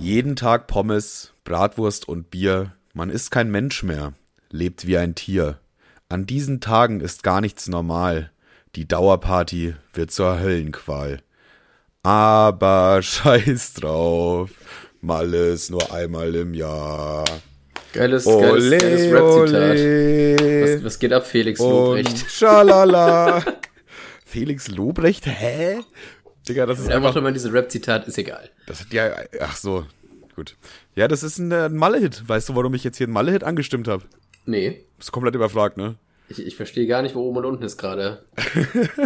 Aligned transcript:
Jeden 0.00 0.34
Tag 0.34 0.66
Pommes, 0.66 1.34
Bratwurst 1.44 2.08
und 2.08 2.30
Bier. 2.30 2.72
Man 2.94 3.10
ist 3.10 3.30
kein 3.30 3.50
Mensch 3.50 3.82
mehr, 3.82 4.14
lebt 4.50 4.86
wie 4.86 4.96
ein 4.96 5.14
Tier. 5.14 5.58
An 6.08 6.24
diesen 6.24 6.62
Tagen 6.62 7.00
ist 7.00 7.22
gar 7.22 7.42
nichts 7.42 7.68
normal. 7.68 8.30
Die 8.76 8.88
Dauerparty 8.88 9.74
wird 9.92 10.10
zur 10.10 10.40
Höllenqual. 10.40 11.18
Aber 12.02 13.00
scheiß 13.02 13.74
drauf, 13.74 14.50
mal 15.02 15.34
ist 15.34 15.70
nur 15.70 15.92
einmal 15.92 16.34
im 16.34 16.54
Jahr. 16.54 17.26
Geiles, 17.92 18.24
geiles, 18.24 18.70
geiles 18.70 19.12
Rap-Zitat. 19.12 20.78
Was, 20.78 20.84
was 20.84 20.98
geht 20.98 21.12
ab, 21.12 21.26
Felix 21.26 21.60
Lobrecht? 21.60 22.30
Schalala. 22.30 23.44
Felix 24.24 24.68
Lobrecht? 24.68 25.26
Hä? 25.26 25.80
Digga, 26.48 26.66
das 26.66 26.78
ist 26.80 26.86
mach 26.88 26.94
einfach. 26.96 27.14
doch 27.14 27.22
mal 27.22 27.32
diese 27.32 27.52
Rap-Zitat, 27.52 28.08
ist 28.08 28.18
egal. 28.18 28.50
Das 28.66 28.80
hat 28.80 28.92
ja. 28.92 29.10
Ach 29.40 29.56
so. 29.56 29.86
Gut. 30.36 30.56
Ja, 30.94 31.06
das 31.08 31.22
ist 31.22 31.38
ein, 31.38 31.52
äh, 31.52 31.66
ein 31.66 31.76
Malle-Hit. 31.76 32.28
Weißt 32.28 32.48
du, 32.48 32.54
warum 32.56 32.72
ich 32.74 32.82
jetzt 32.84 32.96
hier 32.96 33.06
einen 33.06 33.14
Malle-Hit 33.14 33.44
angestimmt 33.44 33.88
habe? 33.88 34.04
Nee, 34.46 34.84
Ist 34.98 35.12
komplett 35.12 35.34
überfragt, 35.34 35.76
ne? 35.76 35.96
ich, 36.30 36.44
ich 36.46 36.56
verstehe 36.56 36.86
gar 36.86 37.02
nicht, 37.02 37.14
wo 37.14 37.20
oben 37.28 37.38
und 37.38 37.44
unten 37.44 37.64
ist 37.64 37.76
gerade. 37.76 38.24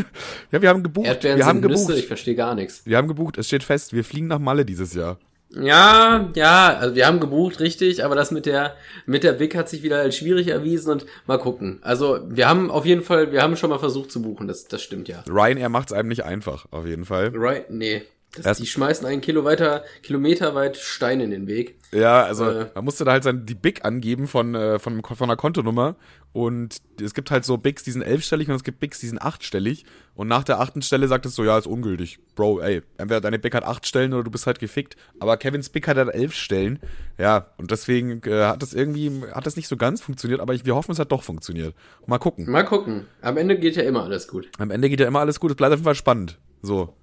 Ja, 0.52 0.62
wir 0.62 0.68
haben 0.68 0.82
gebucht. 0.82 1.06
Erdbeeren 1.06 1.38
wir 1.38 1.46
haben 1.46 1.60
sind 1.62 1.70
Nüsse, 1.70 1.86
gebucht. 1.86 1.98
ich 1.98 2.06
verstehe 2.06 2.34
gar 2.36 2.54
nichts. 2.54 2.82
Wir 2.84 2.96
haben 2.96 3.08
gebucht. 3.08 3.38
Es 3.38 3.46
steht 3.48 3.64
fest, 3.64 3.92
wir 3.92 4.04
fliegen 4.04 4.28
nach 4.28 4.38
Malle 4.38 4.64
dieses 4.64 4.94
Jahr. 4.94 5.18
Ja, 5.60 6.30
ja, 6.34 6.76
also 6.76 6.94
wir 6.94 7.06
haben 7.06 7.20
gebucht, 7.20 7.60
richtig, 7.60 8.04
aber 8.04 8.14
das 8.14 8.30
mit 8.30 8.46
der, 8.46 8.76
mit 9.06 9.24
der 9.24 9.32
Big 9.32 9.54
hat 9.56 9.68
sich 9.68 9.82
wieder 9.82 9.98
als 9.98 10.16
schwierig 10.16 10.48
erwiesen 10.48 10.90
und 10.90 11.06
mal 11.26 11.38
gucken. 11.38 11.78
Also 11.82 12.20
wir 12.28 12.48
haben 12.48 12.70
auf 12.70 12.86
jeden 12.86 13.02
Fall, 13.02 13.32
wir 13.32 13.42
haben 13.42 13.56
schon 13.56 13.70
mal 13.70 13.78
versucht 13.78 14.10
zu 14.10 14.22
buchen, 14.22 14.48
das, 14.48 14.66
das 14.66 14.82
stimmt 14.82 15.08
ja. 15.08 15.22
Ryanair 15.28 15.68
macht 15.68 15.90
es 15.90 15.96
einem 15.96 16.08
nicht 16.08 16.24
einfach, 16.24 16.66
auf 16.70 16.86
jeden 16.86 17.04
Fall. 17.04 17.32
Right? 17.34 17.70
Nee. 17.70 18.02
Das, 18.42 18.58
die 18.58 18.66
schmeißen 18.66 19.06
einen 19.06 19.20
Kilo 19.20 19.44
weiter, 19.44 19.84
Kilometer 20.02 20.54
weit 20.54 20.76
Steine 20.76 21.24
in 21.24 21.30
den 21.30 21.46
Weg. 21.46 21.76
Ja, 21.92 22.24
also 22.24 22.46
Äh. 22.50 22.66
man 22.74 22.84
musste 22.84 23.04
da 23.04 23.12
halt 23.12 23.22
sein, 23.22 23.46
die 23.46 23.54
Big 23.54 23.84
angeben 23.84 24.26
von, 24.26 24.54
äh, 24.54 24.78
von, 24.78 25.02
von 25.02 25.16
einer 25.30 25.36
Kontonummer. 25.36 25.94
Und 26.32 26.78
es 27.00 27.14
gibt 27.14 27.30
halt 27.30 27.44
so 27.44 27.56
Bigs, 27.58 27.84
die 27.84 27.92
sind 27.92 28.02
elfstellig 28.02 28.48
und 28.48 28.56
es 28.56 28.64
gibt 28.64 28.80
Bigs, 28.80 28.98
die 28.98 29.06
sind 29.06 29.22
achtstellig. 29.22 29.84
Und 30.16 30.26
nach 30.26 30.42
der 30.42 30.58
achten 30.58 30.82
Stelle 30.82 31.06
sagt 31.06 31.26
es 31.26 31.36
so, 31.36 31.44
ja, 31.44 31.56
ist 31.56 31.68
ungültig. 31.68 32.18
Bro, 32.34 32.60
ey, 32.60 32.82
entweder 32.98 33.20
deine 33.20 33.38
Big 33.38 33.54
hat 33.54 33.62
acht 33.62 33.86
Stellen 33.86 34.12
oder 34.12 34.24
du 34.24 34.32
bist 34.32 34.48
halt 34.48 34.58
gefickt. 34.58 34.96
Aber 35.20 35.36
Kevins 35.36 35.68
Big 35.68 35.86
hat 35.86 35.96
halt 35.96 36.12
elf 36.12 36.34
Stellen. 36.34 36.80
Ja, 37.18 37.52
und 37.56 37.70
deswegen 37.70 38.20
äh, 38.24 38.46
hat 38.46 38.62
das 38.62 38.74
irgendwie, 38.74 39.22
hat 39.32 39.46
das 39.46 39.54
nicht 39.54 39.68
so 39.68 39.76
ganz 39.76 40.00
funktioniert, 40.00 40.40
aber 40.40 40.54
ich, 40.54 40.64
wir 40.66 40.74
hoffen, 40.74 40.90
es 40.90 40.98
hat 40.98 41.12
doch 41.12 41.22
funktioniert. 41.22 41.72
Mal 42.06 42.18
gucken. 42.18 42.50
Mal 42.50 42.64
gucken. 42.64 43.06
Am 43.22 43.36
Ende 43.36 43.56
geht 43.56 43.76
ja 43.76 43.84
immer 43.84 44.02
alles 44.02 44.26
gut. 44.26 44.48
Am 44.58 44.72
Ende 44.72 44.88
geht 44.88 44.98
ja 44.98 45.06
immer 45.06 45.20
alles 45.20 45.38
gut, 45.38 45.52
es 45.52 45.56
bleibt 45.56 45.72
auf 45.72 45.78
jeden 45.78 45.84
Fall 45.84 45.94
spannend. 45.94 46.38
So. 46.62 46.94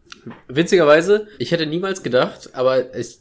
Witzigerweise, 0.47 1.27
ich 1.39 1.52
hätte 1.52 1.66
niemals 1.66 2.03
gedacht, 2.03 2.50
aber 2.53 2.95
ich, 2.95 3.19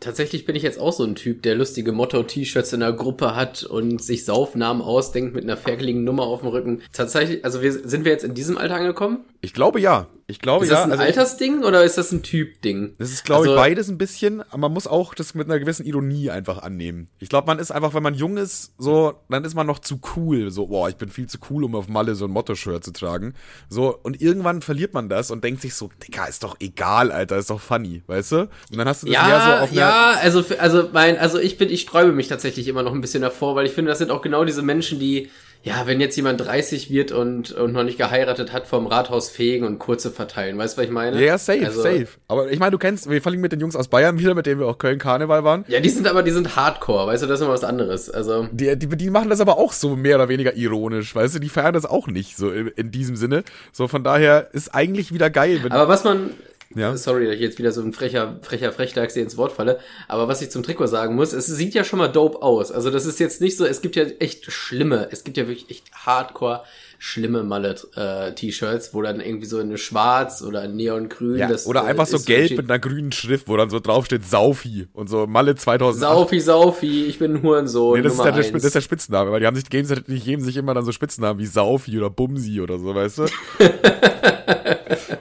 tatsächlich 0.00 0.46
bin 0.46 0.56
ich 0.56 0.62
jetzt 0.62 0.78
auch 0.80 0.92
so 0.92 1.04
ein 1.04 1.14
Typ, 1.14 1.42
der 1.42 1.54
lustige 1.54 1.92
Motto-T-Shirts 1.92 2.72
in 2.72 2.80
der 2.80 2.92
Gruppe 2.92 3.34
hat 3.36 3.62
und 3.64 4.02
sich 4.02 4.24
Saufnamen 4.24 4.82
ausdenkt 4.82 5.34
mit 5.34 5.44
einer 5.44 5.56
ferkeligen 5.56 6.04
Nummer 6.04 6.24
auf 6.24 6.40
dem 6.40 6.48
Rücken. 6.48 6.82
Tatsächlich, 6.92 7.44
also 7.44 7.62
wir, 7.62 7.72
sind 7.72 8.04
wir 8.04 8.12
jetzt 8.12 8.24
in 8.24 8.34
diesem 8.34 8.58
Alter 8.58 8.76
angekommen? 8.76 9.20
Ich 9.40 9.52
glaube 9.54 9.80
ja. 9.80 10.06
Ich 10.28 10.38
glaube 10.38 10.64
Ist 10.64 10.70
ja. 10.70 10.76
das 10.76 10.84
ein 10.84 10.92
also 10.92 11.02
ich- 11.02 11.08
Altersding 11.08 11.62
oder 11.64 11.84
ist 11.84 11.98
das 11.98 12.10
ein 12.12 12.22
Typ-Ding? 12.22 12.94
Das 12.98 13.10
ist, 13.10 13.24
glaube 13.24 13.44
ich, 13.44 13.50
Also- 13.50 13.60
beides 13.60 13.88
ein 13.90 13.98
bisschen, 13.98 14.40
aber 14.40 14.58
man 14.58 14.72
muss 14.72 14.86
auch 14.86 15.14
das 15.14 15.34
mit 15.34 15.46
einer 15.46 15.58
gewissen 15.58 15.84
Ironie 15.84 16.30
einfach 16.30 16.62
annehmen. 16.62 17.08
Ich 17.18 17.28
glaube, 17.28 17.48
man 17.48 17.58
ist 17.58 17.70
einfach, 17.70 17.92
wenn 17.92 18.02
man 18.04 18.14
jung 18.14 18.36
ist, 18.38 18.72
so, 18.78 19.14
dann 19.28 19.44
ist 19.44 19.54
man 19.54 19.66
noch 19.66 19.80
zu 19.80 20.00
cool. 20.16 20.50
So, 20.50 20.68
boah, 20.68 20.88
ich 20.88 20.96
bin 20.96 21.10
viel 21.10 21.26
zu 21.26 21.38
cool, 21.50 21.64
um 21.64 21.74
auf 21.74 21.88
Malle 21.88 22.14
so 22.14 22.24
ein 22.24 22.30
Motto-Shirt 22.30 22.82
zu 22.84 22.92
tragen. 22.92 23.34
So, 23.68 23.94
und 24.02 24.22
irgendwann 24.22 24.62
verliert 24.62 24.94
man 24.94 25.08
das 25.10 25.30
und 25.30 25.44
denkt 25.44 25.60
sich 25.60 25.74
so, 25.74 25.90
Digga, 26.06 26.24
ist 26.26 26.44
doch 26.44 26.56
egal, 26.60 27.10
Alter, 27.12 27.36
ist 27.36 27.50
doch 27.50 27.60
funny, 27.60 28.02
weißt 28.06 28.32
du? 28.32 28.36
Und 28.42 28.48
dann 28.78 28.88
hast 28.88 29.02
du 29.02 29.08
das 29.08 29.14
Ja, 29.14 29.44
so 29.44 29.51
auf 29.60 29.70
einer, 29.70 29.80
ja, 29.80 30.12
also, 30.20 30.42
also 30.58 30.88
mein, 30.92 31.18
also 31.18 31.38
ich 31.38 31.58
bin, 31.58 31.70
ich 31.70 31.82
sträube 31.82 32.12
mich 32.12 32.28
tatsächlich 32.28 32.68
immer 32.68 32.82
noch 32.82 32.92
ein 32.92 33.00
bisschen 33.00 33.22
davor, 33.22 33.54
weil 33.56 33.66
ich 33.66 33.72
finde, 33.72 33.90
das 33.90 33.98
sind 33.98 34.10
auch 34.10 34.22
genau 34.22 34.44
diese 34.44 34.62
Menschen, 34.62 34.98
die, 34.98 35.30
ja, 35.64 35.86
wenn 35.86 36.00
jetzt 36.00 36.16
jemand 36.16 36.40
30 36.40 36.90
wird 36.90 37.12
und, 37.12 37.52
und 37.52 37.72
noch 37.72 37.84
nicht 37.84 37.96
geheiratet 37.96 38.52
hat, 38.52 38.66
vom 38.66 38.88
Rathaus 38.88 39.30
fegen 39.30 39.64
und 39.64 39.78
kurze 39.78 40.10
verteilen. 40.10 40.58
Weißt 40.58 40.76
du, 40.76 40.80
was 40.80 40.86
ich 40.86 40.90
meine? 40.92 41.16
Ja, 41.20 41.26
ja, 41.26 41.38
safe, 41.38 41.64
Also- 41.66 41.82
safe. 41.82 42.08
Aber 42.26 42.50
ich 42.50 42.58
meine, 42.58 42.72
du 42.72 42.78
kennst, 42.78 43.08
wir 43.08 43.22
verlinken 43.22 43.42
mit 43.42 43.52
den 43.52 43.60
Jungs 43.60 43.76
aus 43.76 43.86
Bayern 43.86 44.18
wieder, 44.18 44.34
mit 44.34 44.46
denen 44.46 44.58
wir 44.58 44.66
auch 44.66 44.78
Köln-Karneval 44.78 45.44
waren. 45.44 45.64
Ja, 45.68 45.78
die 45.78 45.88
sind 45.88 46.08
aber, 46.08 46.24
die 46.24 46.32
sind 46.32 46.56
Hardcore, 46.56 47.06
weißt 47.06 47.22
du, 47.22 47.26
das 47.28 47.38
ist 47.38 47.44
immer 47.44 47.54
was 47.54 47.62
anderes. 47.62 48.10
Also, 48.10 48.48
Die, 48.50 48.76
die, 48.76 48.88
die 48.88 49.10
machen 49.10 49.30
das 49.30 49.40
aber 49.40 49.56
auch 49.56 49.72
so 49.72 49.94
mehr 49.94 50.16
oder 50.16 50.28
weniger 50.28 50.56
ironisch, 50.56 51.14
weißt 51.14 51.36
du? 51.36 51.38
Die 51.38 51.48
feiern 51.48 51.74
das 51.74 51.86
auch 51.86 52.08
nicht 52.08 52.36
so 52.36 52.50
in, 52.50 52.66
in 52.66 52.90
diesem 52.90 53.14
Sinne. 53.14 53.44
So, 53.70 53.86
von 53.86 54.02
daher 54.02 54.48
ist 54.52 54.74
eigentlich 54.74 55.12
wieder 55.14 55.30
geil, 55.30 55.60
aber 55.70 55.86
was 55.86 56.02
man, 56.02 56.30
ja. 56.74 56.96
sorry, 56.96 57.26
dass 57.26 57.34
ich 57.36 57.40
jetzt 57.40 57.58
wieder 57.58 57.72
so 57.72 57.82
ein 57.82 57.92
frecher, 57.92 58.38
frecher 58.42 58.72
Frechdachs 58.72 59.14
hier 59.14 59.22
ins 59.22 59.36
Wort 59.36 59.52
falle, 59.52 59.78
aber 60.08 60.28
was 60.28 60.42
ich 60.42 60.50
zum 60.50 60.62
Trikot 60.62 60.86
sagen 60.86 61.14
muss, 61.14 61.32
es 61.32 61.46
sieht 61.46 61.74
ja 61.74 61.84
schon 61.84 61.98
mal 61.98 62.08
dope 62.08 62.42
aus. 62.42 62.72
Also 62.72 62.90
das 62.90 63.06
ist 63.06 63.20
jetzt 63.20 63.40
nicht 63.40 63.56
so, 63.56 63.64
es 63.64 63.82
gibt 63.82 63.96
ja 63.96 64.04
echt 64.04 64.50
schlimme, 64.50 65.08
es 65.10 65.24
gibt 65.24 65.36
ja 65.36 65.46
wirklich 65.48 65.70
echt 65.70 65.92
Hardcore 65.92 66.62
schlimme 67.04 67.42
Mallet-T-Shirts, 67.42 68.94
wo 68.94 69.02
dann 69.02 69.20
irgendwie 69.20 69.46
so 69.46 69.58
eine 69.58 69.76
schwarz 69.76 70.40
oder 70.40 70.60
ein 70.60 70.76
neongrün, 70.76 71.36
Ja, 71.36 71.48
das 71.48 71.66
oder 71.66 71.82
äh, 71.82 71.86
einfach 71.86 72.06
so 72.06 72.20
gelb 72.20 72.52
mit 72.52 72.70
einer 72.70 72.78
grünen 72.78 73.10
Schrift, 73.10 73.48
wo 73.48 73.56
dann 73.56 73.70
so 73.70 73.80
drauf 73.80 74.06
steht 74.06 74.24
Saufi 74.24 74.86
und 74.92 75.10
so 75.10 75.26
Malle 75.26 75.56
2008. 75.56 76.00
Saufi, 76.00 76.38
Saufi, 76.38 77.06
ich 77.06 77.18
bin 77.18 77.34
ein 77.34 77.42
Hurensohn, 77.42 77.96
Nee, 77.96 78.02
das, 78.04 78.12
ist 78.12 78.18
Nummer 78.18 78.30
der, 78.30 78.44
eins. 78.44 78.52
das 78.52 78.62
ist 78.62 78.74
der 78.76 78.80
Spitzname, 78.82 79.32
weil 79.32 79.40
die 79.40 79.46
haben 79.46 79.56
sich 79.56 79.68
gegenseitig 79.68 80.06
nicht 80.06 80.24
geben 80.24 80.44
sich 80.44 80.56
immer 80.56 80.74
dann 80.74 80.84
so 80.84 80.92
Spitznamen 80.92 81.40
wie 81.40 81.46
Saufi 81.46 81.98
oder 81.98 82.08
Bumsi 82.08 82.60
oder 82.60 82.78
so, 82.78 82.94
weißt 82.94 83.18
du? 83.18 83.26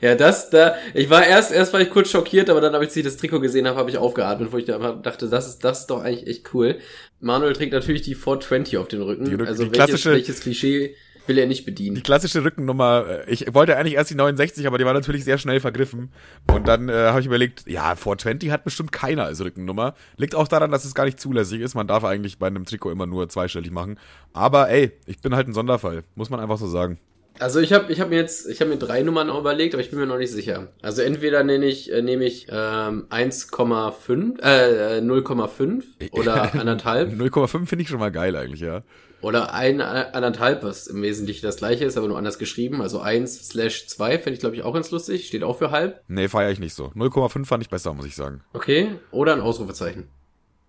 Ja, 0.00 0.14
das, 0.14 0.50
da, 0.50 0.74
ich 0.94 1.08
war 1.10 1.26
erst, 1.26 1.52
erst 1.52 1.72
war 1.72 1.80
ich 1.80 1.90
kurz 1.90 2.10
schockiert, 2.10 2.50
aber 2.50 2.60
dann, 2.60 2.74
als 2.74 2.96
ich 2.96 3.04
das 3.04 3.16
Trikot 3.16 3.40
gesehen 3.40 3.66
habe, 3.66 3.78
habe 3.78 3.90
ich 3.90 3.98
aufgeatmet, 3.98 4.52
wo 4.52 4.58
ich 4.58 4.64
da 4.64 4.78
dachte, 4.94 5.28
das 5.28 5.48
ist, 5.48 5.64
das 5.64 5.80
ist 5.80 5.86
doch 5.86 6.02
eigentlich 6.02 6.26
echt 6.26 6.54
cool. 6.54 6.78
Manuel 7.20 7.52
trägt 7.52 7.72
natürlich 7.72 8.02
die 8.02 8.14
420 8.14 8.78
auf 8.78 8.88
den 8.88 9.02
Rücken. 9.02 9.24
Die 9.24 9.46
also 9.46 9.64
die 9.64 9.78
welches, 9.78 10.04
welches 10.04 10.40
Klischee 10.40 10.96
will 11.26 11.38
er 11.38 11.46
nicht 11.46 11.64
bedienen? 11.64 11.94
die 11.94 12.02
klassische 12.02 12.44
Rückennummer, 12.44 13.06
äh, 13.26 13.30
ich 13.30 13.54
wollte 13.54 13.76
eigentlich 13.76 13.94
erst 13.94 14.10
die 14.10 14.16
69, 14.16 14.66
aber 14.66 14.78
die 14.78 14.84
war 14.84 14.92
natürlich 14.92 15.24
sehr 15.24 15.38
schnell 15.38 15.60
vergriffen. 15.60 16.10
Und 16.52 16.66
dann 16.66 16.88
äh, 16.88 16.92
habe 16.92 17.20
ich 17.20 17.26
überlegt, 17.26 17.64
ja, 17.66 17.94
420 17.94 18.50
hat 18.50 18.64
bestimmt 18.64 18.92
keiner 18.92 19.24
als 19.24 19.40
Rückennummer. 19.40 19.94
Liegt 20.16 20.34
auch 20.34 20.48
daran, 20.48 20.70
dass 20.70 20.84
es 20.84 20.94
gar 20.94 21.04
nicht 21.04 21.20
zulässig 21.20 21.60
ist. 21.60 21.74
Man 21.74 21.86
darf 21.86 22.04
eigentlich 22.04 22.38
bei 22.38 22.48
einem 22.48 22.64
Trikot 22.64 22.90
immer 22.90 23.06
nur 23.06 23.28
zweistellig 23.28 23.70
machen. 23.70 23.98
Aber 24.32 24.68
ey, 24.68 24.92
ich 25.06 25.20
bin 25.20 25.34
halt 25.34 25.48
ein 25.48 25.54
Sonderfall, 25.54 26.02
muss 26.14 26.30
man 26.30 26.40
einfach 26.40 26.58
so 26.58 26.66
sagen. 26.66 26.98
Also 27.42 27.58
ich 27.58 27.72
habe 27.72 27.92
ich 27.92 28.00
hab 28.00 28.08
mir 28.08 28.16
jetzt, 28.16 28.48
ich 28.48 28.60
habe 28.60 28.70
mir 28.70 28.76
drei 28.76 29.02
Nummern 29.02 29.28
überlegt, 29.28 29.74
aber 29.74 29.82
ich 29.82 29.90
bin 29.90 29.98
mir 29.98 30.06
noch 30.06 30.16
nicht 30.16 30.30
sicher. 30.30 30.68
Also 30.80 31.02
entweder 31.02 31.42
nenne 31.42 31.66
ich, 31.66 31.92
äh, 31.92 32.00
nehme 32.00 32.24
ich 32.24 32.46
ähm, 32.48 33.06
1,5, 33.10 34.40
äh, 34.40 34.98
äh, 34.98 35.00
0,5 35.00 35.82
oder 36.12 36.54
anderthalb 36.54 37.12
0,5 37.12 37.66
finde 37.66 37.82
ich 37.82 37.88
schon 37.88 37.98
mal 37.98 38.12
geil 38.12 38.36
eigentlich, 38.36 38.60
ja. 38.60 38.84
oder 39.22 39.52
ein 39.54 39.80
äh, 39.80 39.82
anderthalb, 40.12 40.62
was 40.62 40.86
im 40.86 41.02
Wesentlichen 41.02 41.44
das 41.44 41.56
gleiche 41.56 41.84
ist, 41.84 41.98
aber 41.98 42.06
nur 42.06 42.16
anders 42.16 42.38
geschrieben. 42.38 42.80
Also 42.80 43.00
1 43.00 43.48
slash 43.48 43.88
2 43.88 44.20
fände 44.20 44.34
ich 44.34 44.40
glaube 44.40 44.54
ich 44.54 44.62
auch 44.62 44.72
ganz 44.72 44.92
lustig, 44.92 45.26
steht 45.26 45.42
auch 45.42 45.58
für 45.58 45.72
halb. 45.72 46.00
Nee, 46.06 46.28
feiere 46.28 46.52
ich 46.52 46.60
nicht 46.60 46.74
so. 46.74 46.92
0,5 46.94 47.44
fand 47.44 47.64
ich 47.64 47.70
besser, 47.70 47.92
muss 47.92 48.06
ich 48.06 48.14
sagen. 48.14 48.42
Okay, 48.52 48.90
oder 49.10 49.32
ein 49.32 49.40
Ausrufezeichen. 49.40 50.06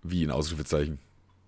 Wie 0.02 0.24
ein 0.24 0.32
Ausrufezeichen. 0.32 0.98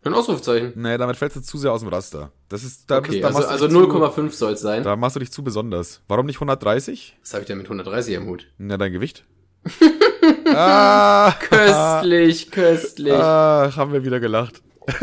Ein 0.07 0.15
Ausrufezeichen. 0.15 0.73
Nee, 0.77 0.97
damit 0.99 1.17
fällst 1.17 1.37
du 1.37 1.41
zu 1.41 1.59
sehr 1.59 1.73
aus 1.73 1.81
dem 1.81 1.89
Raster. 1.89 2.31
Das 2.49 2.63
ist, 2.63 2.91
da, 2.91 2.99
Okay, 2.99 3.21
bist, 3.21 3.25
da, 3.25 3.29
also, 3.29 3.45
also 3.49 3.69
du 3.69 3.81
dich 3.81 3.91
zu, 3.91 3.97
0,5 3.99 4.31
soll 4.33 4.53
es 4.53 4.61
sein. 4.61 4.83
da 4.85 4.95
machst 4.97 5.17
du 5.17 5.21
dich 5.21 5.33
zu 5.33 5.43
besonders. 5.43 6.03
Warum 6.09 6.27
nicht 6.27 6.37
130? 6.37 7.17
Was 7.23 7.33
habe 7.35 7.43
ich 7.43 7.47
denn 7.47 7.59
mit 7.59 7.67
130 7.67 8.17
am 8.17 8.27
Hut? 8.27 8.47
Na, 8.59 8.77
dein 8.77 8.93
Gewicht. 8.93 9.25
ah, 10.55 11.33
Köstlich, 11.41 12.51
köstlich. 12.51 13.13
ah, 13.13 13.73
haben 13.77 13.93
wir 13.93 14.05
wieder 14.05 14.21
gelacht. 14.21 14.63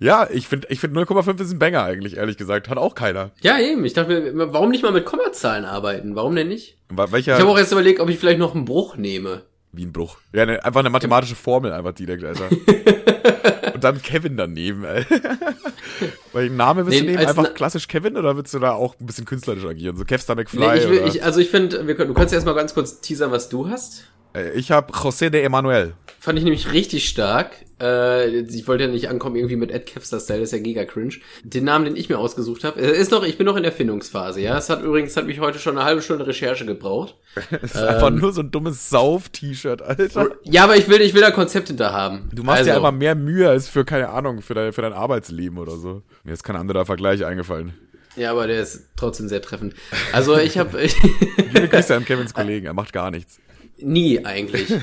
ja, 0.00 0.26
ich 0.30 0.48
finde 0.48 0.66
ich 0.70 0.80
find 0.80 0.96
0,5 0.96 1.40
ist 1.40 1.52
ein 1.52 1.60
Banger 1.60 1.84
eigentlich, 1.84 2.16
ehrlich 2.16 2.36
gesagt. 2.36 2.68
Hat 2.68 2.76
auch 2.78 2.96
keiner. 2.96 3.30
Ja, 3.40 3.58
eben. 3.60 3.84
Ich 3.84 3.92
dachte 3.92 4.32
mir, 4.32 4.52
warum 4.52 4.70
nicht 4.70 4.82
mal 4.82 4.90
mit 4.90 5.04
Kommazahlen 5.04 5.64
arbeiten? 5.64 6.16
Warum 6.16 6.34
denn 6.34 6.48
nicht? 6.48 6.76
Welcher, 6.88 7.34
Ich 7.36 7.40
habe 7.40 7.50
auch 7.52 7.58
erst 7.58 7.70
überlegt, 7.70 8.00
ob 8.00 8.08
ich 8.08 8.18
vielleicht 8.18 8.40
noch 8.40 8.56
einen 8.56 8.64
Bruch 8.64 8.96
nehme. 8.96 9.42
wie 9.70 9.84
ein 9.86 9.92
Bruch. 9.92 10.16
Ja, 10.32 10.44
ne, 10.46 10.64
einfach 10.64 10.80
eine 10.80 10.90
mathematische 10.90 11.36
Formel 11.36 11.72
einfach 11.72 11.92
direkt, 11.92 12.24
Alter. 12.24 12.48
Und 13.74 13.84
dann 13.84 14.00
Kevin 14.02 14.36
daneben. 14.36 14.82
Welchen 16.32 16.56
Name 16.56 16.86
willst 16.86 17.00
Nee, 17.00 17.06
du 17.06 17.12
nehmen? 17.12 17.26
Einfach 17.28 17.54
klassisch 17.54 17.88
Kevin 17.88 18.16
oder 18.16 18.36
willst 18.36 18.54
du 18.54 18.58
da 18.58 18.72
auch 18.72 18.94
ein 19.00 19.06
bisschen 19.06 19.24
künstlerisch 19.24 19.64
agieren? 19.64 19.96
So 19.96 20.04
Kevstar 20.04 20.36
McFly 20.36 20.58
Nee, 20.60 20.76
ich 20.78 20.88
will, 20.88 20.98
oder? 20.98 21.06
ich, 21.08 21.22
also 21.24 21.40
ich 21.40 21.50
finde, 21.50 21.84
du 21.84 22.14
kannst 22.14 22.32
erst 22.34 22.46
mal 22.46 22.54
ganz 22.54 22.74
kurz 22.74 23.00
teasern, 23.00 23.30
was 23.30 23.48
du 23.48 23.68
hast. 23.68 24.04
Äh, 24.34 24.50
Ich 24.52 24.70
habe 24.70 24.92
José 24.92 25.30
de 25.30 25.42
Emanuel. 25.42 25.94
Fand 26.20 26.38
ich 26.38 26.44
nämlich 26.44 26.72
richtig 26.72 27.08
stark. 27.08 27.52
Äh, 27.80 28.40
ich 28.40 28.66
wollte 28.66 28.84
ja 28.84 28.90
nicht 28.90 29.08
ankommen 29.08 29.36
irgendwie 29.36 29.56
mit 29.56 29.70
Ed 29.70 29.86
Kevster 29.86 30.20
Style, 30.20 30.40
das 30.40 30.48
ist 30.48 30.52
ja 30.52 30.62
giga 30.62 30.84
cringe. 30.84 31.14
Den 31.42 31.64
Namen, 31.64 31.84
den 31.84 31.96
ich 31.96 32.08
mir 32.08 32.18
ausgesucht 32.18 32.64
habe, 32.64 32.80
äh, 32.80 32.98
ist 32.98 33.10
noch, 33.10 33.24
ich 33.24 33.38
bin 33.38 33.46
noch 33.46 33.56
in 33.56 33.62
der 33.62 33.72
Findungsphase, 33.72 34.40
ja. 34.40 34.58
Es 34.58 34.68
hat 34.68 34.82
übrigens, 34.82 35.16
hat 35.16 35.26
mich 35.26 35.40
heute 35.40 35.58
schon 35.58 35.76
eine 35.76 35.84
halbe 35.84 36.02
Stunde 36.02 36.26
Recherche 36.26 36.66
gebraucht. 36.66 37.16
Das 37.50 37.74
ist 37.74 37.76
einfach 37.76 38.10
nur 38.10 38.32
so 38.32 38.40
ein 38.40 38.50
dummes 38.50 38.90
Sauf-T-Shirt, 38.90 39.82
Alter. 39.82 40.30
Ja, 40.44 40.64
aber 40.64 40.76
ich 40.76 40.88
will, 40.88 41.00
ich 41.00 41.14
will 41.14 41.20
da 41.20 41.30
Konzept 41.30 41.68
hinter 41.68 41.92
haben. 41.92 42.28
Du 42.32 42.42
machst 42.42 42.60
also, 42.60 42.70
dir 42.70 42.76
einfach 42.76 42.92
mehr 42.92 43.14
Mühe 43.14 43.48
als 43.48 43.68
für, 43.68 43.84
keine 43.84 44.08
Ahnung, 44.08 44.42
für 44.42 44.54
dein, 44.54 44.72
für 44.72 44.82
dein 44.82 44.92
Arbeitsleben 44.92 45.58
oder 45.58 45.76
so. 45.76 46.02
Mir 46.24 46.32
ist 46.32 46.42
kein 46.42 46.56
anderer 46.56 46.84
Vergleich 46.84 47.24
eingefallen. 47.24 47.74
Ja, 48.16 48.32
aber 48.32 48.48
der 48.48 48.60
ist 48.60 48.88
trotzdem 48.96 49.28
sehr 49.28 49.40
treffend. 49.40 49.74
Also 50.12 50.36
ich 50.36 50.58
habe, 50.58 50.78
Liebe 51.36 51.68
Grüße 51.68 51.94
an 51.94 52.04
Kevins 52.04 52.34
Kollegen, 52.34 52.66
er 52.66 52.74
macht 52.74 52.92
gar 52.92 53.10
nichts. 53.10 53.38
Nie 53.80 54.24
eigentlich. 54.24 54.72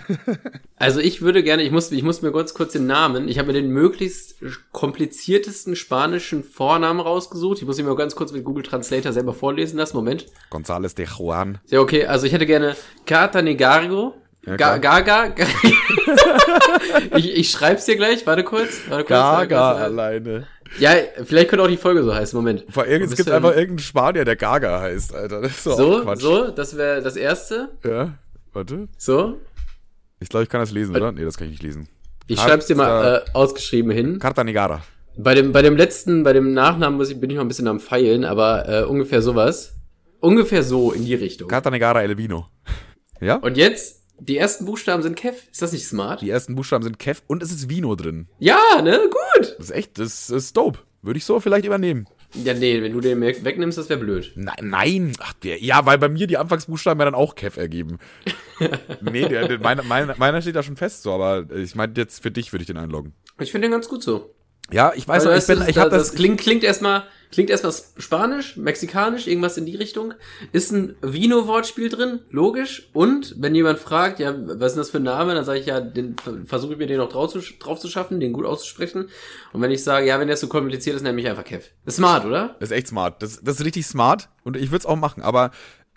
Also 0.77 0.99
ich 0.99 1.21
würde 1.21 1.41
gerne, 1.41 1.63
ich 1.63 1.71
muss, 1.71 1.89
ich 1.89 2.03
muss 2.03 2.21
mir 2.21 2.33
ganz 2.33 2.53
kurz 2.53 2.73
den 2.73 2.85
Namen, 2.85 3.29
ich 3.29 3.39
habe 3.39 3.47
mir 3.47 3.53
den 3.53 3.69
möglichst 3.69 4.35
kompliziertesten 4.73 5.77
spanischen 5.77 6.43
Vornamen 6.43 6.99
rausgesucht. 6.99 7.59
Ich 7.59 7.65
muss 7.65 7.79
ihn 7.79 7.85
mir 7.85 7.95
ganz 7.95 8.13
kurz 8.13 8.33
mit 8.33 8.43
Google 8.43 8.61
Translator 8.63 9.13
selber 9.13 9.33
vorlesen 9.33 9.77
lassen. 9.77 9.95
Moment. 9.95 10.25
González 10.51 10.93
de 10.93 11.07
Juan. 11.07 11.59
Ja, 11.67 11.79
okay, 11.79 12.05
also 12.05 12.27
ich 12.27 12.33
hätte 12.33 12.45
gerne 12.45 12.75
Carta 13.05 13.41
Negargo. 13.41 14.15
Ja, 14.45 14.57
Ga. 14.57 14.77
Gaga. 14.77 15.33
ich 17.15 17.35
ich 17.35 17.49
schreib's 17.49 17.85
dir 17.85 17.95
gleich, 17.95 18.27
warte 18.27 18.43
kurz. 18.43 18.81
Warte 18.89 19.05
kurz 19.05 19.09
Gaga 19.09 19.57
warte 19.57 19.83
alleine. 19.85 20.47
Ja, 20.77 20.91
vielleicht 21.23 21.49
könnte 21.49 21.63
auch 21.63 21.69
die 21.69 21.77
Folge 21.77 22.03
so 22.03 22.13
heißen. 22.13 22.37
Moment. 22.37 22.65
Vor 22.69 22.85
irgend, 22.85 23.11
es 23.11 23.17
gibt 23.17 23.29
einfach 23.31 23.51
irgendeinen 23.51 23.79
Spanier, 23.79 24.25
der 24.25 24.35
Gaga 24.35 24.81
heißt, 24.81 25.15
Alter. 25.15 25.47
So, 25.49 26.15
so, 26.15 26.49
das 26.49 26.75
wäre 26.77 27.01
das 27.01 27.15
erste. 27.15 27.69
Ja, 27.83 28.13
warte. 28.55 28.87
So. 28.97 29.39
Ich 30.19 30.29
glaube, 30.29 30.43
ich 30.43 30.49
kann 30.49 30.61
das 30.61 30.71
lesen, 30.71 30.95
oder? 30.95 31.11
Nee, 31.11 31.23
das 31.23 31.37
kann 31.37 31.45
ich 31.47 31.51
nicht 31.51 31.63
lesen. 31.63 31.87
Ich 32.27 32.37
Carta- 32.37 32.49
schreib's 32.51 32.65
dir 32.67 32.75
mal 32.75 33.23
äh, 33.27 33.29
ausgeschrieben 33.33 33.91
hin. 33.91 34.19
Carta 34.19 34.43
Negara. 34.43 34.81
Bei 35.17 35.35
dem, 35.35 35.51
bei 35.51 35.61
dem 35.61 35.77
letzten, 35.77 36.23
bei 36.23 36.33
dem 36.33 36.53
Nachnamen 36.53 36.97
muss 36.97 37.09
ich, 37.09 37.19
bin 37.19 37.29
ich 37.29 37.35
noch 37.35 37.43
ein 37.43 37.47
bisschen 37.47 37.67
am 37.67 37.79
Feilen, 37.79 38.25
aber 38.25 38.67
äh, 38.67 38.83
ungefähr 38.83 39.21
sowas. 39.21 39.73
Ungefähr 40.19 40.63
so 40.63 40.91
in 40.91 41.05
die 41.05 41.13
Richtung. 41.13 41.47
Carta 41.47 41.69
Negara 41.69 42.01
El 42.01 42.17
Vino. 42.17 42.47
Ja? 43.21 43.35
Und 43.35 43.57
jetzt, 43.57 44.03
die 44.19 44.37
ersten 44.37 44.65
Buchstaben 44.65 45.03
sind 45.03 45.15
Kev. 45.15 45.37
Ist 45.51 45.61
das 45.61 45.71
nicht 45.71 45.85
smart? 45.87 46.21
Die 46.21 46.29
ersten 46.29 46.55
Buchstaben 46.55 46.83
sind 46.83 46.97
Kev 46.99 47.21
und 47.27 47.43
es 47.43 47.51
ist 47.51 47.69
Vino 47.69 47.95
drin. 47.95 48.27
Ja, 48.39 48.81
ne? 48.81 48.99
Gut. 49.09 49.55
Das 49.57 49.67
ist 49.67 49.71
echt, 49.71 49.99
das 49.99 50.29
ist 50.29 50.57
dope. 50.57 50.79
Würde 51.01 51.17
ich 51.17 51.25
so 51.25 51.39
vielleicht 51.39 51.65
übernehmen. 51.65 52.07
Ja, 52.33 52.53
nee, 52.53 52.81
wenn 52.81 52.91
du 52.93 52.99
den 52.99 53.21
weg- 53.21 53.43
wegnimmst, 53.43 53.77
das 53.77 53.89
wäre 53.89 53.99
blöd. 53.99 54.31
Nein, 54.35 54.55
nein. 54.61 55.13
Ach, 55.19 55.33
der, 55.33 55.61
ja, 55.63 55.85
weil 55.85 55.97
bei 55.97 56.09
mir 56.09 56.27
die 56.27 56.37
Anfangsbuchstaben 56.37 56.99
ja 56.99 57.05
dann 57.05 57.15
auch 57.15 57.35
Kev 57.35 57.59
ergeben. 57.59 57.97
nee, 59.01 59.27
der, 59.27 59.47
der, 59.47 59.59
meine, 59.59 59.83
meine, 59.83 60.15
meiner 60.17 60.41
steht 60.41 60.55
da 60.55 60.63
schon 60.63 60.75
fest 60.75 61.03
so, 61.03 61.13
aber 61.13 61.45
ich 61.55 61.75
meine 61.75 61.93
jetzt 61.95 62.21
für 62.21 62.31
dich 62.31 62.51
würde 62.51 62.63
ich 62.63 62.67
den 62.67 62.77
einloggen. 62.77 63.13
Ich 63.39 63.51
finde 63.51 63.67
den 63.67 63.71
ganz 63.71 63.87
gut 63.87 64.03
so. 64.03 64.34
Ja, 64.71 64.93
ich 64.95 65.07
weiß 65.07 65.27
Also, 65.27 65.53
ich 65.53 65.59
bin, 65.59 65.67
ich 65.67 65.75
das, 65.75 65.83
habe 65.83 65.89
das 65.91 66.07
das, 66.09 66.15
klingt, 66.15 66.39
klingt 66.39 66.63
erstmal, 66.63 67.03
klingt 67.31 67.51
erstmal 67.51 67.73
spanisch, 67.97 68.57
mexikanisch, 68.57 69.27
irgendwas 69.27 69.57
in 69.57 69.65
die 69.67 69.75
Richtung. 69.75 70.15
Ist 70.53 70.71
ein 70.71 70.95
Vino-Wortspiel 71.01 71.89
drin, 71.89 72.21
logisch. 72.31 72.89
Und 72.91 73.35
wenn 73.37 73.53
jemand 73.53 73.77
fragt, 73.77 74.19
ja, 74.19 74.33
was 74.35 74.71
ist 74.71 74.73
denn 74.73 74.81
das 74.81 74.89
für 74.89 74.97
ein 74.97 75.03
Name, 75.03 75.35
dann 75.35 75.45
sage 75.45 75.59
ich 75.59 75.67
ja, 75.67 75.81
den 75.81 76.15
versuche 76.47 76.73
ich 76.73 76.79
mir 76.79 76.87
den 76.87 76.97
noch 76.97 77.09
drauf 77.09 77.31
zu, 77.31 77.39
drauf 77.59 77.79
zu 77.79 77.87
schaffen, 77.89 78.19
den 78.19 78.33
gut 78.33 78.45
auszusprechen. 78.45 79.09
Und 79.53 79.61
wenn 79.61 79.71
ich 79.71 79.83
sage, 79.83 80.07
ja, 80.07 80.19
wenn 80.19 80.27
der 80.27 80.37
so 80.37 80.47
kompliziert 80.47 80.95
ist, 80.95 81.03
nenne 81.03 81.21
ich 81.21 81.27
einfach 81.27 81.43
Kev. 81.43 81.67
Ist 81.85 81.97
smart, 81.97 82.25
oder? 82.25 82.55
das 82.59 82.71
ist 82.71 82.77
echt 82.77 82.87
smart. 82.87 83.21
Das, 83.21 83.41
das 83.43 83.59
ist 83.59 83.65
richtig 83.65 83.85
smart 83.85 84.29
und 84.43 84.57
ich 84.57 84.71
würde 84.71 84.79
es 84.79 84.85
auch 84.85 84.95
machen, 84.95 85.21
aber 85.21 85.51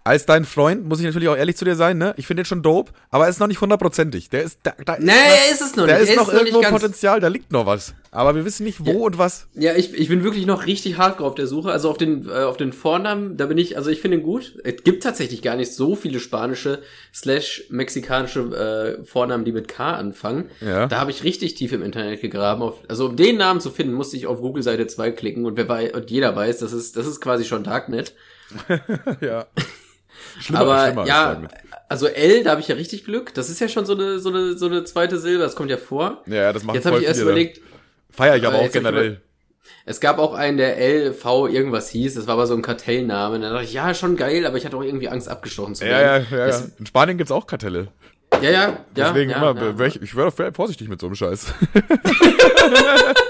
als 0.08 0.24
dein 0.26 0.44
Freund 0.44 0.86
muss 0.88 0.98
ich 1.00 1.04
natürlich 1.06 1.28
auch 1.28 1.36
ehrlich 1.36 1.56
zu 1.56 1.64
dir 1.64 1.76
sein, 1.76 1.98
ne? 1.98 2.14
Ich 2.16 2.26
finde 2.26 2.42
den 2.42 2.46
schon 2.46 2.62
dope, 2.62 2.92
aber 3.10 3.24
er 3.24 3.30
ist 3.30 3.40
noch 3.40 3.46
nicht 3.46 3.60
hundertprozentig. 3.60 4.30
Der 4.30 4.42
ist, 4.42 4.58
da, 4.62 4.72
da 4.84 4.94
ist 4.94 5.04
Nee, 5.04 5.12
er 5.12 5.52
ist 5.52 5.60
es 5.60 5.76
noch 5.76 5.86
da 5.86 5.92
nicht. 5.98 6.04
ist 6.04 6.10
Er 6.10 6.16
noch 6.16 6.32
irgendwo 6.32 6.60
Potenzial, 6.62 7.20
da 7.20 7.28
liegt 7.28 7.52
noch 7.52 7.66
was. 7.66 7.94
Aber 8.10 8.34
wir 8.34 8.44
wissen 8.46 8.64
nicht 8.64 8.86
wo 8.86 8.90
Ja. 8.92 8.98
und 9.06 9.18
was. 9.18 9.48
Ja, 9.54 9.74
ich, 9.76 9.92
ich 9.92 10.08
bin 10.08 10.24
wirklich 10.24 10.46
noch 10.46 10.64
richtig 10.66 10.96
hardcore 10.96 11.28
auf 11.28 11.34
der 11.34 11.46
Suche. 11.46 11.70
Also 11.70 11.90
auf 11.90 11.98
den, 11.98 12.26
äh, 12.26 12.32
auf 12.44 12.56
den 12.56 12.72
Vornamen, 12.72 13.36
da 13.36 13.44
bin 13.46 13.58
ich, 13.58 13.76
also 13.76 13.90
ich 13.90 14.00
finde 14.00 14.16
ihn 14.16 14.22
gut. 14.22 14.58
Es 14.64 14.82
gibt 14.82 15.02
tatsächlich 15.02 15.42
gar 15.42 15.56
nicht 15.56 15.74
so 15.74 15.94
viele 15.94 16.18
spanische 16.20 16.80
slash 17.14 17.64
mexikanische 17.68 18.96
äh, 19.00 19.04
Vornamen, 19.04 19.44
die 19.44 19.52
mit 19.52 19.68
K 19.68 19.92
anfangen. 19.92 20.48
Ja. 20.62 20.86
Da 20.86 21.00
habe 21.00 21.10
ich 21.10 21.22
richtig 21.22 21.54
tief 21.54 21.72
im 21.72 21.82
Internet 21.82 22.22
gegraben. 22.22 22.62
Auf, 22.62 22.76
also 22.88 23.06
um 23.06 23.16
den 23.16 23.36
Namen 23.36 23.60
zu 23.60 23.70
finden, 23.70 23.92
musste 23.92 24.16
ich 24.16 24.26
auf 24.26 24.40
Google 24.40 24.62
Seite 24.62 24.86
2 24.86 25.10
klicken 25.10 25.44
und 25.44 25.58
wer 25.58 25.68
weiß, 25.68 25.92
und 25.92 26.10
jeder 26.10 26.34
weiß, 26.34 26.58
das 26.60 26.72
ist, 26.72 26.96
das 26.96 27.06
ist 27.06 27.20
quasi 27.20 27.44
schon 27.44 27.62
Darknet. 27.62 28.14
ja. 29.20 29.46
Schlimmer, 30.40 30.60
Aber 30.60 30.84
schlimmer 30.86 31.06
ja, 31.06 31.40
also 31.88 32.06
L, 32.06 32.44
da 32.44 32.50
habe 32.52 32.60
ich 32.60 32.68
ja 32.68 32.74
richtig 32.76 33.04
Glück. 33.04 33.34
Das 33.34 33.48
ist 33.50 33.60
ja 33.60 33.68
schon 33.68 33.86
so 33.86 33.94
eine, 33.94 34.18
so 34.18 34.28
eine, 34.28 34.56
so 34.58 34.66
eine 34.66 34.84
zweite 34.84 35.18
Silbe, 35.18 35.42
das 35.42 35.56
kommt 35.56 35.70
ja 35.70 35.76
vor. 35.76 36.22
Ja, 36.26 36.34
ja, 36.34 36.52
das 36.52 36.64
macht 36.64 36.76
Jetzt 36.76 36.86
habe 36.86 36.98
ich 36.98 37.04
erst 37.06 37.20
überlegt, 37.20 37.60
Feier 38.10 38.36
ich 38.36 38.46
aber 38.46 38.60
Äh, 38.62 38.66
auch 38.66 38.72
generell. 38.72 39.20
Es 39.84 40.00
gab 40.00 40.18
auch 40.18 40.34
einen, 40.34 40.56
der 40.58 40.76
LV 40.78 41.24
irgendwas 41.50 41.88
hieß, 41.90 42.14
das 42.14 42.26
war 42.26 42.34
aber 42.34 42.46
so 42.46 42.54
ein 42.54 42.62
Kartellname. 42.62 43.38
Dann 43.40 43.52
dachte 43.52 43.64
ich, 43.64 43.72
ja, 43.72 43.94
schon 43.94 44.16
geil, 44.16 44.44
aber 44.46 44.56
ich 44.56 44.66
hatte 44.66 44.76
auch 44.76 44.82
irgendwie 44.82 45.08
Angst, 45.08 45.28
abgestochen 45.28 45.74
zu 45.74 45.84
Ja, 45.86 45.90
ja, 45.92 45.98
werden. 46.00 46.26
ja, 46.30 46.38
ja. 46.38 46.46
Das- 46.46 46.72
In 46.78 46.86
Spanien 46.86 47.16
gibt's 47.18 47.32
auch 47.32 47.46
Kartelle. 47.46 47.88
Ja, 48.42 48.50
ja, 48.50 48.50
ja. 48.50 48.78
Deswegen 48.94 49.30
ja, 49.30 49.50
immer, 49.50 49.74
ja. 49.78 49.86
ich, 49.86 50.02
ich 50.02 50.14
wäre 50.14 50.30
doch 50.30 50.54
vorsichtig 50.54 50.88
mit 50.88 51.00
so 51.00 51.06
einem 51.06 51.16
Scheiß. 51.16 51.46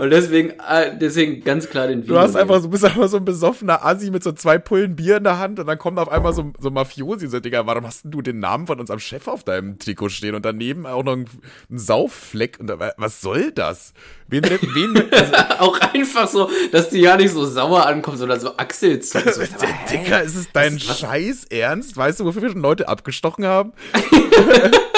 Und 0.00 0.10
deswegen, 0.10 0.50
äh, 0.68 0.96
deswegen 0.98 1.42
ganz 1.44 1.68
klar 1.68 1.86
den 1.88 2.06
Du 2.06 2.18
hast 2.18 2.36
einfach, 2.36 2.60
so- 2.60 2.68
bist 2.68 2.84
einfach 2.84 3.08
so 3.08 3.16
ein 3.18 3.24
besoffener 3.24 3.84
Assi 3.84 4.10
mit 4.10 4.22
so 4.22 4.32
zwei 4.32 4.58
Pullen 4.58 4.96
Bier 4.96 5.16
in 5.18 5.24
der 5.24 5.38
Hand 5.38 5.58
und 5.60 5.66
dann 5.66 5.78
kommt 5.78 5.98
auf 5.98 6.08
einmal 6.10 6.32
so, 6.32 6.52
so 6.60 6.70
Mafiosi, 6.70 7.26
so, 7.28 7.40
Digga, 7.40 7.66
warum 7.66 7.86
hast 7.86 8.04
denn 8.04 8.10
du 8.10 8.22
den 8.22 8.38
Namen 8.40 8.66
von 8.66 8.78
unserem 8.80 9.00
Chef 9.00 9.28
auf 9.28 9.44
deinem 9.44 9.78
Trikot 9.78 10.08
stehen 10.10 10.34
und 10.34 10.44
daneben 10.44 10.86
auch 10.86 11.02
noch 11.04 11.12
ein, 11.14 11.26
ein 11.70 11.78
Sauffleck 11.78 12.58
und 12.60 12.66
da, 12.68 12.92
was 12.96 13.20
soll 13.20 13.52
das? 13.52 13.92
Wen, 14.28 14.42
wen, 14.44 15.08
also, 15.12 15.32
auch 15.58 15.78
einfach 15.80 16.26
so, 16.28 16.48
dass 16.72 16.88
die 16.88 17.00
ja 17.00 17.16
nicht 17.16 17.32
so 17.32 17.44
sauer 17.44 17.86
ankommt, 17.86 18.18
sondern 18.18 18.40
so 18.40 18.56
Achselzucken. 18.56 19.32
So, 19.32 19.42
Digga, 19.92 20.18
ist 20.20 20.36
es 20.36 20.50
dein 20.52 20.76
was- 20.76 20.98
Scheiß 21.00 21.44
Ernst? 21.50 21.96
Weißt 21.96 22.20
du, 22.20 22.24
wofür 22.24 22.42
wir 22.42 22.50
schon 22.50 22.62
Leute 22.62 22.88
abgestochen 22.88 23.44
haben? 23.46 23.72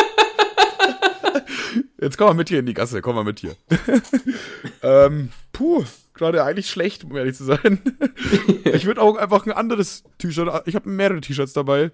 Jetzt 2.05 2.19
komm 2.19 2.27
mal 2.27 2.35
mit 2.35 2.51
hier 2.51 2.59
in 2.59 2.67
die 2.67 2.75
Gasse, 2.75 3.01
komm 3.01 3.15
mal 3.15 3.25
mit 3.25 3.41
hier. 3.41 3.57
ähm, 4.83 5.31
puh, 5.53 5.85
gerade 6.13 6.45
eigentlich 6.45 6.69
schlecht, 6.69 7.03
um 7.05 7.17
ehrlich 7.17 7.35
zu 7.35 7.45
sein. 7.45 7.81
ich 8.65 8.85
würde 8.85 9.01
auch 9.01 9.17
einfach 9.17 9.47
ein 9.47 9.53
anderes 9.53 10.05
T-Shirt, 10.19 10.65
ich 10.67 10.75
habe 10.75 10.91
mehrere 10.91 11.23
T-Shirts 11.23 11.55
dabei. 11.55 11.93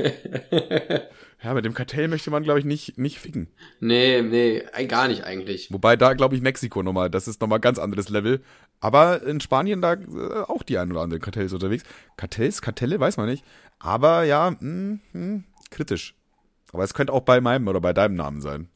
ja, 1.42 1.52
mit 1.52 1.64
dem 1.64 1.74
Kartell 1.74 2.06
möchte 2.06 2.30
man, 2.30 2.44
glaube 2.44 2.60
ich, 2.60 2.64
nicht, 2.64 2.96
nicht 2.96 3.18
ficken. 3.18 3.48
nee, 3.80 4.22
nee, 4.22 4.62
gar 4.86 5.08
nicht 5.08 5.24
eigentlich. 5.24 5.72
Wobei 5.72 5.96
da, 5.96 6.12
glaube 6.12 6.36
ich, 6.36 6.40
Mexiko 6.40 6.84
nochmal, 6.84 7.10
das 7.10 7.26
ist 7.26 7.40
nochmal 7.40 7.58
ganz 7.58 7.80
anderes 7.80 8.10
Level. 8.10 8.40
Aber 8.78 9.24
in 9.24 9.40
Spanien 9.40 9.82
da 9.82 9.94
äh, 9.94 10.44
auch 10.46 10.62
die 10.62 10.78
ein 10.78 10.92
oder 10.92 11.00
andere 11.00 11.18
Kartells 11.18 11.52
unterwegs. 11.52 11.82
Kartells, 12.16 12.62
Kartelle, 12.62 13.00
weiß 13.00 13.16
man 13.16 13.28
nicht. 13.28 13.44
Aber 13.80 14.22
ja, 14.22 14.54
mh, 14.60 14.98
mh, 15.12 15.42
kritisch. 15.72 16.14
Aber 16.72 16.84
es 16.84 16.94
könnte 16.94 17.12
auch 17.12 17.22
bei 17.22 17.40
meinem 17.40 17.66
oder 17.66 17.80
bei 17.80 17.92
deinem 17.92 18.14
Namen 18.14 18.40
sein. 18.40 18.68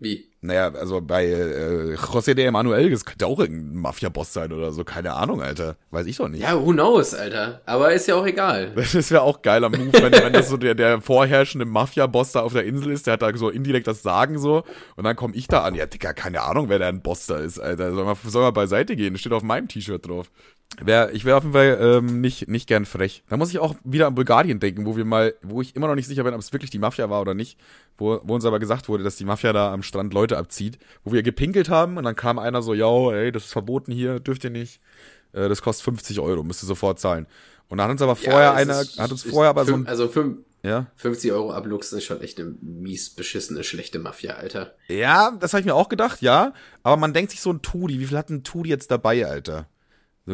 Wie? 0.00 0.28
Naja, 0.40 0.72
also 0.72 1.00
bei 1.00 1.26
äh, 1.26 1.94
José 1.94 2.34
de 2.34 2.44
Emanuel, 2.44 2.90
das 2.90 3.04
könnte 3.04 3.26
auch 3.26 3.40
irgendein 3.40 3.80
Mafia-Boss 3.80 4.32
sein 4.32 4.52
oder 4.52 4.70
so. 4.70 4.84
Keine 4.84 5.14
Ahnung, 5.14 5.42
Alter. 5.42 5.76
Weiß 5.90 6.06
ich 6.06 6.16
doch 6.16 6.28
nicht. 6.28 6.40
Ja, 6.40 6.54
who 6.54 6.70
knows, 6.70 7.12
Alter. 7.14 7.60
Aber 7.66 7.92
ist 7.92 8.06
ja 8.06 8.14
auch 8.14 8.26
egal. 8.26 8.72
Das 8.92 9.10
wäre 9.10 9.22
auch 9.22 9.42
geiler 9.42 9.68
Move, 9.68 9.92
wenn, 9.92 10.12
wenn 10.12 10.32
das 10.32 10.48
so 10.48 10.56
der, 10.56 10.76
der 10.76 11.00
vorherrschende 11.00 11.64
Mafia-Boss 11.64 12.32
da 12.32 12.40
auf 12.42 12.52
der 12.52 12.64
Insel 12.64 12.92
ist, 12.92 13.08
der 13.08 13.14
hat 13.14 13.22
da 13.22 13.36
so 13.36 13.50
indirekt 13.50 13.88
das 13.88 14.02
Sagen 14.02 14.38
so 14.38 14.62
und 14.94 15.04
dann 15.04 15.16
komme 15.16 15.34
ich 15.34 15.48
da 15.48 15.62
an. 15.62 15.74
Ja, 15.74 15.86
Digga, 15.86 16.12
keine 16.12 16.42
Ahnung, 16.42 16.68
wer 16.68 16.78
da 16.78 16.88
ein 16.88 17.02
Boss 17.02 17.26
da 17.26 17.38
ist, 17.38 17.58
Alter. 17.58 17.92
Soll 17.92 18.04
mal, 18.04 18.16
soll 18.24 18.42
mal 18.42 18.52
beiseite 18.52 18.94
gehen, 18.94 19.18
steht 19.18 19.32
auf 19.32 19.42
meinem 19.42 19.66
T-Shirt 19.66 20.06
drauf. 20.06 20.30
Wär, 20.80 21.12
ich 21.12 21.24
wäre 21.24 21.36
auf 21.38 21.42
jeden 21.44 21.54
Fall 21.54 21.78
ähm, 21.80 22.20
nicht, 22.20 22.46
nicht 22.46 22.68
gern 22.68 22.84
frech. 22.84 23.24
Da 23.28 23.36
muss 23.36 23.50
ich 23.50 23.58
auch 23.58 23.74
wieder 23.84 24.06
an 24.06 24.14
Bulgarien 24.14 24.60
denken, 24.60 24.86
wo 24.86 24.96
wir 24.96 25.04
mal, 25.04 25.34
wo 25.42 25.60
ich 25.60 25.74
immer 25.74 25.88
noch 25.88 25.94
nicht 25.96 26.06
sicher 26.06 26.22
bin, 26.24 26.34
ob 26.34 26.40
es 26.40 26.52
wirklich 26.52 26.70
die 26.70 26.78
Mafia 26.78 27.10
war 27.10 27.20
oder 27.20 27.34
nicht, 27.34 27.58
wo, 27.96 28.20
wo 28.22 28.34
uns 28.34 28.44
aber 28.44 28.58
gesagt 28.60 28.88
wurde, 28.88 29.02
dass 29.02 29.16
die 29.16 29.24
Mafia 29.24 29.52
da 29.52 29.72
am 29.72 29.82
Strand 29.82 30.12
Leute 30.14 30.36
abzieht, 30.36 30.78
wo 31.04 31.12
wir 31.12 31.22
gepinkelt 31.22 31.68
haben 31.68 31.96
und 31.96 32.04
dann 32.04 32.14
kam 32.14 32.38
einer 32.38 32.62
so, 32.62 32.74
ja, 32.74 33.10
ey, 33.12 33.32
das 33.32 33.46
ist 33.46 33.52
verboten 33.52 33.90
hier, 33.92 34.20
dürft 34.20 34.44
ihr 34.44 34.50
nicht. 34.50 34.80
Äh, 35.32 35.48
das 35.48 35.62
kostet 35.62 35.84
50 35.84 36.20
Euro, 36.20 36.44
müsst 36.44 36.62
ihr 36.62 36.66
sofort 36.66 37.00
zahlen. 37.00 37.26
Und 37.68 37.78
dann 37.78 37.84
hat 37.86 37.92
uns 37.92 38.02
aber 38.02 38.14
vorher 38.16 38.40
Ja, 38.42 38.54
einer, 38.54 38.80
ist- 38.82 38.98
hat 39.00 39.10
uns 39.10 39.24
ist 39.24 39.30
vorher 39.32 39.50
aber 39.50 39.64
so 39.64 39.72
fünf- 39.72 39.86
ein, 39.86 39.90
Also 39.90 40.06
fünf, 40.08 40.38
ja. 40.62 40.86
50 40.96 41.32
Euro 41.32 41.50
abluchsen 41.52 41.98
ist 41.98 42.04
schon 42.04 42.20
echt 42.20 42.38
eine 42.38 42.54
mies 42.60 43.10
beschissene, 43.10 43.64
schlechte 43.64 43.98
Mafia, 43.98 44.34
Alter. 44.34 44.74
Ja, 44.88 45.32
das 45.40 45.54
habe 45.54 45.60
ich 45.60 45.66
mir 45.66 45.74
auch 45.74 45.88
gedacht, 45.88 46.22
ja. 46.22 46.52
Aber 46.84 46.96
man 46.98 47.14
denkt 47.14 47.32
sich 47.32 47.40
so 47.40 47.50
ein 47.50 47.62
Tudi, 47.62 47.98
wie 47.98 48.06
viel 48.06 48.16
hat 48.18 48.30
ein 48.30 48.44
Tudi 48.44 48.68
jetzt 48.70 48.90
dabei, 48.92 49.26
Alter? 49.26 49.66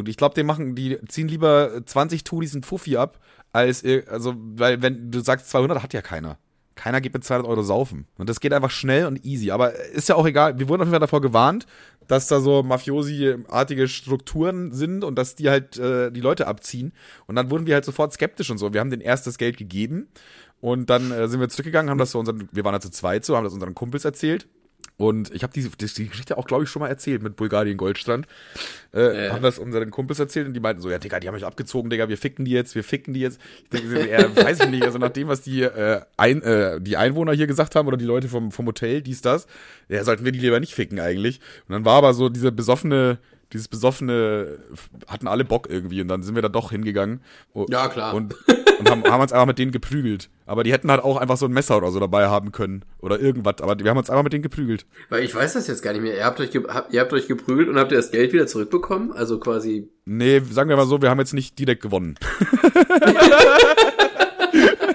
Ich 0.07 0.17
glaube, 0.17 0.35
die 0.35 0.43
machen, 0.43 0.75
die 0.75 0.99
ziehen 1.09 1.29
lieber 1.29 1.83
20 1.85 2.25
Tudis 2.25 2.55
ein 2.55 2.63
Fuffi 2.63 2.97
ab, 2.97 3.21
als, 3.53 3.85
also, 4.09 4.35
weil, 4.37 4.83
wenn 4.83 5.11
du 5.11 5.21
sagst 5.21 5.49
200, 5.51 5.83
hat 5.83 5.95
ja 5.95 6.03
keiner. 6.03 6.39
Keiner 6.75 7.01
geht 7.01 7.15
mit 7.15 7.23
200 7.23 7.49
Euro 7.49 7.63
saufen. 7.63 8.07
Und 8.19 8.29
das 8.29 8.41
geht 8.41 8.53
einfach 8.53 8.71
schnell 8.71 9.07
und 9.07 9.25
easy. 9.25 9.53
Aber 9.53 9.75
ist 9.75 10.09
ja 10.09 10.17
auch 10.17 10.27
egal. 10.27 10.59
Wir 10.59 10.69
wurden 10.69 10.83
auf 10.83 10.87
jeden 10.87 10.95
Fall 10.95 11.01
davor 11.01 11.21
gewarnt, 11.21 11.67
dass 12.09 12.27
da 12.27 12.41
so 12.41 12.65
Mafiosi-artige 12.65 13.87
Strukturen 13.87 14.73
sind 14.73 15.05
und 15.05 15.17
dass 15.17 15.37
die 15.37 15.51
halt 15.51 15.79
äh, 15.79 16.11
die 16.11 16.21
Leute 16.21 16.49
abziehen. 16.49 16.93
Und 17.27 17.37
dann 17.37 17.51
wurden 17.51 17.67
wir 17.67 17.75
halt 17.75 17.85
sofort 17.85 18.13
skeptisch 18.13 18.51
und 18.51 18.59
so. 18.59 18.73
Wir 18.73 18.81
haben 18.81 18.91
denen 18.91 19.03
erst 19.03 19.27
das 19.27 19.39
Geld 19.39 19.57
gegeben 19.57 20.09
und 20.61 20.91
dann 20.91 21.13
äh, 21.13 21.29
sind 21.29 21.41
wir 21.41 21.49
zurückgegangen, 21.49 21.91
haben 21.91 21.99
das 21.99 22.11
so 22.11 22.19
unseren, 22.19 22.49
wir 22.51 22.65
waren 22.65 22.73
da 22.73 22.81
zu 22.81 22.91
zweit 22.91 23.25
so, 23.25 23.37
haben 23.37 23.45
das 23.45 23.53
unseren 23.53 23.75
Kumpels 23.75 24.05
erzählt. 24.05 24.49
Und 24.97 25.35
ich 25.35 25.43
habe 25.43 25.53
die, 25.53 25.63
die, 25.63 26.09
Geschichte 26.09 26.39
auch, 26.39 26.47
glaube 26.47 26.65
ich, 26.65 26.71
schon 26.71 26.81
mal 26.81 26.89
erzählt 26.89 27.23
mit 27.23 27.37
Bulgarien 27.37 27.77
Goldstrand. 27.77 28.27
Äh, 28.93 29.27
Ja. 29.27 29.33
Haben 29.33 29.43
das 29.43 29.59
unseren 29.59 29.91
Kumpels 29.91 30.19
erzählt 30.19 30.47
und 30.47 30.55
die 30.55 30.61
meinten 30.61 30.81
so, 30.81 30.91
ja, 30.91 30.99
Digga, 30.99 31.19
die 31.19 31.29
haben 31.29 31.35
euch 31.35 31.45
abgezogen, 31.45 31.91
Digga, 31.91 32.09
wir 32.09 32.17
ficken 32.17 32.45
die 32.45 32.53
jetzt, 32.53 32.75
wir 32.75 32.85
ficken 32.85 33.13
die 33.13 33.21
jetzt. 33.21 33.41
Ich 33.65 33.81
denke, 33.81 34.09
ja, 34.09 34.35
weiß 34.45 34.61
ich 34.61 34.71
nicht, 34.71 34.85
also 34.85 34.99
nach 34.99 35.11
dem, 35.11 35.29
was 35.29 35.43
die, 35.43 35.63
äh, 35.63 36.01
ein, 36.17 36.43
äh, 36.43 36.81
die 36.81 36.97
Einwohner 36.97 37.33
hier 37.33 37.47
gesagt 37.47 37.75
haben 37.75 37.89
oder 37.89 37.97
die 37.97 38.05
Leute 38.05 38.29
vom, 38.29 38.53
vom 38.53 38.67
Hotel, 38.67 39.03
dies, 39.03 39.21
das, 39.21 39.47
ja, 39.89 40.05
sollten 40.05 40.25
wir 40.25 40.33
die 40.33 40.39
lieber 40.39 40.61
nicht 40.61 40.75
ficken 40.75 41.01
eigentlich. 41.01 41.41
Und 41.69 41.73
dann 41.73 41.85
war 41.85 41.97
aber 41.97 42.15
so 42.15 42.29
diese 42.29 42.53
besoffene 42.53 43.19
dieses 43.53 43.69
besoffene, 43.69 44.59
hatten 45.07 45.29
alle 45.29 45.45
Bock 45.45 45.69
irgendwie 45.71 46.01
und 46.01 46.09
dann 46.09 46.23
sind 46.23 46.35
wir 46.35 46.43
da 46.43 46.49
doch 46.49 46.71
hingegangen. 46.71 47.21
Ja, 47.69 47.89
klar. 47.89 48.15
Und, 48.15 48.35
und 48.79 48.91
haben, 48.91 49.05
haben 49.05 49.23
uns 49.23 49.33
einfach 49.33 49.47
mit 49.47 49.59
denen 49.59 49.73
geprügelt. 49.73 50.31
Aber 50.47 50.65
die 50.65 50.73
hätten 50.73 50.91
halt 50.91 51.03
auch 51.03 51.17
einfach 51.17 51.37
so 51.37 51.47
ein 51.47 51.53
Messer 51.53 51.77
oder 51.77 51.91
so 51.91 52.01
dabei 52.01 52.27
haben 52.29 52.53
können. 52.53 52.85
Oder 53.01 53.21
irgendwas. 53.21 53.61
Aber 53.61 53.79
wir 53.79 53.89
haben 53.91 53.99
uns 53.99 54.11
einfach 54.11 54.25
mit 54.25 54.33
denen 54.33 54.43
geprügelt. 54.43 54.87
Weil 55.09 55.23
ich 55.25 55.35
weiß 55.35 55.53
das 55.55 55.67
jetzt 55.67 55.83
gar 55.83 55.93
nicht 55.93 56.03
mehr. 56.03 56.17
Ihr 56.17 56.25
habt 56.25 56.41
euch, 56.41 56.51
habt, 56.69 56.93
ihr 56.93 57.01
habt 57.01 57.13
euch 57.13 57.29
geprügelt 57.29 57.69
und 57.69 57.79
habt 57.79 57.93
ihr 57.93 57.99
das 57.99 58.11
Geld 58.11 58.33
wieder 58.33 58.47
zurückbekommen? 58.47 59.13
Also 59.13 59.39
quasi. 59.39 59.89
Nee, 60.05 60.41
sagen 60.41 60.69
wir 60.69 60.77
mal 60.77 60.87
so, 60.87 61.01
wir 61.01 61.11
haben 61.11 61.21
jetzt 61.21 61.35
nicht 61.35 61.59
direkt 61.59 61.83
gewonnen. 61.83 62.17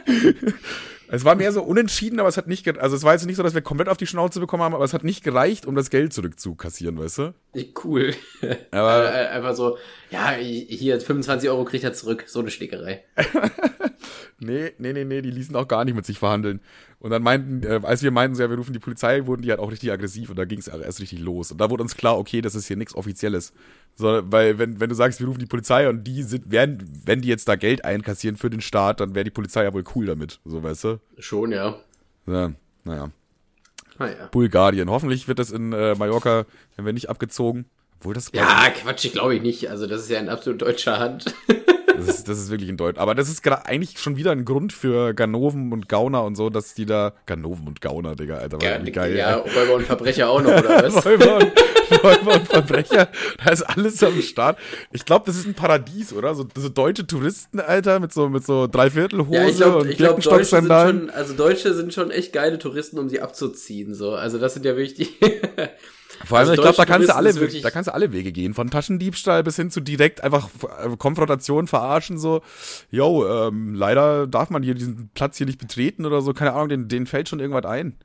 Es 1.11 1.25
war 1.25 1.33
mehr 1.35 1.51
so 1.51 1.63
unentschieden, 1.63 2.19
aber 2.19 2.29
es 2.29 2.37
hat 2.37 2.47
nicht, 2.47 2.67
also 2.77 2.95
es 2.95 3.03
war 3.03 3.13
jetzt 3.13 3.25
nicht 3.25 3.35
so, 3.37 3.43
dass 3.43 3.55
wir 3.55 3.61
komplett 3.61 3.89
auf 3.89 3.97
die 3.97 4.05
Schnauze 4.05 4.39
bekommen 4.39 4.61
haben, 4.61 4.75
aber 4.75 4.83
es 4.83 4.93
hat 4.93 5.03
nicht 5.03 5.23
gereicht, 5.23 5.65
um 5.65 5.75
das 5.75 5.89
Geld 5.89 6.13
zurückzukassieren, 6.13 6.99
weißt 6.99 7.17
du? 7.17 7.33
Cool. 7.83 8.13
Aber 8.71 9.11
Äh, 9.11 9.27
Einfach 9.27 9.55
so, 9.55 9.77
ja, 10.11 10.33
hier 10.33 11.01
25 11.01 11.49
Euro 11.49 11.65
kriegt 11.65 11.83
er 11.83 11.93
zurück. 11.93 12.25
So 12.27 12.39
eine 12.41 12.51
Schlägerei. 12.51 13.03
nee, 14.39 14.71
nee, 14.77 14.93
nee, 14.93 15.03
nee, 15.03 15.21
die 15.21 15.31
ließen 15.31 15.55
auch 15.55 15.67
gar 15.67 15.83
nicht 15.83 15.95
mit 15.95 16.05
sich 16.05 16.19
verhandeln. 16.19 16.61
Und 16.99 17.09
dann 17.11 17.23
meinten, 17.23 17.63
äh, 17.63 17.79
als 17.83 18.03
wir 18.03 18.11
meinten, 18.11 18.35
so, 18.35 18.43
ja, 18.43 18.49
wir 18.49 18.57
rufen 18.57 18.73
die 18.73 18.79
Polizei, 18.79 19.25
wurden 19.25 19.41
die 19.41 19.49
halt 19.49 19.59
auch 19.59 19.71
richtig 19.71 19.91
aggressiv 19.91 20.29
und 20.29 20.35
da 20.35 20.45
ging 20.45 20.59
es 20.59 20.67
erst 20.67 20.99
richtig 21.01 21.19
los. 21.19 21.51
Und 21.51 21.59
da 21.59 21.69
wurde 21.69 21.81
uns 21.81 21.95
klar, 21.95 22.17
okay, 22.19 22.41
das 22.41 22.53
ist 22.53 22.67
hier 22.67 22.77
nichts 22.77 22.93
Offizielles. 22.93 23.53
So, 23.99 24.21
weil 24.31 24.57
wenn, 24.57 24.79
wenn 24.79 24.87
du 24.87 24.95
sagst, 24.95 25.19
wir 25.19 25.27
rufen 25.27 25.41
die 25.41 25.45
Polizei 25.45 25.89
und 25.89 26.05
die 26.05 26.23
sind, 26.23 26.49
werden, 26.49 26.89
wenn 27.03 27.19
die 27.19 27.27
jetzt 27.27 27.49
da 27.49 27.57
Geld 27.57 27.83
einkassieren 27.83 28.37
für 28.37 28.49
den 28.49 28.61
Staat, 28.61 29.01
dann 29.01 29.13
wäre 29.13 29.25
die 29.25 29.29
Polizei 29.29 29.65
ja 29.65 29.73
wohl 29.73 29.83
cool 29.93 30.05
damit. 30.05 30.39
So, 30.45 30.63
weißt 30.63 30.83
du? 30.85 30.99
Schon, 31.17 31.51
ja. 31.51 31.75
Ja, 32.25 32.53
naja. 32.85 33.11
Naja. 33.97 34.29
Bulgarien. 34.31 34.89
Hoffentlich 34.89 35.27
wird 35.27 35.37
das 35.37 35.51
in 35.51 35.73
äh, 35.73 35.95
Mallorca, 35.95 36.45
wenn 36.77 36.85
wir 36.85 36.93
nicht 36.93 37.09
abgezogen. 37.09 37.65
Obwohl 37.99 38.13
das, 38.13 38.31
Ja, 38.33 38.69
Quatsch, 38.69 39.05
ich 39.05 39.11
glaube 39.11 39.35
ich 39.35 39.41
nicht. 39.41 39.69
Also 39.69 39.85
das 39.85 40.01
ist 40.01 40.09
ja 40.09 40.19
in 40.19 40.29
absolut 40.29 40.61
deutscher 40.61 40.99
Hand. 40.99 41.25
das, 41.97 42.07
ist, 42.07 42.29
das 42.29 42.39
ist 42.39 42.49
wirklich 42.49 42.69
in 42.69 42.77
Deutsch. 42.77 42.97
Aber 42.97 43.13
das 43.13 43.27
ist 43.27 43.43
gerade 43.43 43.65
eigentlich 43.65 43.99
schon 43.99 44.15
wieder 44.15 44.31
ein 44.31 44.45
Grund 44.45 44.71
für 44.71 45.13
Ganoven 45.13 45.73
und 45.73 45.89
Gauner 45.89 46.23
und 46.23 46.35
so, 46.35 46.49
dass 46.49 46.73
die 46.73 46.85
da. 46.85 47.13
Ganoven 47.25 47.67
und 47.67 47.81
Gauner, 47.81 48.15
Digga, 48.15 48.37
Alter, 48.37 48.61
war 48.61 48.69
ja, 48.69 48.77
geil. 48.77 49.17
ja, 49.17 49.35
Räuber 49.35 49.75
und 49.75 49.85
Verbrecher 49.85 50.29
auch 50.29 50.41
noch, 50.41 50.51
oder 50.51 50.83
was? 50.83 51.05
Räuber 51.05 51.37
und, 51.37 52.03
Räuber 52.03 52.35
und 52.35 52.47
Verbrecher, 52.47 53.09
da 53.43 53.51
ist 53.51 53.63
alles 53.63 54.01
am 54.03 54.21
Start. 54.21 54.57
Ich 54.91 55.03
glaube, 55.03 55.25
das 55.25 55.35
ist 55.35 55.45
ein 55.45 55.53
Paradies, 55.55 56.13
oder? 56.13 56.35
So, 56.35 56.47
so 56.55 56.69
deutsche 56.69 57.05
Touristen, 57.05 57.59
Alter, 57.59 57.99
mit 57.99 58.13
so, 58.13 58.29
mit 58.29 58.45
so 58.45 58.67
Dreiviertelhose 58.67 59.33
Ja, 59.33 59.47
ich 59.47 59.57
glaube, 59.57 59.77
und 59.79 59.89
ich 59.89 59.97
glaub, 59.97 60.21
Deutsche 60.21 60.45
sind 60.45 60.67
schon, 60.67 61.09
also 61.09 61.33
Deutsche 61.33 61.73
sind 61.73 61.93
schon 61.93 62.11
echt 62.11 62.31
geile 62.31 62.59
Touristen, 62.59 62.97
um 62.97 63.09
sie 63.09 63.19
abzuziehen, 63.19 63.93
so. 63.93 64.13
Also 64.13 64.37
das 64.37 64.53
sind 64.53 64.65
ja 64.65 64.77
wirklich 64.77 64.93
die, 64.93 65.09
Vor 66.25 66.37
allem, 66.37 66.49
also 66.49 66.53
ich 66.53 66.61
glaube, 66.61 66.77
da 66.77 66.85
kannst 66.85 67.09
du 67.09 67.15
alle, 67.15 67.33
da 67.33 67.71
kannst 67.71 67.87
du 67.87 67.93
alle 67.93 68.11
Wege 68.11 68.31
gehen. 68.31 68.53
Von 68.53 68.69
Taschendiebstahl 68.69 69.43
bis 69.43 69.55
hin 69.55 69.71
zu 69.71 69.79
direkt 69.81 70.23
einfach 70.23 70.49
äh, 70.83 70.95
Konfrontation, 70.97 71.67
verarschen, 71.67 72.17
so. 72.17 72.41
Yo, 72.91 73.27
ähm, 73.27 73.73
leider 73.73 74.27
darf 74.27 74.49
man 74.49 74.63
hier 74.63 74.75
diesen 74.75 75.09
Platz 75.13 75.37
hier 75.37 75.47
nicht 75.47 75.59
betreten 75.59 76.05
oder 76.05 76.21
so. 76.21 76.33
Keine 76.33 76.53
Ahnung, 76.53 76.69
den, 76.69 76.87
denen 76.87 77.05
fällt 77.05 77.29
schon 77.29 77.39
irgendwas 77.39 77.65
ein. 77.65 77.95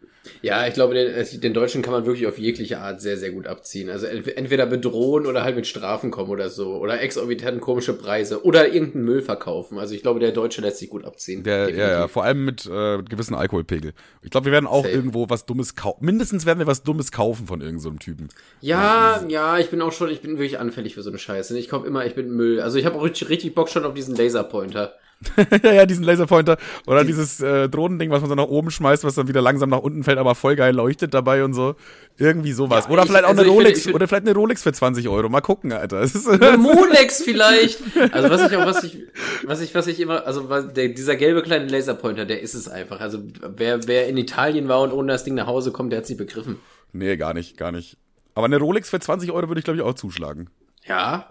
Ja, 0.43 0.67
ich 0.67 0.75
glaube, 0.75 0.95
den, 0.95 1.13
äh, 1.13 1.25
den 1.39 1.55
Deutschen 1.55 1.83
kann 1.83 1.93
man 1.93 2.07
wirklich 2.07 2.27
auf 2.27 2.39
jegliche 2.39 2.79
Art 2.79 3.01
sehr, 3.01 3.17
sehr 3.17 3.31
gut 3.31 3.47
abziehen. 3.47 3.91
Also 3.91 4.07
ent- 4.07 4.37
entweder 4.37 4.67
bedrohen 4.67 5.27
oder 5.27 5.45
halt 5.45 5.57
mit 5.57 5.67
Strafen 5.67 6.11
kommen 6.11 6.31
oder 6.31 6.49
so. 6.51 6.77
Oder 6.77 7.01
exorbitant 7.01 7.61
komische 7.61 7.93
Preise. 7.93 8.45
Oder 8.45 8.73
irgendeinen 8.73 9.05
Müll 9.05 9.23
verkaufen. 9.23 9.79
Also 9.79 9.95
ich 9.95 10.03
glaube, 10.03 10.21
der 10.21 10.33
Deutsche 10.33 10.61
lässt 10.61 10.79
sich 10.79 10.89
gut 10.91 11.05
abziehen. 11.05 11.43
Der, 11.43 11.69
ja, 11.71 11.91
ja, 11.91 12.09
vor 12.09 12.25
allem 12.25 12.45
mit 12.45 12.67
äh, 12.67 13.03
gewissen 13.03 13.35
Alkoholpegel. 13.35 13.93
Ich 14.23 14.31
glaube, 14.31 14.47
wir 14.47 14.53
werden 14.53 14.67
auch 14.67 14.85
Safe. 14.85 14.95
irgendwo 14.95 15.29
was 15.29 15.47
Dummes 15.47 15.77
kaufen. 15.77 16.05
Mindestens 16.05 16.47
werden 16.47 16.59
wir 16.59 16.67
was 16.67 16.83
Dummes 16.83 17.13
kaufen 17.13 17.47
von 17.47 17.61
irgendeinem 17.61 17.95
so 17.95 17.99
Typen. 17.99 18.29
Ja, 18.61 19.25
ja, 19.29 19.59
ich 19.59 19.69
bin 19.71 19.83
auch 19.83 19.93
schon, 19.93 20.11
ich 20.11 20.21
bin 20.23 20.33
wirklich 20.39 20.59
anfällig 20.59 20.95
für 20.95 21.03
so 21.03 21.11
eine 21.11 21.19
Scheiße. 21.19 21.59
Ich 21.59 21.69
kaufe 21.69 21.87
immer, 21.87 22.07
ich 22.07 22.15
bin 22.15 22.31
Müll. 22.31 22.61
Also 22.61 22.79
ich 22.79 22.87
habe 22.87 22.97
auch 22.97 23.05
richtig, 23.05 23.29
richtig 23.29 23.55
Bock 23.55 23.69
schon 23.69 23.85
auf 23.85 23.95
diesen 23.95 24.17
Laserpointer. 24.17 24.95
ja, 25.63 25.73
ja, 25.73 25.87
diesen 25.87 26.05
Laserpointer. 26.05 26.57
Oder 26.87 27.05
dieses 27.05 27.41
äh, 27.41 27.69
Drohnending, 27.69 28.11
was 28.11 28.21
man 28.21 28.29
so 28.31 28.35
nach 28.35 28.45
oben 28.47 28.71
schmeißt, 28.71 29.05
was 29.05 29.15
dann 29.15 29.29
wieder 29.29 29.41
langsam 29.43 29.71
nach 29.71 29.79
unten 29.79 30.05
fällt, 30.05 30.19
aber 30.19 30.35
voll 30.35 30.57
geil 30.57 30.75
leuchtet 30.75 31.15
dabei 31.15 31.45
und 31.45 31.55
so. 31.55 31.75
Irgendwie 32.19 32.53
sowas. 32.53 32.85
Ja, 32.87 32.91
oder 32.93 33.03
ich- 33.03 33.09
vielleicht 33.09 33.25
auch 33.25 33.29
also 33.31 33.41
eine 33.43 33.49
find- 33.51 33.59
Rolex. 33.61 33.79
ich 33.79 33.85
find- 33.85 33.95
oder 33.97 34.09
vielleicht 34.09 34.27
eine 34.27 34.35
Rolex 34.35 34.63
für 34.63 34.73
20 34.73 35.09
Euro. 35.09 35.29
Mal 35.29 35.41
gucken, 35.41 35.73
Alter. 35.73 36.01
Eine 36.01 36.57
Molex 36.59 37.23
vielleicht. 37.23 37.81
Also 38.13 38.31
was 38.31 38.51
ich 38.51 38.57
auch, 38.57 38.67
was 38.67 38.85
ich, 38.85 38.99
was 39.45 39.61
ich, 39.61 39.75
was 39.75 39.87
ich 39.87 40.01
immer, 40.01 40.27
also 40.27 40.49
was- 40.49 40.73
der, 40.73 40.89
dieser 40.89 41.17
gelbe 41.17 41.43
kleine 41.43 41.67
Laserpointer, 41.67 42.25
der 42.25 42.41
ist 42.43 42.55
es 42.55 42.69
einfach. 42.69 43.01
Also 43.01 43.19
wer, 43.57 43.87
wer 43.89 44.07
in 44.09 44.17
Italien 44.17 44.69
war 44.69 44.81
und 44.83 44.93
ohne 44.93 45.13
das 45.13 45.25
Ding 45.25 45.35
nach 45.35 45.47
Hause 45.47 45.73
kommt, 45.73 45.93
der 45.93 45.99
hat 46.01 46.09
nicht 46.09 46.19
begriffen. 46.19 46.57
nee, 46.93 47.17
gar 47.17 47.35
nicht, 47.35 47.57
gar 47.57 47.73
nicht. 47.73 47.97
Aber 48.37 48.47
eine 48.47 48.59
Rolex 48.59 48.91
für 48.91 48.99
20 49.01 49.31
Euro 49.33 49.49
würde 49.49 49.59
ich, 49.61 49.65
glaube 49.65 49.77
ich, 49.79 49.83
auch 49.85 49.95
zuschlagen. 49.95 50.49
Ja. 50.87 51.31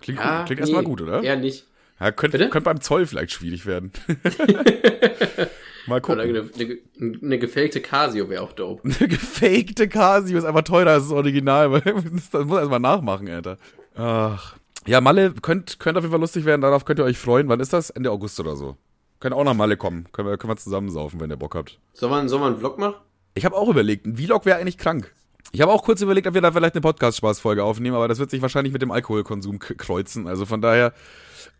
Klingt, 0.00 0.20
ja 0.20 0.38
gut. 0.38 0.46
Klingt 0.46 0.60
nee, 0.60 0.66
erstmal 0.66 0.84
gut, 0.84 1.00
oder? 1.00 1.22
Eher 1.22 1.36
nicht. 1.36 1.66
Ja, 2.04 2.12
könnte, 2.12 2.38
könnte 2.38 2.60
beim 2.60 2.82
Zoll 2.82 3.06
vielleicht 3.06 3.32
schwierig 3.32 3.64
werden. 3.64 3.90
Mal 5.86 6.02
gucken. 6.02 6.20
eine, 6.20 6.50
eine, 6.58 7.18
eine 7.22 7.38
gefakte 7.38 7.80
Casio 7.80 8.28
wäre 8.28 8.42
auch 8.42 8.52
dope. 8.52 8.86
Eine 9.00 9.08
gefakte 9.08 9.88
Casio 9.88 10.36
ist 10.36 10.44
einfach 10.44 10.62
teurer 10.62 10.90
als 10.90 11.04
das 11.04 11.12
Original, 11.12 11.72
weil 11.72 11.80
das 12.12 12.28
das 12.28 12.44
muss 12.44 12.58
erstmal 12.58 12.80
nachmachen, 12.80 13.28
Alter. 13.30 13.56
Ach. 13.96 14.56
Ja, 14.86 15.00
Malle 15.00 15.32
könnt, 15.32 15.80
könnte 15.80 15.98
auf 15.98 16.04
jeden 16.04 16.12
Fall 16.12 16.20
lustig 16.20 16.44
werden, 16.44 16.60
darauf 16.60 16.84
könnt 16.84 16.98
ihr 16.98 17.06
euch 17.06 17.16
freuen. 17.16 17.48
Wann 17.48 17.60
ist 17.60 17.72
das? 17.72 17.88
Ende 17.88 18.10
August 18.10 18.38
oder 18.38 18.54
so. 18.54 18.76
Könnt 19.20 19.34
auch 19.34 19.44
nach 19.44 19.54
Malle 19.54 19.78
kommen. 19.78 20.06
Können 20.12 20.28
wir, 20.28 20.36
können 20.36 20.52
wir 20.52 20.58
zusammen 20.58 20.90
saufen, 20.90 21.20
wenn 21.20 21.30
ihr 21.30 21.38
Bock 21.38 21.54
habt. 21.54 21.80
Soll 21.94 22.10
man, 22.10 22.28
soll 22.28 22.40
man 22.40 22.52
einen 22.52 22.58
Vlog 22.58 22.78
machen? 22.78 22.96
Ich 23.34 23.46
habe 23.46 23.56
auch 23.56 23.70
überlegt, 23.70 24.04
ein 24.04 24.16
Vlog 24.18 24.44
wäre 24.44 24.58
eigentlich 24.58 24.76
krank. 24.76 25.14
Ich 25.52 25.60
habe 25.60 25.72
auch 25.72 25.84
kurz 25.84 26.02
überlegt, 26.02 26.26
ob 26.26 26.34
wir 26.34 26.40
da 26.42 26.52
vielleicht 26.52 26.74
eine 26.74 26.82
Podcast-Spaß-Folge 26.82 27.64
aufnehmen, 27.64 27.96
aber 27.96 28.08
das 28.08 28.18
wird 28.18 28.28
sich 28.28 28.42
wahrscheinlich 28.42 28.72
mit 28.72 28.82
dem 28.82 28.90
Alkoholkonsum 28.90 29.58
kreuzen. 29.58 30.26
Also 30.26 30.46
von 30.46 30.60
daher, 30.60 30.92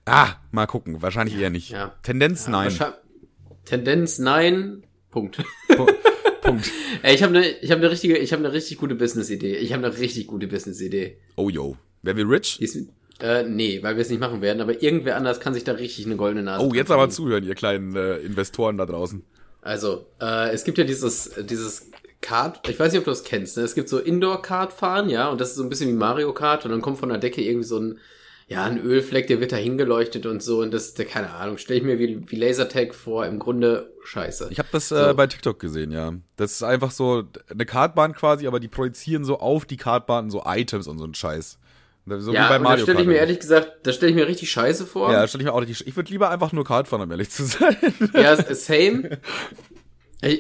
ah, 0.07 0.35
mal 0.51 0.67
gucken. 0.67 1.03
Wahrscheinlich 1.03 1.37
eher 1.39 1.51
nicht. 1.51 1.71
Ja. 1.71 1.95
Tendenz 2.03 2.47
nein. 2.49 2.65
Wahrscheinlich- 2.71 2.99
Tendenz 3.65 4.19
nein. 4.19 4.83
Punkt. 5.11 5.39
Pu- 5.69 5.93
Punkt. 6.43 6.71
Ey, 7.03 7.15
ich 7.15 7.23
habe 7.23 7.37
eine, 7.37 7.49
ich 7.49 7.71
habe 7.71 7.81
eine 7.81 7.91
richtige, 7.91 8.19
ich 8.19 8.33
habe 8.33 8.45
eine 8.45 8.53
richtig 8.53 8.79
gute 8.79 8.95
Business-Idee. 8.95 9.57
Ich 9.57 9.73
habe 9.73 9.87
eine 9.87 9.97
richtig 9.99 10.27
gute 10.27 10.47
Business-Idee. 10.47 11.19
Oh 11.37 11.49
yo. 11.49 11.77
Wer 12.03 12.17
will 12.17 12.27
rich? 12.27 12.61
Ist, 12.61 12.77
äh, 13.21 13.45
nee, 13.45 13.83
weil 13.83 13.97
wir 13.97 14.03
es 14.03 14.11
nicht 14.11 14.21
machen 14.21 14.43
werden, 14.43 14.61
aber 14.61 14.83
irgendwer 14.83 15.17
anders 15.17 15.41
kann 15.41 15.55
sich 15.55 15.65
da 15.65 15.73
richtig 15.73 16.05
eine 16.07 16.17
goldene 16.17 16.43
Nase 16.43 16.65
Oh, 16.67 16.75
jetzt 16.75 16.91
aber 16.91 17.09
zuhören, 17.09 17.45
ihr 17.45 17.55
kleinen 17.55 17.95
äh, 17.97 18.17
Investoren 18.19 18.77
da 18.77 18.85
draußen. 18.87 19.25
Also, 19.63 20.07
äh, 20.21 20.51
es 20.53 20.65
gibt 20.65 20.77
ja 20.77 20.85
dieses, 20.85 21.31
dieses 21.49 21.91
Kart, 22.21 22.69
ich 22.69 22.79
weiß 22.79 22.93
nicht, 22.93 22.99
ob 22.99 23.05
du 23.07 23.11
das 23.13 23.25
kennst, 23.25 23.57
ne? 23.57 23.63
Es 23.63 23.75
gibt 23.75 23.89
so 23.89 23.99
Indoor-Kart-Fahren, 23.99 25.09
ja, 25.09 25.29
und 25.29 25.41
das 25.41 25.51
ist 25.51 25.57
so 25.57 25.63
ein 25.63 25.69
bisschen 25.71 25.89
wie 25.89 25.95
Mario 25.95 26.35
Kart 26.35 26.65
und 26.67 26.73
dann 26.73 26.83
kommt 26.83 26.99
von 26.99 27.09
der 27.09 27.19
Decke 27.19 27.41
irgendwie 27.41 27.67
so 27.67 27.79
ein, 27.79 27.99
ja, 28.47 28.65
ein 28.65 28.79
Ölfleck, 28.79 29.27
der 29.27 29.41
wird 29.41 29.53
da 29.53 29.57
hingeleuchtet 29.57 30.27
und 30.27 30.43
so 30.43 30.61
und 30.61 30.73
das, 30.73 30.95
der, 30.95 31.07
keine 31.07 31.31
Ahnung, 31.31 31.59
stelle 31.59 31.79
ich 31.79 31.85
mir 31.85 31.99
wie, 31.99 32.31
wie 32.31 32.37
Lasertag 32.37 32.95
vor, 32.95 33.25
im 33.27 33.39
Grunde 33.39 33.93
scheiße. 34.05 34.49
Ich 34.51 34.59
habe 34.59 34.69
das 34.73 34.91
äh, 34.93 35.09
So. 35.09 35.15
bei 35.15 35.27
TikTok 35.27 35.59
gesehen, 35.59 35.91
ja. 35.91 36.13
Das 36.37 36.53
ist 36.53 36.63
einfach 36.63 36.91
so 36.91 37.25
eine 37.51 37.65
Kartbahn 37.67 38.13
quasi, 38.13 38.47
aber 38.47 38.61
die 38.61 38.69
projizieren 38.69 39.25
so 39.25 39.39
auf 39.39 39.65
die 39.65 39.77
Kartbahn 39.79 40.31
so 40.31 40.43
Items 40.47 40.87
und 40.87 40.99
so 40.99 41.05
ein 41.05 41.15
Scheiß. 41.15 41.59
So 42.07 42.35
ja, 42.35 42.55
und 42.55 42.65
da 42.65 42.77
stelle 42.77 43.01
ich 43.01 43.07
mir 43.07 43.17
ehrlich 43.17 43.41
gesagt, 43.41 43.87
da 43.87 43.93
stelle 43.93 44.11
ich 44.11 44.17
mir 44.17 44.27
richtig 44.27 44.51
scheiße 44.51 44.85
vor. 44.85 45.11
Ja, 45.11 45.27
stelle 45.27 45.43
ich 45.43 45.47
mir 45.47 45.55
auch 45.55 45.61
richtig. 45.63 45.87
Ich 45.87 45.97
würde 45.97 46.11
lieber 46.11 46.29
einfach 46.31 46.53
nur 46.53 46.65
Kart 46.65 46.87
fahren, 46.87 47.01
um 47.01 47.11
ehrlich 47.11 47.31
zu 47.31 47.45
sein. 47.45 47.77
Ja, 48.15 48.37
same. 48.55 49.19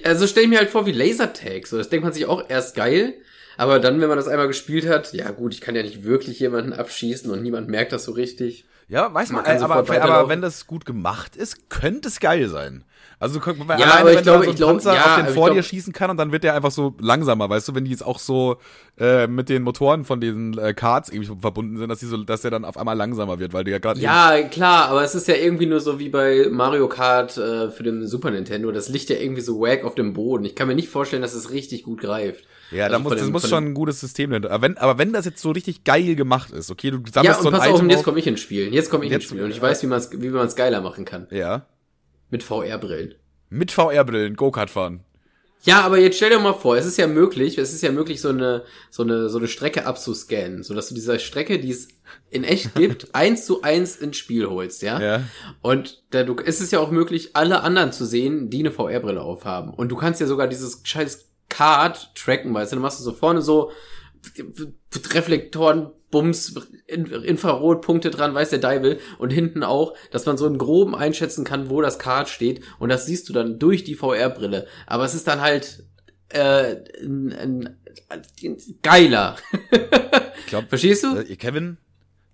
Also 0.02 0.26
stell 0.26 0.44
ich 0.44 0.48
mir 0.48 0.58
halt 0.58 0.70
vor 0.70 0.86
wie 0.86 0.92
Lasertag. 0.92 1.66
So, 1.66 1.76
das 1.76 1.90
denkt 1.90 2.04
man 2.04 2.12
sich 2.14 2.24
auch 2.24 2.48
erst 2.48 2.74
geil. 2.74 3.14
Aber 3.56 3.78
dann, 3.80 4.00
wenn 4.00 4.08
man 4.08 4.16
das 4.16 4.28
einmal 4.28 4.48
gespielt 4.48 4.86
hat, 4.88 5.12
ja 5.12 5.30
gut, 5.30 5.54
ich 5.54 5.60
kann 5.60 5.74
ja 5.76 5.82
nicht 5.82 6.04
wirklich 6.04 6.40
jemanden 6.40 6.72
abschießen 6.72 7.30
und 7.30 7.42
niemand 7.42 7.68
merkt 7.68 7.92
das 7.92 8.04
so 8.04 8.12
richtig. 8.12 8.64
Ja, 8.86 9.12
weiß 9.14 9.30
man, 9.32 9.44
Man 9.44 9.62
aber, 9.62 9.76
aber 10.02 10.28
wenn 10.28 10.42
das 10.42 10.66
gut 10.66 10.84
gemacht 10.84 11.36
ist, 11.36 11.70
könnte 11.70 12.08
es 12.08 12.20
geil 12.20 12.48
sein. 12.48 12.84
Also 13.18 13.40
guck, 13.40 13.56
weil 13.66 13.80
Ja, 13.80 13.86
alleine, 13.86 14.00
aber 14.00 14.10
ich 14.10 14.16
wenn 14.18 14.22
glaube- 14.24 14.44
so 14.44 14.50
ich 14.50 14.56
glaube- 14.56 14.72
Panzer 14.74 14.94
ja, 14.94 15.04
auf 15.04 15.16
den 15.16 15.26
vor 15.34 15.46
glaube- 15.46 15.54
dir 15.54 15.62
schießen 15.62 15.92
kann 15.94 16.10
und 16.10 16.18
dann 16.18 16.32
wird 16.32 16.44
der 16.44 16.54
einfach 16.54 16.70
so 16.70 16.94
langsamer, 17.00 17.48
weißt 17.48 17.66
du, 17.68 17.74
wenn 17.74 17.86
die 17.86 17.90
jetzt 17.92 18.04
auch 18.04 18.18
so 18.18 18.58
äh, 18.98 19.26
mit 19.26 19.48
den 19.48 19.62
Motoren 19.62 20.04
von 20.04 20.20
diesen 20.20 20.58
äh, 20.58 20.74
Karts 20.74 21.08
irgendwie 21.08 21.34
verbunden 21.40 21.78
sind, 21.78 21.88
dass 21.88 22.00
die 22.00 22.06
so, 22.06 22.18
dass 22.18 22.42
der 22.42 22.50
dann 22.50 22.66
auf 22.66 22.76
einmal 22.76 22.96
langsamer 22.96 23.38
wird, 23.38 23.54
weil 23.54 23.64
du 23.64 23.70
ja 23.70 23.78
gerade 23.78 24.00
Ja, 24.00 24.36
klar, 24.50 24.88
aber 24.88 25.02
es 25.02 25.14
ist 25.14 25.28
ja 25.28 25.34
irgendwie 25.36 25.66
nur 25.66 25.80
so 25.80 25.98
wie 25.98 26.10
bei 26.10 26.48
Mario 26.50 26.86
Kart 26.88 27.38
äh, 27.38 27.70
für 27.70 27.84
den 27.84 28.06
Super 28.06 28.30
Nintendo. 28.32 28.70
Das 28.70 28.90
liegt 28.90 29.08
ja 29.08 29.16
irgendwie 29.16 29.40
so 29.42 29.60
wack 29.60 29.84
auf 29.84 29.94
dem 29.94 30.12
Boden. 30.12 30.44
Ich 30.44 30.54
kann 30.56 30.68
mir 30.68 30.74
nicht 30.74 30.90
vorstellen, 30.90 31.22
dass 31.22 31.32
es 31.34 31.50
richtig 31.50 31.84
gut 31.84 32.00
greift. 32.02 32.44
Ja, 32.74 32.88
da 32.88 32.94
Also 32.96 33.02
muss, 33.04 33.12
von 33.12 33.18
das 33.18 33.30
muss 33.30 33.48
schon 33.48 33.64
ein 33.66 33.74
gutes 33.74 34.00
System 34.00 34.30
sein. 34.30 34.44
Aber 34.44 34.62
wenn, 34.62 34.76
aber 34.78 34.98
wenn 34.98 35.12
das 35.12 35.24
jetzt 35.24 35.40
so 35.40 35.50
richtig 35.52 35.84
geil 35.84 36.14
gemacht 36.16 36.50
ist, 36.50 36.70
okay, 36.70 36.90
du 36.90 36.98
Ja, 36.98 37.12
sammelst 37.12 37.38
und 37.38 37.42
so 37.44 37.48
ein 37.50 37.54
pass 37.58 37.68
auf, 37.68 37.76
Item 37.76 37.90
jetzt 37.90 38.04
komme 38.04 38.18
ich 38.18 38.26
ins 38.26 38.40
Spiel. 38.40 38.72
Jetzt 38.74 38.90
komme 38.90 39.04
ich 39.06 39.12
ins 39.12 39.22
Jetzt- 39.22 39.30
Spiel 39.30 39.42
und 39.44 39.50
ich 39.50 39.60
weiß, 39.62 39.82
wie 39.82 39.86
man 39.86 39.98
es 39.98 40.10
wie 40.12 40.28
man 40.28 40.46
es 40.46 40.56
geiler 40.56 40.80
machen 40.80 41.04
kann. 41.04 41.26
Ja. 41.30 41.66
Mit 42.30 42.42
VR-Brillen. 42.42 43.14
Mit 43.50 43.70
VR-Brillen, 43.70 44.34
Go-Kart 44.36 44.70
fahren. 44.70 45.00
Ja, 45.62 45.80
aber 45.80 45.98
jetzt 45.98 46.16
stell 46.18 46.28
dir 46.28 46.38
mal 46.40 46.52
vor, 46.52 46.76
es 46.76 46.84
ist 46.84 46.98
ja 46.98 47.06
möglich, 47.06 47.56
es 47.56 47.72
ist 47.72 47.82
ja 47.82 47.90
möglich, 47.90 48.20
so 48.20 48.28
eine, 48.28 48.64
so 48.90 49.02
eine, 49.02 49.30
so 49.30 49.38
eine 49.38 49.48
Strecke 49.48 49.86
abzuscannen, 49.86 50.62
sodass 50.62 50.88
du 50.88 50.94
dieser 50.94 51.18
Strecke, 51.18 51.58
die 51.58 51.70
es 51.70 51.88
in 52.28 52.44
echt 52.44 52.74
gibt, 52.74 53.08
eins 53.14 53.46
zu 53.46 53.62
eins 53.62 53.96
ins 53.96 54.18
Spiel 54.18 54.46
holst, 54.46 54.82
ja? 54.82 55.00
Ja. 55.00 55.22
Und 55.62 56.02
da, 56.10 56.22
du, 56.22 56.36
es 56.44 56.60
ist 56.60 56.70
ja 56.72 56.80
auch 56.80 56.90
möglich, 56.90 57.30
alle 57.34 57.62
anderen 57.62 57.92
zu 57.92 58.04
sehen, 58.04 58.50
die 58.50 58.58
eine 58.58 58.72
VR-Brille 58.72 59.22
aufhaben. 59.22 59.72
Und 59.72 59.88
du 59.90 59.96
kannst 59.96 60.20
ja 60.20 60.26
sogar 60.26 60.48
dieses 60.48 60.80
scheiß 60.84 61.30
Card 61.54 62.10
tracken, 62.16 62.52
weißt 62.52 62.72
du, 62.72 62.76
dann 62.76 62.82
machst 62.82 62.98
du 62.98 63.04
so 63.04 63.12
vorne 63.12 63.40
so 63.40 63.70
Reflektoren, 65.12 65.92
Bums, 66.10 66.54
In 66.86 67.06
Infrarotpunkte 67.06 68.10
dran, 68.10 68.34
weiß 68.34 68.50
der 68.50 68.58
Deivel. 68.58 68.98
Und 69.18 69.30
hinten 69.30 69.62
auch, 69.62 69.94
dass 70.10 70.26
man 70.26 70.36
so 70.36 70.46
einen 70.46 70.58
groben 70.58 70.94
einschätzen 70.94 71.44
kann, 71.44 71.70
wo 71.70 71.80
das 71.80 71.98
Kart 71.98 72.28
steht. 72.28 72.62
Und 72.78 72.88
das 72.88 73.06
siehst 73.06 73.28
du 73.28 73.32
dann 73.32 73.58
durch 73.58 73.84
die 73.84 73.94
VR-Brille. 73.94 74.66
Aber 74.86 75.04
es 75.04 75.14
ist 75.14 75.28
dann 75.28 75.40
halt 75.40 75.84
äh, 76.30 76.76
ein, 77.02 77.32
ein, 77.32 77.76
ein 78.08 78.56
geiler. 78.82 79.36
Ich 80.36 80.50
glaub, 80.50 80.68
Verstehst 80.68 81.04
du? 81.04 81.16
Äh, 81.16 81.36
Kevin, 81.36 81.78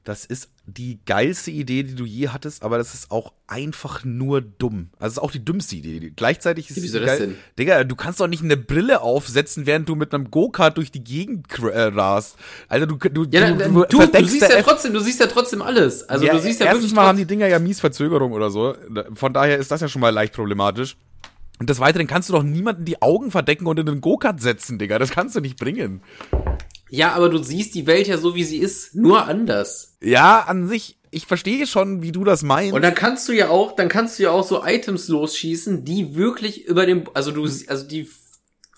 das 0.05 0.25
ist 0.25 0.51
die 0.65 0.99
geilste 1.05 1.51
Idee, 1.51 1.83
die 1.83 1.95
du 1.95 2.05
je 2.05 2.29
hattest, 2.29 2.63
aber 2.63 2.79
das 2.79 2.95
ist 2.95 3.11
auch 3.11 3.33
einfach 3.47 4.03
nur 4.05 4.41
dumm. 4.41 4.89
Also 4.99 5.07
es 5.07 5.13
ist 5.15 5.19
auch 5.19 5.31
die 5.31 5.45
dümmste 5.45 5.77
Idee. 5.77 6.13
Gleichzeitig 6.17 6.71
ist 6.71 6.77
Wieso 6.77 6.99
es 6.99 7.05
das 7.05 7.19
geil. 7.19 7.29
denn? 7.29 7.37
Digga, 7.59 7.85
du 7.85 7.97
kannst 7.97 8.19
doch 8.21 8.27
nicht 8.27 8.43
eine 8.43 8.57
Brille 8.57 9.03
aufsetzen, 9.03 9.67
während 9.67 9.89
du 9.89 9.97
mit 9.97 10.15
einem 10.15 10.31
Go-Kart 10.31 10.79
durch 10.79 10.91
die 10.91 11.05
Gegend 11.05 11.47
äh, 11.59 11.83
rast. 11.83 12.37
Also 12.69 12.87
du, 12.87 12.97
du, 12.97 13.25
Ja, 13.31 13.51
du, 13.51 13.69
du, 13.69 13.85
du, 13.85 14.07
du 14.07 14.25
siehst 14.27 14.51
ja 14.51 14.63
trotzdem, 14.63 14.95
du 14.95 15.01
siehst 15.01 15.21
ja 15.21 15.27
trotzdem 15.27 15.61
alles. 15.61 16.09
Also 16.09 16.25
ja, 16.25 16.33
du 16.33 16.41
siehst 16.41 16.61
ja 16.61 16.67
erstens 16.67 16.85
wirklich 16.85 16.95
mal 16.95 17.07
haben 17.07 17.19
die 17.19 17.27
Dinger 17.27 17.49
ja 17.49 17.59
mies 17.59 17.81
Verzögerung 17.81 18.33
oder 18.33 18.51
so. 18.51 18.75
Von 19.13 19.35
daher 19.35 19.59
ist 19.59 19.71
das 19.71 19.83
ja 19.83 19.89
schon 19.89 20.01
mal 20.01 20.11
leicht 20.11 20.33
problematisch. 20.35 20.97
Und 21.59 21.69
des 21.69 21.79
Weiteren 21.79 22.07
kannst 22.07 22.31
du 22.31 22.33
doch 22.33 22.43
niemanden 22.43 22.87
die 22.87 23.03
Augen 23.03 23.31
verdecken 23.31 23.67
und 23.67 23.79
in 23.79 23.85
den 23.85 24.01
Go-Kart 24.01 24.41
setzen, 24.41 24.79
Digga. 24.79 24.99
Das 24.99 25.11
kannst 25.11 25.37
du 25.37 25.41
nicht 25.41 25.59
bringen. 25.59 26.01
Ja, 26.91 27.13
aber 27.13 27.29
du 27.29 27.43
siehst 27.43 27.75
die 27.75 27.87
Welt 27.87 28.09
ja 28.09 28.19
so, 28.19 28.35
wie 28.35 28.45
sie 28.45 28.59
ist, 28.59 28.95
nur 28.95 29.27
anders. 29.27 29.97
Ja, 30.03 30.41
an 30.41 30.69
sich, 30.69 30.99
ich 31.11 31.27
verstehe 31.27 31.67
schon, 31.67 32.03
wie 32.03 32.13
du 32.13 32.25
das 32.25 32.43
meinst. 32.43 32.75
Und 32.75 32.83
dann 32.83 32.95
kannst 32.95 33.29
du 33.29 33.33
ja 33.33 33.49
auch, 33.49 33.77
dann 33.77 33.89
kannst 33.89 34.19
du 34.19 34.25
ja 34.25 34.31
auch 34.31 34.45
so 34.45 34.65
Items 34.65 35.09
losschießen, 35.09 35.85
die 35.85 36.15
wirklich 36.17 36.67
über 36.67 36.87
dem, 36.87 37.05
also 37.15 37.31
du, 37.31 37.43
also 37.43 37.87
die 37.87 38.11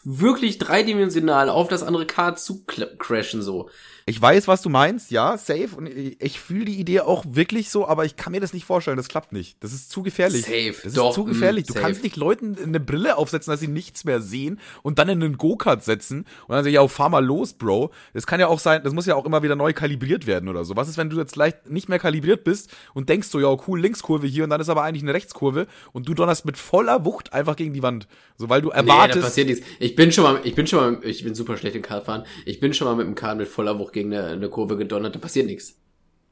wirklich 0.05 0.59
dreidimensional 0.59 1.49
auf 1.49 1.69
das 1.69 1.83
andere 1.83 2.07
Kart 2.07 2.39
zu 2.39 2.65
crashen 2.65 3.43
so. 3.43 3.71
Ich 4.07 4.21
weiß, 4.21 4.49
was 4.49 4.63
du 4.63 4.69
meinst, 4.69 5.11
ja, 5.11 5.37
safe. 5.39 5.69
Und 5.77 5.87
ich, 5.87 6.21
ich 6.21 6.41
fühle 6.41 6.65
die 6.65 6.79
Idee 6.81 7.01
auch 7.01 7.25
wirklich 7.29 7.71
so, 7.71 7.87
aber 7.87 8.05
ich 8.05 8.17
kann 8.17 8.33
mir 8.33 8.41
das 8.41 8.53
nicht 8.53 8.65
vorstellen. 8.65 8.97
Das 8.97 9.09
klappt 9.09 9.33
nicht. 9.33 9.57
Das 9.63 9.73
ist 9.73 9.91
zu 9.91 10.03
gefährlich. 10.03 10.43
Safe, 10.45 10.75
Das 10.85 10.95
doch, 10.95 11.11
ist 11.11 11.15
zu 11.15 11.25
gefährlich. 11.25 11.65
mm, 11.69 11.73
du 11.73 11.75
kannst 11.81 12.03
nicht 12.03 12.17
Leuten 12.17 12.57
eine 12.63 12.81
Brille 12.81 13.17
aufsetzen, 13.17 13.51
dass 13.53 13.61
sie 13.61 13.69
nichts 13.69 14.05
mehr 14.05 14.21
sehen 14.21 14.59
und 14.83 14.99
dann 14.99 15.09
in 15.09 15.23
einen 15.23 15.39
Go-Kart 15.39 15.85
setzen 15.85 16.27
und 16.47 16.55
dann 16.55 16.65
sagen, 16.65 16.75
ja, 16.75 16.87
fahr 16.89 17.09
mal 17.09 17.25
los, 17.25 17.53
Bro. 17.55 17.91
Das 18.13 18.27
kann 18.27 18.41
ja 18.41 18.49
auch 18.49 18.59
sein, 18.59 18.83
das 18.83 18.93
muss 18.93 19.07
ja 19.07 19.15
auch 19.15 19.25
immer 19.25 19.43
wieder 19.43 19.57
neu 19.57 19.73
kalibriert 19.73 20.27
werden 20.27 20.49
oder 20.49 20.65
so. 20.65 20.77
Was 20.77 20.89
ist, 20.89 20.97
wenn 20.99 21.11
du 21.11 21.19
jetzt 21.19 21.37
leicht 21.37 21.71
nicht 21.71 21.89
mehr 21.89 21.99
kalibriert 21.99 22.45
bist 22.45 22.71
und 22.95 23.09
denkst 23.09 23.29
so, 23.29 23.39
ja, 23.41 23.57
cool, 23.69 23.81
Linkskurve 23.81 24.27
hier 24.27 24.45
und 24.45 24.51
dann 24.51 24.61
ist 24.61 24.69
aber 24.69 24.83
eigentlich 24.83 25.03
eine 25.03 25.15
Rechtskurve 25.15 25.67
und 25.93 26.09
du 26.09 26.15
donnerst 26.15 26.45
mit 26.45 26.57
voller 26.57 27.05
Wucht 27.05 27.33
einfach 27.33 27.57
gegen 27.57 27.73
die 27.73 27.83
Wand. 27.83 28.09
So, 28.37 28.49
weil 28.49 28.63
du 28.63 28.69
Nee, 28.69 28.75
da 28.75 28.81
erwartest. 28.81 29.23
passiert 29.23 29.49
nichts. 29.49 29.65
Ich 29.79 29.95
bin 29.95 30.11
schon 30.13 30.25
mal, 30.25 30.41
ich 30.45 30.55
bin 30.55 30.67
schon 30.67 30.79
mal, 30.95 31.05
ich 31.05 31.23
bin 31.23 31.35
super 31.35 31.57
schlecht 31.57 31.77
im 31.77 31.83
Kartfahren. 31.83 32.25
Ich 32.47 32.59
bin 32.61 32.75
schon 32.75 32.87
mal 32.89 32.97
mit 32.97 33.07
dem 33.07 33.15
Kart 33.15 33.39
mit 33.39 33.47
voller 33.49 33.79
Wucht 33.79 33.92
gegen 33.93 34.13
eine, 34.15 34.29
eine 34.29 34.49
Kurve 34.49 34.77
gedonnert, 34.77 35.15
da 35.15 35.19
passiert 35.19 35.47
nichts. 35.47 35.77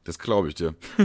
Das 0.03 0.17
glaube 0.19 0.47
ich 0.49 0.55
dir. 0.55 0.73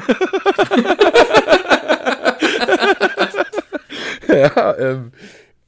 ja, 4.28 4.76
ähm, 4.78 5.12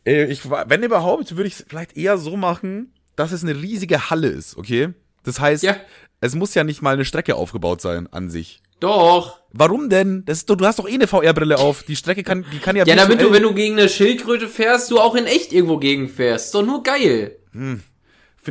äh, 0.07 0.25
ich, 0.25 0.49
wenn 0.51 0.83
überhaupt, 0.83 1.37
würde 1.37 1.49
ich 1.49 1.55
es 1.61 1.65
vielleicht 1.69 1.97
eher 1.97 2.19
so 2.19 2.37
machen, 2.37 2.93
dass 3.17 3.33
es 3.33 3.43
eine 3.43 3.55
riesige 3.55 4.11
Halle 4.11 4.29
ist, 4.29 4.57
okay? 4.57 4.91
Das 5.25 5.41
heißt, 5.41 5.63
Ja. 5.65 5.77
es 6.21 6.35
muss 6.35 6.55
ja 6.55 6.65
nicht 6.65 6.83
mal 6.83 6.95
eine 6.95 7.05
Strecke 7.05 7.35
aufgebaut 7.37 7.81
sein 7.81 8.07
an 8.13 8.31
sich. 8.31 8.61
Doch. 8.81 9.41
Warum 9.53 9.89
denn? 9.91 10.25
Das 10.25 10.39
ist, 10.39 10.49
du 10.51 10.57
hast 10.65 10.79
doch 10.79 10.89
eh 10.89 10.95
eine 10.95 11.09
VR-Brille 11.09 11.59
auf. 11.59 11.83
Die 11.83 11.97
Strecke 11.97 12.23
kann, 12.23 12.45
die 12.53 12.59
kann 12.61 12.77
ja. 12.77 12.87
Ja, 12.87 12.95
damit 12.95 13.21
du, 13.21 13.33
wenn 13.33 13.43
du 13.43 13.53
gegen 13.53 13.77
eine 13.77 13.89
Schildkröte 13.89 14.47
fährst, 14.47 14.91
du 14.93 15.01
auch 15.01 15.17
in 15.17 15.27
echt 15.27 15.53
irgendwo 15.53 15.79
gegen 15.79 16.09
fährst. 16.09 16.47
Ist 16.47 16.55
doch 16.55 16.65
nur 16.65 16.85
geil. 16.85 17.37
Finde 17.53 17.83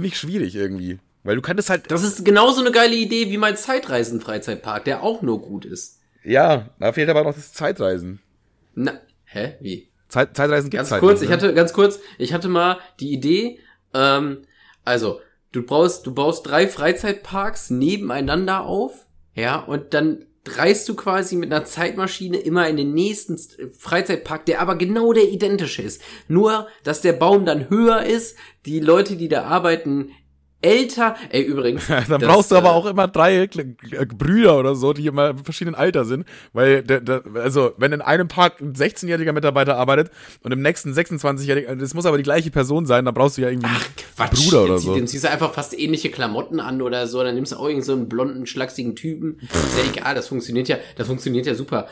ich 0.03 0.17
schwierig 0.17 0.55
irgendwie. 0.55 0.99
Weil 1.27 1.35
du 1.35 1.41
könntest 1.41 1.69
halt. 1.69 1.91
Das 1.91 2.03
ist 2.03 2.23
genauso 2.23 2.61
eine 2.61 2.71
geile 2.71 2.95
Idee 2.95 3.29
wie 3.29 3.37
mein 3.37 3.57
Zeitreisen-Freizeitpark, 3.57 4.85
der 4.85 5.03
auch 5.03 5.21
nur 5.21 5.41
gut 5.41 5.65
ist. 5.65 5.99
Ja, 6.23 6.69
da 6.79 6.93
fehlt 6.93 7.09
aber 7.09 7.25
noch 7.25 7.35
das 7.35 7.51
Zeitreisen. 7.51 8.21
Na, 8.75 8.93
hä? 9.25 9.55
Wie? 9.59 9.89
Zeit, 10.07 10.37
Zeitreisen 10.37 10.69
gibt's 10.69 10.89
Ganz 10.89 10.91
halt 10.91 11.01
kurz, 11.01 11.19
nicht, 11.19 11.23
ich 11.23 11.29
ne? 11.29 11.35
hatte, 11.35 11.53
ganz 11.53 11.73
kurz, 11.73 11.99
ich 12.17 12.31
hatte 12.31 12.47
mal 12.47 12.79
die 13.01 13.11
Idee, 13.11 13.59
ähm, 13.93 14.43
also, 14.85 15.19
du 15.51 15.63
brauchst, 15.63 16.07
du 16.07 16.13
baust 16.13 16.47
drei 16.47 16.65
Freizeitparks 16.65 17.71
nebeneinander 17.71 18.63
auf, 18.63 19.05
ja, 19.35 19.57
und 19.57 19.93
dann 19.93 20.27
reist 20.47 20.87
du 20.87 20.95
quasi 20.95 21.35
mit 21.35 21.51
einer 21.51 21.65
Zeitmaschine 21.65 22.37
immer 22.37 22.69
in 22.69 22.77
den 22.77 22.93
nächsten 22.93 23.37
Freizeitpark, 23.77 24.45
der 24.45 24.61
aber 24.61 24.77
genau 24.77 25.11
der 25.11 25.27
identische 25.27 25.81
ist. 25.81 26.01
Nur, 26.29 26.69
dass 26.85 27.01
der 27.01 27.11
Baum 27.11 27.45
dann 27.45 27.69
höher 27.69 28.03
ist, 28.03 28.37
die 28.65 28.79
Leute, 28.79 29.17
die 29.17 29.27
da 29.27 29.43
arbeiten, 29.43 30.11
älter. 30.61 31.15
Ey, 31.29 31.43
übrigens. 31.43 31.87
Dann 31.87 32.05
das, 32.07 32.21
brauchst 32.21 32.51
du 32.51 32.55
aber 32.55 32.69
äh, 32.69 32.71
auch 32.71 32.85
immer 32.85 33.07
drei 33.07 33.47
Brüder 33.47 34.57
oder 34.57 34.75
so, 34.75 34.93
die 34.93 35.05
immer 35.05 35.31
im 35.31 35.43
verschiedenen 35.43 35.75
Alter 35.75 36.05
sind. 36.05 36.25
Weil, 36.53 36.83
der, 36.83 37.01
der, 37.01 37.23
also, 37.35 37.73
wenn 37.77 37.91
in 37.93 38.01
einem 38.01 38.27
Park 38.27 38.61
ein 38.61 38.73
16-jähriger 38.73 39.33
Mitarbeiter 39.33 39.77
arbeitet 39.77 40.11
und 40.41 40.51
im 40.51 40.61
nächsten 40.61 40.93
26-jähriger, 40.93 41.75
das 41.75 41.93
muss 41.93 42.05
aber 42.05 42.17
die 42.17 42.23
gleiche 42.23 42.51
Person 42.51 42.85
sein, 42.85 43.05
dann 43.05 43.13
brauchst 43.13 43.37
du 43.37 43.41
ja 43.41 43.49
irgendwie 43.49 43.67
einen 43.67 43.77
Quatsch, 44.15 44.45
Bruder 44.45 44.63
oder 44.63 44.77
so. 44.79 44.95
Dann 44.95 45.07
ziehst 45.07 45.23
du 45.23 45.29
einfach 45.29 45.53
fast 45.53 45.77
ähnliche 45.77 46.09
Klamotten 46.09 46.59
an 46.59 46.81
oder 46.81 47.07
so, 47.07 47.23
dann 47.23 47.35
nimmst 47.35 47.51
du 47.51 47.57
auch 47.57 47.67
irgendeinen 47.67 47.83
so 47.83 47.93
einen 47.93 48.09
blonden, 48.09 48.45
schlachsigen 48.47 48.95
Typen. 48.95 49.39
Ist 49.41 49.77
ja 49.77 49.91
egal, 49.91 50.15
das 50.15 50.27
funktioniert 50.27 50.67
ja, 50.67 50.77
das 50.95 51.07
funktioniert 51.07 51.45
ja 51.45 51.55
super. 51.55 51.87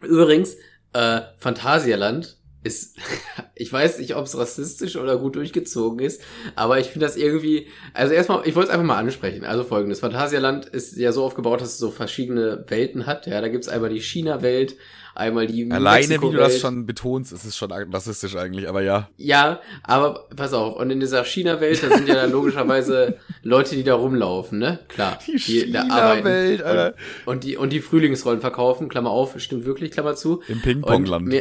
Übrigens, 0.00 0.56
äh, 0.92 1.20
Phantasialand 1.38 2.36
ist, 2.62 2.96
ich 3.54 3.72
weiß 3.72 3.98
nicht, 3.98 4.16
ob 4.16 4.26
es 4.26 4.36
rassistisch 4.36 4.96
oder 4.96 5.16
gut 5.16 5.36
durchgezogen 5.36 5.98
ist, 6.00 6.22
aber 6.54 6.78
ich 6.78 6.88
finde 6.88 7.06
das 7.06 7.16
irgendwie, 7.16 7.68
also 7.94 8.14
erstmal, 8.14 8.46
ich 8.46 8.54
wollte 8.54 8.68
es 8.68 8.74
einfach 8.74 8.86
mal 8.86 8.98
ansprechen. 8.98 9.44
Also 9.44 9.64
folgendes, 9.64 10.00
Phantasialand 10.00 10.66
ist 10.66 10.96
ja 10.96 11.12
so 11.12 11.24
aufgebaut, 11.24 11.60
dass 11.60 11.70
es 11.70 11.78
so 11.78 11.90
verschiedene 11.90 12.64
Welten 12.68 13.06
hat. 13.06 13.26
Ja, 13.26 13.40
da 13.40 13.48
gibt's 13.48 13.68
einmal 13.68 13.90
die 13.90 14.00
China-Welt, 14.00 14.76
einmal 15.14 15.46
die 15.46 15.70
Alleine, 15.70 16.22
wie 16.22 16.30
du 16.30 16.32
das 16.32 16.60
schon 16.60 16.86
betonst, 16.86 17.32
ist 17.32 17.44
es 17.44 17.56
schon 17.56 17.72
rassistisch 17.72 18.36
eigentlich, 18.36 18.68
aber 18.68 18.82
ja. 18.82 19.08
Ja, 19.16 19.60
aber 19.82 20.28
pass 20.36 20.52
auf, 20.52 20.76
und 20.76 20.90
in 20.90 21.00
dieser 21.00 21.24
China-Welt, 21.24 21.82
da 21.82 21.96
sind 21.96 22.08
ja 22.08 22.14
dann 22.14 22.32
logischerweise 22.32 23.18
Leute, 23.42 23.76
die 23.76 23.84
da 23.84 23.94
rumlaufen, 23.94 24.58
ne? 24.58 24.80
Klar. 24.88 25.18
Die 25.26 25.70
da 25.70 25.82
China-Welt. 25.82 26.62
Alter. 26.62 26.94
Und, 27.26 27.32
und 27.32 27.44
die, 27.44 27.56
und 27.56 27.72
die 27.72 27.80
Frühlingsrollen 27.80 28.40
verkaufen, 28.40 28.88
Klammer 28.88 29.10
auf, 29.10 29.38
stimmt 29.40 29.64
wirklich, 29.64 29.90
Klammer 29.90 30.14
zu. 30.14 30.42
Im 30.48 30.62
Ping-Pong-Land. 30.62 31.32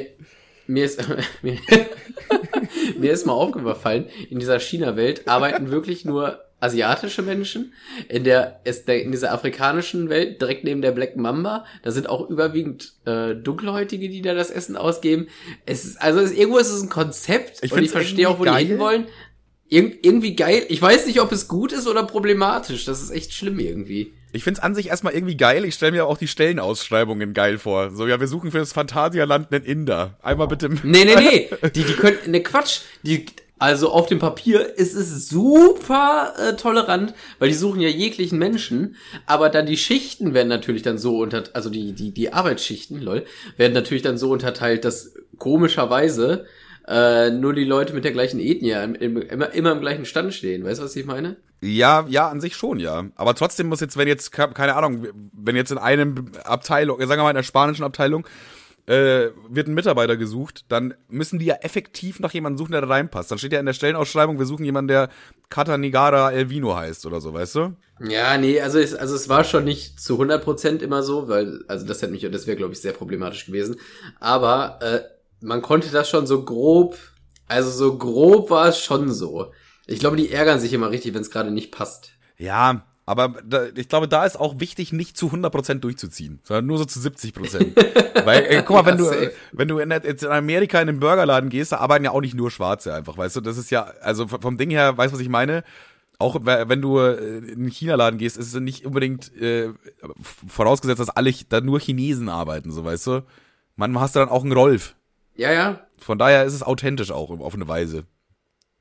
Mir, 0.67 0.85
ist, 0.85 1.01
mir, 1.41 1.57
mir 2.97 3.11
ist 3.11 3.25
mal 3.25 3.33
aufgefallen, 3.33 4.05
in 4.29 4.39
dieser 4.39 4.59
China-Welt 4.59 5.27
arbeiten 5.27 5.71
wirklich 5.71 6.05
nur 6.05 6.39
asiatische 6.61 7.23
Menschen. 7.23 7.73
In 8.07 8.23
der, 8.23 8.61
in 8.87 9.11
dieser 9.11 9.33
afrikanischen 9.33 10.09
Welt, 10.09 10.39
direkt 10.41 10.63
neben 10.63 10.81
der 10.81 10.91
Black 10.91 11.17
Mamba, 11.17 11.65
da 11.83 11.91
sind 11.91 12.07
auch 12.07 12.29
überwiegend 12.29 12.93
äh, 13.05 13.35
Dunkelhäutige, 13.35 14.07
die 14.09 14.21
da 14.21 14.33
das 14.33 14.51
Essen 14.51 14.77
ausgeben. 14.77 15.27
Es 15.65 15.83
ist, 15.83 16.01
also 16.01 16.19
es, 16.19 16.31
irgendwo 16.31 16.59
ist 16.59 16.69
es 16.69 16.81
ein 16.83 16.89
Konzept 16.89 17.59
Ich 17.63 17.73
und 17.73 17.83
ich 17.83 17.91
verstehe 17.91 18.29
auch, 18.29 18.39
wo 18.39 18.45
irgendwie 18.45 18.63
die 18.63 18.67
geil. 18.69 18.77
hinwollen. 18.77 19.07
Irg 19.69 19.97
irgendwie 20.03 20.35
geil. 20.35 20.65
Ich 20.69 20.81
weiß 20.81 21.07
nicht, 21.07 21.19
ob 21.21 21.31
es 21.31 21.47
gut 21.47 21.71
ist 21.71 21.87
oder 21.87 22.03
problematisch. 22.03 22.85
Das 22.85 23.01
ist 23.01 23.09
echt 23.09 23.33
schlimm 23.33 23.59
irgendwie. 23.59 24.13
Ich 24.33 24.43
find's 24.43 24.59
an 24.59 24.75
sich 24.75 24.87
erstmal 24.87 25.13
irgendwie 25.13 25.37
geil. 25.37 25.65
Ich 25.65 25.75
stelle 25.75 25.91
mir 25.91 26.05
auch 26.05 26.17
die 26.17 26.27
Stellenausschreibungen 26.27 27.33
geil 27.33 27.57
vor. 27.57 27.91
So, 27.91 28.07
ja, 28.07 28.19
wir 28.19 28.27
suchen 28.27 28.51
für 28.51 28.59
das 28.59 28.73
Phantasialand 28.73 29.51
einen 29.51 29.65
Inder. 29.65 30.17
Einmal 30.21 30.47
bitte. 30.47 30.69
Nee, 30.69 31.05
nee, 31.05 31.15
nee. 31.15 31.49
Die, 31.75 31.83
die 31.83 31.93
können, 31.93 32.17
ne 32.27 32.41
Quatsch. 32.41 32.81
Die, 33.03 33.25
also 33.61 33.91
auf 33.91 34.07
dem 34.07 34.17
Papier 34.17 34.75
ist 34.75 34.95
es 34.95 35.29
super 35.29 36.33
äh, 36.39 36.55
tolerant, 36.55 37.13
weil 37.37 37.49
die 37.49 37.53
suchen 37.55 37.79
ja 37.79 37.89
jeglichen 37.89 38.39
Menschen, 38.39 38.95
aber 39.27 39.49
dann 39.49 39.67
die 39.67 39.77
Schichten 39.77 40.33
werden 40.33 40.47
natürlich 40.47 40.81
dann 40.81 40.97
so 40.97 41.19
unter, 41.19 41.43
also 41.53 41.69
die, 41.69 41.93
die, 41.93 42.11
die 42.11 42.33
Arbeitsschichten, 42.33 42.99
lol, 42.99 43.23
werden 43.57 43.73
natürlich 43.73 44.01
dann 44.01 44.17
so 44.17 44.31
unterteilt, 44.31 44.83
dass 44.83 45.13
komischerweise 45.37 46.45
äh, 46.87 47.29
nur 47.29 47.53
die 47.53 47.65
Leute 47.65 47.93
mit 47.93 48.03
der 48.03 48.13
gleichen 48.13 48.39
Ethnie 48.39 48.71
im, 48.71 48.95
im, 48.95 49.17
immer, 49.17 49.53
immer 49.53 49.73
im 49.73 49.81
gleichen 49.81 50.05
Stand 50.05 50.33
stehen. 50.33 50.63
Weißt 50.63 50.79
du, 50.79 50.85
was 50.85 50.95
ich 50.95 51.05
meine? 51.05 51.35
Ja, 51.63 52.05
ja, 52.09 52.27
an 52.27 52.41
sich 52.41 52.55
schon, 52.55 52.79
ja. 52.79 53.05
Aber 53.15 53.35
trotzdem 53.35 53.67
muss 53.67 53.81
jetzt, 53.81 53.95
wenn 53.95 54.07
jetzt, 54.07 54.31
ke- 54.31 54.49
keine 54.53 54.75
Ahnung, 54.75 55.07
wenn 55.33 55.55
jetzt 55.55 55.71
in 55.71 55.77
einem 55.77 56.31
Abteilung, 56.43 56.99
sagen 56.99 57.11
wir 57.19 57.23
mal 57.23 57.29
in 57.29 57.35
der 57.35 57.43
spanischen 57.43 57.83
Abteilung, 57.83 58.25
äh, 58.87 59.27
wird 59.47 59.67
ein 59.67 59.75
Mitarbeiter 59.75 60.17
gesucht, 60.17 60.65
dann 60.69 60.95
müssen 61.07 61.37
die 61.37 61.45
ja 61.45 61.55
effektiv 61.55 62.19
nach 62.19 62.33
jemandem 62.33 62.57
suchen, 62.57 62.71
der 62.71 62.81
da 62.81 62.87
reinpasst. 62.87 63.29
Dann 63.29 63.37
steht 63.37 63.53
ja 63.53 63.59
in 63.59 63.67
der 63.67 63.73
Stellenausschreibung, 63.73 64.39
wir 64.39 64.47
suchen 64.47 64.65
jemanden, 64.65 64.87
der 64.87 65.09
Catanigara 65.49 66.31
Elvino 66.31 66.75
heißt 66.75 67.05
oder 67.05 67.21
so, 67.21 67.33
weißt 67.33 67.55
du? 67.55 67.75
Ja, 68.03 68.35
nee, 68.39 68.59
also 68.59 68.79
es, 68.79 68.95
also 68.95 69.13
es 69.15 69.29
war 69.29 69.43
schon 69.43 69.63
nicht 69.63 69.99
zu 70.01 70.17
100% 70.17 70.81
immer 70.81 71.03
so, 71.03 71.27
weil, 71.27 71.63
also 71.67 71.85
das 71.85 72.01
hätte 72.01 72.11
mich, 72.11 72.27
das 72.31 72.47
wäre, 72.47 72.57
glaube 72.57 72.73
ich, 72.73 72.81
sehr 72.81 72.93
problematisch 72.93 73.45
gewesen. 73.45 73.75
Aber 74.19 74.79
äh, 74.81 75.01
man 75.41 75.61
konnte 75.61 75.91
das 75.91 76.09
schon 76.09 76.25
so 76.25 76.43
grob, 76.43 76.97
also 77.47 77.69
so 77.69 77.97
grob 77.99 78.49
war 78.49 78.67
es 78.69 78.79
schon 78.83 79.11
so. 79.13 79.51
Ich 79.87 79.99
glaube, 79.99 80.17
die 80.17 80.31
ärgern 80.31 80.59
sich 80.59 80.73
immer 80.73 80.89
richtig, 80.91 81.13
wenn 81.13 81.21
es 81.21 81.31
gerade 81.31 81.51
nicht 81.51 81.71
passt. 81.71 82.11
Ja, 82.37 82.85
aber 83.05 83.35
da, 83.45 83.65
ich 83.75 83.89
glaube, 83.89 84.07
da 84.07 84.25
ist 84.25 84.39
auch 84.39 84.59
wichtig, 84.59 84.93
nicht 84.93 85.17
zu 85.17 85.27
100% 85.27 85.75
durchzuziehen, 85.79 86.39
sondern 86.43 86.65
nur 86.67 86.77
so 86.77 86.85
zu 86.85 86.99
70%. 86.99 87.75
Weil, 88.25 88.45
ey, 88.45 88.63
guck 88.63 88.77
mal, 88.77 88.85
wenn 88.85 88.97
Ja, 88.97 88.97
du, 88.97 89.05
safe. 89.05 89.33
wenn 89.51 89.67
du 89.67 89.79
in, 89.79 89.91
in 89.91 90.25
Amerika 90.27 90.79
in 90.79 90.87
den 90.87 90.99
Burgerladen 90.99 91.49
gehst, 91.49 91.71
da 91.71 91.77
arbeiten 91.77 92.05
ja 92.05 92.11
auch 92.11 92.21
nicht 92.21 92.35
nur 92.35 92.51
Schwarze 92.51 92.93
einfach, 92.93 93.17
weißt 93.17 93.35
du? 93.37 93.41
Das 93.41 93.57
ist 93.57 93.71
ja, 93.71 93.83
also 94.01 94.27
vom 94.27 94.57
Ding 94.57 94.69
her, 94.69 94.97
weißt 94.97 95.13
du, 95.13 95.17
was 95.17 95.21
ich 95.21 95.29
meine? 95.29 95.63
auch 96.21 96.37
wenn 96.43 96.81
du 96.81 96.99
äh, 96.99 97.37
in 97.39 97.51
einen 97.53 97.71
China-Laden 97.71 98.19
gehst, 98.19 98.37
ist 98.37 98.53
es 98.53 98.59
nicht 98.61 98.85
unbedingt 98.85 99.35
äh, 99.41 99.69
vorausgesetzt, 100.47 100.99
dass 100.99 101.09
alle 101.09 101.33
da 101.49 101.61
nur 101.61 101.79
Chinesen 101.79 102.29
arbeiten, 102.29 102.71
so 102.71 102.85
weißt 102.85 103.07
du. 103.07 103.23
Manchmal 103.75 104.03
hast 104.03 104.15
du 104.15 104.19
dann 104.19 104.29
auch 104.29 104.43
einen 104.43 104.51
Rolf. 104.51 104.95
Ja, 105.35 105.51
ja. 105.51 105.79
Von 105.99 106.19
daher 106.19 106.43
ist 106.45 106.53
es 106.53 106.63
authentisch 106.63 107.11
auch 107.11 107.31
auf 107.31 107.55
eine 107.55 107.67
Weise. 107.67 108.03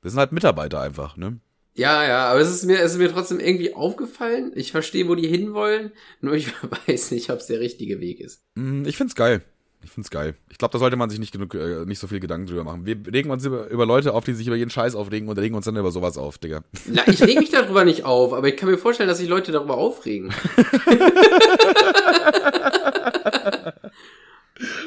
Das 0.01 0.13
sind 0.13 0.19
halt 0.19 0.31
Mitarbeiter 0.31 0.81
einfach, 0.81 1.15
ne? 1.15 1.39
Ja, 1.73 2.05
ja, 2.05 2.29
aber 2.29 2.41
es 2.41 2.49
ist 2.49 2.65
mir, 2.65 2.79
es 2.79 2.93
ist 2.93 2.97
mir 2.97 3.11
trotzdem 3.11 3.39
irgendwie 3.39 3.73
aufgefallen. 3.73 4.51
Ich 4.55 4.71
verstehe, 4.71 5.07
wo 5.07 5.15
die 5.15 5.27
hinwollen, 5.27 5.91
nur 6.19 6.33
ich 6.33 6.51
weiß 6.87 7.11
nicht, 7.11 7.29
ob 7.29 7.39
es 7.39 7.47
der 7.47 7.59
richtige 7.59 7.99
Weg 8.01 8.19
ist. 8.19 8.43
Mm, 8.55 8.83
ich 8.85 8.97
find's 8.97 9.15
geil. 9.15 9.41
Ich 9.83 9.89
find's 9.89 10.11
geil. 10.11 10.35
Ich 10.49 10.59
glaube, 10.59 10.73
da 10.73 10.79
sollte 10.79 10.95
man 10.95 11.09
sich 11.09 11.17
nicht 11.19 11.31
genug, 11.31 11.55
äh, 11.55 11.85
nicht 11.85 11.97
so 11.97 12.05
viel 12.07 12.19
Gedanken 12.19 12.45
drüber 12.45 12.63
machen. 12.63 12.85
Wir 12.85 12.97
regen 13.11 13.31
uns 13.31 13.43
über, 13.45 13.67
über 13.69 13.85
Leute 13.87 14.13
auf, 14.13 14.23
die 14.23 14.33
sich 14.33 14.45
über 14.45 14.55
jeden 14.55 14.69
Scheiß 14.69 14.93
aufregen 14.93 15.27
und 15.27 15.39
regen 15.39 15.55
uns 15.55 15.65
dann 15.65 15.75
über 15.75 15.89
sowas 15.91 16.19
auf, 16.19 16.37
Digga. 16.37 16.63
Na, 16.85 17.07
ich 17.07 17.23
reg 17.23 17.39
mich 17.39 17.49
darüber 17.49 17.83
nicht 17.83 18.05
auf, 18.05 18.33
aber 18.33 18.47
ich 18.47 18.57
kann 18.57 18.69
mir 18.69 18.77
vorstellen, 18.77 19.09
dass 19.09 19.17
sich 19.17 19.29
Leute 19.29 19.51
darüber 19.51 19.77
aufregen. 19.77 20.29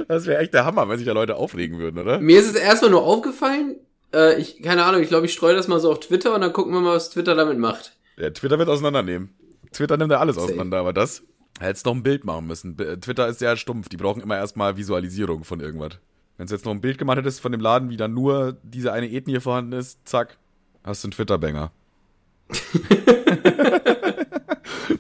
das 0.07 0.27
wäre 0.27 0.41
echt 0.43 0.55
der 0.55 0.65
Hammer, 0.65 0.89
wenn 0.89 0.99
sich 0.99 1.07
da 1.07 1.13
Leute 1.13 1.35
aufregen 1.37 1.81
würden, 1.81 1.99
oder? 1.99 2.21
Mir 2.21 2.39
ist 2.39 2.47
es 2.47 2.55
erstmal 2.55 2.93
nur 2.93 3.03
aufgefallen, 3.03 3.81
äh, 4.15 4.39
ich, 4.39 4.63
keine 4.63 4.85
Ahnung, 4.85 5.03
ich 5.03 5.09
glaube, 5.09 5.27
ich 5.27 5.33
streue 5.33 5.55
das 5.55 5.69
mal 5.69 5.81
so 5.81 5.93
auf 5.93 6.01
Twitter 6.01 6.35
und 6.35 6.41
dann 6.41 6.53
gucken 6.53 6.73
wir 6.73 6.81
mal, 6.81 6.95
was 6.95 7.11
Twitter 7.11 7.35
damit 7.35 7.59
macht. 7.59 7.97
Ja, 8.17 8.31
Twitter 8.31 8.59
wird 8.59 8.69
auseinandernehmen. 8.69 9.31
Twitter 9.73 9.97
nimmt 9.97 10.13
ja 10.13 10.21
alles 10.21 10.37
Safe. 10.37 10.47
auseinander, 10.47 10.79
aber 10.79 10.93
das 10.93 11.23
hättest 11.61 11.87
noch 11.87 11.95
ein 11.95 12.03
Bild 12.03 12.25
machen 12.25 12.47
müssen. 12.47 12.77
Twitter 12.77 13.29
ist 13.29 13.39
sehr 13.39 13.57
stumpf, 13.57 13.89
die 13.89 13.97
brauchen 13.97 14.23
immer 14.23 14.37
erstmal 14.37 14.77
Visualisierung 14.77 15.45
von 15.45 15.61
irgendwas. 15.61 15.99
Wenn 16.37 16.47
du 16.47 16.55
jetzt 16.55 16.65
noch 16.65 16.73
ein 16.73 16.81
Bild 16.81 16.99
gemacht 16.99 17.19
hättest 17.19 17.41
von 17.41 17.53
dem 17.53 17.61
Laden, 17.61 17.91
wie 17.91 17.97
dann 17.97 18.13
nur 18.13 18.57
diese 18.63 18.93
eine 18.93 19.11
Ethnie 19.11 19.41
vorhanden 19.41 19.73
ist, 19.73 20.01
zack, 20.05 20.37
hast 20.83 21.05
du 21.05 21.07
einen 21.07 21.13
Twitter-Banger. 21.13 21.71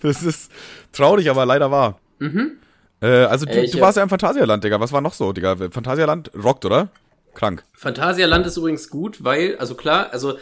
das 0.00 0.22
ist 0.22 0.50
traurig, 0.92 1.28
aber 1.28 1.44
leider 1.44 1.70
wahr. 1.70 1.98
Mhm. 2.20 2.52
Äh, 3.00 3.24
also 3.24 3.46
du, 3.46 3.52
du 3.52 3.80
warst 3.80 3.96
ja 3.96 4.02
im 4.02 4.08
Phantasialand, 4.08 4.62
Digga. 4.62 4.80
Was 4.80 4.92
war 4.92 5.00
noch 5.00 5.14
so, 5.14 5.32
Digga? 5.32 5.56
Phantasialand 5.70 6.30
rockt, 6.42 6.64
oder? 6.64 6.88
Krank. 7.34 7.64
Phantasialand 7.72 8.46
ist 8.46 8.56
übrigens 8.56 8.90
gut, 8.90 9.24
weil, 9.24 9.56
also 9.58 9.74
klar, 9.74 10.10
also, 10.12 10.38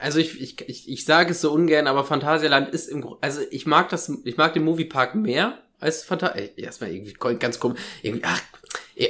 also 0.00 0.18
ich, 0.18 0.40
ich, 0.40 0.68
ich, 0.68 0.88
ich 0.88 1.04
sage 1.04 1.32
es 1.32 1.40
so 1.40 1.52
ungern, 1.52 1.86
aber 1.86 2.04
Phantasialand 2.04 2.68
ist 2.70 2.88
im, 2.88 3.06
also 3.20 3.40
ich 3.50 3.66
mag 3.66 3.88
das, 3.88 4.12
ich 4.24 4.36
mag 4.36 4.52
den 4.52 4.64
Moviepark 4.64 5.14
mehr 5.14 5.58
als 5.78 6.02
Phantasialand. 6.02 6.58
Erstmal 6.58 6.90
irgendwie 6.90 7.14
ganz 7.38 7.58
komisch, 7.60 7.80
irgendwie, 8.02 8.24
ach, 8.24 8.40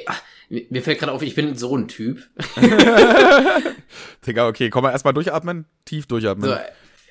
ach 0.06 0.22
mir 0.50 0.82
fällt 0.82 0.98
gerade 0.98 1.12
auf, 1.12 1.22
ich 1.22 1.34
bin 1.34 1.56
so 1.56 1.76
ein 1.76 1.88
Typ. 1.88 2.28
Digga, 4.26 4.48
okay, 4.48 4.68
komm 4.68 4.82
mal 4.82 4.90
erstmal 4.90 5.14
durchatmen, 5.14 5.66
tief 5.84 6.06
durchatmen. 6.06 6.50
So, 6.50 6.56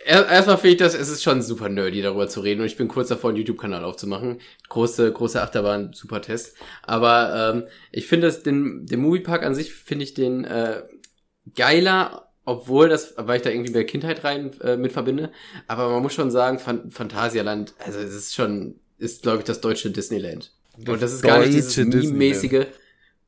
Erstmal 0.09 0.57
finde 0.57 0.71
ich 0.71 0.77
das, 0.77 0.95
es 0.95 1.07
ist 1.07 1.21
schon 1.21 1.43
super 1.43 1.69
nerdy, 1.69 2.01
darüber 2.01 2.27
zu 2.27 2.39
reden. 2.39 2.61
Und 2.61 2.65
ich 2.65 2.77
bin 2.77 2.87
kurz 2.87 3.09
davor, 3.09 3.29
einen 3.29 3.37
YouTube-Kanal 3.37 3.83
aufzumachen. 3.83 4.39
Große, 4.67 5.11
große 5.11 5.39
Achterbahn, 5.39 5.93
super 5.93 6.21
Test. 6.21 6.55
Aber 6.81 7.53
ähm, 7.53 7.67
ich 7.91 8.07
finde 8.07 8.25
es, 8.25 8.41
den, 8.41 8.87
den 8.87 9.01
Moviepark 9.01 9.43
an 9.43 9.53
sich 9.53 9.71
finde 9.71 10.03
ich 10.03 10.15
den 10.15 10.45
äh, 10.45 10.81
geiler, 11.55 12.31
obwohl 12.43 12.89
das, 12.89 13.13
weil 13.17 13.37
ich 13.37 13.43
da 13.43 13.51
irgendwie 13.51 13.71
mehr 13.71 13.85
Kindheit 13.85 14.23
rein 14.23 14.59
äh, 14.61 14.77
mit 14.77 14.93
verbinde. 14.93 15.31
Aber 15.67 15.89
man 15.89 16.01
muss 16.01 16.13
schon 16.15 16.31
sagen, 16.31 16.57
Fan 16.57 16.89
Phantasialand, 16.89 17.75
also 17.77 17.99
es 17.99 18.15
ist 18.15 18.33
schon, 18.33 18.79
ist, 18.97 19.21
glaube 19.21 19.39
ich, 19.39 19.43
das 19.43 19.61
deutsche 19.61 19.91
Disneyland. 19.91 20.53
Das 20.75 20.93
Und 20.93 21.01
das 21.03 21.13
ist 21.13 21.21
gar 21.21 21.39
nicht 21.39 21.53
dieses 21.53 21.77
meme-mäßige, 21.77 22.65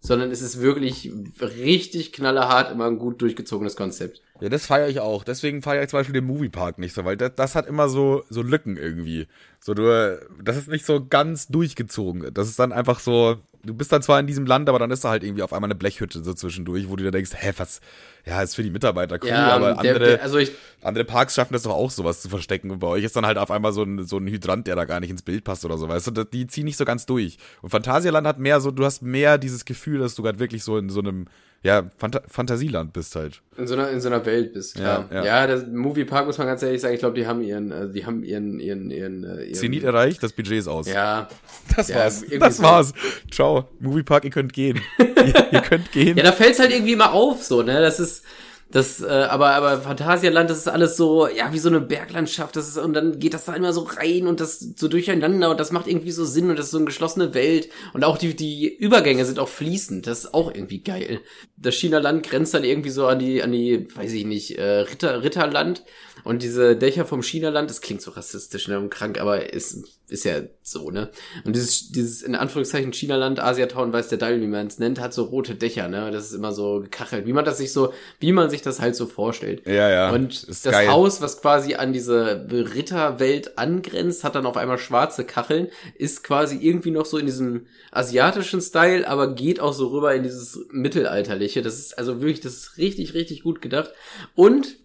sondern 0.01 0.31
es 0.31 0.41
ist 0.41 0.59
wirklich 0.59 1.11
richtig 1.39 2.11
knallerhart, 2.11 2.71
immer 2.71 2.87
ein 2.87 2.97
gut 2.97 3.21
durchgezogenes 3.21 3.75
Konzept. 3.75 4.21
Ja, 4.41 4.49
das 4.49 4.65
feiere 4.65 4.89
ich 4.89 4.99
auch. 4.99 5.23
Deswegen 5.23 5.61
feiere 5.61 5.83
ich 5.83 5.89
zum 5.89 5.99
Beispiel 5.99 6.15
den 6.15 6.25
Moviepark 6.25 6.79
nicht 6.79 6.93
so, 6.93 7.05
weil 7.05 7.15
das, 7.15 7.33
das 7.35 7.55
hat 7.55 7.67
immer 7.67 7.87
so, 7.87 8.23
so 8.27 8.41
Lücken 8.41 8.77
irgendwie. 8.77 9.27
So, 9.59 9.75
du, 9.75 10.19
das 10.43 10.57
ist 10.57 10.67
nicht 10.67 10.85
so 10.85 11.05
ganz 11.05 11.47
durchgezogen. 11.47 12.33
Das 12.33 12.49
ist 12.49 12.57
dann 12.57 12.73
einfach 12.73 12.99
so, 12.99 13.37
du 13.63 13.73
bist 13.73 13.91
dann 13.91 14.01
zwar 14.01 14.19
in 14.19 14.27
diesem 14.27 14.45
Land, 14.45 14.69
aber 14.69 14.79
dann 14.79 14.91
ist 14.91 15.03
da 15.03 15.09
halt 15.09 15.23
irgendwie 15.23 15.43
auf 15.43 15.53
einmal 15.53 15.67
eine 15.67 15.75
Blechhütte 15.75 16.23
so 16.23 16.33
zwischendurch, 16.33 16.89
wo 16.89 16.95
du 16.95 17.03
dir 17.03 17.11
denkst, 17.11 17.31
hä, 17.35 17.53
was, 17.57 17.81
ja, 18.25 18.41
ist 18.41 18.55
für 18.55 18.63
die 18.63 18.69
Mitarbeiter 18.69 19.19
cool, 19.21 19.29
ja, 19.29 19.49
aber 19.49 19.77
andere, 19.79 19.99
der, 19.99 20.23
also 20.23 20.37
ich, 20.37 20.51
andere 20.81 21.05
Parks 21.05 21.35
schaffen 21.35 21.53
das 21.53 21.63
doch 21.63 21.71
auch, 21.71 21.91
sowas 21.91 22.21
zu 22.21 22.29
verstecken. 22.29 22.71
Und 22.71 22.79
bei 22.79 22.87
euch 22.87 23.03
ist 23.03 23.15
dann 23.15 23.25
halt 23.25 23.37
auf 23.37 23.51
einmal 23.51 23.73
so 23.73 23.83
ein, 23.83 24.05
so 24.05 24.17
ein 24.17 24.27
Hydrant, 24.27 24.67
der 24.67 24.75
da 24.75 24.85
gar 24.85 24.99
nicht 24.99 25.09
ins 25.09 25.21
Bild 25.21 25.43
passt 25.43 25.65
oder 25.65 25.77
so, 25.77 25.87
weißt 25.87 26.07
du, 26.07 26.23
die 26.23 26.47
ziehen 26.47 26.65
nicht 26.65 26.77
so 26.77 26.85
ganz 26.85 27.05
durch. 27.05 27.37
Und 27.61 27.69
Phantasialand 27.69 28.25
hat 28.27 28.39
mehr 28.39 28.61
so, 28.61 28.71
du 28.71 28.85
hast 28.85 29.01
mehr 29.01 29.37
dieses 29.37 29.65
Gefühl, 29.65 29.99
dass 29.99 30.15
du 30.15 30.23
gerade 30.23 30.39
wirklich 30.39 30.63
so 30.63 30.77
in 30.77 30.89
so 30.89 30.99
einem, 30.99 31.27
ja, 31.63 31.83
Phant 31.97 32.19
Fantasieland 32.27 32.91
bist 32.91 33.15
halt. 33.15 33.41
In 33.55 33.67
so 33.67 33.75
einer, 33.75 33.89
in 33.89 34.01
so 34.01 34.09
einer 34.09 34.25
Welt 34.25 34.53
bist, 34.53 34.75
klar. 34.75 35.07
Ja, 35.11 35.17
ja. 35.17 35.25
ja 35.25 35.47
das 35.47 35.67
Moviepark 35.67 36.25
muss 36.25 36.39
man 36.39 36.47
ganz 36.47 36.63
ehrlich 36.63 36.81
sagen, 36.81 36.95
ich 36.95 36.99
glaube, 36.99 37.15
die 37.15 37.27
haben 37.27 37.41
ihren, 37.43 37.71
also 37.71 37.93
die 37.93 38.03
haben 38.05 38.23
ihren, 38.23 38.59
ihren, 38.59 38.89
ihren, 38.89 39.23
äh, 39.23 39.43
ihren 39.43 39.53
Zenit 39.53 39.83
erreicht, 39.83 40.23
das 40.23 40.33
Budget 40.33 40.57
ist 40.57 40.67
aus. 40.67 40.87
Ja. 40.87 41.29
Das 41.75 41.89
ja, 41.89 41.97
war's. 41.97 42.25
Das 42.39 42.57
so. 42.57 42.63
war's. 42.63 42.93
Ciao. 43.29 43.69
Moviepark, 43.79 44.25
ihr 44.25 44.31
könnt 44.31 44.53
gehen. 44.53 44.81
ihr, 44.99 45.51
ihr 45.51 45.61
könnt 45.61 45.91
gehen. 45.91 46.17
Ja, 46.17 46.23
da 46.23 46.31
fällt's 46.31 46.59
halt 46.59 46.71
irgendwie 46.71 46.93
immer 46.93 47.13
auf, 47.13 47.43
so, 47.43 47.61
ne, 47.61 47.79
das 47.79 47.99
ist, 47.99 48.23
das, 48.71 49.01
äh, 49.01 49.07
aber, 49.07 49.51
aber 49.51 49.81
Phantasialand, 49.81 50.49
das 50.49 50.59
ist 50.59 50.67
alles 50.67 50.95
so, 50.95 51.27
ja, 51.27 51.51
wie 51.51 51.59
so 51.59 51.69
eine 51.69 51.81
Berglandschaft, 51.81 52.55
das 52.55 52.69
ist, 52.69 52.77
und 52.77 52.93
dann 52.93 53.19
geht 53.19 53.33
das 53.33 53.45
da 53.45 53.53
immer 53.53 53.73
so 53.73 53.81
rein 53.81 54.27
und 54.27 54.39
das 54.39 54.59
so 54.59 54.87
durcheinander 54.87 55.51
und 55.51 55.59
das 55.59 55.71
macht 55.71 55.87
irgendwie 55.87 56.11
so 56.11 56.23
Sinn 56.23 56.49
und 56.49 56.57
das 56.57 56.67
ist 56.67 56.71
so 56.71 56.77
eine 56.77 56.85
geschlossene 56.85 57.33
Welt 57.33 57.69
und 57.93 58.03
auch 58.05 58.17
die, 58.17 58.35
die 58.35 58.73
Übergänge 58.73 59.25
sind 59.25 59.39
auch 59.39 59.49
fließend, 59.49 60.07
das 60.07 60.19
ist 60.19 60.33
auch 60.33 60.53
irgendwie 60.53 60.81
geil. 60.81 61.19
Das 61.57 61.75
China-Land 61.75 62.23
grenzt 62.23 62.53
dann 62.53 62.63
irgendwie 62.63 62.89
so 62.89 63.07
an 63.07 63.19
die, 63.19 63.43
an 63.43 63.51
die, 63.51 63.87
weiß 63.93 64.13
ich 64.13 64.25
nicht, 64.25 64.57
äh, 64.57 64.79
Ritter, 64.79 65.21
Ritterland 65.21 65.83
und 66.23 66.43
diese 66.43 66.75
Dächer 66.75 67.05
vom 67.05 67.21
China-Land, 67.21 67.69
das 67.69 67.81
klingt 67.81 68.01
so 68.01 68.11
rassistisch 68.11 68.67
ne, 68.67 68.79
und 68.79 68.89
krank, 68.89 69.19
aber 69.19 69.53
ist, 69.53 69.83
ist 70.07 70.25
ja 70.25 70.41
so, 70.61 70.91
ne? 70.91 71.09
Und 71.45 71.55
dieses, 71.55 71.91
dieses 71.91 72.21
in 72.21 72.35
Anführungszeichen 72.35 72.93
China-Land, 72.93 73.39
Asiatown, 73.39 73.93
weiß 73.93 74.09
der 74.09 74.17
Deil, 74.17 74.41
wie 74.41 74.47
man 74.47 74.67
es 74.67 74.77
nennt, 74.79 74.99
hat 74.99 75.13
so 75.13 75.23
rote 75.23 75.55
Dächer, 75.55 75.87
ne? 75.87 76.11
Das 76.11 76.25
ist 76.25 76.33
immer 76.33 76.51
so 76.51 76.81
gekachelt, 76.81 77.25
wie 77.25 77.33
man 77.33 77.45
das 77.45 77.57
sich 77.57 77.71
so, 77.71 77.93
wie 78.19 78.31
man 78.31 78.49
sich 78.49 78.61
das 78.61 78.81
halt 78.81 78.95
so 78.95 79.05
vorstellt. 79.05 79.65
Ja, 79.65 79.89
ja. 79.89 80.11
Und 80.11 80.47
das 80.47 80.63
geil. 80.63 80.89
Haus, 80.89 81.21
was 81.21 81.41
quasi 81.41 81.75
an 81.75 81.93
diese 81.93 82.47
Ritterwelt 82.51 83.57
angrenzt, 83.57 84.23
hat 84.23 84.35
dann 84.35 84.45
auf 84.45 84.57
einmal 84.57 84.77
schwarze 84.77 85.23
Kacheln, 85.23 85.69
ist 85.95 86.23
quasi 86.23 86.57
irgendwie 86.57 86.91
noch 86.91 87.05
so 87.05 87.17
in 87.17 87.25
diesem 87.25 87.67
asiatischen 87.91 88.61
Style, 88.61 89.07
aber 89.07 89.33
geht 89.33 89.59
auch 89.59 89.73
so 89.73 89.87
rüber 89.87 90.13
in 90.13 90.23
dieses 90.23 90.59
mittelalterliche. 90.71 91.61
Das 91.61 91.79
ist 91.79 91.97
also 91.97 92.21
wirklich, 92.21 92.41
das 92.41 92.53
ist 92.53 92.77
richtig, 92.77 93.13
richtig 93.13 93.43
gut 93.43 93.61
gedacht. 93.61 93.91
Und 94.35 94.80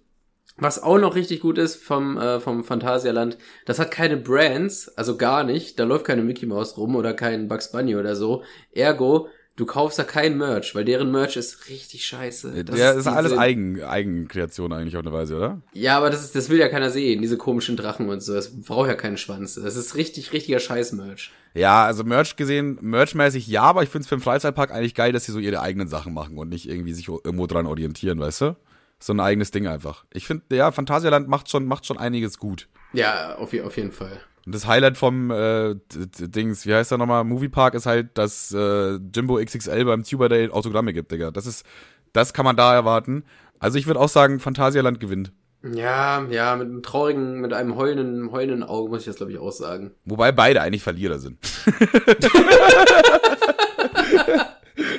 was 0.58 0.82
auch 0.82 0.98
noch 0.98 1.14
richtig 1.14 1.40
gut 1.40 1.58
ist 1.58 1.76
vom, 1.76 2.16
äh, 2.16 2.40
vom 2.40 2.64
Phantasialand, 2.64 3.36
das 3.66 3.78
hat 3.78 3.90
keine 3.90 4.16
Brands, 4.16 4.88
also 4.96 5.16
gar 5.16 5.44
nicht. 5.44 5.78
Da 5.78 5.84
läuft 5.84 6.06
keine 6.06 6.22
Mickey 6.22 6.46
Mouse 6.46 6.76
rum 6.76 6.96
oder 6.96 7.12
kein 7.14 7.48
Bugs 7.48 7.72
Bunny 7.72 7.96
oder 7.96 8.16
so. 8.16 8.42
Ergo, 8.72 9.28
du 9.56 9.66
kaufst 9.66 9.98
da 9.98 10.04
kein 10.04 10.38
Merch, 10.38 10.74
weil 10.74 10.84
deren 10.84 11.10
Merch 11.10 11.36
ist 11.36 11.68
richtig 11.68 12.06
scheiße. 12.06 12.64
Das 12.64 12.78
ja, 12.78 12.90
ist, 12.92 12.98
ist 12.98 13.06
alles 13.06 13.36
Eigen, 13.36 13.82
Eigenkreation 13.82 14.72
eigentlich 14.72 14.96
auf 14.96 15.04
eine 15.04 15.12
Weise, 15.12 15.36
oder? 15.36 15.62
Ja, 15.72 15.98
aber 15.98 16.10
das 16.10 16.22
ist, 16.22 16.34
das 16.34 16.48
will 16.48 16.58
ja 16.58 16.68
keiner 16.68 16.90
sehen, 16.90 17.22
diese 17.22 17.36
komischen 17.36 17.76
Drachen 17.76 18.08
und 18.08 18.22
so. 18.22 18.34
Das 18.34 18.62
braucht 18.62 18.88
ja 18.88 18.94
keinen 18.94 19.16
Schwanz. 19.16 19.54
Das 19.54 19.76
ist 19.76 19.94
richtig, 19.94 20.32
richtiger 20.32 20.58
Scheiß-Merch. 20.58 21.32
Ja, 21.54 21.84
also 21.84 22.04
Merch 22.04 22.36
gesehen, 22.36 22.78
Merchmäßig 22.82 23.46
ja, 23.46 23.62
aber 23.62 23.82
ich 23.82 23.88
finde 23.88 24.02
es 24.02 24.08
für 24.08 24.16
den 24.16 24.22
Freizeitpark 24.22 24.70
eigentlich 24.70 24.94
geil, 24.94 25.12
dass 25.12 25.24
sie 25.24 25.32
so 25.32 25.38
ihre 25.38 25.60
eigenen 25.60 25.88
Sachen 25.88 26.12
machen 26.12 26.36
und 26.36 26.50
nicht 26.50 26.68
irgendwie 26.68 26.92
sich 26.92 27.08
irgendwo 27.08 27.46
dran 27.46 27.66
orientieren, 27.66 28.20
weißt 28.20 28.40
du? 28.42 28.56
So 28.98 29.12
ein 29.12 29.20
eigenes 29.20 29.50
Ding 29.50 29.66
einfach. 29.66 30.04
Ich 30.12 30.26
finde, 30.26 30.56
ja, 30.56 30.72
Phantasialand 30.72 31.28
macht 31.28 31.50
schon, 31.50 31.66
macht 31.66 31.86
schon 31.86 31.98
einiges 31.98 32.38
gut. 32.38 32.68
Ja, 32.92 33.36
auf, 33.36 33.52
auf 33.54 33.76
jeden 33.76 33.92
Fall. 33.92 34.20
Und 34.46 34.54
das 34.54 34.66
Highlight 34.66 34.96
vom 34.96 35.30
äh, 35.30 35.74
Dings, 35.92 36.66
wie 36.66 36.74
heißt 36.74 36.92
der 36.92 36.98
nochmal, 36.98 37.24
Moviepark 37.24 37.74
ist 37.74 37.86
halt, 37.86 38.16
dass 38.16 38.52
äh, 38.52 38.98
Jimbo 39.14 39.42
XXL 39.44 39.84
beim 39.84 40.04
Tuber 40.04 40.28
Day 40.28 40.50
Autogramme 40.50 40.92
gibt, 40.92 41.10
Digga. 41.10 41.32
Das 41.32 41.46
ist, 41.46 41.66
das 42.12 42.32
kann 42.32 42.44
man 42.44 42.56
da 42.56 42.72
erwarten. 42.72 43.24
Also 43.58 43.78
ich 43.78 43.86
würde 43.86 44.00
auch 44.00 44.08
sagen, 44.08 44.38
Phantasialand 44.38 45.00
gewinnt. 45.00 45.32
Ja, 45.62 46.24
ja, 46.30 46.54
mit 46.54 46.68
einem 46.68 46.82
traurigen, 46.82 47.40
mit 47.40 47.52
einem 47.52 47.76
heulenden, 47.76 48.30
heulenden 48.30 48.62
Auge 48.62 48.90
muss 48.90 49.00
ich 49.00 49.06
das, 49.06 49.16
glaube 49.16 49.32
ich, 49.32 49.38
auch 49.38 49.50
sagen. 49.50 49.90
Wobei 50.04 50.30
beide 50.30 50.62
eigentlich 50.62 50.84
Verlierer 50.84 51.18
sind. 51.18 51.38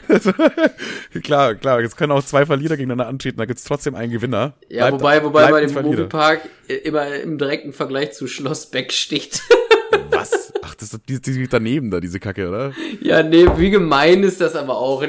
Klar, 1.24 1.56
klar, 1.56 1.82
jetzt 1.82 1.98
können 1.98 2.12
auch 2.12 2.24
zwei 2.24 2.46
Verlierer 2.46 2.78
gegeneinander 2.78 3.08
antreten, 3.08 3.38
da 3.38 3.46
gibt's 3.46 3.64
trotzdem 3.64 3.96
einen 3.96 4.12
Gewinner. 4.12 4.54
Ja, 4.70 4.90
bleibt, 4.90 5.24
wobei, 5.24 5.24
wobei 5.24 5.52
bei 5.52 5.66
dem 5.66 5.74
Moviepark 5.74 6.42
immer 6.84 7.16
im 7.16 7.38
direkten 7.38 7.74
Vergleich 7.74 8.14
zu 8.14 8.28
Schloss 8.28 8.68
Beck 8.68 8.92
steht. 8.94 9.42
Was? 10.12 10.54
Ach, 10.62 10.76
das 10.76 10.94
ist 10.94 11.02
die, 11.08 11.20
die 11.20 11.48
daneben 11.48 11.92
da, 11.92 12.00
diese 12.00 12.20
Kacke, 12.20 12.48
oder? 12.48 12.74
Ja, 13.02 13.24
nee, 13.24 13.48
wie 13.58 13.70
gemein 13.70 14.24
ist 14.24 14.42
das 14.42 14.56
aber 14.56 14.78
auch. 14.78 15.04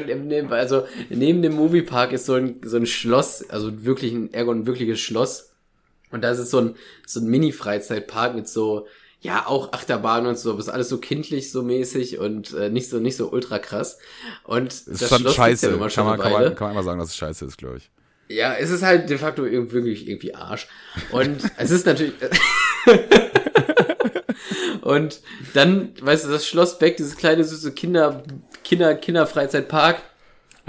Also, 0.49 0.85
neben 1.09 1.41
dem 1.41 1.53
Moviepark 1.53 2.11
ist 2.11 2.25
so 2.25 2.33
ein, 2.35 2.57
so 2.63 2.77
ein 2.77 2.85
Schloss, 2.85 3.49
also 3.49 3.83
wirklich 3.83 4.13
ein, 4.13 4.33
Ergon, 4.33 4.59
ein 4.59 4.65
wirkliches 4.67 4.99
Schloss. 4.99 5.51
Und 6.11 6.23
da 6.23 6.31
ist 6.31 6.49
so 6.49 6.59
ein, 6.59 6.75
so 7.05 7.19
ein 7.19 7.27
Mini-Freizeitpark 7.27 8.35
mit 8.35 8.47
so, 8.47 8.87
ja, 9.21 9.45
auch 9.47 9.73
Achterbahn 9.73 10.25
und 10.27 10.39
so, 10.39 10.51
aber 10.51 10.59
ist 10.59 10.69
alles 10.69 10.87
so 10.87 10.97
kindlich 10.97 11.51
so 11.51 11.61
mäßig 11.61 12.19
und 12.19 12.53
äh, 12.53 12.69
nicht 12.69 12.89
so 12.89 12.99
nicht 12.99 13.17
so 13.17 13.31
ultra 13.31 13.59
krass. 13.59 13.97
Und 14.45 14.67
das, 14.67 14.85
das 14.85 15.01
ist 15.01 15.09
schon 15.09 15.19
Schloss 15.19 15.35
scheiße. 15.35 15.69
Ja 15.71 15.89
schon 15.89 16.05
kann, 16.05 16.05
man, 16.05 16.19
kann, 16.19 16.31
man, 16.31 16.55
kann 16.55 16.67
man 16.67 16.71
immer 16.71 16.83
sagen, 16.83 16.99
dass 16.99 17.09
es 17.09 17.17
scheiße 17.17 17.45
ist, 17.45 17.57
glaube 17.57 17.77
ich. 17.77 17.89
Ja, 18.29 18.53
es 18.53 18.69
ist 18.69 18.83
halt 18.83 19.09
de 19.09 19.17
facto 19.17 19.43
wirklich 19.43 20.07
irgendwie 20.07 20.35
Arsch. 20.35 20.67
Und 21.11 21.41
es 21.57 21.71
ist 21.71 21.85
natürlich. 21.85 22.13
und 24.81 25.19
dann, 25.53 25.93
weißt 25.99 26.25
du, 26.25 26.29
das 26.29 26.47
Schloss 26.47 26.79
Beck, 26.79 26.95
dieses 26.95 27.17
kleine 27.17 27.43
süße 27.43 27.73
Kinder, 27.73 28.23
Kinder, 28.63 28.95
Kinderfreizeitpark, 28.95 30.01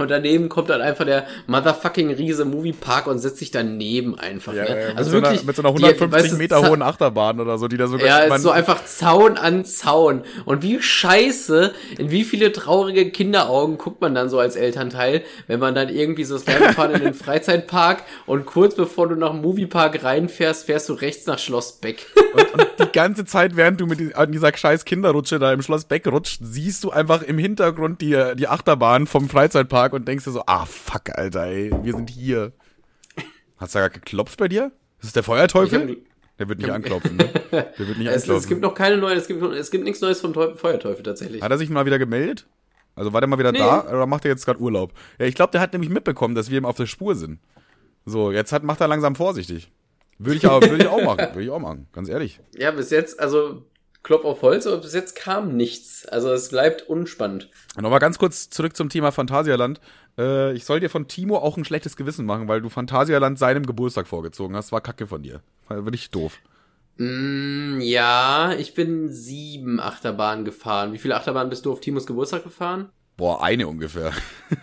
und 0.00 0.10
daneben 0.10 0.48
kommt 0.48 0.70
dann 0.70 0.80
einfach 0.80 1.04
der 1.04 1.26
motherfucking 1.46 2.10
Riese 2.10 2.44
Moviepark 2.44 3.06
und 3.06 3.18
setzt 3.18 3.38
sich 3.38 3.50
daneben 3.50 4.18
einfach. 4.18 4.52
Ja, 4.52 4.64
ne? 4.64 4.68
ja, 4.68 4.88
mit 4.88 4.98
also 4.98 5.10
so 5.10 5.16
einer, 5.18 5.28
wirklich. 5.28 5.46
mit 5.46 5.56
so 5.56 5.62
einer 5.62 5.68
150 5.68 6.06
die, 6.06 6.12
weißt 6.12 6.32
du, 6.32 6.36
Meter 6.36 6.68
hohen 6.68 6.82
Achterbahn 6.82 7.40
oder 7.40 7.58
so, 7.58 7.68
die 7.68 7.76
da 7.76 7.86
sogar. 7.86 8.06
Ja, 8.06 8.18
ist 8.34 8.42
so 8.42 8.50
einfach 8.50 8.84
Zaun 8.84 9.36
an 9.36 9.64
Zaun. 9.64 10.22
Und 10.44 10.62
wie 10.62 10.80
scheiße, 10.80 11.72
in 11.98 12.10
wie 12.10 12.24
viele 12.24 12.52
traurige 12.52 13.10
Kinderaugen 13.10 13.78
guckt 13.78 14.00
man 14.00 14.14
dann 14.14 14.28
so 14.28 14.38
als 14.38 14.56
Elternteil, 14.56 15.22
wenn 15.46 15.60
man 15.60 15.74
dann 15.74 15.88
irgendwie 15.88 16.24
so 16.24 16.34
das 16.34 16.46
wir 16.46 16.72
fahren 16.74 16.92
in 16.92 17.02
den 17.02 17.14
Freizeitpark 17.14 18.02
und 18.26 18.46
kurz 18.46 18.74
bevor 18.74 19.08
du 19.08 19.14
nach 19.14 19.30
dem 19.30 19.42
Moviepark 19.42 20.02
reinfährst, 20.02 20.66
fährst 20.66 20.88
du 20.88 20.94
rechts 20.94 21.26
nach 21.26 21.38
Schloss 21.38 21.72
Beck. 21.72 22.06
und, 22.34 22.54
und 22.54 22.66
die 22.78 22.92
ganze 22.92 23.24
Zeit, 23.24 23.56
während 23.56 23.80
du 23.80 23.86
mit 23.86 24.14
an 24.14 24.32
dieser 24.32 24.56
scheiß 24.56 24.84
Kinderrutsche 24.84 25.38
da 25.38 25.52
im 25.52 25.62
Schloss 25.62 25.84
Beck 25.84 26.06
rutscht, 26.06 26.40
siehst 26.42 26.84
du 26.84 26.90
einfach 26.90 27.22
im 27.22 27.38
Hintergrund 27.38 28.00
die, 28.00 28.18
die 28.36 28.48
Achterbahn 28.48 29.06
vom 29.06 29.28
Freizeitpark 29.28 29.89
und 29.92 30.06
denkst 30.08 30.24
dir 30.24 30.30
so, 30.32 30.42
ah 30.46 30.64
fuck, 30.66 31.10
Alter, 31.16 31.44
ey, 31.44 31.70
wir 31.82 31.92
sind 31.94 32.10
hier. 32.10 32.52
Hat's 33.58 33.72
da 33.72 33.80
gar 33.80 33.90
geklopft 33.90 34.38
bei 34.38 34.48
dir? 34.48 34.72
Ist 35.00 35.06
es 35.08 35.12
der 35.12 35.22
Feuerteufel? 35.22 35.98
Der 36.38 36.48
wird 36.48 36.58
nicht 36.58 36.70
anklopfen, 36.70 37.16
ne? 37.16 37.28
Der 37.52 37.74
wird 37.78 37.98
nicht 37.98 38.06
Es, 38.08 38.22
anklopfen. 38.22 38.36
es 38.36 38.46
gibt 38.48 38.62
noch 38.62 38.74
keine 38.74 38.96
neuen, 38.96 39.18
es 39.18 39.26
gibt, 39.28 39.42
es 39.42 39.70
gibt 39.70 39.84
nichts 39.84 40.00
Neues 40.00 40.20
vom 40.20 40.32
Teufel, 40.32 40.56
Feuerteufel 40.56 41.02
tatsächlich. 41.02 41.42
Hat 41.42 41.50
er 41.50 41.58
sich 41.58 41.68
mal 41.68 41.84
wieder 41.84 41.98
gemeldet? 41.98 42.46
Also 42.94 43.12
war 43.12 43.20
der 43.20 43.28
mal 43.28 43.38
wieder 43.38 43.52
Nee. 43.52 43.58
da 43.58 43.82
oder 43.88 44.06
macht 44.06 44.24
er 44.24 44.30
jetzt 44.30 44.44
gerade 44.46 44.58
Urlaub? 44.60 44.92
Ja, 45.18 45.26
ich 45.26 45.34
glaube, 45.34 45.52
der 45.52 45.60
hat 45.60 45.72
nämlich 45.72 45.90
mitbekommen, 45.90 46.34
dass 46.34 46.50
wir 46.50 46.58
ihm 46.58 46.64
auf 46.64 46.76
der 46.76 46.86
Spur 46.86 47.14
sind. 47.14 47.38
So, 48.06 48.32
jetzt 48.32 48.52
hat, 48.52 48.62
macht 48.62 48.80
er 48.80 48.88
langsam 48.88 49.14
vorsichtig. 49.14 49.70
Würde 50.18 50.36
ich 50.36 50.46
aber, 50.46 50.68
würde 50.68 50.84
ich 50.84 50.88
auch 50.88 51.02
machen, 51.04 51.18
würde 51.32 51.42
ich 51.42 51.50
auch 51.50 51.58
machen, 51.60 51.86
ganz 51.92 52.08
ehrlich. 52.08 52.40
Ja, 52.54 52.70
bis 52.72 52.90
jetzt, 52.90 53.20
also 53.20 53.64
Klopf 54.02 54.24
auf 54.24 54.42
Holz, 54.42 54.66
aber 54.66 54.78
bis 54.78 54.94
jetzt 54.94 55.14
kam 55.14 55.56
nichts. 55.56 56.06
Also 56.06 56.32
es 56.32 56.48
bleibt 56.48 56.82
unspannend. 56.82 57.50
Nochmal 57.76 57.98
ganz 57.98 58.18
kurz 58.18 58.48
zurück 58.48 58.76
zum 58.76 58.88
Thema 58.88 59.12
Phantasialand. 59.12 59.80
Äh, 60.18 60.54
ich 60.54 60.64
soll 60.64 60.80
dir 60.80 60.88
von 60.88 61.06
Timo 61.06 61.38
auch 61.38 61.56
ein 61.56 61.64
schlechtes 61.64 61.96
Gewissen 61.96 62.24
machen, 62.24 62.48
weil 62.48 62.62
du 62.62 62.68
Phantasialand 62.68 63.38
seinem 63.38 63.66
Geburtstag 63.66 64.06
vorgezogen 64.06 64.56
hast. 64.56 64.72
War 64.72 64.80
kacke 64.80 65.06
von 65.06 65.22
dir. 65.22 65.42
War 65.68 65.84
wirklich 65.84 66.10
doof. 66.10 66.38
Mm, 66.96 67.80
ja, 67.80 68.54
ich 68.58 68.74
bin 68.74 69.12
sieben 69.12 69.80
Achterbahnen 69.80 70.44
gefahren. 70.44 70.92
Wie 70.92 70.98
viele 70.98 71.16
Achterbahnen 71.16 71.50
bist 71.50 71.66
du 71.66 71.72
auf 71.72 71.80
Timos 71.80 72.06
Geburtstag 72.06 72.42
gefahren? 72.42 72.88
Boah, 73.16 73.42
eine 73.42 73.68
ungefähr. 73.68 74.12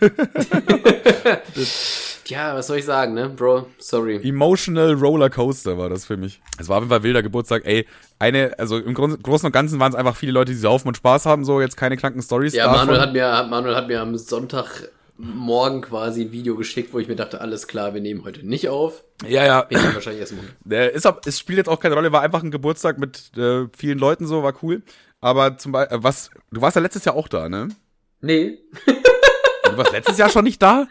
Tja, 2.28 2.54
was 2.54 2.66
soll 2.66 2.76
ich 2.76 2.84
sagen, 2.84 3.14
ne? 3.14 3.30
Bro, 3.30 3.68
sorry. 3.78 4.20
Emotional 4.22 4.92
Roller 4.92 5.30
Coaster 5.30 5.78
war 5.78 5.88
das 5.88 6.04
für 6.04 6.18
mich. 6.18 6.42
Es 6.58 6.68
war 6.68 6.76
auf 6.76 6.82
jeden 6.82 6.90
Fall 6.90 7.02
wilder 7.02 7.22
Geburtstag. 7.22 7.64
Ey, 7.64 7.86
eine, 8.18 8.52
also 8.58 8.76
im 8.76 8.92
Großen 8.92 9.46
und 9.46 9.52
Ganzen 9.52 9.80
waren 9.80 9.92
es 9.92 9.96
einfach 9.96 10.14
viele 10.14 10.32
Leute, 10.32 10.52
die 10.52 10.58
saufen 10.58 10.88
und 10.88 10.96
Spaß 10.98 11.24
haben, 11.24 11.46
so 11.46 11.58
jetzt 11.62 11.78
keine 11.78 11.96
kranken 11.96 12.20
Stories. 12.20 12.52
Ja, 12.52 12.70
Manuel 12.70 13.00
hat 13.00 13.14
mir, 13.14 13.46
Manuel 13.48 13.74
hat 13.74 13.88
mir 13.88 14.02
am 14.02 14.14
Sonntagmorgen 14.18 15.80
quasi 15.80 16.26
ein 16.26 16.32
Video 16.32 16.54
geschickt, 16.56 16.92
wo 16.92 16.98
ich 16.98 17.08
mir 17.08 17.16
dachte, 17.16 17.40
alles 17.40 17.66
klar, 17.66 17.94
wir 17.94 18.02
nehmen 18.02 18.22
heute 18.24 18.46
nicht 18.46 18.68
auf. 18.68 19.04
ja, 19.26 19.46
ja. 19.46 19.66
Wahrscheinlich 19.94 20.20
erst 20.20 20.34
morgen. 20.34 20.90
Ist 20.92 21.06
auch, 21.06 21.20
es 21.24 21.38
spielt 21.38 21.56
jetzt 21.56 21.70
auch 21.70 21.80
keine 21.80 21.94
Rolle, 21.94 22.12
war 22.12 22.20
einfach 22.20 22.42
ein 22.42 22.50
Geburtstag 22.50 22.98
mit 22.98 23.34
äh, 23.38 23.68
vielen 23.74 23.98
Leuten 23.98 24.26
so, 24.26 24.42
war 24.42 24.52
cool. 24.62 24.82
Aber 25.22 25.56
zum 25.56 25.72
Beispiel, 25.72 26.02
was, 26.02 26.30
du 26.52 26.60
warst 26.60 26.76
ja 26.76 26.82
letztes 26.82 27.06
Jahr 27.06 27.16
auch 27.16 27.28
da, 27.28 27.48
ne? 27.48 27.68
Nee. 28.20 28.58
Du 28.84 29.78
warst 29.78 29.92
letztes 29.92 30.18
Jahr 30.18 30.28
schon 30.28 30.44
nicht 30.44 30.60
da? 30.60 30.88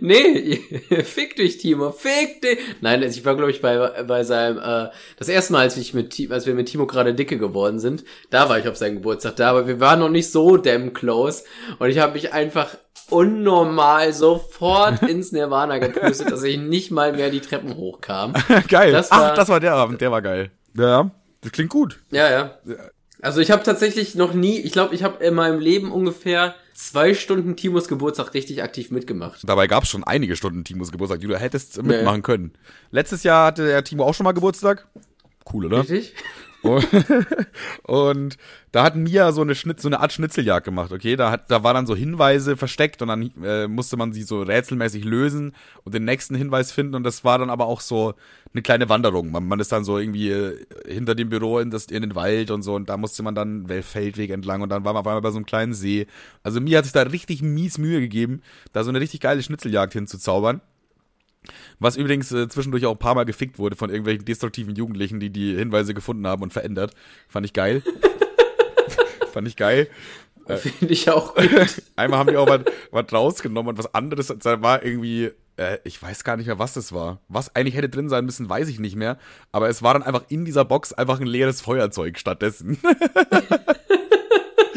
Nee, 0.00 0.56
fick 1.04 1.36
dich, 1.36 1.58
Timo, 1.58 1.90
fick 1.92 2.42
dich. 2.42 2.58
Nein, 2.80 3.02
also 3.02 3.18
ich 3.18 3.24
war, 3.24 3.34
glaube 3.36 3.50
ich, 3.50 3.60
bei, 3.60 4.02
bei 4.04 4.24
seinem, 4.24 4.58
äh, 4.58 4.90
das 5.18 5.28
erste 5.28 5.52
Mal, 5.52 5.60
als, 5.60 5.76
ich 5.76 5.94
mit, 5.94 6.10
Ti- 6.10 6.28
als 6.30 6.46
wir 6.46 6.54
mit 6.54 6.68
Timo 6.68 6.86
gerade 6.86 7.14
dicke 7.14 7.38
geworden 7.38 7.78
sind, 7.78 8.04
da 8.30 8.48
war 8.48 8.58
ich 8.58 8.68
auf 8.68 8.76
seinem 8.76 8.96
Geburtstag 8.96 9.36
da, 9.36 9.50
aber 9.50 9.66
wir 9.66 9.80
waren 9.80 10.00
noch 10.00 10.08
nicht 10.10 10.30
so 10.30 10.56
damn 10.56 10.92
close 10.92 11.44
und 11.78 11.88
ich 11.90 11.98
habe 11.98 12.12
mich 12.14 12.32
einfach 12.32 12.76
unnormal 13.10 14.12
sofort 14.12 15.02
ins 15.08 15.32
Nirvana 15.32 15.78
gepustet, 15.78 16.30
dass 16.30 16.42
ich 16.42 16.58
nicht 16.58 16.90
mal 16.90 17.12
mehr 17.12 17.30
die 17.30 17.40
Treppen 17.40 17.76
hochkam. 17.76 18.34
geil. 18.68 18.92
Das 18.92 19.10
war- 19.10 19.32
Ach, 19.32 19.34
das 19.34 19.48
war 19.48 19.60
der 19.60 19.74
Abend, 19.74 20.00
der 20.00 20.10
war 20.10 20.22
geil. 20.22 20.50
Ja, 20.76 21.10
das 21.42 21.52
klingt 21.52 21.70
gut. 21.70 21.98
Ja, 22.10 22.30
ja. 22.30 22.58
Also 23.20 23.40
ich 23.40 23.50
habe 23.50 23.62
tatsächlich 23.62 24.14
noch 24.14 24.32
nie, 24.32 24.60
ich 24.60 24.72
glaube, 24.72 24.94
ich 24.94 25.02
habe 25.02 25.24
in 25.24 25.34
meinem 25.34 25.58
Leben 25.60 25.90
ungefähr 25.90 26.54
zwei 26.72 27.14
Stunden 27.14 27.56
Timos 27.56 27.88
Geburtstag 27.88 28.34
richtig 28.34 28.62
aktiv 28.62 28.90
mitgemacht. 28.90 29.40
Dabei 29.44 29.66
gab 29.66 29.84
es 29.84 29.90
schon 29.90 30.04
einige 30.04 30.36
Stunden 30.36 30.62
Timos 30.62 30.92
Geburtstag, 30.92 31.20
die 31.20 31.26
du 31.26 31.36
hättest 31.36 31.82
mitmachen 31.82 32.22
können. 32.22 32.52
Letztes 32.90 33.24
Jahr 33.24 33.46
hatte 33.46 33.66
der 33.66 33.82
Timo 33.82 34.04
auch 34.04 34.14
schon 34.14 34.24
mal 34.24 34.32
Geburtstag. 34.32 34.86
Cool, 35.52 35.66
oder? 35.66 35.80
Richtig? 35.80 36.14
Und, 37.82 38.36
da 38.72 38.82
hat 38.82 38.96
Mia 38.96 39.32
so 39.32 39.40
eine 39.40 39.54
Schnitt, 39.54 39.80
so 39.80 39.88
eine 39.88 40.00
Art 40.00 40.12
Schnitzeljagd 40.12 40.64
gemacht, 40.64 40.92
okay? 40.92 41.16
Da 41.16 41.30
hat, 41.30 41.50
da 41.50 41.62
war 41.62 41.72
dann 41.72 41.86
so 41.86 41.96
Hinweise 41.96 42.56
versteckt 42.56 43.00
und 43.00 43.08
dann 43.08 43.30
äh, 43.42 43.66
musste 43.66 43.96
man 43.96 44.12
sie 44.12 44.22
so 44.22 44.42
rätselmäßig 44.42 45.04
lösen 45.04 45.54
und 45.84 45.94
den 45.94 46.04
nächsten 46.04 46.34
Hinweis 46.34 46.70
finden 46.70 46.94
und 46.94 47.04
das 47.04 47.24
war 47.24 47.38
dann 47.38 47.50
aber 47.50 47.66
auch 47.66 47.80
so 47.80 48.14
eine 48.52 48.62
kleine 48.62 48.88
Wanderung. 48.88 49.30
Man, 49.30 49.46
man 49.46 49.60
ist 49.60 49.72
dann 49.72 49.84
so 49.84 49.98
irgendwie 49.98 50.30
äh, 50.30 50.66
hinter 50.86 51.14
dem 51.14 51.30
Büro 51.30 51.58
in, 51.60 51.70
das, 51.70 51.86
in 51.86 52.02
den 52.02 52.14
Wald 52.14 52.50
und 52.50 52.62
so 52.62 52.74
und 52.74 52.88
da 52.88 52.96
musste 52.96 53.22
man 53.22 53.34
dann 53.34 53.66
Feldweg 53.82 54.30
entlang 54.30 54.60
und 54.60 54.68
dann 54.68 54.84
war 54.84 54.92
man 54.92 55.00
auf 55.00 55.06
einmal 55.06 55.22
bei 55.22 55.30
so 55.30 55.36
einem 55.36 55.46
kleinen 55.46 55.72
See. 55.72 56.06
Also 56.42 56.60
Mia 56.60 56.78
hat 56.78 56.84
sich 56.84 56.92
da 56.92 57.02
richtig 57.02 57.42
mies 57.42 57.78
Mühe 57.78 58.00
gegeben, 58.00 58.42
da 58.72 58.84
so 58.84 58.90
eine 58.90 59.00
richtig 59.00 59.20
geile 59.20 59.42
Schnitzeljagd 59.42 59.94
hinzuzaubern. 59.94 60.60
Was 61.78 61.96
übrigens 61.96 62.32
äh, 62.32 62.48
zwischendurch 62.48 62.86
auch 62.86 62.92
ein 62.92 62.98
paar 62.98 63.14
Mal 63.14 63.24
gefickt 63.24 63.58
wurde 63.58 63.76
von 63.76 63.90
irgendwelchen 63.90 64.24
destruktiven 64.24 64.74
Jugendlichen, 64.74 65.20
die 65.20 65.30
die 65.30 65.54
Hinweise 65.54 65.94
gefunden 65.94 66.26
haben 66.26 66.42
und 66.42 66.52
verändert. 66.52 66.94
Fand 67.28 67.46
ich 67.46 67.52
geil. 67.52 67.82
Fand 69.32 69.48
ich 69.48 69.56
geil. 69.56 69.88
Finde 70.56 70.92
ich 70.92 71.10
auch. 71.10 71.34
Einmal 71.96 72.18
haben 72.18 72.30
die 72.30 72.36
auch 72.36 72.48
was, 72.48 72.60
was 72.90 73.12
rausgenommen 73.12 73.70
und 73.70 73.78
was 73.78 73.94
anderes. 73.94 74.34
Da 74.42 74.62
war 74.62 74.82
irgendwie, 74.82 75.30
äh, 75.56 75.78
ich 75.84 76.02
weiß 76.02 76.24
gar 76.24 76.36
nicht 76.36 76.46
mehr, 76.46 76.58
was 76.58 76.72
das 76.72 76.92
war. 76.92 77.20
Was 77.28 77.54
eigentlich 77.54 77.74
hätte 77.74 77.90
drin 77.90 78.08
sein 78.08 78.24
müssen, 78.24 78.48
weiß 78.48 78.68
ich 78.68 78.78
nicht 78.78 78.96
mehr. 78.96 79.18
Aber 79.52 79.68
es 79.68 79.82
war 79.82 79.92
dann 79.92 80.02
einfach 80.02 80.24
in 80.28 80.44
dieser 80.44 80.64
Box 80.64 80.92
einfach 80.92 81.20
ein 81.20 81.26
leeres 81.26 81.60
Feuerzeug 81.60 82.18
stattdessen. 82.18 82.78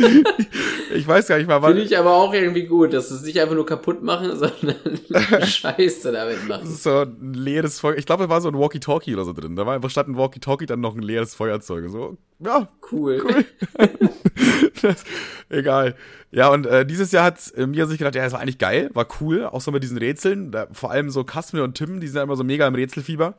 ich 0.95 1.07
weiß 1.07 1.27
gar 1.27 1.37
nicht 1.37 1.47
mal, 1.47 1.61
was. 1.61 1.69
Finde 1.69 1.83
ich 1.83 1.97
aber 1.97 2.13
auch 2.13 2.33
irgendwie 2.33 2.65
gut, 2.65 2.93
dass 2.93 3.09
sie 3.09 3.15
es 3.15 3.23
nicht 3.23 3.39
einfach 3.39 3.55
nur 3.55 3.65
kaputt 3.65 4.03
machen, 4.03 4.31
sondern 4.35 4.75
Scheiße 5.45 6.11
damit 6.11 6.47
machen. 6.47 6.67
so 6.67 7.01
ein 7.01 7.33
leeres 7.33 7.79
Feuer. 7.79 7.97
Ich 7.97 8.05
glaube, 8.05 8.23
da 8.23 8.29
war 8.29 8.41
so 8.41 8.49
ein 8.49 8.57
Walkie-Talkie 8.57 9.13
oder 9.13 9.25
so 9.25 9.33
drin. 9.33 9.55
Da 9.55 9.65
war 9.65 9.75
einfach 9.75 9.89
statt 9.89 10.07
ein 10.07 10.17
Walkie-Talkie 10.17 10.65
dann 10.65 10.81
noch 10.81 10.95
ein 10.95 11.01
leeres 11.01 11.35
Feuerzeug. 11.35 11.89
So, 11.89 12.17
ja, 12.39 12.67
Cool. 12.91 13.45
das, 14.81 15.03
egal. 15.49 15.95
Ja, 16.31 16.49
und 16.49 16.65
äh, 16.65 16.85
dieses 16.85 17.11
Jahr 17.11 17.25
hat 17.25 17.39
äh, 17.55 17.65
Mia 17.65 17.85
sich 17.85 17.97
gedacht, 17.97 18.15
ja, 18.15 18.23
das 18.23 18.33
war 18.33 18.41
eigentlich 18.41 18.57
geil, 18.57 18.89
war 18.93 19.07
cool, 19.21 19.45
auch 19.45 19.61
so 19.61 19.71
mit 19.71 19.83
diesen 19.83 19.97
Rätseln. 19.97 20.51
Da, 20.51 20.67
vor 20.71 20.91
allem 20.91 21.09
so 21.09 21.23
Kasmir 21.23 21.63
und 21.63 21.75
Tim, 21.75 21.99
die 21.99 22.07
sind 22.07 22.17
ja 22.17 22.23
immer 22.23 22.35
so 22.35 22.43
mega 22.43 22.67
im 22.67 22.75
Rätselfieber. 22.75 23.35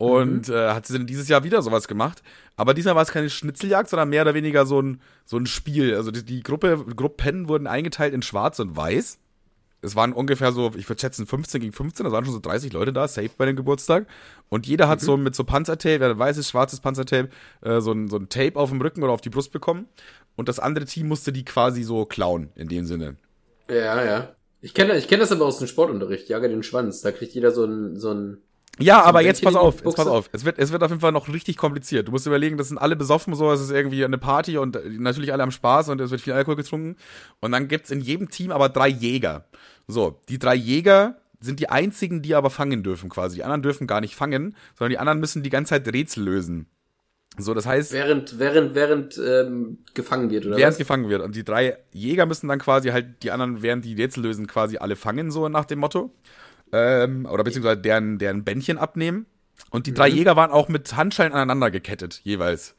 Und 0.00 0.48
äh, 0.48 0.70
hat 0.70 0.86
sie 0.86 0.94
dann 0.94 1.06
dieses 1.06 1.28
Jahr 1.28 1.44
wieder 1.44 1.60
sowas 1.60 1.86
gemacht. 1.86 2.22
Aber 2.56 2.72
diesmal 2.72 2.94
war 2.94 3.02
es 3.02 3.10
keine 3.10 3.28
Schnitzeljagd, 3.28 3.90
sondern 3.90 4.08
mehr 4.08 4.22
oder 4.22 4.32
weniger 4.32 4.64
so 4.64 4.80
ein, 4.80 5.02
so 5.26 5.36
ein 5.36 5.44
Spiel. 5.44 5.94
Also 5.94 6.10
die, 6.10 6.24
die 6.24 6.42
Gruppe, 6.42 6.86
Gruppen 6.96 7.50
wurden 7.50 7.66
eingeteilt 7.66 8.14
in 8.14 8.22
Schwarz 8.22 8.60
und 8.60 8.74
Weiß. 8.74 9.18
Es 9.82 9.96
waren 9.96 10.14
ungefähr 10.14 10.52
so, 10.52 10.72
ich 10.74 10.88
würde 10.88 11.02
schätzen, 11.02 11.26
15 11.26 11.60
gegen 11.60 11.74
15, 11.74 12.04
da 12.04 12.12
waren 12.12 12.24
schon 12.24 12.32
so 12.32 12.40
30 12.40 12.72
Leute 12.72 12.94
da, 12.94 13.08
safe 13.08 13.28
bei 13.36 13.44
dem 13.44 13.56
Geburtstag. 13.56 14.06
Und 14.48 14.66
jeder 14.66 14.88
hat 14.88 15.02
so 15.02 15.18
mit 15.18 15.34
so 15.34 15.44
Panzertape, 15.44 16.02
ja, 16.02 16.18
weißes, 16.18 16.48
schwarzes 16.48 16.80
Panzertape, 16.80 17.28
äh, 17.60 17.82
so, 17.82 17.92
ein, 17.92 18.08
so 18.08 18.16
ein 18.16 18.30
Tape 18.30 18.56
auf 18.56 18.70
dem 18.70 18.80
Rücken 18.80 19.02
oder 19.02 19.12
auf 19.12 19.20
die 19.20 19.30
Brust 19.30 19.52
bekommen. 19.52 19.86
Und 20.34 20.48
das 20.48 20.60
andere 20.60 20.86
Team 20.86 21.08
musste 21.08 21.30
die 21.30 21.44
quasi 21.44 21.82
so 21.82 22.06
klauen, 22.06 22.48
in 22.56 22.68
dem 22.68 22.86
Sinne. 22.86 23.16
Ja, 23.68 24.02
ja. 24.02 24.34
Ich 24.62 24.72
kenne 24.72 24.96
ich 24.96 25.08
kenn 25.08 25.20
das 25.20 25.30
aber 25.30 25.44
aus 25.44 25.58
dem 25.58 25.66
Sportunterricht, 25.66 26.30
Jage 26.30 26.48
den 26.48 26.62
Schwanz. 26.62 27.02
Da 27.02 27.12
kriegt 27.12 27.34
jeder 27.34 27.50
so 27.50 27.64
ein, 27.66 27.98
so 27.98 28.14
ein 28.14 28.38
Ja, 28.78 29.02
aber 29.02 29.20
jetzt 29.20 29.42
pass 29.42 29.56
auf, 29.56 29.84
jetzt 29.84 29.96
pass 29.96 30.06
auf. 30.06 30.30
Es 30.32 30.44
wird, 30.44 30.58
es 30.58 30.72
wird 30.72 30.82
auf 30.82 30.90
jeden 30.90 31.00
Fall 31.00 31.12
noch 31.12 31.28
richtig 31.28 31.56
kompliziert. 31.56 32.08
Du 32.08 32.12
musst 32.12 32.26
überlegen, 32.26 32.56
das 32.56 32.68
sind 32.68 32.78
alle 32.78 32.96
besoffen 32.96 33.34
so, 33.34 33.52
es 33.52 33.60
ist 33.60 33.70
irgendwie 33.70 34.04
eine 34.04 34.16
Party 34.16 34.56
und 34.56 34.76
äh, 34.76 34.88
natürlich 34.88 35.32
alle 35.32 35.42
am 35.42 35.50
Spaß 35.50 35.90
und 35.90 36.00
es 36.00 36.10
wird 36.10 36.20
viel 36.20 36.32
Alkohol 36.32 36.56
getrunken. 36.56 36.96
Und 37.40 37.52
dann 37.52 37.68
gibt's 37.68 37.90
in 37.90 38.00
jedem 38.00 38.30
Team 38.30 38.50
aber 38.52 38.68
drei 38.68 38.88
Jäger. 38.88 39.44
So, 39.86 40.20
die 40.28 40.38
drei 40.38 40.54
Jäger 40.54 41.16
sind 41.40 41.60
die 41.60 41.68
einzigen, 41.68 42.22
die 42.22 42.34
aber 42.34 42.50
fangen 42.50 42.82
dürfen 42.82 43.10
quasi. 43.10 43.36
Die 43.36 43.44
anderen 43.44 43.62
dürfen 43.62 43.86
gar 43.86 44.00
nicht 44.00 44.14
fangen, 44.14 44.56
sondern 44.78 44.90
die 44.90 44.98
anderen 44.98 45.20
müssen 45.20 45.42
die 45.42 45.50
ganze 45.50 45.70
Zeit 45.70 45.92
Rätsel 45.92 46.24
lösen. 46.24 46.66
So, 47.38 47.54
das 47.54 47.64
heißt, 47.64 47.92
während, 47.92 48.38
während, 48.38 48.74
während 48.74 49.18
ähm, 49.18 49.78
gefangen 49.94 50.30
wird, 50.30 50.46
oder 50.46 50.56
während 50.56 50.72
was? 50.72 50.78
gefangen 50.78 51.08
wird. 51.08 51.22
Und 51.22 51.36
die 51.36 51.44
drei 51.44 51.78
Jäger 51.92 52.26
müssen 52.26 52.48
dann 52.48 52.58
quasi 52.58 52.90
halt 52.90 53.22
die 53.22 53.30
anderen, 53.30 53.62
während 53.62 53.84
die 53.84 53.94
Rätsel 53.94 54.22
lösen, 54.22 54.46
quasi 54.46 54.78
alle 54.78 54.96
fangen, 54.96 55.30
so 55.30 55.48
nach 55.48 55.64
dem 55.64 55.78
Motto. 55.78 56.12
Ähm, 56.72 57.26
oder 57.26 57.44
beziehungsweise 57.44 57.80
deren, 57.80 58.18
deren 58.18 58.44
Bändchen 58.44 58.78
abnehmen. 58.78 59.26
Und 59.70 59.86
die 59.86 59.94
drei 59.94 60.08
Jäger 60.08 60.36
waren 60.36 60.50
auch 60.50 60.68
mit 60.68 60.96
Handschellen 60.96 61.32
aneinander 61.32 61.70
gekettet, 61.70 62.20
jeweils. 62.24 62.74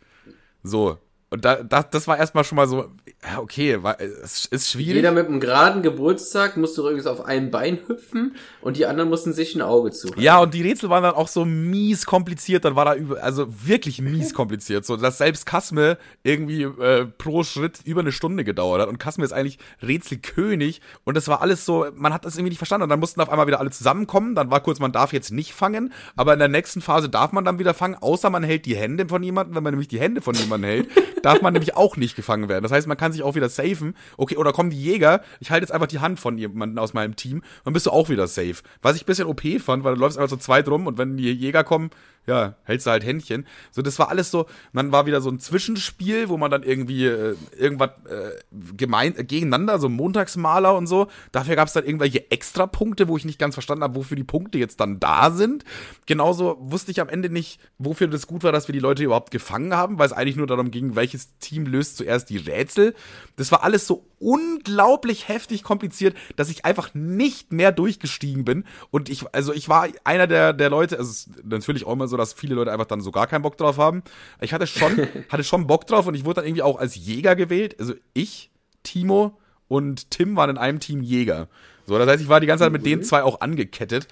So. 0.64 0.98
Und 1.34 1.46
da, 1.46 1.64
das, 1.64 1.90
das 1.92 2.08
war 2.10 2.18
erstmal 2.18 2.44
schon 2.44 2.58
mal 2.58 2.68
so, 2.68 2.90
ja, 3.24 3.40
okay, 3.40 3.82
war, 3.82 4.02
es 4.02 4.48
ist 4.48 4.70
schwierig. 4.70 4.96
Jeder 4.96 5.14
mit 5.14 5.28
einem 5.28 5.40
geraden 5.40 5.82
Geburtstag 5.82 6.58
musste 6.58 6.82
übrigens 6.82 7.08
auf 7.08 7.24
ein 7.24 7.52
Bein 7.52 7.80
hüpfen 7.88 8.36
und 8.60 8.76
die 8.76 8.86
anderen 8.86 9.10
mussten 9.10 9.32
sich 9.32 9.56
ein 9.56 9.62
Auge 9.62 9.92
zu. 9.92 10.10
Ja, 10.18 10.40
und 10.40 10.54
die 10.54 10.62
Rätsel 10.62 10.90
waren 10.90 11.04
dann 11.04 11.16
auch 11.16 11.30
so 11.30 11.46
mies 11.46 12.06
kompliziert, 12.06 12.66
dann 12.66 12.76
war 12.76 12.84
da 12.84 12.96
über, 12.96 13.24
also 13.24 13.48
wirklich 13.66 14.02
mies 14.02 14.34
kompliziert, 14.34 14.86
so 14.86 14.98
dass 14.98 15.20
selbst 15.20 15.46
Kasme 15.46 15.98
irgendwie 16.24 16.64
äh, 16.64 17.06
pro 17.06 17.44
Schritt 17.44 17.80
über 17.86 18.02
eine 18.02 18.12
Stunde 18.12 18.44
gedauert 18.44 18.82
hat 18.82 18.90
und 18.90 18.98
Kasme 18.98 19.24
ist 19.24 19.32
eigentlich 19.32 19.58
Rätselkönig 19.82 20.82
und 21.06 21.16
das 21.16 21.30
war 21.30 21.42
alles 21.42 21.66
so, 21.66 21.86
man 21.96 22.14
hat 22.14 22.26
das 22.26 22.36
irgendwie 22.36 22.50
nicht 22.50 22.58
verstanden 22.58 22.84
und 22.84 22.90
dann 22.90 23.00
mussten 23.00 23.22
auf 23.22 23.30
einmal 23.30 23.48
wieder 23.48 23.62
alle 23.62 23.72
zusammenkommen, 23.72 24.36
dann 24.36 24.52
war 24.52 24.60
kurz, 24.60 24.80
man 24.80 24.92
darf 24.92 25.14
jetzt 25.14 25.32
nicht 25.32 25.54
fangen, 25.54 25.94
aber 26.18 26.34
in 26.34 26.40
der 26.40 26.50
nächsten 26.50 26.82
Phase 26.82 27.08
darf 27.08 27.32
man 27.32 27.46
dann 27.46 27.58
wieder 27.58 27.74
fangen, 27.74 27.96
außer 27.96 28.30
man 28.30 28.44
hält 28.44 28.66
die 28.66 28.76
Hände 28.76 29.08
von 29.08 29.24
jemandem, 29.24 29.56
wenn 29.56 29.64
man 29.64 29.72
nämlich 29.72 29.88
die 29.88 30.00
Hände 30.02 30.20
von 30.20 30.36
jemandem 30.36 30.70
hält, 30.70 30.90
darf 31.22 31.42
man 31.42 31.54
nämlich 31.54 31.76
auch 31.76 31.98
nicht 31.98 32.16
gefangen 32.16 32.50
werden. 32.50 32.64
Das 32.64 32.72
heißt, 32.72 32.88
man 32.88 32.98
kann 32.98 33.12
sich 33.12 33.24
auch 33.24 33.36
wieder 33.36 33.50
safen. 33.50 33.96
Okay, 34.18 34.38
oder 34.38 34.54
kommen 34.54 34.70
die 34.70 34.82
Jäger, 34.82 35.22
ich 35.40 35.52
halte 35.52 35.64
jetzt 35.64 35.72
einfach 35.72 35.88
die 35.88 36.00
Hand 36.00 36.20
von 36.20 36.38
jemandem 36.38 36.80
aus 36.80 36.94
meinem 36.94 37.16
Team, 37.16 37.42
dann 37.64 37.74
bist 37.74 37.86
du 37.86 37.92
auch 37.92 38.10
wieder 38.10 38.28
safe. 38.28 38.58
Was 38.82 38.96
ich 38.96 39.06
bisschen 39.06 39.28
OP 39.28 39.42
fand, 39.60 39.84
weil 39.84 39.96
du 39.96 40.02
läufst 40.02 40.18
einfach 40.18 40.30
so 40.30 40.38
zweit 40.38 40.68
rum 40.68 40.88
und 40.88 40.98
wenn 40.98 41.18
die 41.18 41.32
Jäger 41.32 41.64
kommen, 41.64 41.92
ja, 42.28 42.56
hältst 42.64 42.86
du 42.86 42.92
halt 42.92 43.04
Händchen. 43.04 43.48
So, 43.72 43.82
das 43.82 43.98
war 43.98 44.10
alles 44.10 44.30
so, 44.30 44.46
dann 44.74 44.92
war 44.92 45.06
wieder 45.06 45.22
so 45.22 45.30
ein 45.30 45.40
Zwischenspiel, 45.40 46.30
wo 46.30 46.38
man 46.38 46.52
dann 46.52 46.62
irgendwie 46.62 47.06
äh, 47.06 47.36
irgendwas 47.58 47.92
äh, 48.08 48.32
gemein, 48.78 49.18
äh, 49.18 49.24
gegeneinander, 49.24 49.80
so 49.80 49.90
Montagsmaler 49.90 50.76
und 50.76 50.86
so. 50.86 51.08
Dafür 51.32 51.56
gab 51.56 51.68
es 51.68 51.74
dann 51.74 51.86
irgendwelche 51.86 52.30
Extrapunkte, 52.30 53.08
wo 53.08 53.18
ich 53.18 53.26
nicht 53.26 53.40
ganz 53.40 53.56
verstanden 53.56 53.84
habe, 53.84 53.96
wofür 53.96 54.16
die 54.16 54.24
Punkte 54.24 54.60
jetzt 54.60 54.80
dann 54.80 55.00
da 55.00 55.32
sind. 55.32 55.66
Genauso 56.06 56.58
wusste 56.60 56.92
ich 56.92 57.02
am 57.02 57.10
Ende 57.10 57.30
nicht, 57.30 57.60
wofür 57.80 58.08
das 58.08 58.28
gut 58.28 58.44
war, 58.44 58.52
dass 58.52 58.68
wir 58.68 58.74
die 58.74 58.80
Leute 58.80 59.04
überhaupt 59.04 59.32
gefangen 59.32 59.76
haben, 59.76 59.98
weil 59.98 60.06
es 60.06 60.14
eigentlich 60.14 60.36
nur 60.36 60.48
darum 60.48 60.70
ging, 60.70 60.96
welches 60.96 61.38
Team 61.40 61.66
löst 61.66 61.98
zuerst 61.98 62.30
die 62.30 62.38
Rätsel. 62.38 62.94
Das 63.36 63.52
war 63.52 63.64
alles 63.64 63.88
so 63.88 64.06
unglaublich 64.20 65.28
heftig 65.28 65.64
kompliziert, 65.64 66.16
dass 66.36 66.50
ich 66.50 66.64
einfach 66.64 66.94
nicht 66.94 67.52
mehr 67.52 67.72
durchgestiegen 67.72 68.46
bin. 68.46 68.66
Und 68.92 69.10
ich, 69.10 69.26
also 69.34 69.52
ich 69.52 69.68
war 69.68 69.88
einer 70.04 70.28
der, 70.28 70.54
der 70.54 70.70
Leute, 70.70 71.00
also 71.00 71.32
natürlich 71.44 71.86
auch 71.86 71.94
immer 71.94 72.08
so, 72.08 72.11
dass 72.18 72.34
viele 72.34 72.56
Leute 72.56 72.72
einfach 72.72 72.86
dann 72.86 73.02
so 73.02 73.12
gar 73.12 73.28
keinen 73.28 73.42
Bock 73.42 73.58
drauf 73.58 73.78
haben. 73.78 74.04
Ich 74.40 74.54
hatte 74.54 74.68
schon, 74.68 75.08
hatte 75.30 75.44
schon 75.44 75.68
Bock 75.68 75.88
drauf 75.88 76.08
und 76.08 76.16
ich 76.16 76.26
wurde 76.26 76.36
dann 76.36 76.46
irgendwie 76.46 76.64
auch 76.64 76.80
als 76.80 76.96
Jäger 76.96 77.36
gewählt. 77.36 77.76
Also 77.80 77.94
ich, 78.14 78.52
Timo 78.84 79.38
und 79.68 80.12
Tim 80.12 80.36
waren 80.36 80.50
in 80.50 80.58
einem 80.58 80.80
Team 80.80 81.02
Jäger. 81.02 81.48
So, 81.88 81.98
das 81.98 82.08
heißt, 82.08 82.22
ich 82.22 82.30
war 82.30 82.40
die 82.40 82.48
ganze 82.48 82.66
Zeit 82.66 82.72
mit 82.72 82.86
den 82.86 83.04
zwei 83.04 83.24
auch 83.24 83.42
angekettet. 83.42 84.08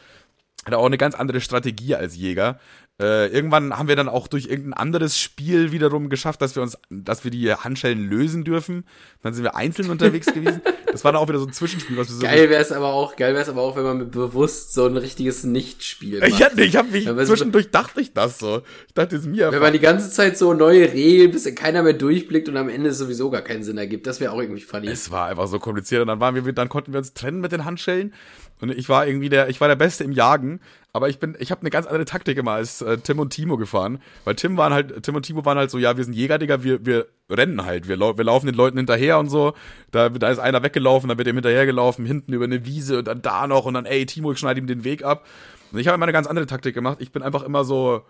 Hatte 0.66 0.78
auch 0.78 0.86
eine 0.86 0.98
ganz 0.98 1.16
andere 1.16 1.42
Strategie 1.42 1.96
als 1.96 2.16
Jäger. 2.16 2.60
Äh, 3.00 3.28
irgendwann 3.28 3.78
haben 3.78 3.88
wir 3.88 3.96
dann 3.96 4.10
auch 4.10 4.28
durch 4.28 4.48
irgendein 4.48 4.74
anderes 4.74 5.18
Spiel 5.18 5.72
wiederum 5.72 6.10
geschafft, 6.10 6.42
dass 6.42 6.56
wir 6.58 6.64
uns, 6.64 6.78
dass 6.90 7.24
wir 7.24 7.32
die 7.32 7.54
Handschellen 7.54 8.10
lösen 8.10 8.44
dürfen. 8.44 8.84
Dann 9.24 9.34
sind 9.34 9.44
wir 9.44 9.56
einzeln 9.56 9.90
unterwegs 9.92 10.28
gewesen. 10.28 10.62
Das 10.92 11.06
war 11.06 11.14
dann 11.14 11.22
auch 11.22 11.30
wieder 11.30 11.40
so 11.40 11.46
ein 11.46 11.54
Zwischenspiel, 11.54 11.96
was 11.96 12.10
wir 12.10 12.16
so. 12.16 12.22
Geil 12.22 12.50
wäre 12.50 12.62
es 12.62 12.74
aber 12.74 12.88
auch, 12.88 13.16
geil 13.16 13.34
wäre 13.34 13.44
es 13.44 13.48
aber 13.48 13.62
auch, 13.62 13.78
wenn 13.78 13.84
man 13.84 14.12
bewusst 14.12 14.74
so 14.74 14.86
ein 14.86 14.98
richtiges 14.98 15.46
Nichtspiel 15.46 16.20
macht. 16.20 16.30
Ich, 16.30 16.44
hatte, 16.44 16.62
ich 16.62 16.76
habe 16.76 16.90
mich 16.90 17.06
zwischendurch 17.06 17.72
dachte 17.72 18.02
ich 18.02 18.12
das 18.14 18.38
so. 18.38 18.64
Ich 18.88 18.94
dachte 18.94 19.16
es 19.16 19.26
mir. 19.26 19.50
Wenn 19.52 19.62
man 19.62 19.72
die 19.72 19.80
ganze 19.80 20.10
Zeit 20.10 20.38
so 20.38 20.54
neue 20.54 20.92
Regeln, 20.92 21.32
bis 21.32 21.54
keiner 21.56 21.84
mehr 21.84 21.94
durchblickt 21.94 22.50
und 22.50 22.58
am 22.58 22.68
Ende 22.68 22.92
sowieso 22.94 23.30
gar 23.30 23.44
keinen 23.44 23.64
Sinn 23.64 23.78
ergibt, 23.78 24.08
das 24.08 24.20
wäre 24.20 24.34
auch 24.34 24.42
irgendwie 24.42 24.62
funny. 24.62 24.88
Es 24.88 25.10
war 25.10 25.28
einfach 25.28 25.48
so 25.48 25.60
kompliziert 25.60 26.02
und 26.02 26.08
dann 26.08 26.20
waren 26.20 26.36
wir, 26.36 26.52
dann 26.52 26.68
konnten 26.68 26.92
wir 26.92 26.98
uns 26.98 27.14
trennen 27.14 27.40
mit 27.40 27.54
den 27.54 27.64
Handschellen 27.64 28.14
und 28.62 28.72
ich 28.72 28.90
war 28.90 29.08
irgendwie 29.08 29.30
der, 29.30 29.50
ich 29.50 29.62
war 29.62 29.68
der 29.68 29.76
Beste 29.76 30.04
im 30.04 30.12
Jagen, 30.12 30.60
aber 30.92 31.08
ich 31.08 31.20
bin, 31.20 31.38
ich 31.40 31.52
habe 31.52 31.62
eine 31.62 31.70
ganz 31.70 31.86
andere 31.86 32.06
Taktik 32.06 32.38
immer 32.38 32.54
als 32.54 32.82
äh, 32.82 32.98
Tim 32.98 33.20
und 33.20 33.30
Timo 33.30 33.58
gefahren, 33.58 34.00
weil 34.26 34.36
Tim 34.36 34.58
waren 34.58 34.74
halt, 34.74 35.04
Tim 35.04 35.16
und 35.16 35.24
Timo 35.24 35.46
waren 35.46 35.58
halt 35.58 35.72
so, 35.72 35.78
ja, 35.78 35.96
wir 35.98 36.04
sind 36.04 36.14
Jäger, 36.14 36.38
Digga, 36.38 36.64
wir, 36.64 36.86
wir 36.86 37.08
rennen 37.30 37.66
halt, 37.66 37.88
wir, 37.88 38.00
wir 38.00 38.24
laufen 38.24 38.48
den 38.48 38.56
Leuten 38.56 38.78
hinterher 38.78 39.20
und 39.20 39.30
so, 39.30 39.54
da, 39.92 40.10
da 40.10 40.30
ist 40.30 40.40
einer 40.40 40.64
weggelaufen, 40.64 41.08
dann 41.08 41.18
wird 41.18 41.28
ihm 41.28 41.36
hinterhergelaufen, 41.36 42.06
hinten 42.06 42.34
über 42.34 42.46
eine 42.46 42.66
Wiese 42.66 43.00
und 43.00 43.08
dann 43.08 43.22
da 43.22 43.48
noch 43.48 43.66
und 43.66 43.76
dann, 43.76 43.86
ey, 43.86 44.06
Timo, 44.06 44.32
ich 44.32 44.40
schneide 44.40 44.60
ihm 44.60 44.68
den 44.68 44.84
Weg 44.84 45.04
ab. 45.04 45.26
Und 45.72 45.80
ich 45.80 45.88
habe 45.88 45.96
immer 45.96 46.06
eine 46.06 46.14
ganz 46.14 46.28
andere 46.28 46.48
Taktik 46.48 46.74
gemacht, 46.74 46.98
ich 47.00 47.12
bin 47.12 47.22
einfach 47.22 47.44
immer 47.44 47.64
so 47.64 48.04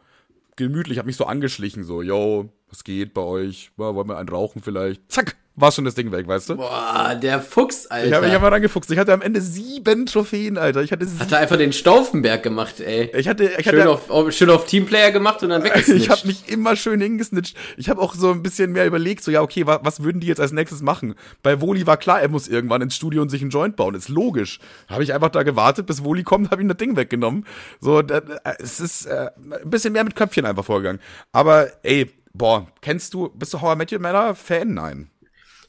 gemütlich, 0.55 0.97
habe 0.97 1.07
mich 1.07 1.17
so 1.17 1.25
angeschlichen, 1.25 1.83
so, 1.83 2.01
yo, 2.01 2.49
was 2.69 2.83
geht 2.83 3.13
bei 3.13 3.21
euch, 3.21 3.71
ja, 3.77 3.93
wollen 3.95 4.07
wir 4.07 4.17
einen 4.17 4.29
rauchen 4.29 4.61
vielleicht, 4.61 5.11
zack, 5.11 5.35
war 5.59 5.71
schon 5.71 5.85
das 5.85 5.95
Ding 5.95 6.11
weg, 6.11 6.27
weißt 6.27 6.49
du? 6.49 6.55
Boah, 6.57 7.17
der 7.21 7.41
Fuchs, 7.41 7.87
Alter. 7.87 8.07
Ich 8.07 8.13
habe 8.13 8.27
mich 8.27 8.39
mal 8.39 8.47
rangefuchst. 8.47 8.91
Ich 8.91 8.97
hatte 8.97 9.13
am 9.13 9.21
Ende 9.21 9.41
sieben 9.41 10.05
Trophäen, 10.05 10.57
Alter. 10.57 10.81
Ich 10.81 10.91
hatte 10.91 11.05
sieben. 11.05 11.19
Hat 11.19 11.31
er 11.31 11.39
einfach 11.39 11.57
den 11.57 11.73
Stauffenberg 11.73 12.43
gemacht, 12.43 12.79
ey. 12.79 13.11
Ich 13.15 13.27
hatte, 13.27 13.45
ich 13.45 13.65
schön, 13.65 13.79
hatte, 13.79 13.89
auf, 13.89 14.09
auf, 14.09 14.31
schön 14.31 14.49
auf 14.49 14.65
Teamplayer 14.65 15.11
gemacht 15.11 15.43
und 15.43 15.49
dann 15.49 15.63
weggesnitcht. 15.63 16.03
ich 16.03 16.09
habe 16.09 16.27
mich 16.27 16.49
immer 16.49 16.75
schön 16.75 17.01
hingesnitcht. 17.01 17.57
Ich 17.77 17.89
habe 17.89 18.01
auch 18.01 18.15
so 18.15 18.31
ein 18.31 18.43
bisschen 18.43 18.71
mehr 18.71 18.85
überlegt, 18.85 19.23
so, 19.23 19.31
ja, 19.31 19.41
okay, 19.41 19.65
was, 19.65 19.79
was 19.83 20.03
würden 20.03 20.21
die 20.21 20.27
jetzt 20.27 20.39
als 20.39 20.51
nächstes 20.51 20.81
machen? 20.81 21.15
Bei 21.43 21.61
Woli 21.61 21.85
war 21.87 21.97
klar, 21.97 22.21
er 22.21 22.29
muss 22.29 22.47
irgendwann 22.47 22.81
ins 22.81 22.95
Studio 22.95 23.21
und 23.21 23.29
sich 23.29 23.41
einen 23.41 23.51
Joint 23.51 23.75
bauen. 23.75 23.95
Ist 23.95 24.09
logisch. 24.09 24.59
Habe 24.87 25.03
ich 25.03 25.13
einfach 25.13 25.29
da 25.29 25.43
gewartet, 25.43 25.85
bis 25.85 26.03
Woli 26.03 26.23
kommt, 26.23 26.51
habe 26.51 26.61
ihm 26.61 26.67
das 26.67 26.77
Ding 26.77 26.95
weggenommen. 26.95 27.45
So, 27.79 28.01
da, 28.01 28.21
es 28.59 28.79
ist 28.79 29.05
äh, 29.05 29.29
ein 29.37 29.69
bisschen 29.69 29.93
mehr 29.93 30.03
mit 30.03 30.15
Köpfchen 30.15 30.45
einfach 30.45 30.65
vorgegangen. 30.65 31.01
Aber, 31.31 31.67
ey, 31.83 32.11
boah, 32.33 32.67
kennst 32.81 33.13
du, 33.13 33.29
bist 33.29 33.53
du 33.53 33.61
How 33.61 33.75
I 33.75 33.77
Met 33.77 33.91
Your 33.91 33.99
Mother 33.99 34.35
Fan? 34.35 34.73
Nein. 34.73 35.09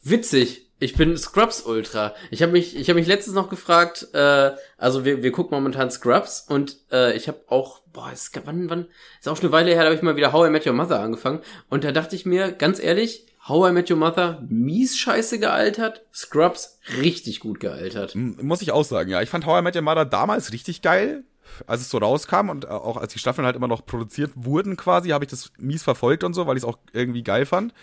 Witzig. 0.02 0.66
Ich 0.82 0.94
bin 0.94 1.14
Scrubs 1.18 1.60
Ultra. 1.60 2.14
Ich 2.30 2.42
habe 2.42 2.52
mich, 2.52 2.74
ich 2.74 2.88
habe 2.88 2.98
mich 2.98 3.06
letztens 3.06 3.34
noch 3.34 3.50
gefragt. 3.50 4.08
Äh, 4.14 4.52
also 4.78 5.04
wir, 5.04 5.22
wir 5.22 5.30
gucken 5.30 5.54
momentan 5.54 5.90
Scrubs 5.90 6.46
und 6.48 6.78
äh, 6.90 7.14
ich 7.14 7.28
habe 7.28 7.40
auch, 7.48 7.80
boah, 7.92 8.10
es, 8.10 8.30
wann, 8.44 8.70
wann, 8.70 8.86
ist 9.20 9.28
auch 9.28 9.36
schon 9.36 9.46
eine 9.46 9.52
Weile 9.52 9.72
her, 9.72 9.80
da 9.80 9.84
habe 9.86 9.94
ich 9.94 10.00
mal 10.00 10.16
wieder 10.16 10.32
How 10.32 10.48
I 10.48 10.50
Met 10.50 10.66
Your 10.66 10.72
Mother 10.72 11.00
angefangen 11.00 11.40
und 11.68 11.84
da 11.84 11.92
dachte 11.92 12.16
ich 12.16 12.24
mir, 12.24 12.52
ganz 12.52 12.80
ehrlich, 12.80 13.26
How 13.46 13.68
I 13.68 13.72
Met 13.72 13.90
Your 13.90 13.98
Mother 13.98 14.42
mies 14.48 14.96
scheiße 14.96 15.38
gealtert, 15.38 16.06
Scrubs 16.14 16.78
richtig 16.98 17.40
gut 17.40 17.60
gealtert. 17.60 18.14
Muss 18.14 18.62
ich 18.62 18.72
auch 18.72 18.84
sagen, 18.84 19.10
ja. 19.10 19.20
Ich 19.20 19.28
fand 19.28 19.44
How 19.44 19.60
I 19.60 19.62
Met 19.62 19.76
Your 19.76 19.82
Mother 19.82 20.06
damals 20.06 20.50
richtig 20.52 20.80
geil 20.80 21.24
als 21.66 21.80
es 21.80 21.90
so 21.90 21.98
rauskam 21.98 22.48
und 22.48 22.68
auch 22.68 22.96
als 22.96 23.12
die 23.12 23.18
Staffeln 23.18 23.44
halt 23.44 23.56
immer 23.56 23.68
noch 23.68 23.84
produziert 23.84 24.32
wurden 24.34 24.76
quasi, 24.76 25.10
habe 25.10 25.24
ich 25.24 25.30
das 25.30 25.52
mies 25.58 25.82
verfolgt 25.82 26.24
und 26.24 26.34
so, 26.34 26.46
weil 26.46 26.56
ich 26.56 26.62
es 26.62 26.68
auch 26.68 26.78
irgendwie 26.92 27.22
geil 27.22 27.46
fand. 27.46 27.74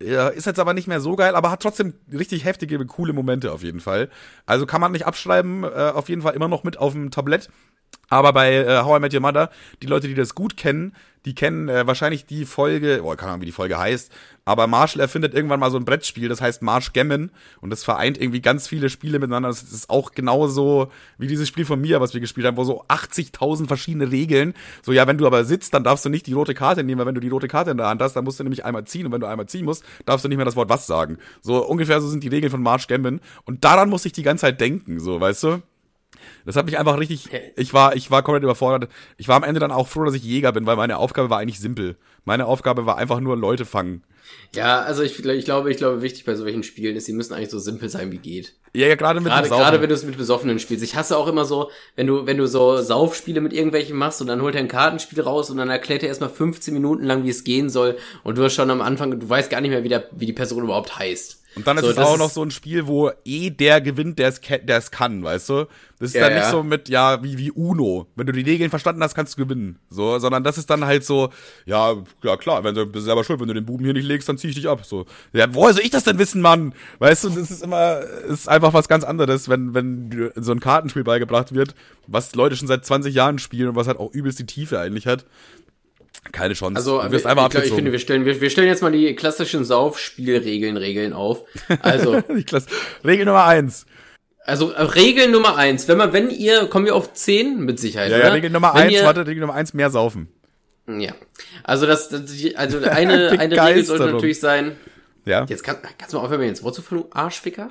Ja, 0.00 0.28
ist 0.28 0.46
jetzt 0.46 0.60
aber 0.60 0.74
nicht 0.74 0.86
mehr 0.86 1.00
so 1.00 1.16
geil, 1.16 1.34
aber 1.34 1.50
hat 1.50 1.60
trotzdem 1.60 1.94
richtig 2.12 2.44
heftige, 2.44 2.84
coole 2.86 3.12
Momente 3.12 3.50
auf 3.52 3.64
jeden 3.64 3.80
Fall. 3.80 4.10
Also 4.46 4.64
kann 4.64 4.80
man 4.80 4.92
nicht 4.92 5.06
abschreiben, 5.06 5.64
äh, 5.64 5.66
auf 5.92 6.08
jeden 6.08 6.22
Fall 6.22 6.34
immer 6.34 6.46
noch 6.46 6.62
mit 6.62 6.76
auf 6.78 6.92
dem 6.92 7.10
Tablett. 7.10 7.48
Aber 8.10 8.32
bei 8.32 8.54
äh, 8.54 8.82
How 8.84 8.98
I 8.98 9.00
Met 9.00 9.14
Your 9.14 9.20
Mother, 9.20 9.50
die 9.82 9.86
Leute, 9.86 10.08
die 10.08 10.14
das 10.14 10.34
gut 10.34 10.56
kennen, 10.56 10.94
die 11.24 11.34
kennen 11.34 11.68
äh, 11.68 11.86
wahrscheinlich 11.86 12.24
die 12.24 12.46
Folge, 12.46 13.02
oh, 13.04 13.14
keine 13.14 13.32
Ahnung, 13.32 13.42
wie 13.42 13.46
die 13.46 13.52
Folge 13.52 13.78
heißt, 13.78 14.10
aber 14.46 14.66
Marshall 14.66 15.00
erfindet 15.00 15.34
irgendwann 15.34 15.60
mal 15.60 15.70
so 15.70 15.76
ein 15.76 15.84
Brettspiel, 15.84 16.28
das 16.28 16.40
heißt 16.40 16.62
Marsh 16.62 16.94
Gammon 16.94 17.30
und 17.60 17.68
das 17.68 17.84
vereint 17.84 18.18
irgendwie 18.18 18.40
ganz 18.40 18.66
viele 18.66 18.88
Spiele 18.88 19.18
miteinander. 19.18 19.50
Das 19.50 19.62
ist 19.62 19.90
auch 19.90 20.12
genauso 20.12 20.90
wie 21.18 21.26
dieses 21.26 21.48
Spiel 21.48 21.66
von 21.66 21.80
mir, 21.80 22.00
was 22.00 22.14
wir 22.14 22.22
gespielt 22.22 22.46
haben, 22.46 22.56
wo 22.56 22.64
so 22.64 22.82
80.000 22.84 23.66
verschiedene 23.66 24.10
Regeln. 24.10 24.54
So, 24.82 24.92
ja, 24.92 25.06
wenn 25.06 25.18
du 25.18 25.26
aber 25.26 25.44
sitzt, 25.44 25.74
dann 25.74 25.84
darfst 25.84 26.06
du 26.06 26.08
nicht 26.08 26.26
die 26.26 26.32
rote 26.32 26.54
Karte 26.54 26.82
nehmen, 26.82 26.98
weil 27.00 27.06
wenn 27.06 27.14
du 27.14 27.20
die 27.20 27.28
rote 27.28 27.48
Karte 27.48 27.72
in 27.72 27.76
der 27.76 27.88
Hand 27.88 28.00
hast, 28.00 28.14
dann 28.14 28.24
musst 28.24 28.40
du 28.40 28.44
nämlich 28.44 28.64
einmal 28.64 28.84
ziehen 28.84 29.04
und 29.04 29.12
wenn 29.12 29.20
du 29.20 29.26
einmal 29.26 29.46
ziehen 29.46 29.66
musst, 29.66 29.84
darfst 30.06 30.24
du 30.24 30.30
nicht 30.30 30.38
mehr 30.38 30.46
das 30.46 30.56
Wort 30.56 30.70
was 30.70 30.86
sagen. 30.86 31.18
So 31.42 31.62
ungefähr 31.66 32.00
so 32.00 32.08
sind 32.08 32.24
die 32.24 32.28
Regeln 32.28 32.50
von 32.50 32.62
Marsh 32.62 32.86
Gammon 32.86 33.20
und 33.44 33.64
daran 33.64 33.90
muss 33.90 34.06
ich 34.06 34.12
die 34.12 34.22
ganze 34.22 34.42
Zeit 34.42 34.62
denken, 34.62 34.98
so, 34.98 35.20
weißt 35.20 35.42
du? 35.42 35.62
Das 36.44 36.56
hat 36.56 36.66
mich 36.66 36.78
einfach 36.78 36.98
richtig, 36.98 37.28
ich 37.56 37.74
war, 37.74 37.96
ich 37.96 38.10
war 38.10 38.22
komplett 38.22 38.42
überfordert. 38.42 38.90
Ich 39.16 39.28
war 39.28 39.36
am 39.36 39.44
Ende 39.44 39.60
dann 39.60 39.72
auch 39.72 39.88
froh, 39.88 40.04
dass 40.04 40.14
ich 40.14 40.24
Jäger 40.24 40.52
bin, 40.52 40.66
weil 40.66 40.76
meine 40.76 40.98
Aufgabe 40.98 41.30
war 41.30 41.38
eigentlich 41.38 41.60
simpel. 41.60 41.96
Meine 42.24 42.46
Aufgabe 42.46 42.86
war 42.86 42.96
einfach 42.96 43.20
nur 43.20 43.36
Leute 43.36 43.64
fangen. 43.64 44.02
Ja, 44.54 44.80
also 44.80 45.02
ich, 45.02 45.24
ich 45.24 45.44
glaube, 45.44 45.70
ich 45.70 45.76
glaube, 45.76 46.02
wichtig 46.02 46.24
bei 46.24 46.34
solchen 46.34 46.62
Spielen 46.62 46.96
ist, 46.96 47.06
die 47.06 47.12
müssen 47.12 47.34
eigentlich 47.34 47.50
so 47.50 47.58
simpel 47.58 47.88
sein 47.88 48.12
wie 48.12 48.18
geht. 48.18 48.54
Ja, 48.74 48.86
ja, 48.86 48.94
gerade 48.94 49.20
mit 49.20 49.32
gerade, 49.32 49.48
gerade 49.48 49.80
wenn 49.80 49.88
du 49.88 49.94
es 49.94 50.04
mit 50.04 50.16
Besoffenen 50.16 50.58
spielst. 50.58 50.84
Ich 50.84 50.94
hasse 50.96 51.16
auch 51.16 51.26
immer 51.26 51.44
so, 51.44 51.70
wenn 51.96 52.06
du, 52.06 52.26
wenn 52.26 52.36
du 52.36 52.46
so 52.46 52.80
Saufspiele 52.80 53.40
mit 53.40 53.52
irgendwelchen 53.52 53.96
machst 53.96 54.20
und 54.20 54.26
dann 54.26 54.42
holt 54.42 54.54
er 54.54 54.60
ein 54.60 54.68
Kartenspiel 54.68 55.22
raus 55.22 55.50
und 55.50 55.58
dann 55.58 55.70
erklärt 55.70 56.02
er 56.02 56.08
erstmal 56.08 56.30
15 56.30 56.72
Minuten 56.74 57.04
lang, 57.04 57.24
wie 57.24 57.30
es 57.30 57.44
gehen 57.44 57.70
soll 57.70 57.96
und 58.24 58.38
du 58.38 58.44
hast 58.44 58.54
schon 58.54 58.70
am 58.70 58.80
Anfang, 58.80 59.18
du 59.18 59.28
weißt 59.28 59.50
gar 59.50 59.60
nicht 59.60 59.70
mehr, 59.70 59.84
wie, 59.84 59.88
der, 59.88 60.08
wie 60.12 60.26
die 60.26 60.32
Person 60.32 60.64
überhaupt 60.64 60.98
heißt. 60.98 61.42
Und 61.58 61.66
dann 61.66 61.76
ist 61.76 61.84
so, 61.84 61.90
es 61.90 61.98
auch 61.98 62.16
noch 62.16 62.30
so 62.30 62.40
ein 62.40 62.52
Spiel, 62.52 62.86
wo 62.86 63.10
eh 63.24 63.50
der 63.50 63.80
gewinnt, 63.80 64.20
der 64.20 64.28
es, 64.28 64.40
der 64.40 64.78
es 64.78 64.92
kann, 64.92 65.24
weißt 65.24 65.48
du? 65.48 65.66
Das 65.98 66.10
ist 66.10 66.14
ja, 66.14 66.20
dann 66.22 66.34
nicht 66.34 66.44
ja. 66.44 66.50
so 66.52 66.62
mit, 66.62 66.88
ja, 66.88 67.20
wie, 67.24 67.36
wie 67.36 67.50
Uno. 67.50 68.06
Wenn 68.14 68.28
du 68.28 68.32
die 68.32 68.42
Regeln 68.42 68.70
verstanden 68.70 69.02
hast, 69.02 69.16
kannst 69.16 69.36
du 69.36 69.42
gewinnen. 69.42 69.80
So, 69.90 70.20
sondern 70.20 70.44
das 70.44 70.56
ist 70.56 70.70
dann 70.70 70.84
halt 70.84 71.04
so, 71.04 71.30
ja, 71.66 71.96
ja 72.22 72.36
klar, 72.36 72.62
wenn 72.62 72.76
du 72.76 72.86
bist 72.86 73.06
selber 73.06 73.24
schuld, 73.24 73.40
wenn 73.40 73.48
du 73.48 73.54
den 73.54 73.66
Buben 73.66 73.84
hier 73.84 73.92
nicht 73.92 74.06
legst, 74.06 74.28
dann 74.28 74.38
zieh 74.38 74.48
ich 74.48 74.54
dich 74.54 74.68
ab. 74.68 74.86
So. 74.86 75.06
Ja, 75.32 75.52
woher 75.52 75.74
soll 75.74 75.82
ich 75.82 75.90
das 75.90 76.04
denn 76.04 76.18
wissen, 76.20 76.40
Mann? 76.40 76.72
Weißt 77.00 77.24
du, 77.24 77.30
das 77.30 77.50
ist 77.50 77.64
immer, 77.64 77.98
ist 78.28 78.48
einfach 78.48 78.72
was 78.72 78.86
ganz 78.86 79.02
anderes, 79.02 79.48
wenn, 79.48 79.74
wenn 79.74 80.30
so 80.36 80.52
ein 80.52 80.60
Kartenspiel 80.60 81.02
beigebracht 81.02 81.52
wird, 81.52 81.74
was 82.06 82.32
Leute 82.36 82.54
schon 82.54 82.68
seit 82.68 82.86
20 82.86 83.12
Jahren 83.12 83.40
spielen 83.40 83.70
und 83.70 83.74
was 83.74 83.88
halt 83.88 83.98
auch 83.98 84.12
übelst 84.12 84.38
die 84.38 84.46
Tiefe 84.46 84.78
eigentlich 84.78 85.08
hat. 85.08 85.26
Keine 86.32 86.54
Chance. 86.54 86.76
Also, 86.76 87.02
du 87.02 87.10
wirst 87.10 87.24
wir, 87.24 87.30
einfach 87.30 87.54
ich, 87.54 87.64
ich 87.64 87.72
finde, 87.72 87.92
wir 87.92 87.98
stellen, 87.98 88.24
wir, 88.24 88.40
wir 88.40 88.50
stellen 88.50 88.68
jetzt 88.68 88.82
mal 88.82 88.92
die 88.92 89.14
klassischen 89.14 89.64
Saufspielregeln, 89.64 90.76
Regeln 90.76 91.12
auf. 91.12 91.44
Also. 91.82 92.22
Regel 93.04 93.24
Nummer 93.24 93.44
eins. 93.44 93.86
Also 94.48 94.70
äh, 94.72 94.80
Regel 94.80 95.30
Nummer 95.30 95.56
eins, 95.56 95.88
wenn 95.88 95.98
man, 95.98 96.14
wenn 96.14 96.30
ihr, 96.30 96.68
kommen 96.68 96.86
wir 96.86 96.96
auf 96.96 97.12
zehn 97.12 97.60
mit 97.60 97.78
Sicherheit. 97.78 98.10
Ja, 98.10 98.18
ja 98.18 98.28
Regel 98.28 98.48
Nummer 98.48 98.72
wenn 98.74 98.84
eins, 98.84 98.92
ihr, 98.94 99.04
warte, 99.04 99.26
Regel 99.26 99.42
Nummer 99.42 99.54
eins, 99.54 99.74
mehr 99.74 99.90
saufen. 99.90 100.28
Ja. 100.86 101.12
Also 101.64 101.86
das, 101.86 102.08
das 102.08 102.22
also 102.54 102.78
eine, 102.78 103.30
eine 103.38 103.62
Regel 103.62 103.84
sollte 103.84 104.06
natürlich 104.06 104.40
sein, 104.40 104.72
Ja. 105.26 105.44
Jetzt 105.46 105.62
kann, 105.62 105.76
kannst 105.98 106.14
du 106.14 106.16
mal 106.16 106.24
aufhören, 106.24 106.40
mir 106.40 106.48
ins 106.48 106.62
Wort 106.62 106.74
zu 106.74 106.80
fallen, 106.80 107.02
du 107.02 107.08
Arschficker? 107.10 107.68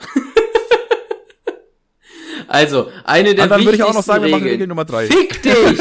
also, 2.47 2.91
eine 3.05 3.33
der 3.33 3.45
Und 3.45 3.49
dann 3.49 3.65
würde 3.65 3.75
ich 3.75 3.83
auch 3.83 3.95
noch 3.95 4.03
sagen, 4.03 4.25
wir 4.25 4.29
machen 4.29 4.43
Regeln. 4.43 4.53
Regel 4.53 4.67
Nummer 4.67 4.85
drei. 4.85 5.07
Fick 5.07 5.41
dich! 5.41 5.79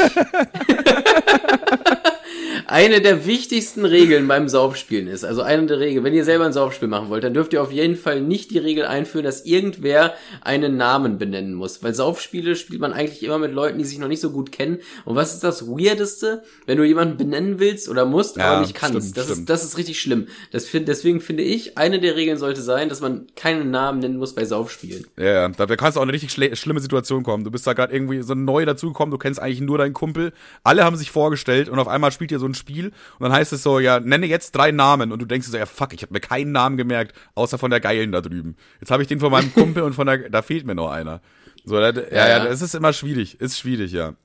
Eine 2.69 2.99
der 2.99 3.25
wichtigsten 3.25 3.85
Regeln 3.85 4.27
beim 4.27 4.49
Saufspielen 4.49 5.07
ist, 5.07 5.23
also 5.23 5.41
eine 5.41 5.65
der 5.67 5.79
Regeln, 5.79 6.03
wenn 6.03 6.13
ihr 6.13 6.25
selber 6.25 6.45
ein 6.45 6.51
Saufspiel 6.51 6.89
machen 6.89 7.09
wollt, 7.09 7.23
dann 7.23 7.33
dürft 7.33 7.53
ihr 7.53 7.61
auf 7.61 7.71
jeden 7.71 7.95
Fall 7.95 8.19
nicht 8.19 8.51
die 8.51 8.57
Regel 8.57 8.85
einführen, 8.85 9.23
dass 9.23 9.45
irgendwer 9.45 10.13
einen 10.41 10.75
Namen 10.75 11.17
benennen 11.17 11.53
muss. 11.53 11.81
Weil 11.81 11.93
Saufspiele 11.93 12.57
spielt 12.57 12.81
man 12.81 12.91
eigentlich 12.91 13.23
immer 13.23 13.37
mit 13.37 13.53
Leuten, 13.53 13.77
die 13.77 13.85
sich 13.85 13.99
noch 13.99 14.09
nicht 14.09 14.19
so 14.19 14.31
gut 14.31 14.51
kennen. 14.51 14.79
Und 15.05 15.15
was 15.15 15.33
ist 15.33 15.45
das 15.45 15.65
Weirdeste, 15.67 16.43
wenn 16.65 16.77
du 16.77 16.83
jemanden 16.83 17.15
benennen 17.15 17.59
willst 17.59 17.87
oder 17.87 18.05
musst, 18.05 18.35
Ja, 18.35 18.51
aber 18.51 18.61
nicht 18.61 18.75
kannst? 18.75 18.97
stimmt, 18.97 19.17
das, 19.17 19.25
stimmt. 19.25 19.39
Ist, 19.39 19.49
das 19.49 19.63
ist 19.63 19.77
richtig 19.77 20.01
schlimm. 20.01 20.27
Das 20.51 20.65
find, 20.65 20.89
deswegen 20.89 21.21
finde 21.21 21.43
ich, 21.43 21.77
eine 21.77 22.01
der 22.01 22.17
Regeln 22.17 22.37
sollte 22.37 22.61
sein, 22.61 22.89
dass 22.89 22.99
man 22.99 23.27
keinen 23.37 23.71
Namen 23.71 23.99
nennen 23.99 24.17
muss 24.17 24.35
bei 24.35 24.43
Saufspielen. 24.43 25.07
Ja, 25.15 25.47
ja, 25.47 25.47
da 25.49 25.75
kannst 25.77 25.95
du 25.95 25.99
auch 25.99 26.03
in 26.03 26.09
eine 26.09 26.13
richtig 26.13 26.31
schle 26.31 26.53
schlimme 26.57 26.81
Situation 26.81 27.23
kommen. 27.23 27.45
Du 27.45 27.51
bist 27.51 27.65
da 27.65 27.71
gerade 27.71 27.93
irgendwie 27.93 28.21
so 28.23 28.33
neu 28.35 28.65
dazugekommen, 28.65 29.11
du 29.11 29.17
kennst 29.17 29.41
eigentlich 29.41 29.61
nur 29.61 29.77
deinen 29.77 29.93
Kumpel. 29.93 30.33
Alle 30.63 30.83
haben 30.83 30.97
sich 30.97 31.11
vorgestellt 31.11 31.69
und 31.69 31.79
auf 31.79 31.87
einmal 31.87 32.11
spielt 32.11 32.31
ihr 32.31 32.39
so 32.39 32.45
ein 32.45 32.56
Spiel 32.57 32.87
und 32.87 33.21
dann 33.23 33.31
heißt 33.31 33.53
es 33.53 33.63
so, 33.63 33.79
ja, 33.79 33.99
nenne 33.99 34.25
jetzt 34.25 34.51
drei 34.55 34.71
Namen 34.71 35.11
und 35.11 35.21
du 35.21 35.25
denkst 35.25 35.47
so, 35.47 35.57
ja, 35.57 35.65
fuck, 35.65 35.93
ich 35.93 36.01
habe 36.01 36.13
mir 36.13 36.19
keinen 36.19 36.51
Namen 36.51 36.75
gemerkt, 36.77 37.15
außer 37.35 37.57
von 37.57 37.71
der 37.71 37.79
Geilen 37.79 38.11
da 38.11 38.21
drüben. 38.21 38.55
Jetzt 38.81 38.91
habe 38.91 39.01
ich 39.03 39.07
den 39.07 39.19
von 39.19 39.31
meinem 39.31 39.53
Kumpel 39.55 39.83
und 39.83 39.93
von 39.93 40.07
der, 40.07 40.29
da 40.29 40.41
fehlt 40.41 40.65
mir 40.65 40.75
noch 40.75 40.91
einer. 40.91 41.21
So, 41.63 41.75
da, 41.79 41.91
ja, 41.91 42.01
ja, 42.11 42.27
ja. 42.27 42.45
das 42.45 42.61
ist 42.61 42.75
immer 42.75 42.93
schwierig, 42.93 43.39
ist 43.39 43.57
schwierig, 43.59 43.91
ja. 43.91 44.15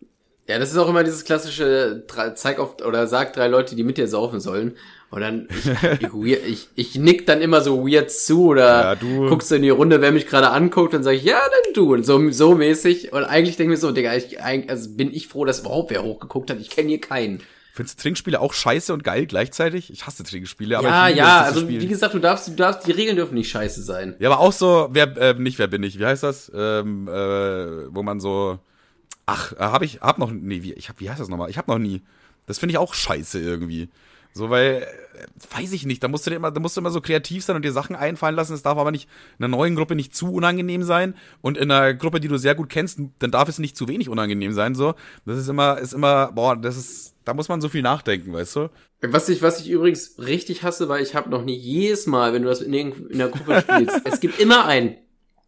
Ja, 0.49 0.59
das 0.59 0.73
ist 0.73 0.77
auch 0.77 0.89
immer 0.89 1.05
dieses 1.05 1.25
klassische, 1.25 2.05
zeig 2.35 2.59
auf, 2.59 2.81
oder 2.85 3.07
sag 3.07 3.33
drei 3.33 3.47
Leute, 3.47 3.77
die 3.77 3.85
mit 3.85 3.97
dir 3.97 4.09
saufen 4.09 4.41
sollen. 4.41 4.77
Und 5.11 5.21
dann, 5.21 5.47
ich, 6.01 6.13
ich, 6.47 6.69
ich, 6.75 6.95
nick 6.97 7.27
dann 7.27 7.41
immer 7.41 7.61
so 7.61 7.87
weird 7.87 8.11
zu 8.11 8.47
oder 8.47 8.83
Ja, 8.83 8.95
du- 8.97 9.29
guckst 9.29 9.51
du 9.51 9.55
in 9.57 9.63
die 9.63 9.71
Runde, 9.71 10.01
wer 10.01 10.11
mich 10.11 10.27
gerade 10.27 10.51
anguckt, 10.51 10.95
dann 10.95 11.05
sag 11.05 11.13
ich, 11.13 11.23
ja, 11.23 11.39
dann 11.39 11.75
du. 11.75 11.93
Und 11.95 12.05
so, 12.05 12.31
so 12.31 12.55
mäßig. 12.55 13.13
Und 13.13 13.23
eigentlich 13.25 13.57
denke 13.57 13.75
ich 13.75 13.79
mir 13.79 13.87
so, 13.87 13.93
Digga, 13.93 14.15
ich, 14.17 14.41
eigentlich, 14.43 14.71
also 14.71 14.91
bin 14.97 15.13
ich 15.15 15.29
froh, 15.29 15.45
dass 15.45 15.61
überhaupt 15.61 15.91
wer 15.91 16.03
hochgeguckt 16.03 16.51
hat. 16.51 16.59
Ich 16.61 16.71
kenne 16.71 16.89
hier 16.89 17.01
keinen. 17.01 17.41
Findest 17.75 17.99
du 17.99 18.03
Trinkspiele 18.03 18.39
auch 18.39 18.53
scheiße 18.53 18.93
und 18.93 19.03
geil 19.03 19.25
gleichzeitig? 19.25 19.91
Ich 19.91 20.07
hasse 20.07 20.25
Trinkspiele, 20.25 20.77
aber 20.77 20.89
ja, 20.89 21.09
ich 21.09 21.15
liebe 21.15 21.27
ja, 21.27 21.41
es, 21.41 21.55
also 21.55 21.69
wie 21.69 21.87
gesagt, 21.87 22.13
du 22.13 22.19
darfst, 22.19 22.47
du 22.49 22.53
darfst, 22.53 22.87
die 22.87 22.93
Regeln 22.93 23.17
dürfen 23.17 23.33
nicht 23.33 23.51
scheiße 23.51 23.83
sein. 23.83 24.15
Ja, 24.19 24.31
aber 24.31 24.41
auch 24.41 24.53
so, 24.53 24.89
wer, 24.91 25.17
äh, 25.17 25.33
nicht 25.39 25.59
wer 25.59 25.69
bin 25.69 25.83
ich, 25.83 25.99
wie 25.99 26.05
heißt 26.05 26.23
das? 26.23 26.53
Ähm, 26.55 27.09
äh, 27.09 27.95
wo 27.95 28.03
man 28.03 28.21
so, 28.21 28.59
ach, 29.25 29.55
äh, 29.55 29.57
hab 29.61 29.81
ich, 29.81 30.03
hab 30.03 30.19
noch, 30.19 30.31
nee, 30.31 30.63
wie, 30.63 30.75
ich 30.75 30.91
hab, 30.91 31.01
wie 31.01 31.09
heißt 31.09 31.19
das 31.19 31.29
nochmal? 31.29 31.49
Ich 31.49 31.57
hab 31.57 31.67
noch 31.67 31.79
nie. 31.79 32.03
Das 32.45 32.59
finde 32.59 32.73
ich 32.73 32.79
auch 32.79 32.93
scheiße 32.93 33.41
irgendwie. 33.41 33.89
So, 34.35 34.49
weil, 34.51 34.87
äh, 35.15 35.57
weiß 35.61 35.73
ich 35.73 35.85
nicht, 35.85 36.03
da 36.03 36.09
musst 36.09 36.27
du 36.27 36.31
immer, 36.31 36.51
da 36.51 36.61
musst 36.61 36.77
du 36.77 36.81
immer 36.81 36.91
so 36.91 37.01
kreativ 37.01 37.45
sein 37.45 37.57
und 37.57 37.65
dir 37.65 37.73
Sachen 37.73 37.95
einfallen 37.95 38.35
lassen. 38.35 38.55
Es 38.55 38.63
darf 38.63 38.79
aber 38.79 38.91
nicht 38.91 39.09
in 39.39 39.45
einer 39.45 39.55
neuen 39.57 39.77
Gruppe 39.77 39.95
nicht 39.95 40.15
zu 40.17 40.33
unangenehm 40.33 40.83
sein 40.83 41.15
und 41.43 41.59
in 41.59 41.71
einer 41.71 41.93
Gruppe, 41.95 42.19
die 42.21 42.29
du 42.29 42.39
sehr 42.39 42.55
gut 42.55 42.71
kennst, 42.71 42.99
dann 43.19 43.31
darf 43.31 43.49
es 43.49 43.59
nicht 43.59 43.77
zu 43.77 43.89
wenig 43.89 44.09
unangenehm 44.09 44.53
sein. 44.53 44.75
So, 44.75 44.95
das 45.27 45.39
ist 45.39 45.49
immer, 45.49 45.79
ist 45.79 45.93
immer, 45.93 46.33
boah, 46.33 46.57
das 46.57 46.77
ist, 46.77 47.15
da 47.25 47.35
muss 47.35 47.49
man 47.49 47.61
so 47.61 47.69
viel 47.69 47.83
nachdenken, 47.83 48.33
weißt 48.33 48.57
du? 48.57 48.71
Was 49.03 49.29
ich, 49.29 49.43
was 49.43 49.61
ich 49.61 49.69
übrigens 49.69 50.15
richtig 50.19 50.63
hasse, 50.63 50.89
weil 50.89 51.03
ich 51.03 51.15
habe 51.15 51.29
noch 51.29 51.45
nie 51.45 51.57
jedes 51.57 52.07
Mal, 52.07 52.33
wenn 52.33 52.43
du 52.43 52.49
das 52.49 52.61
in, 52.63 52.73
irgend- 52.73 53.11
in 53.11 53.19
der 53.19 53.29
Gruppe 53.29 53.61
spielst, 53.61 54.01
es 54.05 54.21
gibt 54.21 54.39
immer 54.41 54.65
einen. 54.65 54.97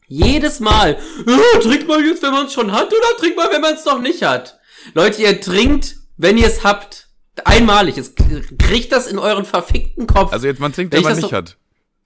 Jedes 0.07 0.61
Mal. 0.61 0.99
Ja, 1.27 1.61
trink 1.63 1.89
mal 1.89 2.05
jetzt, 2.05 2.23
wenn 2.23 2.33
man 2.33 2.47
es 2.47 2.53
schon 2.53 2.71
hat, 2.73 2.89
oder 2.89 3.17
trink 3.19 3.37
mal, 3.37 3.49
wenn 3.51 3.63
man 3.63 3.75
es 3.75 3.85
noch 3.87 4.01
nicht 4.03 4.23
hat. 4.23 4.59
Leute, 4.93 5.23
ihr 5.23 5.41
trinkt, 5.41 5.97
wenn 6.19 6.37
ihr 6.37 6.47
es 6.47 6.63
habt. 6.63 7.04
Einmalig. 7.45 7.97
Jetzt 7.97 8.15
kriegt 8.59 8.93
das 8.93 9.07
in 9.07 9.19
euren 9.19 9.45
verfickten 9.45 10.07
Kopf. 10.07 10.33
Also 10.33 10.47
jetzt, 10.47 10.61
man 10.61 10.73
trinkt, 10.73 10.95
Wenn 10.95 11.03
man 11.03 11.17
nicht 11.17 11.29
so- 11.31 11.33
hat. 11.33 11.57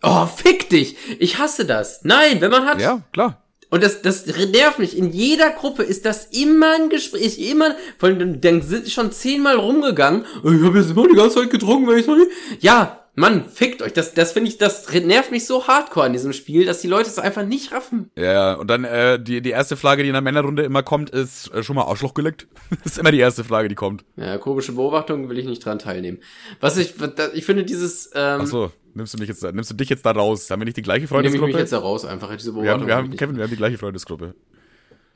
oh, 0.03 0.27
fick 0.27 0.69
dich. 0.71 0.97
Ich 1.19 1.39
hasse 1.39 1.65
das. 1.67 2.01
Nein, 2.05 2.41
wenn 2.41 2.51
man 2.51 2.65
hat. 2.65 2.81
Ja, 2.81 3.03
klar. 3.13 3.43
Und 3.71 3.83
das, 3.85 4.01
das 4.01 4.25
nervt 4.27 4.79
mich. 4.79 4.97
In 4.97 5.13
jeder 5.13 5.51
Gruppe 5.51 5.83
ist 5.83 6.07
das 6.07 6.25
immer 6.27 6.73
ein 6.75 6.89
Gespräch, 6.89 7.39
immer, 7.51 7.77
allem, 8.01 8.41
dann- 8.41 8.63
sind 8.63 8.89
schon 8.91 9.13
zehnmal 9.13 9.57
rumgegangen. 9.57 10.25
Ich 10.43 10.63
habe 10.65 10.79
jetzt 10.79 10.91
immer 10.91 11.07
die 11.07 11.15
ganze 11.15 11.41
Zeit 11.41 11.51
getrunken, 11.51 11.87
wenn 11.89 11.99
ich 11.99 12.07
noch 12.07 12.17
nicht. 12.17 12.31
Ja, 12.61 13.05
Mann, 13.19 13.45
fickt 13.45 13.83
euch. 13.83 13.93
Das, 13.93 14.15
das 14.15 14.33
finde 14.33 14.49
ich, 14.49 14.59
das 14.59 14.89
nervt 14.93 15.33
mich 15.33 15.45
so 15.45 15.67
hardcore 15.67 16.07
an 16.07 16.13
diesem 16.13 16.33
Spiel, 16.33 16.65
dass 16.65 16.81
die 16.81 16.87
Leute 16.87 17.09
es 17.09 17.19
einfach 17.19 17.45
nicht 17.45 17.73
raffen. 17.73 18.11
Ja, 18.17 18.55
und 18.55 18.69
dann 18.69 18.85
äh, 18.85 19.21
die, 19.21 19.43
die 19.43 19.51
erste 19.51 19.77
Frage, 19.77 20.05
die 20.05 20.09
in 20.09 20.13
der 20.13 20.23
Männerrunde 20.23 20.63
immer 20.63 20.85
kommt, 20.85 21.11
ist 21.11 21.53
äh, 21.53 21.65
schon 21.65 21.75
mal 21.75 21.83
Arschloch 21.83 22.15
geleckt. 22.15 22.47
das 22.85 22.93
ist 22.93 22.99
immer 22.99 23.11
die 23.11 23.19
erste 23.19 23.43
Frage, 23.43 23.69
die 23.69 23.75
kommt. 23.75 24.05
Ja, 24.17 24.39
komische 24.39 24.71
Beobachtung 24.73 25.29
will 25.29 25.39
ich 25.39 25.47
nicht 25.47 25.65
dran 25.65 25.81
teilnehmen. 25.81 26.19
Was 26.61 26.77
ich, 26.77 26.95
ich 27.35 27.45
finde 27.45 27.65
dieses, 27.65 28.13
ähm, 28.15 28.43
Ach 28.43 28.47
so, 28.47 28.71
nimmst 28.95 29.15
du, 29.15 29.19
mich 29.19 29.29
jetzt, 29.29 29.43
nimmst 29.43 29.71
du 29.73 29.75
dich 29.75 29.89
jetzt 29.89 30.07
da 30.07 30.13
raus? 30.13 30.49
Haben 30.49 30.61
wir 30.61 30.67
nicht 30.67 30.77
die 30.77 30.83
gleiche 30.83 31.13
nehme 31.13 31.27
ich 31.27 31.33
mich 31.33 31.41
Freundesgruppe? 31.41 31.59
jetzt 31.59 31.73
da 31.73 31.79
raus, 31.79 32.05
einfach 32.05 32.31
diese 32.37 32.55
wir 32.55 32.63
Beobachtung. 32.63 32.83
haben, 32.83 32.87
wir 32.87 32.95
haben, 32.95 33.05
ich 33.07 33.11
nicht. 33.11 33.19
Kevin, 33.19 33.37
wir 33.37 33.43
haben 33.43 33.51
die 33.51 33.57
gleiche 33.57 33.79
Freundesgruppe. 33.79 34.35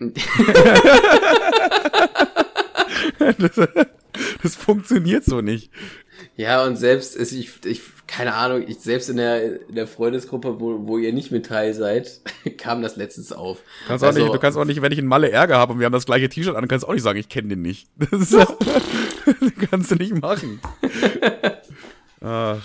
das, 3.38 3.68
das 4.42 4.56
funktioniert 4.56 5.24
so 5.24 5.40
nicht. 5.40 5.70
Ja, 6.36 6.64
und 6.64 6.76
selbst, 6.76 7.14
ist, 7.14 7.32
ich, 7.32 7.50
ich, 7.66 7.82
keine 8.06 8.34
Ahnung, 8.34 8.64
ich, 8.66 8.78
selbst 8.80 9.10
in 9.10 9.18
der, 9.18 9.68
in 9.68 9.74
der 9.74 9.86
Freundesgruppe, 9.86 10.60
wo, 10.60 10.86
wo 10.88 10.96
ihr 10.98 11.12
nicht 11.12 11.30
mit 11.30 11.46
teil 11.46 11.74
seid, 11.74 12.20
kam 12.58 12.80
das 12.82 12.96
letztens 12.96 13.32
auf. 13.32 13.58
Du 13.58 13.88
kannst, 13.88 14.02
auch 14.04 14.08
Also- 14.08 14.20
nicht, 14.20 14.34
du 14.34 14.38
kannst 14.38 14.58
auch 14.58 14.64
nicht, 14.64 14.80
wenn 14.80 14.92
ich 14.92 14.98
in 14.98 15.06
Malle 15.06 15.30
Ärger 15.30 15.58
habe 15.58 15.74
und 15.74 15.78
wir 15.78 15.84
haben 15.86 15.92
das 15.92 16.06
gleiche 16.06 16.28
T-Shirt 16.30 16.56
an, 16.56 16.66
kannst 16.68 16.84
du 16.84 16.88
auch 16.88 16.94
nicht 16.94 17.02
sagen, 17.02 17.18
ich 17.18 17.28
kenne 17.28 17.48
den 17.48 17.62
nicht. 17.62 17.88
Das, 18.10 18.32
ist, 18.32 18.46
kannst 19.70 19.90
du 19.90 19.96
nicht 19.96 20.20
machen. 20.20 20.60
Ach, 22.20 22.58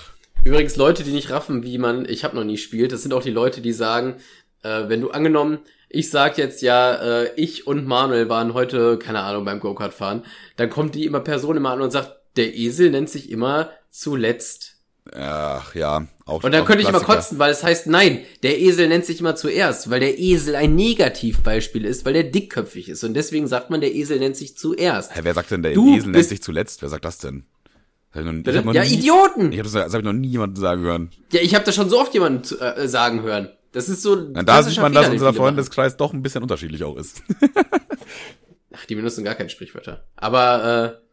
Übrigens, 0.44 0.76
Leute, 0.78 1.04
die 1.04 1.12
nicht 1.12 1.30
raffen, 1.32 1.64
wie 1.64 1.78
man 1.78 2.08
Ich 2.08 2.24
hab 2.24 2.34
noch 2.34 2.44
nie 2.44 2.58
spielt, 2.58 2.92
das 2.92 3.04
sind 3.04 3.14
auch 3.14 3.22
die 3.24 3.32
Leute, 3.32 3.60
die 3.62 3.74
sagen, 3.74 4.16
äh, 4.64 4.88
wenn 4.88 5.02
du 5.02 5.10
angenommen, 5.12 5.60
ich 5.90 6.10
sag 6.10 6.38
jetzt 6.38 6.62
ja, 6.62 6.96
äh, 7.24 7.32
ich 7.36 7.68
und 7.68 7.86
Manuel 7.86 8.30
waren 8.30 8.54
heute, 8.54 8.98
keine 8.98 9.22
Ahnung, 9.22 9.46
beim 9.46 9.60
Go-Kart 9.60 9.94
fahren, 9.94 10.24
dann 10.56 10.70
kommt 10.70 10.96
die 10.96 11.06
immer 11.06 11.20
Person 11.20 11.58
immer 11.58 11.72
an 11.72 11.82
und 11.82 11.92
sagt, 11.92 12.17
der 12.38 12.56
Esel 12.56 12.92
nennt 12.92 13.10
sich 13.10 13.30
immer 13.32 13.72
zuletzt. 13.90 14.76
ach 15.14 15.74
ja, 15.76 16.08
auch 16.26 16.44
Und 16.44 16.52
dann 16.54 16.62
auch 16.64 16.66
könnte 16.66 16.84
ich 16.84 16.90
immer 16.90 17.00
kotzen, 17.00 17.40
weil 17.40 17.52
es 17.52 17.64
heißt, 17.64 17.88
nein, 17.88 18.20
der 18.44 18.60
Esel 18.60 18.88
nennt 18.90 19.06
sich 19.06 19.20
immer 19.20 19.36
zuerst, 19.36 19.90
weil 19.90 20.00
der 20.02 20.20
Esel 20.20 20.56
ein 20.56 20.76
Negativbeispiel 20.76 21.86
ist, 21.86 22.06
weil 22.06 22.14
der 22.14 22.24
dickköpfig 22.24 22.90
ist. 22.90 23.04
Und 23.04 23.14
deswegen 23.14 23.48
sagt 23.48 23.70
man, 23.70 23.82
der 23.82 23.94
Esel 23.96 24.20
nennt 24.20 24.36
sich 24.36 24.58
zuerst. 24.58 25.16
Hä, 25.16 25.20
wer 25.24 25.34
sagt 25.34 25.52
denn, 25.52 25.64
der 25.64 25.74
Du 25.74 25.96
Esel 25.96 26.12
nennt 26.12 26.26
sich 26.26 26.42
zuletzt? 26.44 26.82
Wer 26.82 26.90
sagt 26.90 27.06
das 27.06 27.18
denn? 27.20 27.46
Das 28.14 28.24
hab 28.26 28.34
ich 28.34 28.34
noch, 28.34 28.52
ich 28.52 28.58
hab 28.58 28.74
Ja, 28.74 28.84
nie, 28.84 28.94
Idioten! 28.96 29.52
Ich 29.52 29.60
hab 29.60 29.66
das, 29.66 29.74
das 29.74 29.94
habe 29.94 30.00
ich 30.00 30.06
noch 30.06 30.14
nie 30.14 30.30
jemanden 30.30 30.56
sagen 30.56 30.82
hören. 30.82 31.12
Ja, 31.32 31.42
ich 31.42 31.54
habe 31.56 31.66
das 31.66 31.76
schon 31.76 31.90
so 31.90 32.00
oft 32.00 32.14
jemanden 32.14 32.44
zu- 32.44 32.60
äh, 32.60 32.88
sagen 32.88 33.22
hören. 33.22 33.50
Das 33.74 33.90
ist 33.90 34.02
so. 34.02 34.16
Na, 34.16 34.44
da 34.44 34.64
sieht 34.64 34.78
man, 34.82 34.94
dass 34.94 35.06
Fehler, 35.06 35.18
den 35.18 35.28
unser. 35.28 35.34
Freundeskreis 35.34 35.98
doch 35.98 36.14
ein 36.14 36.24
bisschen 36.24 36.42
unterschiedlich 36.42 36.84
auch 36.84 36.96
ist. 36.98 37.22
Ach, 38.74 38.86
die 38.86 38.96
benutzen 38.96 39.24
gar 39.24 39.36
keine 39.36 39.50
Sprichwörter. 39.50 40.06
Aber 40.16 41.00
äh, 41.00 41.07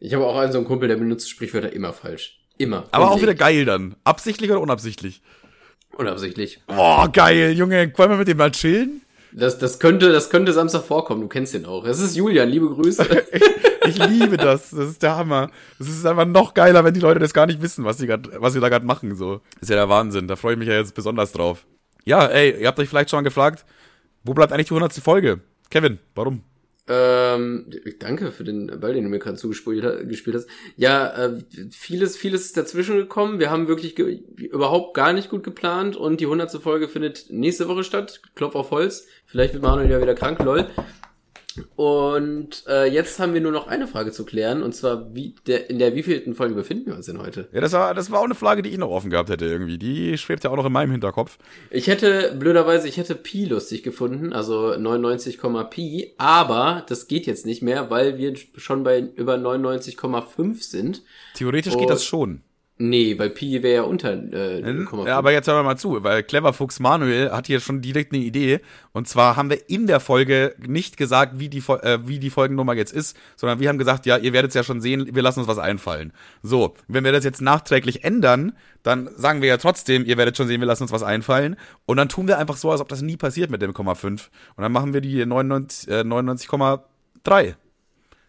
ich 0.00 0.14
habe 0.14 0.26
auch 0.26 0.36
einen 0.36 0.52
so 0.52 0.58
einen 0.58 0.66
Kumpel, 0.66 0.88
der 0.88 0.96
benutzt 0.96 1.30
Sprichwörter 1.30 1.72
immer 1.72 1.92
falsch. 1.92 2.40
Immer. 2.58 2.84
Aber 2.90 3.10
auch 3.10 3.20
wieder 3.20 3.34
geil 3.34 3.64
dann. 3.64 3.96
Absichtlich 4.04 4.50
oder 4.50 4.60
unabsichtlich? 4.60 5.22
Unabsichtlich. 5.96 6.60
Boah, 6.66 7.10
geil, 7.10 7.52
Junge. 7.52 7.92
Wollen 7.96 8.10
wir 8.10 8.16
mit 8.16 8.28
dem 8.28 8.38
mal 8.38 8.50
chillen? 8.50 9.02
Das, 9.32 9.58
das 9.58 9.78
könnte, 9.78 10.12
das 10.12 10.30
könnte 10.30 10.52
Samstag 10.52 10.84
vorkommen. 10.84 11.20
Du 11.20 11.28
kennst 11.28 11.52
den 11.54 11.66
auch. 11.66 11.84
Das 11.84 12.00
ist 12.00 12.16
Julian. 12.16 12.48
Liebe 12.48 12.68
Grüße. 12.68 13.06
Ich 13.88 13.98
liebe 13.98 14.36
das. 14.36 14.70
Das 14.70 14.88
ist 14.88 15.02
der 15.04 15.16
Hammer. 15.16 15.50
Das 15.78 15.88
ist 15.88 16.04
einfach 16.04 16.24
noch 16.24 16.54
geiler, 16.54 16.82
wenn 16.84 16.94
die 16.94 16.98
Leute 16.98 17.20
das 17.20 17.32
gar 17.32 17.46
nicht 17.46 17.62
wissen, 17.62 17.84
was 17.84 17.98
sie, 17.98 18.08
grad, 18.08 18.28
was 18.40 18.52
sie 18.52 18.58
da 18.58 18.68
gerade 18.68 18.84
machen. 18.84 19.14
So. 19.14 19.40
Das 19.54 19.62
ist 19.62 19.70
ja 19.70 19.76
der 19.76 19.88
Wahnsinn. 19.88 20.26
Da 20.26 20.34
freue 20.34 20.54
ich 20.54 20.58
mich 20.58 20.66
ja 20.66 20.74
jetzt 20.74 20.94
besonders 20.94 21.30
drauf. 21.30 21.66
Ja, 22.04 22.26
ey, 22.26 22.60
ihr 22.60 22.66
habt 22.66 22.80
euch 22.80 22.88
vielleicht 22.88 23.10
schon 23.10 23.18
mal 23.18 23.22
gefragt, 23.22 23.64
wo 24.24 24.34
bleibt 24.34 24.52
eigentlich 24.52 24.66
die 24.66 24.74
100. 24.74 24.92
Folge? 24.94 25.40
Kevin, 25.70 26.00
warum? 26.16 26.42
Ähm, 26.88 27.68
danke 27.98 28.30
für 28.30 28.44
den 28.44 28.66
Ball, 28.80 28.94
den 28.94 29.04
du 29.04 29.10
mir 29.10 29.18
gerade 29.18 29.36
zugespielt 29.36 29.84
ha- 29.84 30.02
gespielt 30.04 30.36
hast. 30.36 30.48
Ja, 30.76 31.08
äh, 31.26 31.42
vieles, 31.70 32.16
vieles 32.16 32.46
ist 32.46 32.56
dazwischen 32.56 32.96
gekommen. 32.96 33.38
Wir 33.40 33.50
haben 33.50 33.66
wirklich 33.68 33.96
ge 33.96 34.20
überhaupt 34.36 34.94
gar 34.94 35.12
nicht 35.12 35.28
gut 35.30 35.42
geplant 35.42 35.96
und 35.96 36.20
die 36.20 36.26
hundertste 36.26 36.60
Folge 36.60 36.88
findet 36.88 37.26
nächste 37.30 37.68
Woche 37.68 37.82
statt. 37.84 38.20
Klopf 38.34 38.54
auf 38.54 38.70
Holz. 38.70 39.06
Vielleicht 39.24 39.54
wird 39.54 39.62
Manuel 39.64 39.90
ja 39.90 40.00
wieder 40.00 40.14
krank, 40.14 40.38
lol. 40.44 40.66
Und 41.76 42.64
äh, 42.68 42.86
jetzt 42.86 43.18
haben 43.18 43.34
wir 43.34 43.40
nur 43.40 43.52
noch 43.52 43.66
eine 43.66 43.86
Frage 43.86 44.12
zu 44.12 44.24
klären, 44.24 44.62
und 44.62 44.74
zwar, 44.74 45.14
wie 45.14 45.34
der, 45.46 45.70
in 45.70 45.78
der 45.78 45.94
wievielten 45.94 46.34
Folge 46.34 46.54
befinden 46.54 46.86
wir 46.86 46.94
uns 46.96 47.06
denn 47.06 47.18
heute? 47.20 47.48
Ja, 47.52 47.60
das 47.60 47.72
war, 47.72 47.94
das 47.94 48.10
war 48.10 48.20
auch 48.20 48.24
eine 48.24 48.34
Frage, 48.34 48.62
die 48.62 48.70
ich 48.70 48.78
noch 48.78 48.90
offen 48.90 49.10
gehabt 49.10 49.30
hätte 49.30 49.46
irgendwie. 49.46 49.78
Die 49.78 50.18
schwebt 50.18 50.44
ja 50.44 50.50
auch 50.50 50.56
noch 50.56 50.66
in 50.66 50.72
meinem 50.72 50.90
Hinterkopf. 50.92 51.38
Ich 51.70 51.86
hätte, 51.86 52.34
blöderweise, 52.38 52.88
ich 52.88 52.96
hätte 52.96 53.14
Pi 53.14 53.44
lustig 53.44 53.82
gefunden, 53.82 54.32
also 54.32 54.76
99, 54.76 55.38
Pi, 55.70 56.14
aber 56.18 56.84
das 56.88 57.08
geht 57.08 57.26
jetzt 57.26 57.46
nicht 57.46 57.62
mehr, 57.62 57.90
weil 57.90 58.18
wir 58.18 58.34
schon 58.56 58.82
bei 58.84 59.00
über 59.16 59.34
99,5 59.36 60.62
sind. 60.62 61.02
Theoretisch 61.34 61.74
Oh. 61.74 61.78
geht 61.78 61.90
das 61.90 62.04
schon. 62.04 62.42
Nee, 62.78 63.18
weil 63.18 63.30
Pi 63.30 63.62
wäre 63.62 63.74
ja 63.76 63.82
unter 63.82 64.12
äh, 64.12 64.60
0,5. 64.60 65.06
Ja, 65.06 65.16
aber 65.16 65.32
jetzt 65.32 65.48
hören 65.48 65.60
wir 65.60 65.62
mal 65.62 65.78
zu, 65.78 66.04
weil 66.04 66.22
Clever 66.22 66.52
Fuchs 66.52 66.78
Manuel 66.78 67.30
hat 67.30 67.46
hier 67.46 67.60
schon 67.60 67.80
direkt 67.80 68.12
eine 68.12 68.22
Idee. 68.22 68.60
Und 68.92 69.08
zwar 69.08 69.36
haben 69.36 69.48
wir 69.48 69.70
in 69.70 69.86
der 69.86 69.98
Folge 69.98 70.54
nicht 70.58 70.98
gesagt, 70.98 71.38
wie 71.38 71.48
die, 71.48 71.60
äh, 71.60 72.00
wie 72.04 72.18
die 72.18 72.28
Folgennummer 72.28 72.74
jetzt 72.74 72.92
ist, 72.92 73.16
sondern 73.36 73.60
wir 73.60 73.70
haben 73.70 73.78
gesagt, 73.78 74.04
ja, 74.04 74.18
ihr 74.18 74.34
werdet 74.34 74.50
es 74.50 74.54
ja 74.54 74.62
schon 74.62 74.82
sehen, 74.82 75.08
wir 75.14 75.22
lassen 75.22 75.40
uns 75.40 75.48
was 75.48 75.56
einfallen. 75.56 76.12
So, 76.42 76.74
wenn 76.86 77.02
wir 77.02 77.12
das 77.12 77.24
jetzt 77.24 77.40
nachträglich 77.40 78.04
ändern, 78.04 78.52
dann 78.82 79.08
sagen 79.16 79.40
wir 79.40 79.48
ja 79.48 79.56
trotzdem, 79.56 80.04
ihr 80.04 80.18
werdet 80.18 80.36
schon 80.36 80.46
sehen, 80.46 80.60
wir 80.60 80.66
lassen 80.66 80.82
uns 80.82 80.92
was 80.92 81.02
einfallen. 81.02 81.56
Und 81.86 81.96
dann 81.96 82.10
tun 82.10 82.28
wir 82.28 82.36
einfach 82.36 82.58
so, 82.58 82.70
als 82.70 82.82
ob 82.82 82.90
das 82.90 83.00
nie 83.00 83.16
passiert 83.16 83.50
mit 83.50 83.62
dem 83.62 83.72
Komma 83.72 83.94
5. 83.94 84.30
Und 84.54 84.62
dann 84.62 84.72
machen 84.72 84.92
wir 84.92 85.00
die 85.00 85.24
99, 85.24 85.88
äh, 85.88 86.00
99,3. 86.02 87.54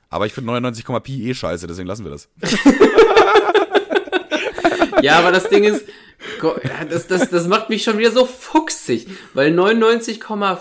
Aber 0.10 0.26
ich 0.26 0.32
finde 0.32 0.48
99, 0.48 0.86
Pi 1.04 1.30
eh 1.30 1.34
scheiße, 1.34 1.68
deswegen 1.68 1.90
lassen 1.90 2.06
wir 2.06 2.12
das. 2.12 2.30
Ja, 5.02 5.20
aber 5.20 5.32
das 5.32 5.50
Ding 5.50 5.64
ist, 5.64 5.86
das, 6.90 7.08
das, 7.08 7.30
das 7.30 7.48
macht 7.48 7.70
mich 7.70 7.84
schon 7.84 7.98
wieder 7.98 8.12
so 8.12 8.26
fuchsig, 8.26 9.08
weil 9.34 9.52
99,5 9.54 10.60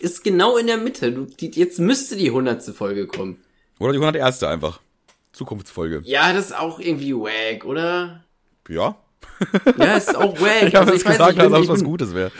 ist 0.00 0.22
genau 0.24 0.56
in 0.56 0.66
der 0.66 0.76
Mitte. 0.76 1.12
Du, 1.12 1.24
die, 1.24 1.50
jetzt 1.52 1.78
müsste 1.78 2.16
die 2.16 2.30
hundertste 2.30 2.72
Folge 2.72 3.06
kommen. 3.06 3.42
Oder 3.78 3.92
die 3.92 3.98
101. 3.98 4.42
einfach. 4.44 4.80
Zukunftsfolge. 5.32 6.02
Ja, 6.04 6.32
das 6.32 6.46
ist 6.46 6.56
auch 6.58 6.80
irgendwie 6.80 7.14
wack, 7.14 7.64
oder? 7.64 8.24
Ja. 8.68 8.96
Ja, 9.76 9.96
ist 9.96 10.16
auch 10.16 10.40
wack. 10.40 10.62
Ich 10.68 10.74
habe 10.74 10.90
Also 10.90 10.92
das 10.92 11.04
weiß 11.04 11.12
gesagt, 11.12 11.38
bin- 11.38 11.62
es 11.62 11.68
was 11.68 11.84
Gutes 11.84 12.14
wäre. 12.14 12.32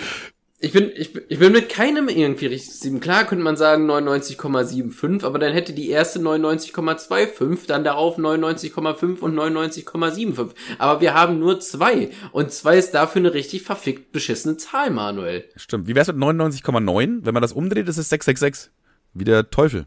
Ich 0.60 0.72
bin, 0.72 0.90
ich, 0.96 1.12
bin- 1.12 1.22
ich 1.28 1.38
bin 1.38 1.52
mit 1.52 1.68
keinem 1.68 2.08
irgendwie 2.08 2.46
richtig 2.46 2.74
sieben. 2.74 2.98
Klar 2.98 3.24
könnte 3.26 3.44
man 3.44 3.56
sagen 3.56 3.88
99,75, 3.88 5.24
aber 5.24 5.38
dann 5.38 5.52
hätte 5.52 5.72
die 5.72 5.88
erste 5.88 6.18
99,25, 6.18 7.68
dann 7.68 7.84
darauf 7.84 8.18
99,5 8.18 9.20
und 9.20 9.36
99,75. 9.36 10.50
Aber 10.78 11.00
wir 11.00 11.14
haben 11.14 11.38
nur 11.38 11.60
zwei. 11.60 12.10
Und 12.32 12.50
zwei 12.50 12.76
ist 12.76 12.90
dafür 12.92 13.20
eine 13.20 13.34
richtig 13.34 13.62
verfickt 13.62 14.10
beschissene 14.10 14.56
Zahl, 14.56 14.90
Manuel. 14.90 15.44
Stimmt. 15.54 15.86
Wie 15.86 15.94
wär's 15.94 16.08
mit 16.08 16.16
99,9? 16.16 17.20
Wenn 17.22 17.34
man 17.34 17.42
das 17.42 17.52
umdreht, 17.52 17.88
ist 17.88 17.96
es 17.98 18.08
666. 18.08 18.72
Wie 19.14 19.24
der 19.24 19.50
Teufel. 19.50 19.86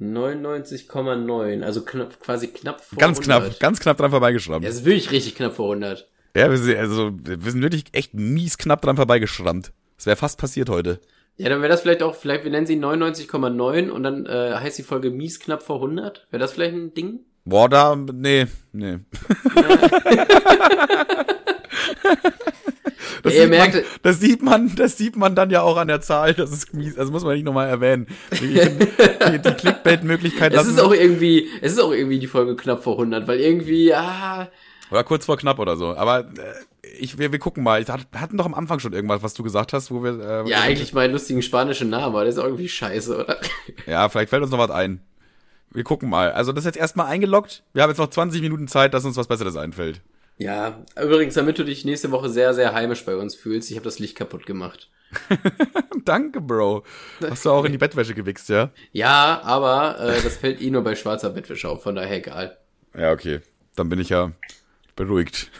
99,9, 0.00 1.62
also 1.62 1.84
knapp, 1.84 2.18
quasi 2.20 2.48
knapp 2.48 2.80
vor 2.84 2.98
Ganz 2.98 3.18
100. 3.20 3.44
knapp, 3.50 3.60
ganz 3.60 3.80
knapp 3.80 3.96
dran 3.98 4.10
vorbeigeschrammt. 4.10 4.64
Ja, 4.64 4.70
das 4.70 4.80
ist 4.80 4.84
wirklich 4.84 5.10
richtig 5.12 5.36
knapp 5.36 5.54
vor 5.54 5.66
100. 5.70 6.08
Ja, 6.36 6.50
wir 6.50 6.58
sind, 6.58 6.76
also, 6.76 7.12
wir 7.22 7.50
sind 7.50 7.62
wirklich 7.62 7.84
echt 7.92 8.14
mies 8.14 8.58
knapp 8.58 8.82
dran 8.82 8.96
vorbeigeschrammt. 8.96 9.72
Das 10.02 10.06
wäre 10.06 10.16
fast 10.16 10.36
passiert 10.36 10.68
heute. 10.68 10.98
Ja, 11.36 11.48
dann 11.48 11.60
wäre 11.60 11.70
das 11.70 11.82
vielleicht 11.82 12.02
auch, 12.02 12.16
vielleicht, 12.16 12.42
wir 12.42 12.50
nennen 12.50 12.66
sie 12.66 12.74
99,9 12.76 13.88
und 13.88 14.02
dann 14.02 14.26
äh, 14.26 14.54
heißt 14.56 14.76
die 14.76 14.82
Folge 14.82 15.12
mies 15.12 15.38
knapp 15.38 15.62
vor 15.62 15.76
100. 15.76 16.26
Wäre 16.32 16.40
das 16.40 16.54
vielleicht 16.54 16.74
ein 16.74 16.92
Ding? 16.92 17.20
Boah, 17.44 17.68
da, 17.68 17.94
nee, 17.94 18.48
nee. 18.72 18.98
Das, 23.22 23.34
ihr 23.34 23.42
sieht 23.42 23.50
merkt- 23.50 23.74
man, 23.74 23.84
das 24.02 24.18
sieht 24.20 24.42
man, 24.42 24.74
das 24.74 24.98
sieht 24.98 25.16
man 25.16 25.36
dann 25.36 25.50
ja 25.50 25.62
auch 25.62 25.76
an 25.76 25.86
der 25.86 26.00
Zahl. 26.00 26.34
Das 26.34 26.50
ist 26.50 26.74
mies. 26.74 26.96
Das 26.96 27.08
muss 27.12 27.22
man 27.22 27.34
nicht 27.34 27.44
nochmal 27.44 27.68
erwähnen. 27.68 28.08
Die, 28.32 28.54
die 28.58 29.52
Clickbait-Möglichkeit 29.54 30.52
Es 30.52 30.66
ist 30.66 30.80
auch 30.80 30.92
irgendwie, 30.92 31.48
es 31.60 31.74
ist 31.74 31.78
auch 31.80 31.92
irgendwie 31.92 32.18
die 32.18 32.26
Folge 32.26 32.56
knapp 32.56 32.82
vor 32.82 32.94
100, 32.94 33.28
weil 33.28 33.38
irgendwie, 33.38 33.94
ah, 33.94 34.50
Oder 34.92 35.04
kurz 35.04 35.24
vor 35.26 35.36
knapp 35.36 35.58
oder 35.58 35.76
so. 35.76 35.96
Aber 35.96 36.20
äh, 36.20 36.24
ich, 36.98 37.18
wir, 37.18 37.32
wir 37.32 37.38
gucken 37.38 37.64
mal. 37.64 37.80
Ich 37.82 37.88
hat- 37.88 38.06
hatten 38.14 38.36
doch 38.36 38.46
am 38.46 38.54
Anfang 38.54 38.78
schon 38.78 38.92
irgendwas, 38.92 39.22
was 39.22 39.34
du 39.34 39.42
gesagt 39.42 39.72
hast, 39.72 39.90
wo 39.90 40.04
wir. 40.04 40.44
Äh, 40.44 40.48
ja, 40.50 40.60
eigentlich 40.60 40.92
meinen 40.92 41.12
lustigen 41.12 41.42
spanischen 41.42 41.88
Namen, 41.90 42.04
aber 42.04 42.20
der 42.20 42.28
ist 42.28 42.36
irgendwie 42.38 42.68
scheiße, 42.68 43.16
oder? 43.24 43.38
Ja, 43.86 44.08
vielleicht 44.08 44.30
fällt 44.30 44.42
uns 44.42 44.52
noch 44.52 44.58
was 44.58 44.70
ein. 44.70 45.00
Wir 45.70 45.84
gucken 45.84 46.10
mal. 46.10 46.30
Also 46.32 46.52
das 46.52 46.64
ist 46.64 46.66
jetzt 46.66 46.78
erstmal 46.78 47.06
eingeloggt. 47.06 47.62
Wir 47.72 47.82
haben 47.82 47.90
jetzt 47.90 47.98
noch 47.98 48.10
20 48.10 48.42
Minuten 48.42 48.68
Zeit, 48.68 48.92
dass 48.92 49.04
uns 49.06 49.16
was 49.16 49.26
Besseres 49.28 49.56
einfällt. 49.56 50.02
Ja, 50.36 50.82
übrigens, 51.00 51.34
damit 51.34 51.58
du 51.58 51.64
dich 51.64 51.84
nächste 51.84 52.10
Woche 52.10 52.28
sehr, 52.28 52.52
sehr 52.52 52.74
heimisch 52.74 53.04
bei 53.04 53.16
uns 53.16 53.34
fühlst, 53.34 53.70
ich 53.70 53.76
habe 53.76 53.84
das 53.84 53.98
Licht 53.98 54.16
kaputt 54.16 54.44
gemacht. 54.44 54.90
Danke, 56.04 56.40
Bro. 56.40 56.84
Hast 57.28 57.44
du 57.44 57.50
auch 57.50 57.64
in 57.64 57.72
die 57.72 57.78
Bettwäsche 57.78 58.14
gewichst, 58.14 58.48
ja? 58.48 58.70
Ja, 58.92 59.40
aber 59.44 59.98
äh, 60.00 60.22
das 60.22 60.36
fällt 60.36 60.60
eh 60.60 60.70
nur 60.70 60.82
bei 60.82 60.94
schwarzer 60.96 61.30
Bettwäsche 61.30 61.68
auf, 61.68 61.82
von 61.82 61.94
daher 61.94 62.16
egal. 62.16 62.58
Ja, 62.96 63.12
okay. 63.12 63.40
Dann 63.76 63.88
bin 63.88 64.00
ich 64.00 64.08
ja 64.10 64.32
beruhigt. 65.04 65.50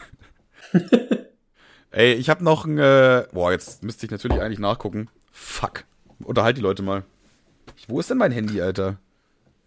Ey, 1.91 2.13
ich 2.13 2.29
habe 2.29 2.43
noch 2.43 2.65
ein. 2.65 2.77
Äh, 2.77 3.27
boah, 3.31 3.51
jetzt 3.51 3.83
müsste 3.83 4.05
ich 4.05 4.11
natürlich 4.11 4.41
eigentlich 4.41 4.59
nachgucken. 4.59 5.09
Fuck. 5.31 5.85
Unterhalt 6.23 6.57
die 6.57 6.61
Leute 6.61 6.81
mal. 6.81 7.03
Wo 7.87 7.99
ist 7.99 8.09
denn 8.09 8.17
mein 8.17 8.31
Handy, 8.31 8.61
Alter? 8.61 8.97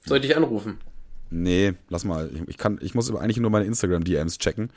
Soll 0.05 0.25
ich 0.25 0.37
anrufen? 0.37 0.79
Nee, 1.31 1.75
lass 1.89 2.05
mal. 2.05 2.31
Ich, 2.33 2.49
ich 2.49 2.59
kann, 2.59 2.79
ich 2.81 2.95
muss 2.95 3.15
eigentlich 3.15 3.39
nur 3.39 3.51
meine 3.51 3.65
Instagram-DMs 3.67 4.39
checken. 4.39 4.71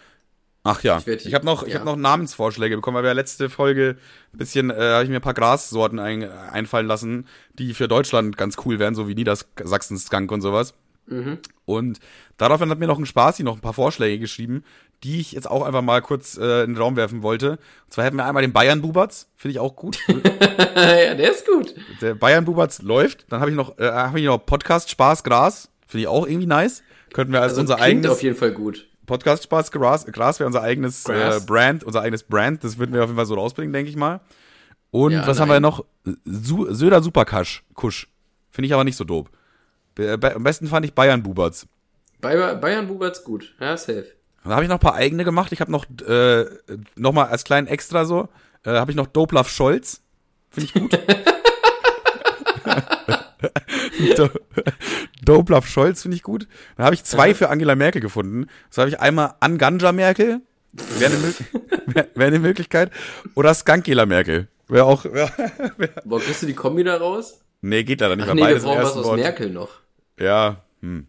Ach 0.63 0.83
ja, 0.83 1.01
Ich 1.05 1.25
ich 1.25 1.33
habe 1.33 1.45
noch, 1.45 1.63
ich 1.63 1.73
ja. 1.73 1.79
hab 1.79 1.85
noch 1.85 1.95
Namensvorschläge 1.95 2.75
bekommen, 2.75 2.95
weil 2.95 3.03
wir 3.03 3.13
letzte 3.13 3.49
Folge 3.49 3.95
ein 4.33 4.37
bisschen, 4.37 4.69
äh, 4.69 4.73
habe 4.75 5.03
ich 5.03 5.09
mir 5.09 5.15
ein 5.15 5.21
paar 5.21 5.33
Grassorten 5.33 5.99
ein, 5.99 6.29
einfallen 6.29 6.85
lassen, 6.85 7.27
die 7.53 7.73
für 7.73 7.87
Deutschland 7.87 8.35
ganz 8.35 8.57
cool 8.65 8.77
wären, 8.77 8.93
so 8.93 9.07
wie 9.07 9.15
Niedersachsen-Skunk 9.15 10.31
und 10.31 10.41
sowas. 10.41 10.73
Und 11.65 11.99
daraufhin 12.37 12.69
hat 12.69 12.79
mir 12.79 12.87
noch 12.87 12.99
ein 12.99 13.05
Spaßi 13.05 13.43
noch 13.43 13.55
ein 13.55 13.61
paar 13.61 13.73
Vorschläge 13.73 14.19
geschrieben, 14.19 14.63
die 15.03 15.19
ich 15.19 15.31
jetzt 15.31 15.49
auch 15.49 15.65
einfach 15.65 15.81
mal 15.81 16.01
kurz 16.01 16.37
äh, 16.37 16.63
in 16.63 16.73
den 16.73 16.77
Raum 16.77 16.95
werfen 16.95 17.21
wollte. 17.21 17.51
Und 17.51 17.93
zwar 17.93 18.05
hätten 18.05 18.17
wir 18.17 18.25
einmal 18.25 18.41
den 18.41 18.53
Bayern-Bubatz, 18.53 19.29
finde 19.35 19.53
ich 19.53 19.59
auch 19.59 19.75
gut. 19.75 19.97
ja, 20.07 21.15
der 21.15 21.31
ist 21.31 21.47
gut. 21.47 21.73
Der 22.01 22.15
Bayern-Bubatz 22.15 22.81
läuft. 22.81 23.31
Dann 23.31 23.39
habe 23.39 23.51
ich 23.51 23.57
noch, 23.57 23.77
äh, 23.77 23.89
habe 23.89 24.19
ich 24.19 24.25
noch 24.25 24.37
Podcast 24.45 24.89
Spaß 24.89 25.23
Gras, 25.23 25.69
finde 25.87 26.01
ich 26.01 26.07
auch 26.07 26.27
irgendwie 26.27 26.47
nice. 26.47 26.83
Könnten 27.13 27.33
wir 27.33 27.41
als 27.41 27.51
Also 27.53 27.61
unser 27.61 27.75
klingt 27.75 27.87
eigenes 27.87 28.11
auf 28.11 28.23
jeden 28.23 28.35
Fall 28.35 28.51
gut. 28.51 28.87
Podcast 29.05 29.43
Spaß 29.43 29.71
Gras, 29.71 30.05
Gras 30.05 30.39
wäre 30.39 30.47
unser 30.47 30.61
eigenes 30.61 31.07
äh. 31.07 31.39
Brand, 31.45 31.83
unser 31.83 32.01
eigenes 32.01 32.23
Brand. 32.23 32.63
Das 32.63 32.77
würden 32.77 32.93
wir 32.93 33.01
auf 33.01 33.07
jeden 33.09 33.17
Fall 33.17 33.25
so 33.25 33.35
rausbringen, 33.35 33.73
denke 33.73 33.89
ich 33.89 33.95
mal. 33.95 34.19
Und 34.91 35.13
Ja, 35.13 35.25
was 35.25 35.39
haben 35.39 35.49
wir 35.49 35.59
nein. 35.59 35.63
noch? 35.63 35.85
Su 36.25 36.71
Söder 36.73 37.01
Superkasch, 37.01 37.63
Kusch. 37.73 38.07
Finde 38.51 38.67
ich 38.67 38.73
aber 38.73 38.83
nicht 38.83 38.95
so 38.97 39.05
be 39.95 40.33
am 40.35 40.43
besten 40.43 40.67
fand 40.67 40.85
ich 40.85 40.93
Bayern. 40.93 41.23
Bay 41.23 42.55
Bayern 42.55 42.87
Bubert's 42.87 43.23
gut. 43.23 43.55
Ja, 43.59 43.77
safe. 43.77 44.18
Dann 44.43 44.53
habe 44.53 44.63
ich 44.63 44.69
noch 44.69 44.77
ein 44.77 44.81
paar 44.81 44.95
eigene 44.95 45.23
gemacht. 45.23 45.51
Ich 45.51 45.61
habe 45.61 45.71
noch 45.71 45.85
äh, 46.07 46.45
noch 46.95 47.13
mal 47.13 47.25
als 47.25 47.43
kleinen 47.43 47.67
Extra 47.67 48.05
so 48.05 48.29
äh, 48.63 48.71
habe 48.71 48.91
ich 48.91 48.97
noch 48.97 49.07
Doplaf 49.07 49.49
Scholz. 49.49 50.01
Finde 50.49 50.65
ich 50.65 50.73
gut. 50.73 50.93
Do 54.17 54.29
Doplaf 55.23 55.67
Scholz 55.67 56.01
finde 56.01 56.15
ich 56.15 56.23
gut. 56.23 56.47
Dann 56.77 56.85
habe 56.85 56.95
ich 56.95 57.03
zwei 57.03 57.35
für 57.35 57.49
Angela 57.49 57.75
Merkel 57.75 58.01
gefunden. 58.01 58.47
So 58.69 58.81
habe 58.81 58.89
ich 58.89 58.99
einmal 58.99 59.35
Anganja 59.39 59.91
Merkel. 59.91 60.41
Wäre 60.71 61.13
eine, 61.13 61.33
wär, 61.87 62.07
wär 62.15 62.27
eine 62.27 62.39
Möglichkeit. 62.39 62.91
Oder 63.35 63.53
Skankela 63.53 64.05
Merkel. 64.05 64.47
Wäre 64.67 64.85
auch. 64.85 65.05
Wär, 65.05 65.31
wär. 65.77 65.89
Boah, 66.05 66.19
kriegst 66.19 66.43
du 66.43 66.47
die 66.47 66.53
Kombi 66.53 66.83
da 66.83 66.97
raus? 66.97 67.39
Nee, 67.61 67.83
geht 67.83 68.01
leider 68.01 68.15
nicht. 68.15 68.29
Ach 68.29 68.33
nee, 68.33 68.47
wir 68.47 68.59
brauchen 68.59 68.81
was 68.81 68.95
aus 68.95 69.05
Wort. 69.05 69.19
Merkel 69.19 69.49
noch. 69.49 69.69
Ja, 70.19 70.63
hm. 70.81 71.07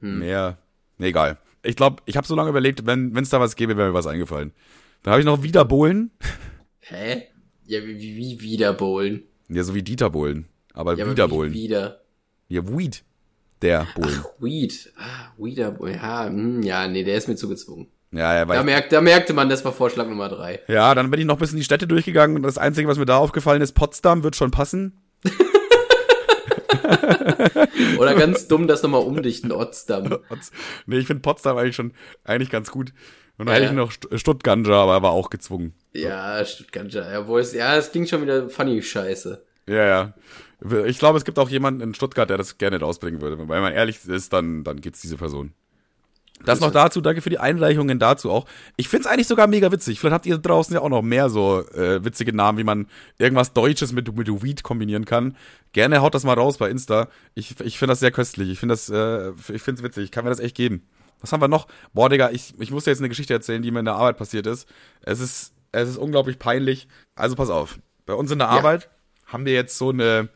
Mehr. 0.00 0.58
Nee, 0.98 1.08
egal. 1.08 1.38
Ich 1.62 1.76
glaube, 1.76 2.02
ich 2.06 2.16
habe 2.16 2.26
so 2.26 2.34
lange 2.34 2.50
überlegt, 2.50 2.86
wenn 2.86 3.16
es 3.16 3.30
da 3.30 3.40
was 3.40 3.56
gäbe, 3.56 3.76
wäre 3.76 3.88
mir 3.88 3.94
was 3.94 4.06
eingefallen. 4.06 4.52
Dann 5.02 5.12
habe 5.12 5.20
ich 5.20 5.26
noch 5.26 5.42
wieder 5.42 5.64
Bohlen. 5.64 6.10
Hä? 6.80 7.22
Ja, 7.66 7.82
wie, 7.84 7.98
wie, 7.98 8.16
wie 8.16 8.40
wieder 8.40 8.72
bowlen? 8.72 9.22
Ja, 9.48 9.62
so 9.62 9.74
wie 9.74 9.82
Dieter 9.82 10.10
Bohlen. 10.10 10.46
Aber 10.74 10.94
Ja, 10.96 11.04
aber 11.04 11.12
wieder 11.12 11.26
wie 11.26 11.30
Bohlen. 11.30 11.52
wieder. 11.52 12.00
Ja, 12.48 12.66
Weed. 12.68 13.04
Der 13.62 13.86
Bohlen. 13.94 14.24
Weed. 14.40 14.92
Ah, 14.96 15.32
wieder, 15.38 15.76
ja, 15.88 16.26
hm, 16.26 16.62
ja, 16.62 16.88
nee, 16.88 17.04
der 17.04 17.16
ist 17.16 17.28
mir 17.28 17.36
zugezwungen. 17.36 17.86
Ja, 18.10 18.34
ja, 18.34 18.44
Da, 18.44 18.48
weil 18.48 18.64
merkt, 18.64 18.92
da 18.92 19.00
merkte 19.00 19.32
man, 19.32 19.48
das 19.48 19.64
war 19.64 19.72
Vorschlag 19.72 20.06
Nummer 20.08 20.28
drei. 20.28 20.60
ja, 20.68 20.94
dann 20.94 21.10
bin 21.10 21.20
ich 21.20 21.26
noch 21.26 21.36
ein 21.36 21.40
bisschen 21.40 21.58
die 21.58 21.64
Städte 21.64 21.86
durchgegangen 21.86 22.36
und 22.36 22.42
das 22.42 22.58
Einzige, 22.58 22.88
was 22.88 22.98
mir 22.98 23.06
da 23.06 23.16
aufgefallen 23.16 23.62
ist, 23.62 23.72
Potsdam 23.72 24.22
wird 24.24 24.36
schon 24.36 24.50
passen. 24.50 25.00
Oder 27.98 28.14
ganz 28.14 28.48
dumm, 28.48 28.66
das 28.66 28.82
nochmal 28.82 29.02
umdichten, 29.02 29.52
Otzdam. 29.52 30.04
Pots- 30.28 30.52
Nee, 30.86 30.98
ich 30.98 31.06
finde 31.06 31.22
Potsdam 31.22 31.56
eigentlich 31.56 31.76
schon 31.76 31.92
eigentlich 32.24 32.50
ganz 32.50 32.70
gut. 32.70 32.92
Und 33.38 33.46
dann 33.46 33.54
Ja, 33.56 33.62
hätte 33.62 33.72
ich 33.72 33.76
noch 33.76 33.92
St 33.92 34.08
Stuttganja, 34.20 34.74
aber 34.74 34.94
er 34.94 35.02
war 35.02 35.10
auch 35.12 35.30
gezwungen. 35.30 35.74
Ja, 35.92 36.44
Stuttgart, 36.44 36.92
ja, 36.92 37.26
wo 37.26 37.38
ist, 37.38 37.54
ja, 37.54 37.76
es 37.76 37.90
klingt 37.90 38.08
schon 38.08 38.22
wieder 38.22 38.48
funny 38.48 38.82
Scheiße. 38.82 39.44
Ja, 39.68 39.84
ja. 39.86 40.14
Ich 40.86 40.98
glaube, 40.98 41.18
es 41.18 41.24
gibt 41.24 41.38
auch 41.38 41.48
jemanden 41.48 41.80
in 41.80 41.94
Stuttgart, 41.94 42.28
der 42.30 42.36
das 42.38 42.58
gerne 42.58 42.78
rausbringen 42.78 43.20
würde. 43.20 43.36
Weil 43.48 43.60
man 43.60 43.72
ehrlich 43.72 44.04
ist, 44.06 44.32
dann, 44.32 44.62
dann 44.64 44.80
gibt's 44.80 45.00
diese 45.00 45.16
Person. 45.16 45.52
Das 46.44 46.60
noch 46.60 46.70
dazu, 46.70 47.00
danke 47.00 47.20
für 47.22 47.30
die 47.30 47.38
Einreichungen 47.38 47.98
dazu 47.98 48.30
auch. 48.30 48.46
Ich 48.76 48.88
find's 48.88 49.06
eigentlich 49.06 49.28
sogar 49.28 49.46
mega 49.46 49.70
witzig. 49.72 50.00
Vielleicht 50.00 50.14
habt 50.14 50.26
ihr 50.26 50.38
draußen 50.38 50.74
ja 50.74 50.80
auch 50.80 50.88
noch 50.88 51.02
mehr 51.02 51.30
so 51.30 51.60
äh, 51.70 52.04
witzige 52.04 52.34
Namen, 52.34 52.58
wie 52.58 52.64
man 52.64 52.86
irgendwas 53.18 53.52
Deutsches 53.52 53.92
mit, 53.92 54.14
mit 54.16 54.28
Weed 54.42 54.62
kombinieren 54.62 55.04
kann. 55.04 55.36
Gerne 55.72 56.00
haut 56.02 56.14
das 56.14 56.24
mal 56.24 56.34
raus 56.34 56.58
bei 56.58 56.68
Insta. 56.70 57.08
Ich, 57.34 57.58
ich 57.60 57.78
finde 57.78 57.92
das 57.92 58.00
sehr 58.00 58.10
köstlich. 58.10 58.48
Ich 58.50 58.58
finde 58.58 58.72
das, 58.74 58.88
äh, 58.88 59.30
ich 59.52 59.62
find's 59.62 59.82
witzig. 59.82 60.04
Ich 60.04 60.10
kann 60.10 60.24
mir 60.24 60.30
das 60.30 60.40
echt 60.40 60.56
geben. 60.56 60.86
Was 61.20 61.32
haben 61.32 61.40
wir 61.40 61.48
noch? 61.48 61.68
Boah, 61.92 62.08
Digga, 62.08 62.30
ich, 62.30 62.54
ich 62.58 62.70
muss 62.72 62.84
dir 62.84 62.90
jetzt 62.90 62.98
eine 62.98 63.08
Geschichte 63.08 63.32
erzählen, 63.32 63.62
die 63.62 63.70
mir 63.70 63.78
in 63.78 63.84
der 63.84 63.94
Arbeit 63.94 64.16
passiert 64.16 64.46
ist. 64.46 64.68
Es 65.02 65.20
ist, 65.20 65.52
es 65.70 65.88
ist 65.88 65.96
unglaublich 65.96 66.38
peinlich. 66.40 66.88
Also 67.14 67.36
pass 67.36 67.48
auf. 67.50 67.78
Bei 68.06 68.14
uns 68.14 68.30
in 68.32 68.38
der 68.40 68.48
Ja. 68.48 68.54
Arbeit 68.54 68.88
haben 69.26 69.44
wir 69.46 69.52
jetzt 69.52 69.78
so 69.78 69.90
eine, 69.90 70.28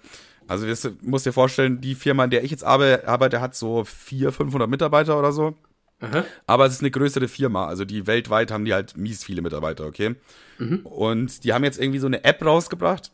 also 0.47 0.65
das 0.67 0.89
musst 1.03 1.27
dir 1.27 1.33
vorstellen, 1.33 1.81
die 1.81 1.97
Firma, 1.97 2.23
in 2.25 2.31
der 2.31 2.45
ich 2.45 2.53
jetzt 2.53 2.65
arbe- 2.65 3.05
arbeite, 3.07 3.41
hat 3.41 3.57
so 3.57 3.83
400, 3.85 4.33
500 4.37 4.71
Mitarbeiter 4.71 5.19
oder 5.19 5.33
so. 5.33 5.57
Aha. 6.01 6.25
Aber 6.47 6.67
es 6.67 6.75
ist 6.75 6.81
eine 6.81 6.91
größere 6.91 7.29
Firma, 7.29 7.67
also 7.67 7.85
die 7.85 8.07
weltweit 8.07 8.51
haben 8.51 8.65
die 8.65 8.75
halt 8.75 8.97
mies 8.97 9.25
viele 9.25 9.41
Mitarbeiter, 9.41 9.87
okay? 9.87 10.15
Mhm. 10.59 10.81
Und 10.85 11.45
die 11.45 11.53
haben 11.53 11.65
jetzt 11.65 11.81
irgendwie 11.81 11.99
so 11.99 12.07
eine 12.07 12.23
App 12.25 12.45
rausgebracht, 12.45 13.13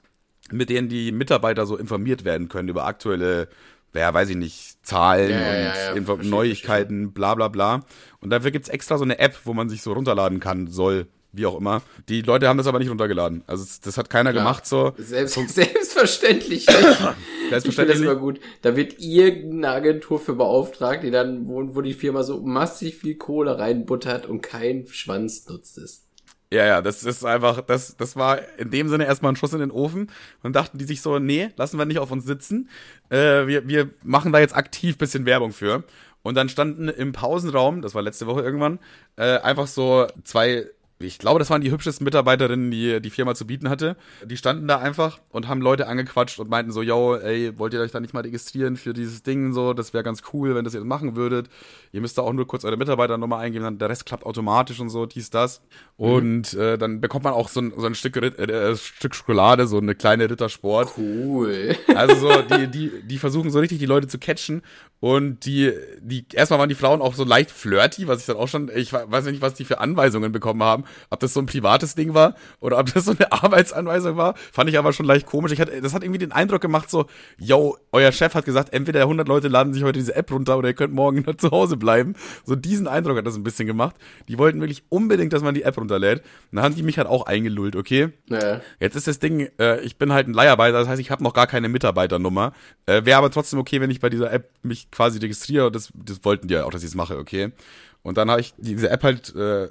mit 0.50 0.68
denen 0.68 0.88
die 0.88 1.12
Mitarbeiter 1.12 1.64
so 1.66 1.76
informiert 1.76 2.24
werden 2.24 2.48
können 2.48 2.68
über 2.68 2.84
aktuelle, 2.84 3.48
ja, 3.94 4.12
weiß 4.12 4.30
ich 4.30 4.36
nicht, 4.36 4.84
Zahlen 4.84 5.30
ja, 5.30 5.36
und 5.36 5.42
ja, 5.42 5.94
ja, 5.94 6.04
verstehe, 6.04 6.30
Neuigkeiten, 6.30 6.96
verstehe. 7.02 7.14
bla 7.14 7.34
bla 7.36 7.48
bla. 7.48 7.84
Und 8.20 8.30
dafür 8.30 8.50
gibt's 8.50 8.68
extra 8.68 8.98
so 8.98 9.04
eine 9.04 9.18
App, 9.20 9.38
wo 9.44 9.54
man 9.54 9.68
sich 9.68 9.82
so 9.82 9.92
runterladen 9.92 10.40
kann, 10.40 10.66
soll, 10.66 11.06
wie 11.32 11.46
auch 11.46 11.58
immer. 11.58 11.82
Die 12.08 12.22
Leute 12.22 12.48
haben 12.48 12.58
das 12.58 12.66
aber 12.66 12.78
nicht 12.78 12.90
runtergeladen. 12.90 13.42
Also 13.46 13.64
das 13.82 13.96
hat 13.96 14.10
keiner 14.10 14.30
ja, 14.30 14.38
gemacht 14.38 14.66
so. 14.66 14.92
Selbst, 14.98 15.34
selbstverständlich 15.48 16.66
nicht. 16.66 16.70
selbstverständlich. 17.50 18.00
Ich 18.00 18.04
das 18.04 18.12
immer 18.12 18.16
gut. 18.16 18.40
Da 18.60 18.76
wird 18.76 19.00
irgendeine 19.00 19.74
Agentur 19.74 20.20
für 20.20 20.34
beauftragt, 20.34 21.02
die 21.02 21.10
dann, 21.10 21.46
wo, 21.46 21.74
wo 21.74 21.80
die 21.80 21.94
Firma 21.94 22.22
so 22.22 22.40
massiv 22.42 23.00
viel 23.00 23.14
Kohle 23.14 23.58
reinbuttert 23.58 24.26
und 24.26 24.42
kein 24.42 24.86
Schwanz 24.86 25.46
nutzt 25.48 25.78
es. 25.78 26.06
Ja, 26.52 26.66
ja, 26.66 26.82
das 26.82 27.02
ist 27.02 27.24
einfach, 27.24 27.62
das, 27.62 27.96
das 27.96 28.14
war 28.14 28.38
in 28.58 28.70
dem 28.70 28.90
Sinne 28.90 29.06
erstmal 29.06 29.32
ein 29.32 29.36
Schuss 29.36 29.54
in 29.54 29.60
den 29.60 29.70
Ofen. 29.70 30.10
Und 30.42 30.54
dachten 30.54 30.76
die 30.76 30.84
sich 30.84 31.00
so, 31.00 31.18
nee, 31.18 31.48
lassen 31.56 31.78
wir 31.78 31.86
nicht 31.86 31.98
auf 31.98 32.10
uns 32.10 32.26
sitzen. 32.26 32.68
Äh, 33.08 33.46
wir, 33.46 33.66
wir 33.68 33.88
machen 34.02 34.32
da 34.32 34.38
jetzt 34.38 34.54
aktiv 34.54 34.98
bisschen 34.98 35.24
Werbung 35.24 35.52
für. 35.52 35.82
Und 36.22 36.34
dann 36.34 36.50
standen 36.50 36.88
im 36.88 37.12
Pausenraum, 37.12 37.80
das 37.80 37.94
war 37.94 38.02
letzte 38.02 38.26
Woche 38.26 38.42
irgendwann, 38.42 38.80
äh, 39.16 39.38
einfach 39.38 39.66
so 39.66 40.06
zwei 40.24 40.66
ich 41.02 41.18
glaube, 41.18 41.38
das 41.38 41.50
waren 41.50 41.60
die 41.60 41.70
hübschesten 41.70 42.04
Mitarbeiterinnen, 42.04 42.70
die 42.70 43.00
die 43.00 43.10
Firma 43.10 43.34
zu 43.34 43.46
bieten 43.46 43.68
hatte. 43.68 43.96
Die 44.24 44.36
standen 44.36 44.68
da 44.68 44.78
einfach 44.78 45.18
und 45.30 45.48
haben 45.48 45.60
Leute 45.60 45.86
angequatscht 45.86 46.38
und 46.38 46.50
meinten 46.50 46.72
so, 46.72 46.82
yo, 46.82 47.16
ey, 47.16 47.58
wollt 47.58 47.74
ihr 47.74 47.80
euch 47.80 47.90
da 47.90 48.00
nicht 48.00 48.14
mal 48.14 48.20
registrieren 48.20 48.76
für 48.76 48.92
dieses 48.92 49.22
Ding 49.22 49.52
so? 49.52 49.74
Das 49.74 49.92
wäre 49.94 50.04
ganz 50.04 50.22
cool, 50.32 50.54
wenn 50.54 50.64
das 50.64 50.74
ihr 50.74 50.84
machen 50.84 51.16
würdet. 51.16 51.48
Ihr 51.92 52.00
müsst 52.00 52.18
da 52.18 52.22
auch 52.22 52.32
nur 52.32 52.46
kurz 52.46 52.64
eure 52.64 52.76
Mitarbeiternummer 52.76 53.38
eingeben, 53.38 53.64
dann 53.64 53.78
der 53.78 53.88
Rest 53.88 54.06
klappt 54.06 54.24
automatisch 54.24 54.80
und 54.80 54.88
so, 54.88 55.06
dies, 55.06 55.30
das. 55.30 55.62
Mhm. 55.98 56.04
Und 56.04 56.54
äh, 56.54 56.78
dann 56.78 57.00
bekommt 57.00 57.24
man 57.24 57.34
auch 57.34 57.48
so 57.48 57.60
ein, 57.60 57.72
so 57.76 57.86
ein 57.86 57.94
Stück, 57.94 58.16
äh, 58.16 58.76
Stück 58.76 59.14
Schokolade, 59.14 59.66
so 59.66 59.78
eine 59.78 59.94
kleine 59.94 60.28
Rittersport. 60.28 60.94
Cool. 60.96 61.76
Also 61.94 62.14
so, 62.14 62.42
die, 62.42 62.68
die, 62.68 62.90
die 63.02 63.18
versuchen 63.18 63.50
so 63.50 63.58
richtig 63.58 63.78
die 63.78 63.86
Leute 63.86 64.06
zu 64.06 64.18
catchen 64.18 64.62
und 65.02 65.46
die, 65.46 65.72
die, 66.00 66.24
erstmal 66.32 66.60
waren 66.60 66.68
die 66.68 66.76
Frauen 66.76 67.02
auch 67.02 67.14
so 67.14 67.24
leicht 67.24 67.50
flirty, 67.50 68.06
was 68.06 68.20
ich 68.20 68.26
dann 68.26 68.36
auch 68.36 68.46
schon, 68.46 68.70
ich 68.72 68.92
weiß 68.92 69.24
nicht, 69.24 69.42
was 69.42 69.54
die 69.54 69.64
für 69.64 69.80
Anweisungen 69.80 70.30
bekommen 70.30 70.62
haben. 70.62 70.84
Ob 71.10 71.20
das 71.20 71.34
so 71.34 71.40
ein 71.40 71.46
privates 71.46 71.94
Ding 71.94 72.14
war 72.14 72.34
oder 72.60 72.78
ob 72.78 72.92
das 72.92 73.04
so 73.04 73.12
eine 73.12 73.32
Arbeitsanweisung 73.42 74.16
war, 74.16 74.34
fand 74.52 74.70
ich 74.70 74.78
aber 74.78 74.92
schon 74.92 75.06
leicht 75.06 75.26
komisch. 75.26 75.52
Ich 75.52 75.60
hatte, 75.60 75.80
das 75.80 75.94
hat 75.94 76.02
irgendwie 76.02 76.18
den 76.18 76.32
Eindruck 76.32 76.60
gemacht, 76.60 76.90
so, 76.90 77.06
yo, 77.38 77.76
euer 77.92 78.12
Chef 78.12 78.34
hat 78.34 78.44
gesagt, 78.44 78.72
entweder 78.72 79.00
100 79.00 79.28
Leute 79.28 79.48
laden 79.48 79.74
sich 79.74 79.82
heute 79.84 79.98
diese 79.98 80.14
App 80.14 80.30
runter 80.30 80.58
oder 80.58 80.68
ihr 80.68 80.74
könnt 80.74 80.94
morgen 80.94 81.24
zu 81.38 81.50
Hause 81.50 81.76
bleiben. 81.76 82.14
So 82.44 82.56
diesen 82.56 82.86
Eindruck 82.86 83.18
hat 83.18 83.26
das 83.26 83.36
ein 83.36 83.44
bisschen 83.44 83.66
gemacht. 83.66 83.96
Die 84.28 84.38
wollten 84.38 84.60
wirklich 84.60 84.84
unbedingt, 84.88 85.32
dass 85.32 85.42
man 85.42 85.54
die 85.54 85.62
App 85.62 85.78
runterlädt. 85.78 86.20
Und 86.20 86.56
dann 86.56 86.64
haben 86.64 86.74
die 86.74 86.82
mich 86.82 86.98
halt 86.98 87.08
auch 87.08 87.26
eingelullt, 87.26 87.76
okay? 87.76 88.10
Ja. 88.28 88.60
Jetzt 88.80 88.96
ist 88.96 89.06
das 89.06 89.18
Ding, 89.18 89.48
äh, 89.58 89.80
ich 89.80 89.96
bin 89.96 90.12
halt 90.12 90.28
ein 90.28 90.34
Leiharbeiter, 90.34 90.78
das 90.78 90.88
heißt, 90.88 91.00
ich 91.00 91.10
habe 91.10 91.22
noch 91.22 91.34
gar 91.34 91.46
keine 91.46 91.68
Mitarbeiternummer. 91.68 92.52
Äh, 92.86 93.04
Wäre 93.04 93.18
aber 93.18 93.30
trotzdem 93.30 93.58
okay, 93.58 93.80
wenn 93.80 93.90
ich 93.90 94.00
bei 94.00 94.10
dieser 94.10 94.32
App 94.32 94.50
mich 94.62 94.90
quasi 94.90 95.18
registriere. 95.18 95.70
Das, 95.70 95.92
das 95.94 96.24
wollten 96.24 96.48
die 96.48 96.54
ja 96.54 96.64
auch, 96.64 96.70
dass 96.70 96.82
ich 96.82 96.88
es 96.88 96.94
mache, 96.94 97.18
okay. 97.18 97.52
Und 98.02 98.18
dann 98.18 98.30
habe 98.30 98.40
ich 98.40 98.54
diese 98.56 98.90
App 98.90 99.04
halt 99.04 99.34
äh, 99.36 99.68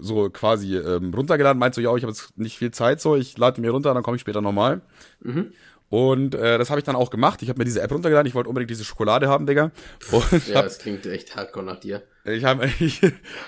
so 0.00 0.30
quasi 0.30 0.76
ähm, 0.76 1.12
runtergeladen, 1.12 1.58
meinte 1.58 1.76
so, 1.76 1.80
ja, 1.80 1.94
ich 1.96 2.04
habe 2.04 2.12
jetzt 2.12 2.38
nicht 2.38 2.56
viel 2.56 2.70
Zeit, 2.70 3.00
so, 3.00 3.16
ich 3.16 3.36
lade 3.38 3.60
mir 3.60 3.72
runter, 3.72 3.92
dann 3.92 4.02
komme 4.02 4.16
ich 4.16 4.20
später 4.20 4.40
nochmal. 4.40 4.82
Mhm. 5.20 5.52
Und 5.92 6.34
äh, 6.34 6.56
das 6.56 6.70
habe 6.70 6.78
ich 6.78 6.86
dann 6.86 6.96
auch 6.96 7.10
gemacht. 7.10 7.42
Ich 7.42 7.50
habe 7.50 7.58
mir 7.58 7.66
diese 7.66 7.82
App 7.82 7.92
runtergeladen. 7.92 8.26
Ich 8.26 8.34
wollte 8.34 8.48
unbedingt 8.48 8.70
diese 8.70 8.82
Schokolade 8.82 9.28
haben, 9.28 9.44
Digga. 9.44 9.72
Und 10.10 10.48
ja, 10.48 10.56
hab, 10.56 10.64
das 10.64 10.78
klingt 10.78 11.04
echt 11.04 11.36
hardcore 11.36 11.66
nach 11.66 11.80
dir. 11.80 12.02
Ich 12.24 12.44
habe 12.44 12.66
ich 12.80 13.02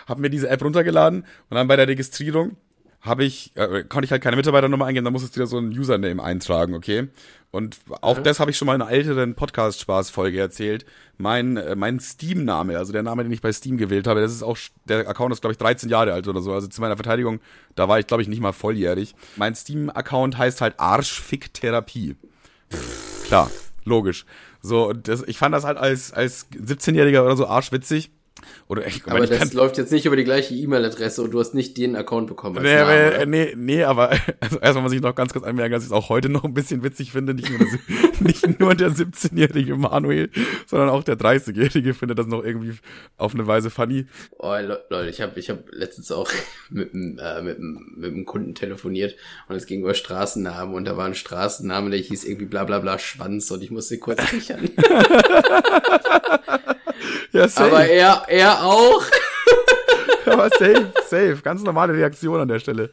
hab 0.07 0.19
mir 0.19 0.29
diese 0.29 0.51
App 0.51 0.63
runtergeladen 0.63 1.25
und 1.49 1.55
dann 1.55 1.69
bei 1.69 1.77
der 1.77 1.89
Registrierung 1.89 2.57
habe 3.05 3.25
ich, 3.25 3.53
äh, 3.55 3.85
konnte 3.85 4.07
ich 4.07 4.11
halt 4.11 4.23
keine 4.23 4.37
Mitarbeiternummer 4.37 4.87
eingeben, 4.87 5.05
dann 5.05 5.13
musstest 5.13 5.37
du 5.37 5.41
dir 5.41 5.47
so 5.47 5.59
ein 5.59 5.69
Username 5.69 6.23
eintragen, 6.23 6.75
okay? 6.75 7.09
Und 7.51 7.79
auch 8.01 8.19
mhm. 8.19 8.25
das 8.25 8.41
habe 8.41 8.51
ich 8.51 8.57
schon 8.57 8.67
mal 8.67 8.75
in 8.75 8.83
einer 8.83 8.91
älteren 8.91 9.35
Podcast-Spaß-Folge 9.35 10.41
erzählt. 10.41 10.87
Mein, 11.19 11.57
äh, 11.57 11.77
mein 11.77 12.01
Steam-Name, 12.01 12.79
also 12.79 12.93
der 12.93 13.03
Name, 13.03 13.23
den 13.23 13.31
ich 13.31 13.43
bei 13.43 13.53
Steam 13.53 13.77
gewählt 13.77 14.07
habe, 14.07 14.21
das 14.21 14.33
ist 14.33 14.43
auch, 14.43 14.57
der 14.87 15.07
Account 15.07 15.33
ist, 15.33 15.43
glaube 15.43 15.53
ich, 15.53 15.59
13 15.59 15.89
Jahre 15.91 16.15
alt 16.15 16.27
oder 16.27 16.41
so. 16.41 16.53
Also 16.53 16.67
zu 16.67 16.81
meiner 16.81 16.97
Verteidigung, 16.97 17.41
da 17.75 17.89
war 17.89 18.01
ich, 18.01 18.07
glaube 18.07 18.23
ich, 18.23 18.29
nicht 18.29 18.41
mal 18.41 18.53
volljährig. 18.53 19.15
Mein 19.37 19.55
Steam-Account 19.55 20.39
heißt 20.39 20.63
halt 20.63 20.81
Arschfick-Therapie. 20.81 22.17
Klar, 23.27 23.51
logisch. 23.85 24.25
So, 24.63 24.95
das, 24.95 25.23
ich 25.27 25.37
fand 25.37 25.55
das 25.55 25.65
halt 25.65 25.77
als, 25.77 26.13
als 26.13 26.51
17-Jähriger 26.51 27.23
oder 27.23 27.37
so 27.37 27.47
arschwitzig. 27.47 28.11
Oder 28.67 28.87
ich, 28.87 29.07
aber 29.07 29.27
das 29.27 29.39
kann, 29.39 29.51
läuft 29.53 29.79
jetzt 29.79 29.93
nicht 29.93 30.07
über 30.07 30.17
die 30.17 30.25
gleiche 30.25 30.55
E-Mail-Adresse 30.55 31.23
und 31.23 31.31
du 31.33 31.41
hast 31.41 31.55
nicht 31.55 31.77
den 31.77 31.97
Account 31.97 32.27
bekommen. 32.27 32.63
Nee, 32.63 32.75
Name, 32.75 33.27
nee, 33.27 33.53
nee, 33.57 33.85
aber 33.85 34.11
also 34.41 34.59
erstmal 34.59 34.83
muss 34.83 34.93
ich 34.93 35.01
noch 35.01 35.15
ganz 35.15 35.33
kurz 35.33 35.45
anmerken, 35.45 35.73
dass 35.73 35.83
ich 35.83 35.91
es 35.91 35.93
auch 35.93 36.09
heute 36.09 36.29
noch 36.29 36.45
ein 36.45 36.55
bisschen 36.55 36.83
witzig 36.83 37.13
finde. 37.13 37.35
Nicht 37.35 37.51
nur, 37.51 37.59
der, 37.59 37.79
nicht 38.21 38.61
nur 38.61 38.75
der 38.75 38.91
17-jährige 38.91 39.77
Manuel, 39.77 40.31
sondern 40.67 40.89
auch 40.89 41.05
der 41.05 41.17
30-jährige 41.17 41.95
findet 41.95 42.19
das 42.19 42.27
noch 42.27 42.43
irgendwie 42.43 42.77
auf 43.17 43.35
eine 43.35 43.47
Weise 43.47 43.71
funny. 43.71 44.07
Oh, 44.39 44.57
Leute, 44.89 45.11
ich 45.11 45.21
habe 45.21 45.39
ich 45.39 45.51
hab 45.51 45.71
letztens 45.71 46.11
auch 46.11 46.31
mit 46.71 46.93
einem 46.93 47.19
äh, 47.19 47.43
mit, 47.43 47.59
mit 47.61 48.13
einem 48.13 48.25
Kunden 48.25 48.55
telefoniert 48.55 49.15
und 49.49 49.57
es 49.57 49.67
ging 49.67 49.83
über 49.83 49.95
Straßennamen 49.95 50.75
und 50.75 50.87
da 50.87 50.97
war 50.97 51.07
ein 51.07 51.15
Straßenname, 51.15 51.91
der 51.91 52.01
hieß 52.01 52.25
irgendwie 52.25 52.47
bla 52.47 52.65
bla 52.65 52.79
bla 52.81 52.99
Schwanz 52.99 53.51
und 53.51 53.63
ich 53.63 53.71
musste 53.71 53.99
kurz 53.99 54.29
sichern. 54.31 54.71
Ja, 57.33 57.49
safe. 57.49 57.71
Aber 57.71 57.87
er, 57.87 58.25
er 58.29 58.65
auch. 58.65 59.03
Aber 60.27 60.49
safe, 60.51 60.93
safe. 61.07 61.39
Ganz 61.43 61.63
normale 61.63 61.95
Reaktion 61.95 62.41
an 62.41 62.49
der 62.49 62.59
Stelle. 62.59 62.91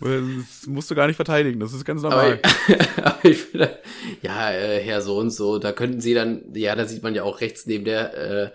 Das 0.00 0.66
musst 0.66 0.90
du 0.90 0.94
gar 0.94 1.08
nicht 1.08 1.16
verteidigen, 1.16 1.58
das 1.58 1.72
ist 1.72 1.84
ganz 1.84 2.02
normal. 2.02 2.38
Aber, 2.42 3.04
aber 3.04 3.24
ich 3.24 3.38
finde, 3.38 3.78
ja, 4.22 4.52
äh, 4.52 4.80
Herr 4.80 5.02
so 5.02 5.18
und 5.18 5.30
so, 5.30 5.58
da 5.58 5.72
könnten 5.72 6.00
sie 6.00 6.14
dann, 6.14 6.42
ja, 6.54 6.76
da 6.76 6.86
sieht 6.86 7.02
man 7.02 7.16
ja 7.16 7.24
auch 7.24 7.40
rechts 7.40 7.66
neben 7.66 7.84
der, 7.84 8.52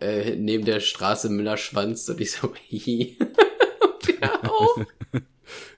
äh, 0.00 0.26
äh, 0.30 0.36
neben 0.36 0.64
der 0.64 0.78
Straße 0.78 1.30
Müller 1.30 1.56
Schwanz 1.56 2.08
und 2.08 2.20
ich 2.20 2.32
so, 2.32 2.48
und 2.70 4.08
der 4.08 4.44
auch. 4.44 4.78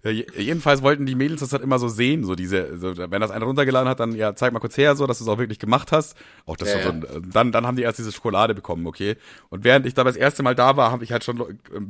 Ja, 0.06 0.24
jedenfalls 0.38 0.82
wollten 0.82 1.04
die 1.04 1.16
Mädels 1.16 1.40
das 1.40 1.52
halt 1.52 1.62
immer 1.62 1.80
so 1.80 1.88
sehen, 1.88 2.24
so 2.24 2.36
diese, 2.36 2.78
so, 2.78 2.96
wenn 2.96 3.20
das 3.20 3.32
einer 3.32 3.44
runtergeladen 3.44 3.88
hat, 3.88 3.98
dann 3.98 4.14
ja, 4.14 4.36
zeig 4.36 4.52
mal 4.52 4.60
kurz 4.60 4.76
her, 4.78 4.94
so, 4.94 5.06
dass 5.06 5.18
du 5.18 5.24
es 5.24 5.28
auch 5.28 5.38
wirklich 5.38 5.58
gemacht 5.58 5.90
hast. 5.90 6.16
Auch 6.44 6.56
das 6.56 6.72
ja, 6.72 6.82
so, 6.82 6.90
ja. 6.90 7.20
dann, 7.32 7.50
dann 7.50 7.66
haben 7.66 7.76
die 7.76 7.82
erst 7.82 7.98
diese 7.98 8.12
Schokolade 8.12 8.54
bekommen, 8.54 8.86
okay. 8.86 9.16
Und 9.48 9.64
während 9.64 9.84
ich 9.84 9.94
da 9.94 10.04
das 10.04 10.14
erste 10.14 10.42
Mal 10.42 10.54
da 10.54 10.76
war, 10.76 10.92
habe 10.92 11.02
ich 11.02 11.10
halt 11.10 11.24
schon 11.24 11.40
äh, 11.40 11.44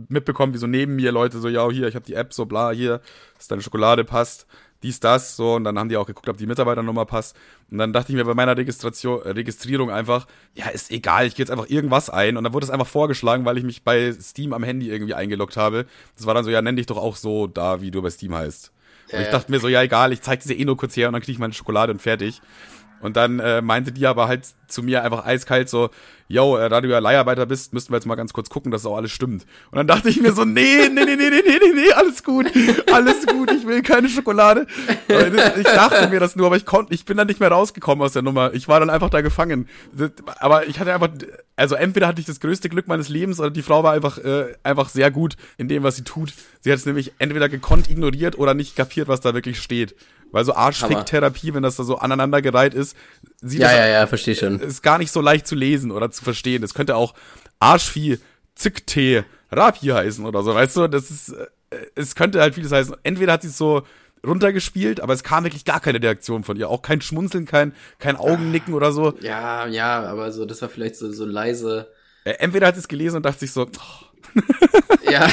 mitbekommen, 0.09 0.55
wie 0.55 0.59
so 0.59 0.67
neben 0.67 0.97
mir 0.97 1.13
Leute 1.13 1.39
so, 1.39 1.49
ja, 1.49 1.69
hier, 1.71 1.89
ich 1.89 1.95
habe 1.95 2.07
die 2.07 2.15
App, 2.15 2.33
so 2.33 2.47
bla, 2.47 2.71
hier, 2.71 3.03
dass 3.37 3.49
deine 3.49 3.61
Schokolade 3.61 4.05
passt 4.05 4.47
dies, 4.83 5.01
das, 5.01 5.37
so, 5.37 5.55
und 5.55 5.65
dann 5.65 5.79
haben 5.79 5.89
die 5.89 5.97
auch 5.97 6.07
geguckt, 6.07 6.29
ob 6.29 6.37
die 6.37 6.47
Mitarbeiternummer 6.47 7.05
passt. 7.07 7.37
Und 7.71 7.79
dann 7.79 7.93
dachte 7.93 8.13
ich 8.13 8.17
mir 8.17 8.25
bei 8.25 8.35
meiner 8.35 8.57
Registration, 8.57 9.23
äh, 9.23 9.31
Registrierung 9.31 9.91
einfach, 9.91 10.27
ja, 10.55 10.69
ist 10.69 10.91
egal, 10.91 11.27
ich 11.27 11.35
gehe 11.35 11.45
jetzt 11.45 11.51
einfach 11.51 11.69
irgendwas 11.69 12.11
ein. 12.11 12.37
Und 12.37 12.45
dann 12.45 12.53
wurde 12.53 12.65
es 12.65 12.71
einfach 12.71 12.87
vorgeschlagen, 12.87 13.45
weil 13.45 13.59
ich 13.59 13.65
mich 13.65 13.83
bei 13.83 14.13
Steam 14.13 14.53
am 14.53 14.63
Handy 14.63 14.91
irgendwie 14.91 15.15
eingeloggt 15.15 15.57
habe. 15.57 15.87
Das 16.17 16.27
war 16.27 16.35
dann 16.35 16.45
so, 16.45 16.51
ja, 16.51 16.63
nenn 16.63 16.77
dich 16.77 16.87
doch 16.87 16.99
auch 16.99 17.17
so 17.17 17.47
da, 17.47 17.81
wie 17.81 17.91
du 17.91 18.03
bei 18.03 18.11
Steam 18.11 18.35
heißt. 18.35 18.73
Und 19.13 19.21
ich 19.21 19.29
dachte 19.29 19.51
mir 19.51 19.61
so, 19.61 19.69
ja, 19.69 19.83
egal, 19.83 20.13
ich 20.13 20.21
zeig 20.21 20.41
dir 20.41 20.55
eh 20.55 20.65
nur 20.65 20.77
kurz 20.77 20.97
her 20.97 21.09
und 21.09 21.13
dann 21.13 21.23
krieg 21.23 21.35
ich 21.35 21.39
meine 21.39 21.53
Schokolade 21.53 21.93
und 21.93 22.03
fertig. 22.03 22.41
Und 23.01 23.17
dann 23.17 23.41
äh, 23.41 23.63
meinte 23.63 23.93
die 23.93 24.07
aber 24.07 24.29
halt 24.29 24.47
zu 24.69 24.83
mir 24.83 25.05
einfach 25.05 25.25
eiskalt 25.25 25.69
so, 25.69 25.91
yo, 26.29 26.57
äh, 26.57 26.69
da 26.69 26.81
du 26.81 26.89
ja 26.89 26.99
Leiharbeiter 26.99 27.47
bist, 27.47 27.73
müssten 27.73 27.93
wir 27.93 27.97
jetzt 27.97 28.07
mal 28.07 28.15
ganz 28.15 28.33
kurz 28.33 28.51
gucken, 28.51 28.73
dass 28.73 28.83
das 28.83 28.91
auch 28.91 28.97
alles 28.97 29.13
stimmt. 29.13 29.47
Und 29.71 29.77
dann 29.77 29.87
dachte 29.87 30.09
ich 30.09 30.21
mir 30.21 30.33
so, 30.33 30.45
nee, 30.45 30.89
nee, 30.89 31.05
nee, 31.05 31.17
nee, 31.17 31.31
nee, 31.31 31.43
nee, 31.45 31.73
nee, 31.75 31.93
alles 31.93 32.25
gut, 32.25 32.47
alles 32.93 33.27
gut, 33.27 33.51
ich 33.53 33.67
will 33.67 33.83
keine 33.83 34.09
Schokolade. 34.09 34.67
Ich 35.09 35.65
dachte 35.65 36.09
mir 36.09 36.21
das 36.21 36.37
nur, 36.37 36.47
aber 36.47 36.57
ich 36.57 36.67
konnte, 36.67 36.95
ich 36.95 37.05
bin 37.05 37.17
dann 37.17 37.27
nicht 37.27 37.41
mehr 37.41 37.51
rausgekommen 37.51 38.05
aus 38.05 38.13
der 38.13 38.23
Nummer. 38.23 38.53
Ich 38.55 38.69
war 38.69 38.81
dann 38.81 38.91
einfach 38.91 39.11
da 39.11 39.21
gefangen. 39.21 39.69
Aber 40.39 40.67
ich 40.67 40.81
hatte 40.81 40.93
einfach, 40.93 41.11
also 41.55 41.75
entweder 41.75 42.09
hatte 42.09 42.21
ich 42.21 42.27
das 42.27 42.41
größte 42.41 42.69
Glück 42.69 42.89
meines 42.89 43.09
Lebens 43.09 43.39
oder 43.39 43.51
die 43.51 43.63
Frau 43.63 43.83
war 43.83 43.93
einfach, 43.93 44.19
äh, 44.19 44.55
einfach 44.63 44.89
sehr 44.89 45.11
gut 45.11 45.37
in 45.59 45.69
dem, 45.69 45.83
was 45.83 45.97
sie 45.97 46.05
tut. 46.05 46.33
Sie 46.61 46.73
hat 46.73 46.79
es 46.79 46.87
nämlich 46.87 47.13
entweder 47.19 47.49
gekonnt 47.49 47.89
ignoriert 47.89 48.39
oder 48.39 48.55
nicht 48.55 48.75
kapiert, 48.75 49.09
was 49.09 49.21
da 49.21 49.35
wirklich 49.35 49.61
steht. 49.61 49.95
Weil 50.33 50.45
so 50.45 50.55
Arschfick-Therapie, 50.55 51.55
wenn 51.55 51.63
das 51.63 51.77
da 51.77 51.85
so 51.85 51.99
aneinandergereiht 51.99 52.75
ist, 52.75 52.97
sieht 53.41 53.61
ja, 53.61 53.69
das, 53.69 53.77
ja, 53.77 53.87
ja, 53.87 54.07
verstehe 54.07 54.35
schon. 54.35 54.61
Ist 54.61 54.83
gar 54.83 54.99
nicht 54.99 55.11
so 55.11 55.21
leicht 55.21 55.47
zu 55.47 55.55
lesen 55.55 55.91
oder 55.91 56.11
zu 56.11 56.25
verstehen. 56.25 56.63
Es 56.63 56.75
könnte 56.75 56.97
auch 56.97 57.15
Arschvieh, 57.59 58.19
Zicktee, 58.55 59.25
Rapi 59.51 59.87
heißen 59.87 60.25
oder 60.25 60.43
so, 60.43 60.55
weißt 60.55 60.77
du? 60.77 60.89
Das 60.89 61.11
ist, 61.11 61.31
äh, 61.31 61.47
es 61.95 62.15
könnte 62.15 62.41
halt 62.41 62.55
vieles 62.55 62.73
heißen. 62.73 62.97
Entweder 63.03 63.35
hat 63.35 63.43
sie 63.43 63.49
es 63.49 63.59
so 63.59 63.83
runtergespielt, 64.27 65.01
aber 65.01 65.13
es 65.15 65.23
kam 65.23 65.45
wirklich 65.45 65.65
gar 65.65 65.81
keine 65.81 66.03
Reaktion 66.03 66.43
von 66.45 66.57
ihr. 66.57 66.69
Auch 66.69 66.83
kein 66.83 67.01
Schmunzeln, 67.01 67.47
kein, 67.47 67.73
kein 67.99 68.17
Augennicken 68.17 68.75
oder 68.75 68.93
so. 68.93 69.15
Ja, 69.21 69.67
ja, 69.67 70.03
aber 70.05 70.33
so, 70.33 70.45
das 70.45 70.63
war 70.63 70.69
vielleicht 70.69 70.97
so, 70.97 71.11
so 71.13 71.25
leise. 71.25 71.89
Äh, 72.25 72.33
entweder 72.39 72.67
hat 72.67 72.75
sie 72.75 72.81
es 72.81 72.89
gelesen 72.89 73.19
und 73.19 73.27
dachte 73.27 73.41
sich 73.41 73.53
so, 73.53 73.63
oh. 73.63 74.41
ja. 75.11 75.29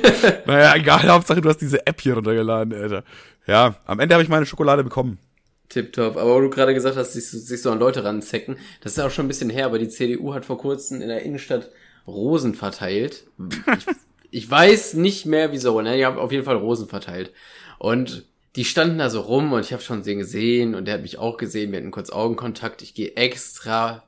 naja, 0.46 0.74
egal, 0.76 1.08
Hauptsache 1.08 1.40
du 1.40 1.48
hast 1.48 1.60
diese 1.60 1.86
App 1.86 2.00
hier 2.00 2.14
runtergeladen, 2.14 2.72
Alter. 2.72 3.04
Ja, 3.48 3.76
am 3.86 3.98
Ende 3.98 4.14
habe 4.14 4.22
ich 4.22 4.28
meine 4.28 4.46
Schokolade 4.46 4.84
bekommen. 4.84 5.18
Tipptopp. 5.70 6.16
Aber 6.16 6.34
wo 6.34 6.40
du 6.40 6.50
gerade 6.50 6.74
gesagt 6.74 6.96
hast, 6.96 7.14
sich, 7.14 7.26
sich 7.26 7.62
so 7.62 7.70
an 7.70 7.78
Leute 7.78 8.04
ranzecken, 8.04 8.56
das 8.82 8.92
ist 8.92 8.98
auch 9.00 9.10
schon 9.10 9.24
ein 9.24 9.28
bisschen 9.28 9.50
her, 9.50 9.66
aber 9.66 9.78
die 9.78 9.88
CDU 9.88 10.34
hat 10.34 10.44
vor 10.44 10.58
kurzem 10.58 11.00
in 11.00 11.08
der 11.08 11.22
Innenstadt 11.22 11.70
Rosen 12.06 12.54
verteilt. 12.54 13.24
Ich, 13.50 13.86
ich 14.30 14.50
weiß 14.50 14.94
nicht 14.94 15.26
mehr 15.26 15.50
wieso, 15.50 15.80
ne? 15.80 15.96
Die 15.96 16.04
haben 16.04 16.18
auf 16.18 16.30
jeden 16.30 16.44
Fall 16.44 16.56
Rosen 16.56 16.88
verteilt. 16.88 17.32
Und 17.78 18.26
die 18.56 18.64
standen 18.64 18.98
da 18.98 19.08
so 19.08 19.20
rum 19.20 19.52
und 19.52 19.60
ich 19.60 19.72
habe 19.72 19.82
schon 19.82 20.02
den 20.02 20.18
gesehen 20.18 20.74
und 20.74 20.84
der 20.84 20.94
hat 20.94 21.02
mich 21.02 21.18
auch 21.18 21.38
gesehen. 21.38 21.72
Wir 21.72 21.78
hatten 21.78 21.90
kurz 21.90 22.10
Augenkontakt. 22.10 22.82
Ich 22.82 22.94
gehe 22.94 23.14
extra 23.16 24.04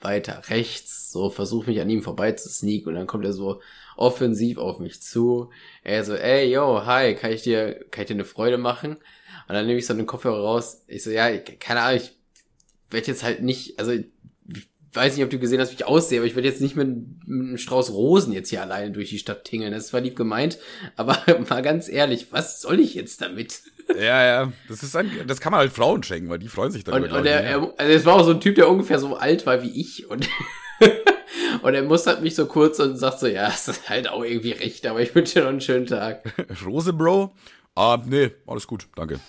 weiter 0.00 0.42
rechts, 0.50 1.10
so 1.10 1.30
versuche 1.30 1.70
mich 1.70 1.80
an 1.80 1.90
ihm 1.90 2.02
vorbei 2.02 2.32
zu 2.32 2.48
sneaken 2.48 2.90
und 2.90 2.94
dann 2.94 3.06
kommt 3.06 3.24
er 3.24 3.32
so 3.32 3.60
offensiv 3.96 4.58
auf 4.58 4.78
mich 4.78 5.02
zu. 5.02 5.50
Er 5.82 6.04
so, 6.04 6.14
ey, 6.14 6.52
yo, 6.52 6.84
hi, 6.86 7.14
kann 7.14 7.32
ich 7.32 7.42
dir, 7.42 7.84
kann 7.90 8.02
ich 8.02 8.08
dir 8.08 8.14
eine 8.14 8.24
Freude 8.24 8.58
machen? 8.58 8.96
Und 9.48 9.54
dann 9.54 9.66
nehme 9.66 9.78
ich 9.78 9.86
so 9.86 9.92
einen 9.92 10.06
Kopfhörer 10.06 10.40
raus. 10.40 10.82
Ich 10.86 11.02
so, 11.02 11.10
ja, 11.10 11.36
keine 11.36 11.80
Ahnung, 11.82 12.00
ich 12.00 12.12
werde 12.90 13.06
jetzt 13.08 13.22
halt 13.22 13.42
nicht, 13.42 13.78
also 13.78 13.92
ich 13.92 14.06
weiß 14.92 15.16
nicht, 15.16 15.24
ob 15.24 15.30
du 15.30 15.38
gesehen 15.38 15.60
hast, 15.60 15.72
wie 15.72 15.76
ich 15.76 15.86
aussehe, 15.86 16.18
aber 16.18 16.26
ich 16.26 16.34
werde 16.34 16.48
jetzt 16.48 16.60
nicht 16.60 16.76
mit, 16.76 16.88
mit 17.26 17.28
einem 17.28 17.58
Strauß 17.58 17.92
Rosen 17.92 18.32
jetzt 18.32 18.50
hier 18.50 18.62
alleine 18.62 18.92
durch 18.92 19.10
die 19.10 19.18
Stadt 19.18 19.44
tingeln. 19.44 19.72
Das 19.72 19.92
war 19.92 20.00
lieb 20.00 20.16
gemeint, 20.16 20.58
aber 20.96 21.18
mal 21.48 21.62
ganz 21.62 21.88
ehrlich, 21.88 22.28
was 22.30 22.60
soll 22.60 22.80
ich 22.80 22.94
jetzt 22.94 23.20
damit? 23.20 23.62
Ja, 23.96 24.24
ja, 24.24 24.52
das 24.68 24.82
ist 24.82 24.96
ein, 24.96 25.10
das 25.26 25.40
kann 25.40 25.50
man 25.50 25.60
halt 25.60 25.72
Frauen 25.72 26.02
schenken, 26.02 26.30
weil 26.30 26.38
die 26.38 26.48
freuen 26.48 26.70
sich 26.70 26.84
darüber. 26.84 27.06
Und, 27.06 27.12
und 27.12 27.26
er, 27.26 27.42
er, 27.42 27.74
also 27.76 27.92
es 27.92 28.04
war 28.06 28.14
auch 28.14 28.24
so 28.24 28.30
ein 28.30 28.40
Typ, 28.40 28.54
der 28.54 28.68
ungefähr 28.68 28.98
so 28.98 29.14
alt 29.16 29.44
war 29.46 29.62
wie 29.62 29.78
ich 29.78 30.08
und 30.08 30.28
und 31.62 31.74
er 31.74 31.82
mustert 31.82 32.22
mich 32.22 32.34
so 32.34 32.46
kurz 32.46 32.78
und 32.78 32.96
sagt 32.96 33.20
so, 33.20 33.26
ja, 33.26 33.48
es 33.48 33.68
ist 33.68 33.88
halt 33.88 34.08
auch 34.08 34.22
irgendwie 34.22 34.52
recht, 34.52 34.86
aber 34.86 35.00
ich 35.00 35.14
wünsche 35.14 35.34
dir 35.34 35.42
noch 35.42 35.50
einen 35.50 35.60
schönen 35.60 35.86
Tag. 35.86 36.22
Rose, 36.64 36.92
Bro? 36.92 37.32
Ah, 37.74 37.98
nee, 38.04 38.30
alles 38.46 38.66
gut, 38.66 38.88
danke. 38.94 39.20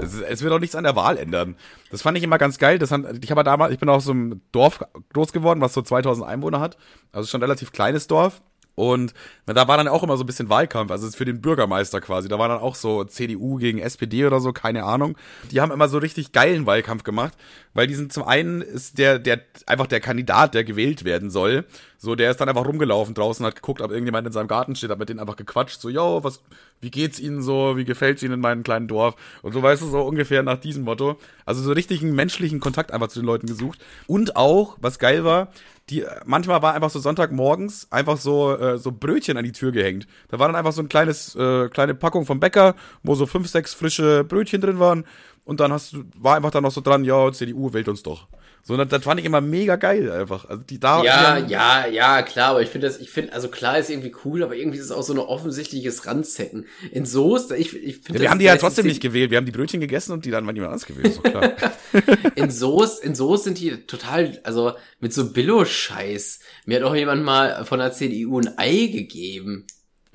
Es, 0.00 0.20
es, 0.20 0.42
wird 0.42 0.52
auch 0.52 0.60
nichts 0.60 0.76
an 0.76 0.84
der 0.84 0.96
Wahl 0.96 1.18
ändern. 1.18 1.56
Das 1.90 2.02
fand 2.02 2.16
ich 2.16 2.24
immer 2.24 2.38
ganz 2.38 2.58
geil. 2.58 2.78
Das 2.78 2.90
haben, 2.90 3.06
ich 3.20 3.28
damals, 3.28 3.72
ich 3.72 3.78
bin 3.78 3.88
auch 3.88 4.00
so 4.00 4.12
einem 4.12 4.40
Dorf 4.52 4.84
groß 5.12 5.32
geworden, 5.32 5.60
was 5.60 5.74
so 5.74 5.82
2000 5.82 6.26
Einwohner 6.26 6.60
hat. 6.60 6.76
Also 7.12 7.28
schon 7.28 7.40
ein 7.40 7.44
relativ 7.44 7.72
kleines 7.72 8.06
Dorf. 8.06 8.40
Und 8.74 9.12
da 9.46 9.68
war 9.68 9.76
dann 9.76 9.88
auch 9.88 10.02
immer 10.02 10.16
so 10.16 10.24
ein 10.24 10.26
bisschen 10.26 10.48
Wahlkampf, 10.48 10.90
also 10.90 11.10
für 11.10 11.24
den 11.24 11.40
Bürgermeister 11.40 12.00
quasi. 12.00 12.28
Da 12.28 12.38
war 12.38 12.48
dann 12.48 12.60
auch 12.60 12.74
so 12.74 13.04
CDU 13.04 13.56
gegen 13.56 13.78
SPD 13.78 14.24
oder 14.24 14.40
so, 14.40 14.52
keine 14.52 14.84
Ahnung. 14.84 15.16
Die 15.50 15.60
haben 15.60 15.72
immer 15.72 15.88
so 15.88 15.98
richtig 15.98 16.32
geilen 16.32 16.66
Wahlkampf 16.66 17.02
gemacht, 17.02 17.34
weil 17.74 17.86
die 17.86 17.94
sind 17.94 18.12
zum 18.12 18.24
einen 18.24 18.62
ist 18.62 18.98
der, 18.98 19.18
der, 19.18 19.40
einfach 19.66 19.86
der 19.86 20.00
Kandidat, 20.00 20.54
der 20.54 20.64
gewählt 20.64 21.04
werden 21.04 21.30
soll. 21.30 21.64
So, 22.02 22.14
der 22.14 22.30
ist 22.30 22.40
dann 22.40 22.48
einfach 22.48 22.66
rumgelaufen 22.66 23.12
draußen, 23.12 23.44
hat 23.44 23.56
geguckt, 23.56 23.82
ob 23.82 23.90
irgendjemand 23.90 24.26
in 24.26 24.32
seinem 24.32 24.48
Garten 24.48 24.74
steht, 24.74 24.88
hat 24.88 24.98
mit 24.98 25.10
denen 25.10 25.20
einfach 25.20 25.36
gequatscht, 25.36 25.82
so, 25.82 25.90
yo, 25.90 26.24
was, 26.24 26.40
wie 26.80 26.90
geht's 26.90 27.20
ihnen 27.20 27.42
so, 27.42 27.76
wie 27.76 27.84
gefällt's 27.84 28.22
ihnen 28.22 28.32
in 28.32 28.40
meinem 28.40 28.62
kleinen 28.62 28.88
Dorf? 28.88 29.16
Und 29.42 29.52
so, 29.52 29.62
weißt 29.62 29.82
du, 29.82 29.86
so 29.86 30.00
ungefähr 30.00 30.42
nach 30.42 30.56
diesem 30.56 30.84
Motto. 30.84 31.18
Also 31.44 31.60
so 31.62 31.72
richtig 31.72 32.00
einen 32.00 32.14
menschlichen 32.14 32.58
Kontakt 32.58 32.90
einfach 32.90 33.08
zu 33.08 33.20
den 33.20 33.26
Leuten 33.26 33.46
gesucht. 33.46 33.80
Und 34.06 34.34
auch, 34.34 34.78
was 34.80 34.98
geil 34.98 35.24
war, 35.24 35.48
die, 35.90 36.06
manchmal 36.24 36.62
war 36.62 36.72
einfach 36.72 36.88
so 36.88 37.00
Sonntagmorgens 37.00 37.88
einfach 37.90 38.16
so, 38.16 38.56
äh, 38.56 38.78
so 38.78 38.92
Brötchen 38.92 39.36
an 39.36 39.44
die 39.44 39.52
Tür 39.52 39.70
gehängt. 39.70 40.06
Da 40.28 40.38
war 40.38 40.48
dann 40.48 40.56
einfach 40.56 40.72
so 40.72 40.80
ein 40.80 40.88
kleines, 40.88 41.36
äh, 41.36 41.68
kleine 41.68 41.94
Packung 41.94 42.24
vom 42.24 42.40
Bäcker, 42.40 42.76
wo 43.02 43.14
so 43.14 43.26
fünf, 43.26 43.46
sechs 43.48 43.74
frische 43.74 44.24
Brötchen 44.24 44.62
drin 44.62 44.78
waren. 44.78 45.04
Und 45.44 45.60
dann 45.60 45.70
hast 45.70 45.92
du, 45.92 46.04
war 46.16 46.36
einfach 46.36 46.50
dann 46.50 46.62
noch 46.62 46.72
so 46.72 46.80
dran, 46.80 47.04
ja, 47.04 47.30
CDU 47.30 47.74
wählt 47.74 47.88
uns 47.88 48.02
doch. 48.02 48.26
So, 48.62 48.76
das, 48.76 48.88
das 48.88 49.02
fand 49.02 49.20
ich 49.20 49.26
immer 49.26 49.40
mega 49.40 49.76
geil 49.76 50.10
einfach. 50.10 50.44
Also 50.44 50.62
die 50.62 50.78
da. 50.78 51.02
Ja, 51.02 51.40
die 51.40 51.52
ja, 51.52 51.86
ja, 51.86 52.22
klar, 52.22 52.50
aber 52.50 52.62
ich 52.62 52.68
finde 52.68 52.86
das, 52.86 53.00
ich 53.00 53.10
finde, 53.10 53.32
also 53.32 53.48
klar 53.48 53.78
ist 53.78 53.90
irgendwie 53.90 54.14
cool, 54.24 54.42
aber 54.42 54.54
irgendwie 54.54 54.78
ist 54.78 54.84
es 54.84 54.92
auch 54.92 55.02
so 55.02 55.12
ein 55.12 55.18
offensichtliches 55.18 56.06
Randzecken. 56.06 56.66
In 56.92 57.06
Soest, 57.06 57.52
ich, 57.52 57.74
ich 57.74 57.96
finde. 57.96 58.14
Ja, 58.14 58.20
wir 58.20 58.30
haben 58.30 58.38
die 58.38 58.44
ja 58.44 58.56
trotzdem 58.56 58.86
nicht 58.86 59.00
gewählt. 59.00 59.30
Wir 59.30 59.38
haben 59.38 59.46
die 59.46 59.52
Brötchen 59.52 59.80
gegessen 59.80 60.12
und 60.12 60.24
die 60.24 60.30
dann 60.30 60.46
waren 60.46 60.54
jemand 60.54 60.72
anders 60.72 60.86
gewählt, 60.86 61.08
ist 61.08 61.18
doch 61.18 61.22
klar. 61.24 61.52
in 62.34 62.50
Soest, 62.50 63.02
in 63.02 63.14
Soest 63.14 63.44
sind 63.44 63.58
die 63.58 63.86
total, 63.86 64.38
also 64.44 64.72
mit 65.00 65.12
so 65.12 65.32
Billo-Scheiß. 65.32 66.40
Mir 66.66 66.78
hat 66.78 66.84
auch 66.84 66.94
jemand 66.94 67.24
mal 67.24 67.64
von 67.64 67.78
der 67.78 67.92
CDU 67.92 68.40
ein 68.40 68.58
Ei 68.58 68.86
gegeben. 68.86 69.66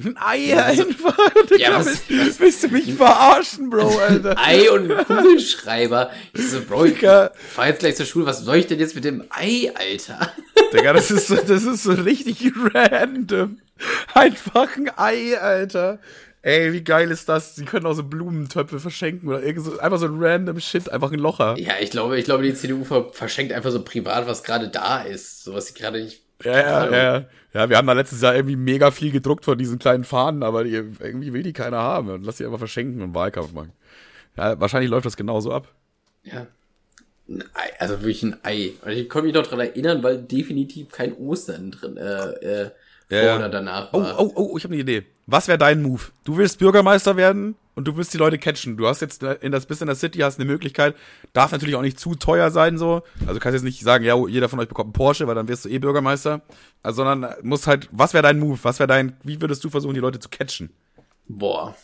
Ein 0.03 0.17
Ei 0.17 0.61
einfach. 0.61 1.17
Ja, 1.57 1.79
was, 1.79 2.01
was, 2.09 2.39
willst 2.39 2.63
du 2.63 2.67
mich 2.67 2.93
verarschen, 2.93 3.69
Bro, 3.69 3.97
Alter? 3.99 4.35
Ei 4.37 4.69
und 4.69 4.89
Kugelschreiber. 5.05 6.11
Ich 6.33 6.49
so, 6.49 6.61
Bro, 6.61 6.85
ich 6.85 6.97
fahr 6.99 7.67
jetzt 7.67 7.79
gleich 7.79 7.95
zur 7.95 8.05
Schule. 8.05 8.25
Was 8.25 8.41
soll 8.41 8.57
ich 8.57 8.67
denn 8.67 8.79
jetzt 8.79 8.95
mit 8.95 9.05
dem 9.05 9.23
Ei, 9.29 9.71
Alter? 9.73 10.33
Digga, 10.73 10.91
das 10.91 11.11
ist 11.11 11.27
so, 11.27 11.35
das 11.35 11.63
ist 11.63 11.83
so 11.83 11.93
richtig 11.93 12.43
random. 12.73 13.59
Einfach 14.13 14.75
ein 14.75 14.91
Ei, 14.97 15.37
Alter. 15.39 15.99
Ey, 16.41 16.73
wie 16.73 16.83
geil 16.83 17.09
ist 17.09 17.27
das? 17.27 17.55
Sie 17.55 17.65
können 17.65 17.85
auch 17.87 17.93
so 17.93 18.03
Blumentöpfe 18.03 18.79
verschenken 18.79 19.29
oder 19.29 19.41
irgend 19.41 19.65
so, 19.65 19.79
einfach 19.79 19.97
so 19.97 20.05
ein 20.05 20.21
random 20.21 20.59
Shit, 20.59 20.91
einfach 20.91 21.11
ein 21.11 21.19
Locher. 21.19 21.57
Ja, 21.57 21.73
ich 21.79 21.89
glaube, 21.89 22.19
ich 22.19 22.25
glaube, 22.25 22.43
die 22.43 22.53
CDU 22.53 22.83
verschenkt 23.13 23.51
einfach 23.51 23.71
so 23.71 23.81
privat, 23.81 24.27
was 24.27 24.43
gerade 24.43 24.67
da 24.67 25.01
ist. 25.01 25.43
So 25.43 25.53
was 25.53 25.67
sie 25.67 25.73
gerade 25.73 26.03
nicht. 26.03 26.24
Ja, 26.43 26.51
ja, 26.51 26.91
ja. 26.91 27.25
Ja, 27.53 27.69
wir 27.69 27.77
haben 27.77 27.87
da 27.87 27.93
letztes 27.93 28.21
Jahr 28.21 28.35
irgendwie 28.35 28.57
mega 28.57 28.91
viel 28.91 29.11
gedruckt 29.11 29.45
von 29.45 29.57
diesen 29.57 29.79
kleinen 29.79 30.03
Fahnen, 30.03 30.43
aber 30.43 30.65
die, 30.65 30.73
irgendwie 30.73 31.31
will 31.31 31.41
die 31.41 31.53
keiner 31.53 31.77
haben. 31.77 32.09
Und 32.09 32.25
lass 32.25 32.37
sie 32.37 32.45
einfach 32.45 32.59
verschenken 32.59 33.01
und 33.01 33.13
Wahlkampf 33.13 33.53
machen. 33.53 33.71
Ja, 34.35 34.59
wahrscheinlich 34.59 34.89
läuft 34.89 35.05
das 35.05 35.15
genauso 35.15 35.53
ab. 35.53 35.73
Ja. 36.23 36.47
Ein 37.29 37.43
Ei, 37.53 37.69
also 37.79 37.93
wirklich 38.01 38.23
ein 38.23 38.37
Ei. 38.43 38.73
Und 38.83 38.91
ich 38.91 39.07
konnte 39.07 39.27
mich 39.27 39.35
noch 39.35 39.47
dran 39.47 39.61
erinnern, 39.61 40.03
weil 40.03 40.17
definitiv 40.17 40.91
kein 40.91 41.13
Ostern 41.13 41.71
drin, 41.71 41.95
äh, 41.95 42.63
äh, 42.63 42.71
vor 43.07 43.17
ja, 43.17 43.37
oder 43.37 43.47
danach 43.47 43.93
oh, 43.93 44.01
war. 44.01 44.19
Oh, 44.19 44.31
oh, 44.35 44.49
oh, 44.51 44.57
ich 44.57 44.65
habe 44.65 44.73
eine 44.73 44.81
Idee. 44.81 45.05
Was 45.25 45.47
wäre 45.47 45.57
dein 45.57 45.81
Move? 45.81 46.01
Du 46.25 46.35
willst 46.35 46.59
Bürgermeister 46.59 47.15
werden 47.15 47.55
und 47.75 47.87
du 47.87 47.97
willst 47.97 48.13
die 48.13 48.17
Leute 48.17 48.37
catchen. 48.37 48.77
Du 48.77 48.87
hast 48.87 49.01
jetzt 49.01 49.21
in 49.21 49.51
das 49.51 49.65
bis 49.65 49.81
in 49.81 49.87
der 49.87 49.95
City 49.95 50.19
hast 50.19 50.39
eine 50.39 50.49
Möglichkeit. 50.49 50.95
Darf 51.33 51.51
natürlich 51.51 51.75
auch 51.75 51.81
nicht 51.81 51.99
zu 51.99 52.15
teuer 52.15 52.49
sein 52.49 52.77
so. 52.77 53.03
Also 53.27 53.39
kannst 53.39 53.53
jetzt 53.53 53.63
nicht 53.63 53.81
sagen, 53.81 54.03
ja, 54.03 54.15
jeder 54.27 54.49
von 54.49 54.59
euch 54.59 54.67
bekommt 54.67 54.87
einen 54.87 54.93
Porsche, 54.93 55.27
weil 55.27 55.35
dann 55.35 55.47
wirst 55.47 55.65
du 55.65 55.69
eh 55.69 55.79
Bürgermeister. 55.79 56.41
Also, 56.81 57.03
sondern 57.03 57.35
muss 57.43 57.67
halt, 57.67 57.89
was 57.91 58.13
wäre 58.13 58.23
dein 58.23 58.39
Move? 58.39 58.59
Was 58.63 58.79
wäre 58.79 58.87
dein, 58.87 59.17
wie 59.23 59.39
würdest 59.41 59.63
du 59.63 59.69
versuchen, 59.69 59.93
die 59.93 59.99
Leute 59.99 60.19
zu 60.19 60.29
catchen? 60.29 60.71
Boah. 61.27 61.75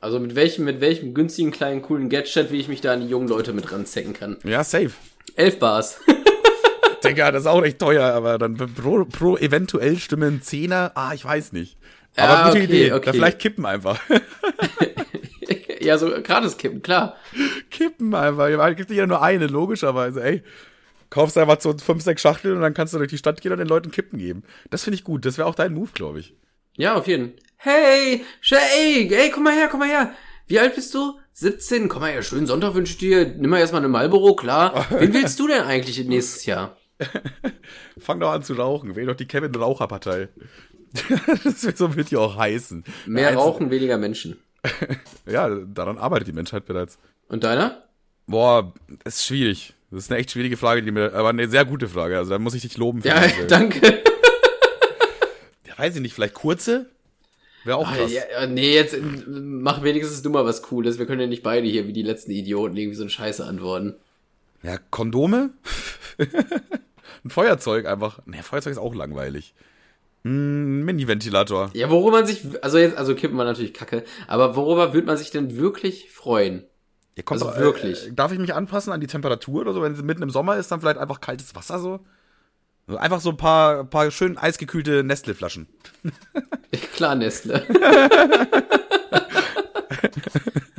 Also 0.00 0.18
mit 0.18 0.34
welchem, 0.34 0.64
mit 0.64 0.80
welchem 0.80 1.12
günstigen 1.12 1.50
kleinen 1.50 1.82
coolen 1.82 2.08
Gadget, 2.08 2.50
wie 2.50 2.58
ich 2.58 2.68
mich 2.68 2.80
da 2.80 2.92
an 2.92 3.00
die 3.00 3.08
jungen 3.08 3.28
Leute 3.28 3.52
mit 3.52 3.70
ranzecken 3.70 4.14
kann. 4.14 4.38
Ja, 4.44 4.64
safe. 4.64 4.92
Elf 5.36 5.58
Bars. 5.58 6.00
Digga, 7.04 7.32
das 7.32 7.42
ist 7.42 7.46
auch 7.46 7.62
echt 7.62 7.78
teuer, 7.78 8.12
aber 8.12 8.38
dann 8.38 8.56
pro, 8.56 9.04
pro 9.04 9.36
eventuell 9.36 9.98
Stimmen 9.98 10.42
Zehner, 10.42 10.92
ah, 10.94 11.12
ich 11.14 11.24
weiß 11.24 11.52
nicht. 11.52 11.76
Aber 12.16 12.32
ja, 12.32 12.44
gute 12.46 12.56
okay, 12.56 12.64
Idee. 12.64 12.92
Okay. 12.92 13.12
vielleicht 13.12 13.38
kippen 13.38 13.66
einfach. 13.66 14.00
ja, 15.80 15.98
so 15.98 16.10
gratis 16.22 16.56
kippen, 16.56 16.82
klar. 16.82 17.16
Kippen 17.70 18.14
einfach. 18.14 18.48
Es 18.48 18.76
gibt 18.76 18.90
ja 18.90 19.06
nur 19.06 19.22
eine, 19.22 19.46
logischerweise, 19.46 20.22
ey. 20.22 20.42
Kaufst 21.10 21.36
einfach 21.36 21.60
so 21.60 21.76
fünf, 21.76 22.02
sechs 22.02 22.22
Schachteln 22.22 22.56
und 22.56 22.62
dann 22.62 22.74
kannst 22.74 22.94
du 22.94 22.98
durch 22.98 23.10
die 23.10 23.18
Stadt 23.18 23.40
gehen 23.40 23.52
und 23.52 23.58
den 23.58 23.66
Leuten 23.66 23.90
Kippen 23.90 24.18
geben. 24.18 24.44
Das 24.70 24.84
finde 24.84 24.94
ich 24.94 25.04
gut. 25.04 25.24
Das 25.24 25.38
wäre 25.38 25.48
auch 25.48 25.56
dein 25.56 25.74
Move, 25.74 25.90
glaube 25.92 26.20
ich. 26.20 26.34
Ja, 26.76 26.94
auf 26.94 27.08
jeden 27.08 27.32
Fall. 27.32 27.42
Hey, 27.56 28.24
ey, 28.50 29.12
ey, 29.12 29.30
komm 29.30 29.42
mal 29.42 29.54
her, 29.54 29.68
komm 29.68 29.80
mal 29.80 29.88
her. 29.88 30.14
Wie 30.46 30.58
alt 30.58 30.74
bist 30.74 30.94
du? 30.94 31.18
17? 31.34 31.88
Komm 31.88 32.02
mal 32.02 32.12
her, 32.12 32.22
schönen 32.22 32.46
Sonntag 32.46 32.74
wünsche 32.74 32.92
ich 32.92 32.98
dir. 32.98 33.26
Nimm 33.36 33.50
mal 33.50 33.58
erstmal 33.58 33.80
eine 33.80 33.88
Marlboro, 33.88 34.34
klar. 34.34 34.86
Wen 34.90 35.12
willst 35.12 35.38
du 35.40 35.46
denn 35.46 35.62
eigentlich 35.62 36.02
nächstes 36.06 36.46
Jahr? 36.46 36.76
Fang 37.98 38.20
doch 38.20 38.30
an 38.30 38.42
zu 38.42 38.54
rauchen. 38.54 38.96
Wähl 38.96 39.06
doch 39.06 39.16
die 39.16 39.26
Kevin 39.26 39.54
Raucher 39.54 39.88
Partei. 39.88 40.28
das 41.44 41.64
wird 41.64 41.78
so 41.78 41.96
wird 41.96 42.10
ja 42.10 42.18
auch 42.18 42.36
heißen. 42.36 42.84
Mehr 43.06 43.34
Rauchen, 43.34 43.70
weniger 43.70 43.98
Menschen. 43.98 44.38
ja, 45.26 45.48
daran 45.48 45.98
arbeitet 45.98 46.28
die 46.28 46.32
Menschheit 46.32 46.66
bereits. 46.66 46.98
Und 47.28 47.44
deiner? 47.44 47.82
Boah, 48.26 48.72
ist 49.04 49.24
schwierig. 49.24 49.74
Das 49.90 50.04
ist 50.04 50.10
eine 50.10 50.20
echt 50.20 50.30
schwierige 50.30 50.56
Frage, 50.56 50.82
die 50.82 50.90
mir, 50.92 51.12
aber 51.14 51.30
eine 51.30 51.48
sehr 51.48 51.64
gute 51.64 51.88
Frage. 51.88 52.16
Also 52.16 52.30
da 52.30 52.38
muss 52.38 52.54
ich 52.54 52.62
dich 52.62 52.76
loben. 52.76 53.00
ja, 53.02 53.26
danke. 53.48 53.80
ja, 55.66 55.78
weiß 55.78 55.96
ich 55.96 56.00
nicht, 56.00 56.14
vielleicht 56.14 56.34
kurze? 56.34 56.86
Wäre 57.64 57.76
auch 57.76 57.92
krass. 57.92 58.10
Ja, 58.10 58.46
nee, 58.46 58.74
jetzt 58.74 58.96
mach 59.26 59.82
wenigstens 59.82 60.22
du 60.22 60.30
mal 60.30 60.44
was 60.44 60.62
Cooles. 60.62 60.98
Wir 60.98 61.06
können 61.06 61.20
ja 61.20 61.26
nicht 61.26 61.42
beide 61.42 61.66
hier 61.68 61.86
wie 61.86 61.92
die 61.92 62.02
letzten 62.02 62.30
Idioten 62.30 62.76
irgendwie 62.76 62.96
so 62.96 63.02
eine 63.02 63.10
Scheiße 63.10 63.44
antworten. 63.44 63.96
Ja, 64.62 64.78
Kondome? 64.90 65.50
Ein 66.18 67.30
Feuerzeug 67.30 67.86
einfach. 67.86 68.20
Nee, 68.24 68.42
Feuerzeug 68.42 68.72
ist 68.72 68.78
auch 68.78 68.94
langweilig. 68.94 69.54
Ein 70.24 70.82
Mini-Ventilator. 70.84 71.70
Ja, 71.72 71.88
worüber 71.90 72.18
man 72.18 72.26
sich, 72.26 72.42
also 72.62 72.78
jetzt, 72.78 72.96
also 72.96 73.14
kippen 73.14 73.36
wir 73.36 73.44
natürlich 73.44 73.72
Kacke, 73.72 74.04
aber 74.26 74.54
worüber 74.54 74.92
würde 74.92 75.06
man 75.06 75.16
sich 75.16 75.30
denn 75.30 75.56
wirklich 75.56 76.10
freuen? 76.10 76.64
Ja, 77.16 77.22
kommt 77.22 77.40
also 77.40 77.52
doch, 77.52 77.58
wirklich. 77.58 78.08
Äh, 78.08 78.12
darf 78.12 78.30
ich 78.32 78.38
mich 78.38 78.54
anpassen 78.54 78.92
an 78.92 79.00
die 79.00 79.06
Temperatur 79.06 79.62
oder 79.62 79.72
so? 79.72 79.82
Wenn 79.82 79.92
es 79.92 80.02
mitten 80.02 80.22
im 80.22 80.30
Sommer 80.30 80.56
ist, 80.56 80.70
dann 80.70 80.80
vielleicht 80.80 80.98
einfach 80.98 81.20
kaltes 81.20 81.54
Wasser 81.54 81.78
so? 81.78 82.00
Einfach 82.86 83.20
so 83.20 83.30
ein 83.30 83.36
paar, 83.36 83.84
paar 83.84 84.10
schön 84.10 84.36
eisgekühlte 84.36 85.04
Nestle-Flaschen. 85.04 85.68
Klar, 86.94 87.14
Nestle. 87.14 87.64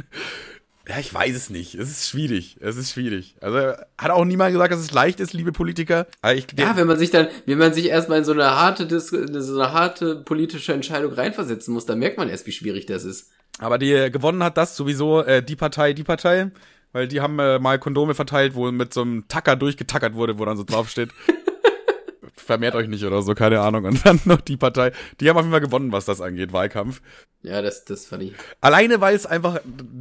Ja, 0.87 0.97
ich 0.99 1.13
weiß 1.13 1.35
es 1.35 1.49
nicht. 1.49 1.75
Es 1.75 1.89
ist 1.89 2.09
schwierig. 2.09 2.57
Es 2.59 2.75
ist 2.75 2.91
schwierig. 2.91 3.35
Also 3.39 3.57
hat 3.97 4.11
auch 4.11 4.25
niemand 4.25 4.51
gesagt, 4.51 4.73
dass 4.73 4.79
es 4.79 4.91
leicht 4.91 5.19
ist, 5.19 5.33
liebe 5.33 5.51
Politiker. 5.51 6.07
Ich, 6.33 6.47
ja, 6.57 6.75
wenn 6.75 6.87
man 6.87 6.97
sich 6.97 7.11
dann, 7.11 7.27
wenn 7.45 7.59
man 7.59 7.73
sich 7.73 7.85
erstmal 7.85 8.17
in 8.19 8.23
so 8.25 8.31
eine 8.31 8.49
harte, 8.49 8.99
so 8.99 9.17
eine 9.17 9.73
harte 9.73 10.15
politische 10.15 10.73
Entscheidung 10.73 11.13
reinversetzen 11.13 11.73
muss, 11.73 11.85
dann 11.85 11.99
merkt 11.99 12.17
man 12.17 12.29
erst, 12.29 12.47
wie 12.47 12.51
schwierig 12.51 12.87
das 12.87 13.03
ist. 13.03 13.29
Aber 13.59 13.77
die 13.77 13.91
äh, 13.91 14.09
gewonnen 14.09 14.43
hat 14.43 14.57
das 14.57 14.75
sowieso 14.75 15.21
äh, 15.21 15.43
die 15.43 15.55
Partei, 15.55 15.93
die 15.93 16.03
Partei, 16.03 16.49
weil 16.93 17.07
die 17.07 17.21
haben 17.21 17.37
äh, 17.39 17.59
mal 17.59 17.77
Kondome 17.77 18.15
verteilt, 18.15 18.55
wo 18.55 18.71
mit 18.71 18.93
so 18.93 19.01
einem 19.01 19.27
Tacker 19.27 19.55
durchgetackert 19.55 20.15
wurde, 20.15 20.39
wo 20.39 20.45
dann 20.45 20.57
so 20.57 20.63
drauf 20.63 20.89
steht. 20.89 21.09
vermehrt 22.35 22.75
euch 22.75 22.87
nicht 22.87 23.03
oder 23.03 23.21
so, 23.21 23.33
keine 23.33 23.59
Ahnung. 23.61 23.85
Und 23.85 24.05
dann 24.05 24.19
noch 24.25 24.41
die 24.41 24.57
Partei. 24.57 24.91
Die 25.19 25.29
haben 25.29 25.37
auf 25.37 25.43
jeden 25.43 25.51
Fall 25.51 25.61
gewonnen, 25.61 25.91
was 25.91 26.05
das 26.05 26.21
angeht, 26.21 26.53
Wahlkampf. 26.53 27.01
Ja, 27.43 27.61
das, 27.63 27.85
das 27.85 28.05
fand 28.05 28.23
ich. 28.23 28.33
Alleine, 28.61 29.01
weil 29.01 29.15
es 29.15 29.25
einfach, 29.25 29.59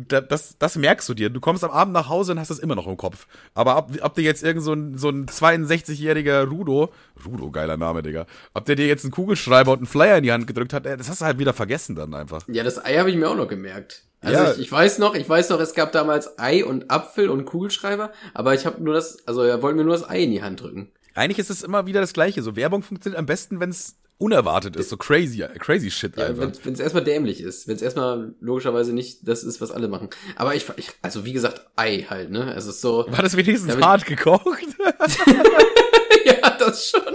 das, 0.09 0.59
das 0.59 0.77
merkst 0.77 1.09
du 1.09 1.15
dir. 1.15 1.31
Du 1.31 1.41
kommst 1.41 1.65
am 1.65 1.71
Abend 1.71 1.95
nach 1.95 2.09
Hause 2.09 2.33
und 2.33 2.39
hast 2.39 2.51
das 2.51 2.59
immer 2.59 2.75
noch 2.75 2.87
im 2.87 2.99
Kopf. 2.99 3.27
Aber 3.55 3.79
ob, 3.79 3.91
ob 4.03 4.15
dir 4.15 4.23
jetzt 4.23 4.43
irgend 4.43 4.63
so 4.63 4.75
ein, 4.75 4.99
so 4.99 5.09
ein 5.09 5.27
62-jähriger 5.27 6.45
Rudo, 6.45 6.93
Rudo, 7.25 7.51
geiler 7.51 7.77
Name, 7.77 8.03
Digga, 8.03 8.27
ob 8.55 8.67
der 8.67 8.77
dir 8.77 8.87
jetzt 8.87 9.05
einen 9.05 9.13
Kugelschreiber 9.13 9.73
und 9.73 9.79
einen 9.79 9.87
Flyer 9.87 10.19
in 10.19 10.25
die 10.25 10.33
Hand 10.33 10.47
gedrückt 10.47 10.73
hat, 10.73 10.85
das 10.85 11.09
hast 11.09 11.23
du 11.23 11.25
halt 11.25 11.39
wieder 11.39 11.55
vergessen 11.55 11.97
dann 11.97 12.15
einfach. 12.15 12.43
Ja, 12.49 12.63
das 12.63 12.85
Ei 12.85 12.97
habe 12.99 13.11
ich 13.11 13.17
mir 13.17 13.29
auch 13.31 13.37
noch 13.37 13.49
gemerkt. 13.49 14.03
Also 14.21 14.35
Ja. 14.43 14.53
ich, 14.53 14.59
ich 14.59 14.71
weiß 14.73 14.99
noch, 14.99 15.15
ich 15.15 15.27
weiß 15.27 15.49
noch, 15.49 15.61
es 15.61 15.73
gab 15.75 15.93
damals 15.93 16.39
Ei 16.39 16.63
und 16.63 16.91
Apfel 16.91 17.31
und 17.31 17.47
Kugelschreiber, 17.47 18.13
aber 18.35 18.53
ich 18.53 18.67
habe 18.67 18.83
nur 18.83 18.93
das, 18.93 19.27
also 19.27 19.43
er 19.43 19.63
wollte 19.63 19.79
mir 19.79 19.85
nur 19.85 19.95
das 19.95 20.07
Ei 20.09 20.25
in 20.25 20.31
die 20.31 20.43
Hand 20.43 20.61
drücken. 20.61 20.91
Eigentlich 21.21 21.39
ist 21.39 21.51
es 21.51 21.63
immer 21.63 21.85
wieder 21.85 22.01
das 22.01 22.15
Gleiche. 22.15 22.41
So 22.43 22.57
Werbung 22.57 22.83
funktioniert 22.83 23.19
am 23.19 23.27
besten, 23.27 23.61
wenn 23.61 23.69
es 23.69 23.97
unerwartet 24.17 24.75
ist. 24.75 24.89
So 24.89 24.97
crazy, 24.97 25.45
crazy 25.59 25.91
shit 25.91 26.17
Ja, 26.17 26.29
einfach. 26.29 26.51
wenn 26.65 26.73
es 26.73 26.81
erstmal 26.81 27.05
dämlich 27.05 27.43
ist, 27.43 27.69
wenn 27.69 27.77
es 27.77 27.83
erstmal 27.83 28.35
logischerweise 28.41 28.95
nicht 28.95 29.29
das 29.29 29.45
ist, 29.45 29.61
was 29.61 29.71
alle 29.71 29.89
machen. 29.89 30.09
Aber 30.37 30.55
ich, 30.55 30.65
ich 30.79 30.93
also 31.03 31.27
wie 31.27 31.35
gesagt, 31.35 31.67
Ei 31.77 32.07
halt, 32.09 32.31
ne? 32.31 32.55
Es 32.55 32.65
ist 32.65 32.81
so, 32.81 33.05
War 33.11 33.23
das 33.23 33.37
wenigstens 33.37 33.77
hart 33.77 34.07
gekocht? 34.07 34.47
ja, 36.25 36.57
das 36.59 36.89
schon. 36.89 37.03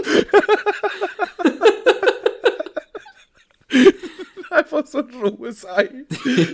Einfach 4.76 4.92
so 4.92 4.98
ein 5.00 5.08
rohes 5.22 5.66
Ei. 5.66 5.90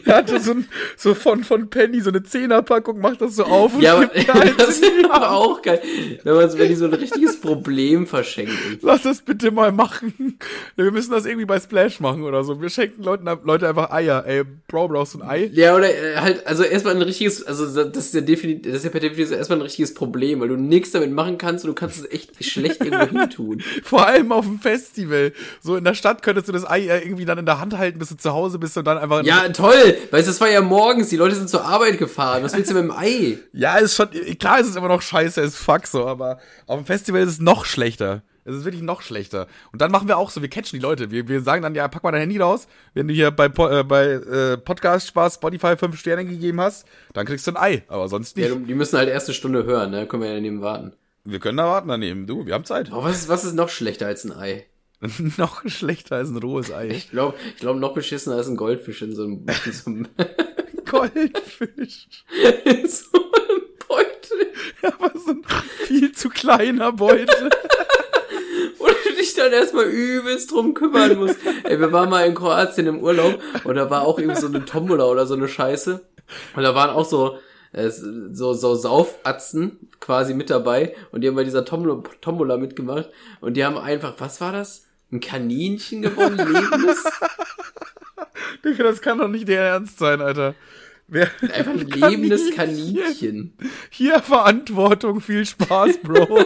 Er 0.06 0.18
hatte 0.18 0.40
so, 0.40 0.52
ein, 0.52 0.68
so 0.96 1.16
von, 1.16 1.44
von 1.44 1.70
Penny 1.70 2.02
so 2.02 2.10
eine 2.10 2.24
Zehnerpackung, 2.24 3.00
macht 3.00 3.22
das 3.22 3.36
so 3.36 3.46
auf 3.46 3.74
und 3.74 3.82
Ja, 3.82 3.96
aber 3.96 4.12
eins 4.14 4.58
das 4.58 4.80
ist 4.80 4.86
aber 5.10 5.32
auch 5.32 5.62
geil, 5.62 5.82
wenn 6.24 6.36
man 6.36 6.58
wenn 6.58 6.68
die 6.70 6.76
so 6.76 6.86
ein 6.86 6.94
richtiges 6.94 7.40
Problem 7.40 8.06
verschenken. 8.06 8.80
Lass 8.82 9.04
das 9.04 9.22
bitte 9.22 9.52
mal 9.52 9.72
machen. 9.72 10.38
Wir 10.76 10.92
müssen 10.92 11.12
das 11.12 11.26
irgendwie 11.26 11.46
bei 11.46 11.60
Splash 11.60 12.00
machen 12.00 12.24
oder 12.24 12.44
so. 12.44 12.62
Wir 12.62 12.70
schenken 12.70 13.04
Leuten, 13.04 13.28
Leute 13.44 13.68
einfach 13.68 13.92
Eier. 13.92 14.24
Ey, 14.26 14.44
Bro, 14.68 14.90
brauchst 14.90 15.16
du 15.16 15.20
ein 15.20 15.28
Ei? 15.28 15.50
Ja, 15.54 15.76
oder 15.76 15.90
äh, 15.90 16.18
halt, 16.18 16.46
also 16.46 16.64
erstmal 16.64 16.96
ein 16.96 17.02
richtiges, 17.02 17.44
also 17.44 17.66
das 17.66 18.06
ist 18.06 18.14
ja 18.14 18.22
definitiv, 18.22 18.72
das 18.72 18.78
ist 18.80 18.84
ja 18.86 18.90
per 18.90 19.00
Definition 19.00 19.38
erstmal 19.38 19.60
ein 19.60 19.64
richtiges 19.64 19.94
Problem, 19.94 20.42
weil 20.42 20.50
du 20.50 20.58
nichts 20.58 20.92
damit 20.92 21.12
machen 21.12 21.38
kannst 21.38 21.66
und 21.66 21.70
du 21.70 21.76
kannst 21.76 22.00
es 22.00 22.12
echt 22.12 22.44
schlecht 22.44 22.84
irgendwo 22.84 23.06
hin 23.20 23.30
tun. 23.30 23.64
Vor 23.84 24.06
allem 24.06 24.32
auf 24.32 24.46
dem 24.46 24.60
Festival. 24.60 25.34
So 25.62 25.76
in 25.76 25.84
der 25.84 25.96
Stadt 25.96 26.22
könntest 26.22 26.48
du 26.48 26.52
das 26.52 26.70
Ei 26.70 26.80
ja 26.80 26.98
irgendwie 26.98 27.26
dann 27.26 27.38
in 27.38 27.46
der 27.46 27.60
Hand 27.60 27.78
halten, 27.78 28.00
bis 28.00 28.11
du 28.12 28.18
zu 28.18 28.32
Hause 28.34 28.59
bist 28.59 28.78
und 28.78 28.86
dann 28.86 28.97
einfach. 28.97 29.24
Ja, 29.24 29.47
toll, 29.49 29.97
weißt 30.12 30.28
du, 30.28 30.32
das 30.32 30.41
war 30.41 30.49
ja 30.49 30.62
morgens, 30.62 31.09
die 31.09 31.18
Leute 31.18 31.36
sind 31.36 31.49
zur 31.49 31.66
Arbeit 31.66 31.97
gefahren, 31.97 32.43
was 32.43 32.53
willst 32.55 32.70
du 32.70 32.76
mit 32.76 32.84
dem 32.84 32.91
Ei? 32.91 33.38
Ja, 33.53 33.78
ist 33.78 33.95
schon, 33.95 34.09
klar 34.39 34.59
ist 34.59 34.68
es 34.68 34.76
immer 34.76 34.88
noch 34.88 35.01
scheiße 35.01 35.41
as 35.41 35.55
fuck 35.55 35.88
so, 35.88 36.05
aber 36.07 36.39
auf 36.68 36.80
dem 36.80 36.86
Festival 36.86 37.22
ist 37.22 37.30
es 37.30 37.39
noch 37.39 37.66
schlechter. 37.66 38.24
Es 38.43 38.55
ist 38.55 38.66
wirklich 38.66 38.82
noch 38.82 39.03
schlechter. 39.03 39.45
Und 39.72 39.84
dann 39.84 39.91
machen 39.91 40.07
wir 40.07 40.18
auch 40.18 40.32
so, 40.32 40.41
wir 40.41 40.49
catchen 40.49 40.80
die 40.80 40.84
Leute. 40.84 41.12
Wir, 41.12 41.28
wir 41.28 41.41
sagen 41.41 41.62
dann, 41.62 41.76
ja, 41.76 41.88
pack 41.88 42.03
mal 42.03 42.12
dein 42.12 42.22
Handy 42.22 42.39
raus. 42.39 42.68
Wenn 42.95 43.07
du 43.07 43.14
hier 43.14 43.30
bei, 43.30 43.45
äh, 43.45 43.84
bei 43.84 44.05
äh, 44.14 44.57
Podcast 44.57 45.07
Spaß 45.09 45.36
Spotify 45.36 45.78
fünf 45.78 45.99
Sterne 45.99 46.26
gegeben 46.26 46.59
hast, 46.59 46.88
dann 47.14 47.28
kriegst 47.28 47.45
du 47.45 47.51
ein 47.51 47.57
Ei. 47.57 47.84
Aber 47.88 48.07
sonst 48.09 48.36
nicht. 48.36 48.49
Ja, 48.49 48.55
die 48.55 48.74
müssen 48.74 48.97
halt 48.97 49.09
erste 49.09 49.36
Stunde 49.36 49.64
hören, 49.66 49.91
ne, 49.91 50.07
können 50.07 50.24
wir 50.24 50.30
ja 50.30 50.36
daneben 50.36 50.62
warten. 50.62 50.93
wir 51.24 51.39
können 51.39 51.57
da 51.57 51.66
warten 51.66 51.88
daneben. 51.88 52.26
Du, 52.26 52.47
wir 52.47 52.55
haben 52.55 52.66
Zeit. 52.66 52.91
Aber 52.91 53.03
was 53.03 53.18
ist, 53.18 53.30
was 53.30 53.43
ist 53.43 53.53
noch 53.53 53.70
schlechter 53.70 54.07
als 54.07 54.24
ein 54.26 54.32
Ei? 54.32 54.66
noch 55.38 55.68
schlechter 55.68 56.18
als 56.18 56.30
ein 56.30 56.38
rohes 56.38 56.72
Ei. 56.72 56.89
Ich 56.89 57.10
glaube, 57.10 57.36
ich 57.56 57.58
glaub, 57.58 57.78
noch 57.78 57.93
beschissener 57.93 58.36
als 58.36 58.47
ein 58.47 58.58
Goldfisch 58.58 59.02
in 59.02 59.16
so 59.16 59.24
einem, 59.24 59.45
in 59.66 59.72
so 59.72 59.89
einem, 59.89 60.08
Goldfisch. 60.89 62.08
in 62.66 62.88
so 62.88 63.18
einem 63.18 63.62
Beutel. 63.88 64.47
Aber 64.84 65.12
so 65.20 65.32
ein 65.32 65.43
viel 65.86 66.12
zu 66.12 66.30
kleiner 66.30 66.91
Beutel. 66.91 67.49
wo 68.78 68.88
du 68.88 69.16
dich 69.16 69.34
dann 69.34 69.52
erstmal 69.52 69.86
übelst 69.86 70.52
drum 70.52 70.74
kümmern 70.74 71.18
musst. 71.18 71.38
Ey, 71.64 71.80
wir 71.80 71.91
waren 71.91 72.10
mal 72.10 72.26
in 72.26 72.36
Kroatien 72.36 72.88
im 72.88 72.99
Urlaub 72.99 73.39
und 73.64 73.76
da 73.76 73.89
war 73.89 74.04
auch 74.04 74.20
irgendwie 74.20 74.39
so 74.39 74.47
eine 74.47 74.66
Tombola 74.66 75.06
oder 75.06 75.26
so 75.26 75.34
eine 75.34 75.47
Scheiße. 75.47 76.02
Und 76.56 76.64
da 76.64 76.76
waren 76.76 76.89
auch 76.91 77.06
so, 77.06 77.38
äh, 77.74 77.89
so, 77.89 78.54
so 78.54 78.76
Saufatzen 78.76 79.89
quasi 79.99 80.34
mit 80.34 80.49
dabei 80.49 80.95
und 81.12 81.22
die 81.22 81.28
haben 81.28 81.36
bei 81.36 81.43
dieser 81.43 81.66
Tombola 81.66 82.58
mitgemacht 82.58 83.10
und 83.39 83.56
die 83.56 83.66
haben 83.66 83.78
einfach, 83.78 84.16
was 84.20 84.41
war 84.41 84.52
das? 84.52 84.88
Ein 85.12 85.20
Kaninchen 85.20 86.01
gewonnen, 86.03 86.38
lebendes? 86.38 87.03
Digga, 88.66 88.84
das 88.84 89.01
kann 89.01 89.18
doch 89.18 89.28
nicht 89.28 89.47
der 89.47 89.62
Ernst 89.62 89.99
sein, 89.99 90.22
Alter. 90.22 90.55
Wer, 91.07 91.30
Einfach 91.41 91.72
ein 91.72 91.88
lebendes 91.88 92.55
Kaninchen. 92.55 93.53
Hier 93.89 94.22
Verantwortung, 94.22 95.20
viel 95.20 95.45
Spaß, 95.45 95.97
Bro. 96.01 96.39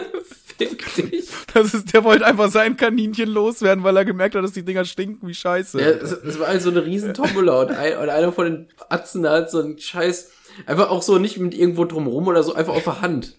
Fick 0.58 0.94
dich. 0.96 1.28
Das 1.54 1.74
ist, 1.74 1.92
der 1.92 2.02
wollte 2.02 2.26
einfach 2.26 2.50
sein 2.50 2.76
Kaninchen 2.76 3.28
loswerden, 3.28 3.84
weil 3.84 3.96
er 3.96 4.04
gemerkt 4.04 4.34
hat, 4.34 4.42
dass 4.42 4.52
die 4.52 4.64
Dinger 4.64 4.84
stinken 4.84 5.28
wie 5.28 5.34
Scheiße. 5.34 5.80
Ja, 5.80 5.90
es, 5.90 6.10
es 6.10 6.40
war 6.40 6.48
halt 6.48 6.62
so 6.62 6.70
eine 6.70 6.84
riesen 6.84 7.14
Tombola 7.14 7.60
und, 7.60 7.70
ein, 7.70 7.98
und 7.98 8.08
einer 8.08 8.32
von 8.32 8.46
den 8.46 8.68
Atzen 8.88 9.22
da 9.22 9.36
hat 9.36 9.50
so 9.50 9.60
einen 9.60 9.78
Scheiß, 9.78 10.32
einfach 10.64 10.90
auch 10.90 11.02
so 11.02 11.18
nicht 11.18 11.38
mit 11.38 11.54
irgendwo 11.54 11.84
drumrum 11.84 12.26
oder 12.26 12.42
so, 12.42 12.54
einfach 12.54 12.74
auf 12.74 12.84
der 12.84 13.02
Hand. 13.02 13.36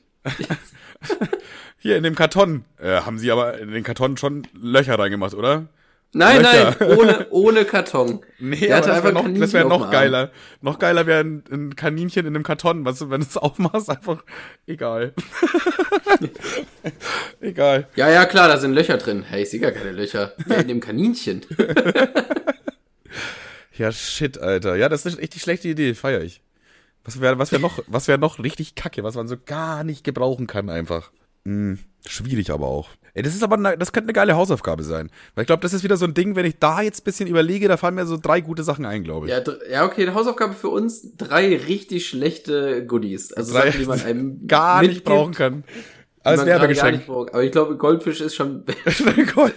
Hier 1.87 1.97
in 1.97 2.03
dem 2.03 2.15
Karton. 2.15 2.65
Äh, 2.79 3.01
haben 3.01 3.17
sie 3.17 3.31
aber 3.31 3.57
in 3.59 3.71
den 3.71 3.83
Karton 3.83 4.17
schon 4.17 4.45
Löcher 4.53 4.99
reingemacht, 4.99 5.33
oder? 5.33 5.67
Nein, 6.13 6.41
Löcher. 6.41 6.75
nein, 6.79 6.97
ohne, 6.97 7.27
ohne 7.31 7.65
Karton. 7.65 8.21
Nee, 8.39 8.71
aber 8.71 8.87
das 8.87 9.03
wäre 9.03 9.13
noch, 9.13 9.27
das 9.39 9.53
wär 9.53 9.65
noch 9.65 9.91
geiler. 9.91 10.31
Noch 10.61 10.79
geiler 10.79 11.05
wäre 11.05 11.21
ein, 11.21 11.43
ein 11.51 11.75
Kaninchen 11.75 12.25
in 12.25 12.35
einem 12.35 12.43
Karton. 12.43 12.85
Was, 12.85 12.99
du, 12.99 13.09
wenn 13.09 13.21
du 13.21 13.27
es 13.27 13.37
aufmachst, 13.37 13.89
einfach 13.89 14.23
egal. 14.65 15.13
egal. 17.41 17.87
Ja, 17.95 18.09
ja, 18.09 18.25
klar, 18.25 18.47
da 18.47 18.57
sind 18.57 18.73
Löcher 18.73 18.97
drin. 18.97 19.23
Hey, 19.23 19.43
ich 19.43 19.49
sehe 19.49 19.59
gar 19.59 19.71
keine 19.71 19.91
Löcher. 19.91 20.33
Ja, 20.47 20.55
in 20.55 20.67
dem 20.67 20.79
Kaninchen. 20.79 21.45
Ja, 23.77 23.91
shit, 23.91 24.37
Alter. 24.39 24.75
Ja, 24.75 24.89
das 24.89 25.05
ist 25.05 25.19
echt 25.19 25.35
die 25.35 25.39
schlechte 25.39 25.67
Idee. 25.67 25.93
Feier 25.93 26.21
ich. 26.21 26.41
Was 27.03 27.21
wäre 27.21 27.39
was 27.39 27.51
wär 27.53 27.59
noch, 27.59 27.79
was 27.87 28.07
wäre 28.09 28.17
noch 28.17 28.39
richtig 28.39 28.75
kacke, 28.75 29.03
was 29.03 29.15
man 29.15 29.27
so 29.29 29.37
gar 29.37 29.83
nicht 29.85 30.03
gebrauchen 30.03 30.47
kann 30.47 30.69
einfach. 30.69 31.11
Hm, 31.47 31.79
schwierig 32.05 32.51
aber 32.51 32.67
auch. 32.67 32.89
Ey, 33.13 33.23
das 33.23 33.33
ist 33.33 33.41
aber, 33.41 33.55
ne, 33.55 33.77
das 33.77 33.93
könnte 33.93 34.07
eine 34.07 34.13
geile 34.13 34.35
Hausaufgabe 34.35 34.83
sein. 34.83 35.09
Weil 35.33 35.43
ich 35.43 35.47
glaube, 35.47 35.61
das 35.61 35.73
ist 35.73 35.81
wieder 35.81 35.95
so 35.95 36.05
ein 36.05 36.13
Ding, 36.13 36.35
wenn 36.35 36.45
ich 36.45 36.59
da 36.59 36.81
jetzt 36.81 37.01
ein 37.01 37.03
bisschen 37.05 37.27
überlege, 37.27 37.69
da 37.69 37.77
fallen 37.77 37.95
mir 37.95 38.05
so 38.05 38.17
drei 38.17 38.41
gute 38.41 38.63
Sachen 38.63 38.85
ein, 38.85 39.03
glaube 39.03 39.27
ich. 39.27 39.31
Ja, 39.31 39.41
ja, 39.71 39.85
okay, 39.85 40.01
eine 40.01 40.13
Hausaufgabe 40.13 40.53
für 40.53 40.67
uns. 40.67 41.15
Drei 41.15 41.55
richtig 41.55 42.05
schlechte 42.05 42.85
Goodies. 42.85 43.31
Also 43.31 43.53
Drei, 43.53 43.67
Sachen, 43.67 43.79
die 43.79 43.85
man 43.87 44.01
einem 44.01 44.47
gar 44.47 44.81
nicht 44.81 45.05
brauchen 45.05 45.33
kann. 45.33 45.63
Nicht 46.35 47.07
braucht. 47.07 47.33
Aber 47.33 47.43
ich 47.43 47.51
glaube, 47.51 47.77
Goldfisch 47.77 48.21
ist 48.21 48.35
schon... 48.35 48.63
Gold. 49.35 49.55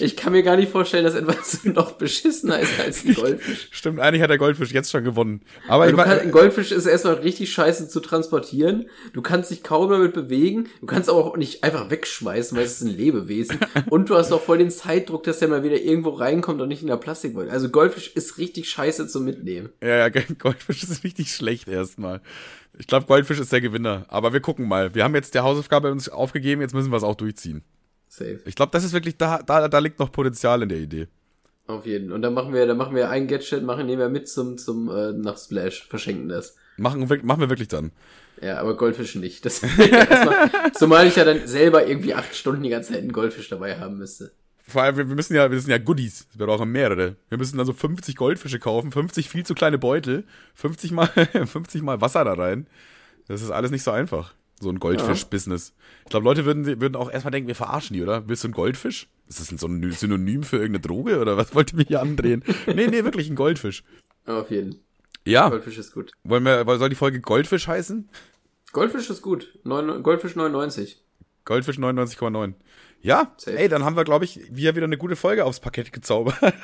ich 0.00 0.16
kann 0.16 0.32
mir 0.32 0.42
gar 0.42 0.56
nicht 0.56 0.70
vorstellen, 0.70 1.04
dass 1.04 1.14
etwas 1.14 1.64
noch 1.64 1.92
beschissener 1.92 2.60
ist 2.60 2.80
als 2.80 3.04
ein 3.04 3.14
Goldfisch. 3.14 3.68
Stimmt, 3.70 4.00
eigentlich 4.00 4.22
hat 4.22 4.30
der 4.30 4.38
Goldfisch 4.38 4.72
jetzt 4.72 4.90
schon 4.90 5.04
gewonnen. 5.04 5.42
Aber 5.68 5.84
Weil 5.84 5.90
ich 5.90 5.96
kann, 5.96 6.18
ein 6.18 6.30
Goldfisch 6.30 6.72
ist 6.72 6.86
erstmal 6.86 7.14
richtig 7.14 7.52
scheiße 7.52 7.88
zu 7.88 8.00
transportieren. 8.00 8.86
Du 9.12 9.22
kannst 9.22 9.50
dich 9.50 9.62
kaum 9.62 9.90
damit 9.90 10.12
bewegen. 10.12 10.68
Du 10.80 10.86
kannst 10.86 11.08
aber 11.08 11.24
auch 11.24 11.36
nicht 11.36 11.64
einfach 11.64 11.90
wegschmeißen, 11.90 12.56
weil 12.56 12.64
es 12.64 12.80
ist 12.80 12.82
ein 12.82 12.96
Lebewesen. 12.96 13.58
Und 13.90 14.10
du 14.10 14.16
hast 14.16 14.32
auch 14.32 14.42
voll 14.42 14.58
den 14.58 14.70
Zeitdruck, 14.70 15.24
dass 15.24 15.38
der 15.38 15.48
mal 15.48 15.62
wieder 15.62 15.80
irgendwo 15.80 16.10
reinkommt 16.10 16.60
und 16.60 16.68
nicht 16.68 16.82
in 16.82 16.88
der 16.88 16.96
Plastikbeutel. 16.96 17.50
Also 17.50 17.68
Goldfisch 17.68 18.12
ist 18.14 18.38
richtig 18.38 18.68
scheiße 18.68 19.06
zum 19.08 19.24
Mitnehmen. 19.24 19.70
ja, 19.82 20.08
ja, 20.08 20.22
Goldfisch 20.38 20.82
ist 20.82 21.04
richtig 21.04 21.32
schlecht 21.32 21.68
erstmal. 21.68 22.20
Ich 22.78 22.86
glaube, 22.86 23.06
Goldfisch 23.06 23.38
ist 23.38 23.52
der 23.52 23.60
Gewinner. 23.60 24.04
Aber 24.08 24.32
wir 24.32 24.40
gucken 24.40 24.66
mal. 24.68 24.94
Wir 24.94 25.04
haben 25.04 25.14
jetzt 25.14 25.34
der 25.34 25.44
Hausaufgabe 25.44 25.90
uns 25.92 26.08
aufgegeben, 26.08 26.60
jetzt 26.60 26.74
müssen 26.74 26.90
wir 26.90 26.96
es 26.96 27.02
auch 27.04 27.14
durchziehen. 27.14 27.62
Safe. 28.08 28.40
Ich 28.46 28.54
glaube, 28.54 28.72
das 28.72 28.84
ist 28.84 28.92
wirklich, 28.92 29.16
da, 29.16 29.42
da, 29.42 29.68
da 29.68 29.78
liegt 29.78 29.98
noch 29.98 30.10
Potenzial 30.12 30.62
in 30.62 30.68
der 30.68 30.78
Idee. 30.78 31.08
Auf 31.66 31.86
jeden. 31.86 32.12
Und 32.12 32.22
dann 32.22 32.34
machen 32.34 32.52
wir, 32.52 32.66
dann 32.66 32.76
machen 32.76 32.94
wir 32.94 33.08
ein 33.10 33.26
Gadget, 33.26 33.62
machen 33.64 33.86
nehmen 33.86 34.00
wir 34.00 34.08
mit 34.08 34.28
zum, 34.28 34.58
zum, 34.58 34.88
äh, 34.90 35.12
nach 35.12 35.38
Splash, 35.38 35.86
verschenken 35.88 36.28
das. 36.28 36.56
Machen, 36.76 37.08
wir- 37.08 37.24
machen 37.24 37.40
wir 37.40 37.48
wirklich 37.48 37.68
dann. 37.68 37.92
Ja, 38.42 38.58
aber 38.58 38.76
Goldfisch 38.76 39.14
nicht. 39.14 39.44
Das 39.46 39.62
erstmal, 39.78 40.50
zumal 40.74 41.06
ich 41.06 41.16
ja 41.16 41.24
dann 41.24 41.46
selber 41.46 41.86
irgendwie 41.86 42.14
acht 42.14 42.34
Stunden 42.34 42.62
die 42.64 42.68
ganze 42.68 42.92
Zeit 42.92 43.02
einen 43.02 43.12
Goldfisch 43.12 43.48
dabei 43.48 43.78
haben 43.78 43.96
müsste. 43.98 44.32
Vor 44.66 44.82
allem, 44.82 44.96
wir 44.96 45.04
müssen 45.04 45.34
ja, 45.34 45.50
wir 45.50 45.60
sind 45.60 45.70
ja 45.70 45.78
Goodies. 45.78 46.26
Wir 46.34 46.46
brauchen 46.46 46.72
mehrere. 46.72 47.16
Wir 47.28 47.38
müssen 47.38 47.58
dann 47.58 47.66
so 47.66 47.72
50 47.72 48.16
Goldfische 48.16 48.58
kaufen, 48.58 48.92
50 48.92 49.28
viel 49.28 49.44
zu 49.44 49.54
kleine 49.54 49.78
Beutel, 49.78 50.24
50 50.54 50.90
mal, 50.92 51.06
50 51.46 51.82
mal 51.82 52.00
Wasser 52.00 52.24
da 52.24 52.32
rein. 52.32 52.66
Das 53.28 53.42
ist 53.42 53.50
alles 53.50 53.70
nicht 53.70 53.82
so 53.82 53.90
einfach. 53.90 54.34
So 54.60 54.70
ein 54.70 54.78
Goldfisch-Business. 54.78 55.74
Ich 56.04 56.10
glaube, 56.10 56.24
Leute 56.24 56.44
würden, 56.44 56.64
würden 56.80 56.96
auch 56.96 57.10
erstmal 57.10 57.32
denken, 57.32 57.48
wir 57.48 57.54
verarschen 57.54 57.94
die, 57.94 58.02
oder? 58.02 58.26
Willst 58.28 58.44
du 58.44 58.48
einen 58.48 58.54
Goldfisch? 58.54 59.08
Ist 59.28 59.40
das 59.40 59.50
ein 59.50 59.58
so 59.58 59.66
ein 59.66 59.90
Synonym 59.92 60.42
für 60.42 60.56
irgendeine 60.56 60.80
Droge 60.80 61.20
oder 61.20 61.36
was 61.36 61.54
wollt 61.54 61.72
ihr 61.72 61.78
mir 61.78 61.84
hier 61.84 62.00
andrehen? 62.00 62.42
nee, 62.66 62.86
nee, 62.86 63.04
wirklich 63.04 63.28
ein 63.28 63.36
Goldfisch. 63.36 63.84
Auf 64.26 64.50
jeden. 64.50 64.76
Ja, 65.26 65.48
Goldfisch 65.48 65.78
ist 65.78 65.92
gut. 65.92 66.12
wollen 66.22 66.44
wir, 66.44 66.64
soll 66.78 66.88
die 66.88 66.94
Folge 66.94 67.20
Goldfisch 67.20 67.66
heißen? 67.66 68.08
Goldfisch 68.72 69.10
ist 69.10 69.22
gut. 69.22 69.58
Neun, 69.64 70.02
Goldfisch 70.02 70.36
99. 70.36 71.02
Goldfisch 71.44 71.78
99,9. 71.78 72.54
Ja, 73.04 73.32
Safe. 73.36 73.58
ey, 73.58 73.68
dann 73.68 73.84
haben 73.84 73.96
wir, 73.96 74.04
glaube 74.04 74.24
ich, 74.24 74.40
wieder 74.50 74.74
wieder 74.76 74.86
eine 74.86 74.96
gute 74.96 75.14
Folge 75.14 75.44
aufs 75.44 75.60
Parkett 75.60 75.92
gezaubert. 75.92 76.36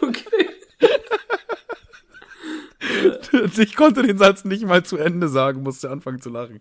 Okay. 0.00 0.50
ich 3.58 3.76
konnte 3.76 4.02
den 4.02 4.18
Satz 4.18 4.44
nicht 4.44 4.64
mal 4.64 4.84
zu 4.84 4.96
Ende 4.96 5.28
sagen, 5.28 5.62
musste 5.62 5.90
anfangen 5.90 6.20
zu 6.20 6.30
lachen. 6.30 6.60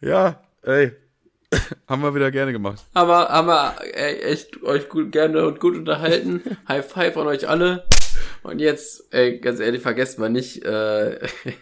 Ja, 0.00 0.42
ey. 0.62 0.92
haben 1.88 2.02
wir 2.02 2.14
wieder 2.14 2.30
gerne 2.30 2.52
gemacht. 2.52 2.84
Aber 2.94 3.28
haben 3.28 3.48
wir 3.48 3.74
ey, 3.94 4.20
echt 4.20 4.62
euch 4.62 4.88
gut, 4.88 5.12
gerne 5.12 5.46
und 5.46 5.60
gut 5.60 5.76
unterhalten. 5.76 6.42
High 6.68 6.86
five 6.86 7.16
an 7.16 7.26
euch 7.26 7.48
alle. 7.48 7.84
Und 8.42 8.60
jetzt, 8.60 9.12
ey, 9.12 9.38
ganz 9.38 9.60
ehrlich, 9.60 9.82
vergesst 9.82 10.18
mal 10.18 10.30
nicht, 10.30 10.64
äh, 10.64 11.18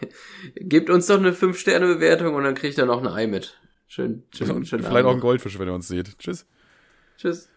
gebt 0.57 0.91
uns 0.91 1.07
doch 1.07 1.19
eine 1.19 1.33
5-Sterne-Bewertung 1.33 2.35
und 2.35 2.45
dann 2.45 2.55
kriegt 2.55 2.79
ihr 2.79 2.87
noch 2.87 3.03
ein 3.03 3.09
Ei 3.09 3.27
mit. 3.27 3.59
Schön, 3.89 4.25
schön, 4.35 4.65
schön. 4.65 4.83
Vielleicht 4.83 5.07
auch 5.07 5.15
ein 5.15 5.21
Goldfisch, 5.21 5.59
wenn 5.59 5.69
ihr 5.69 5.75
uns 5.75 5.89
seht. 5.89 6.19
Tschüss. 6.19 6.47
Tschüss. 7.19 7.49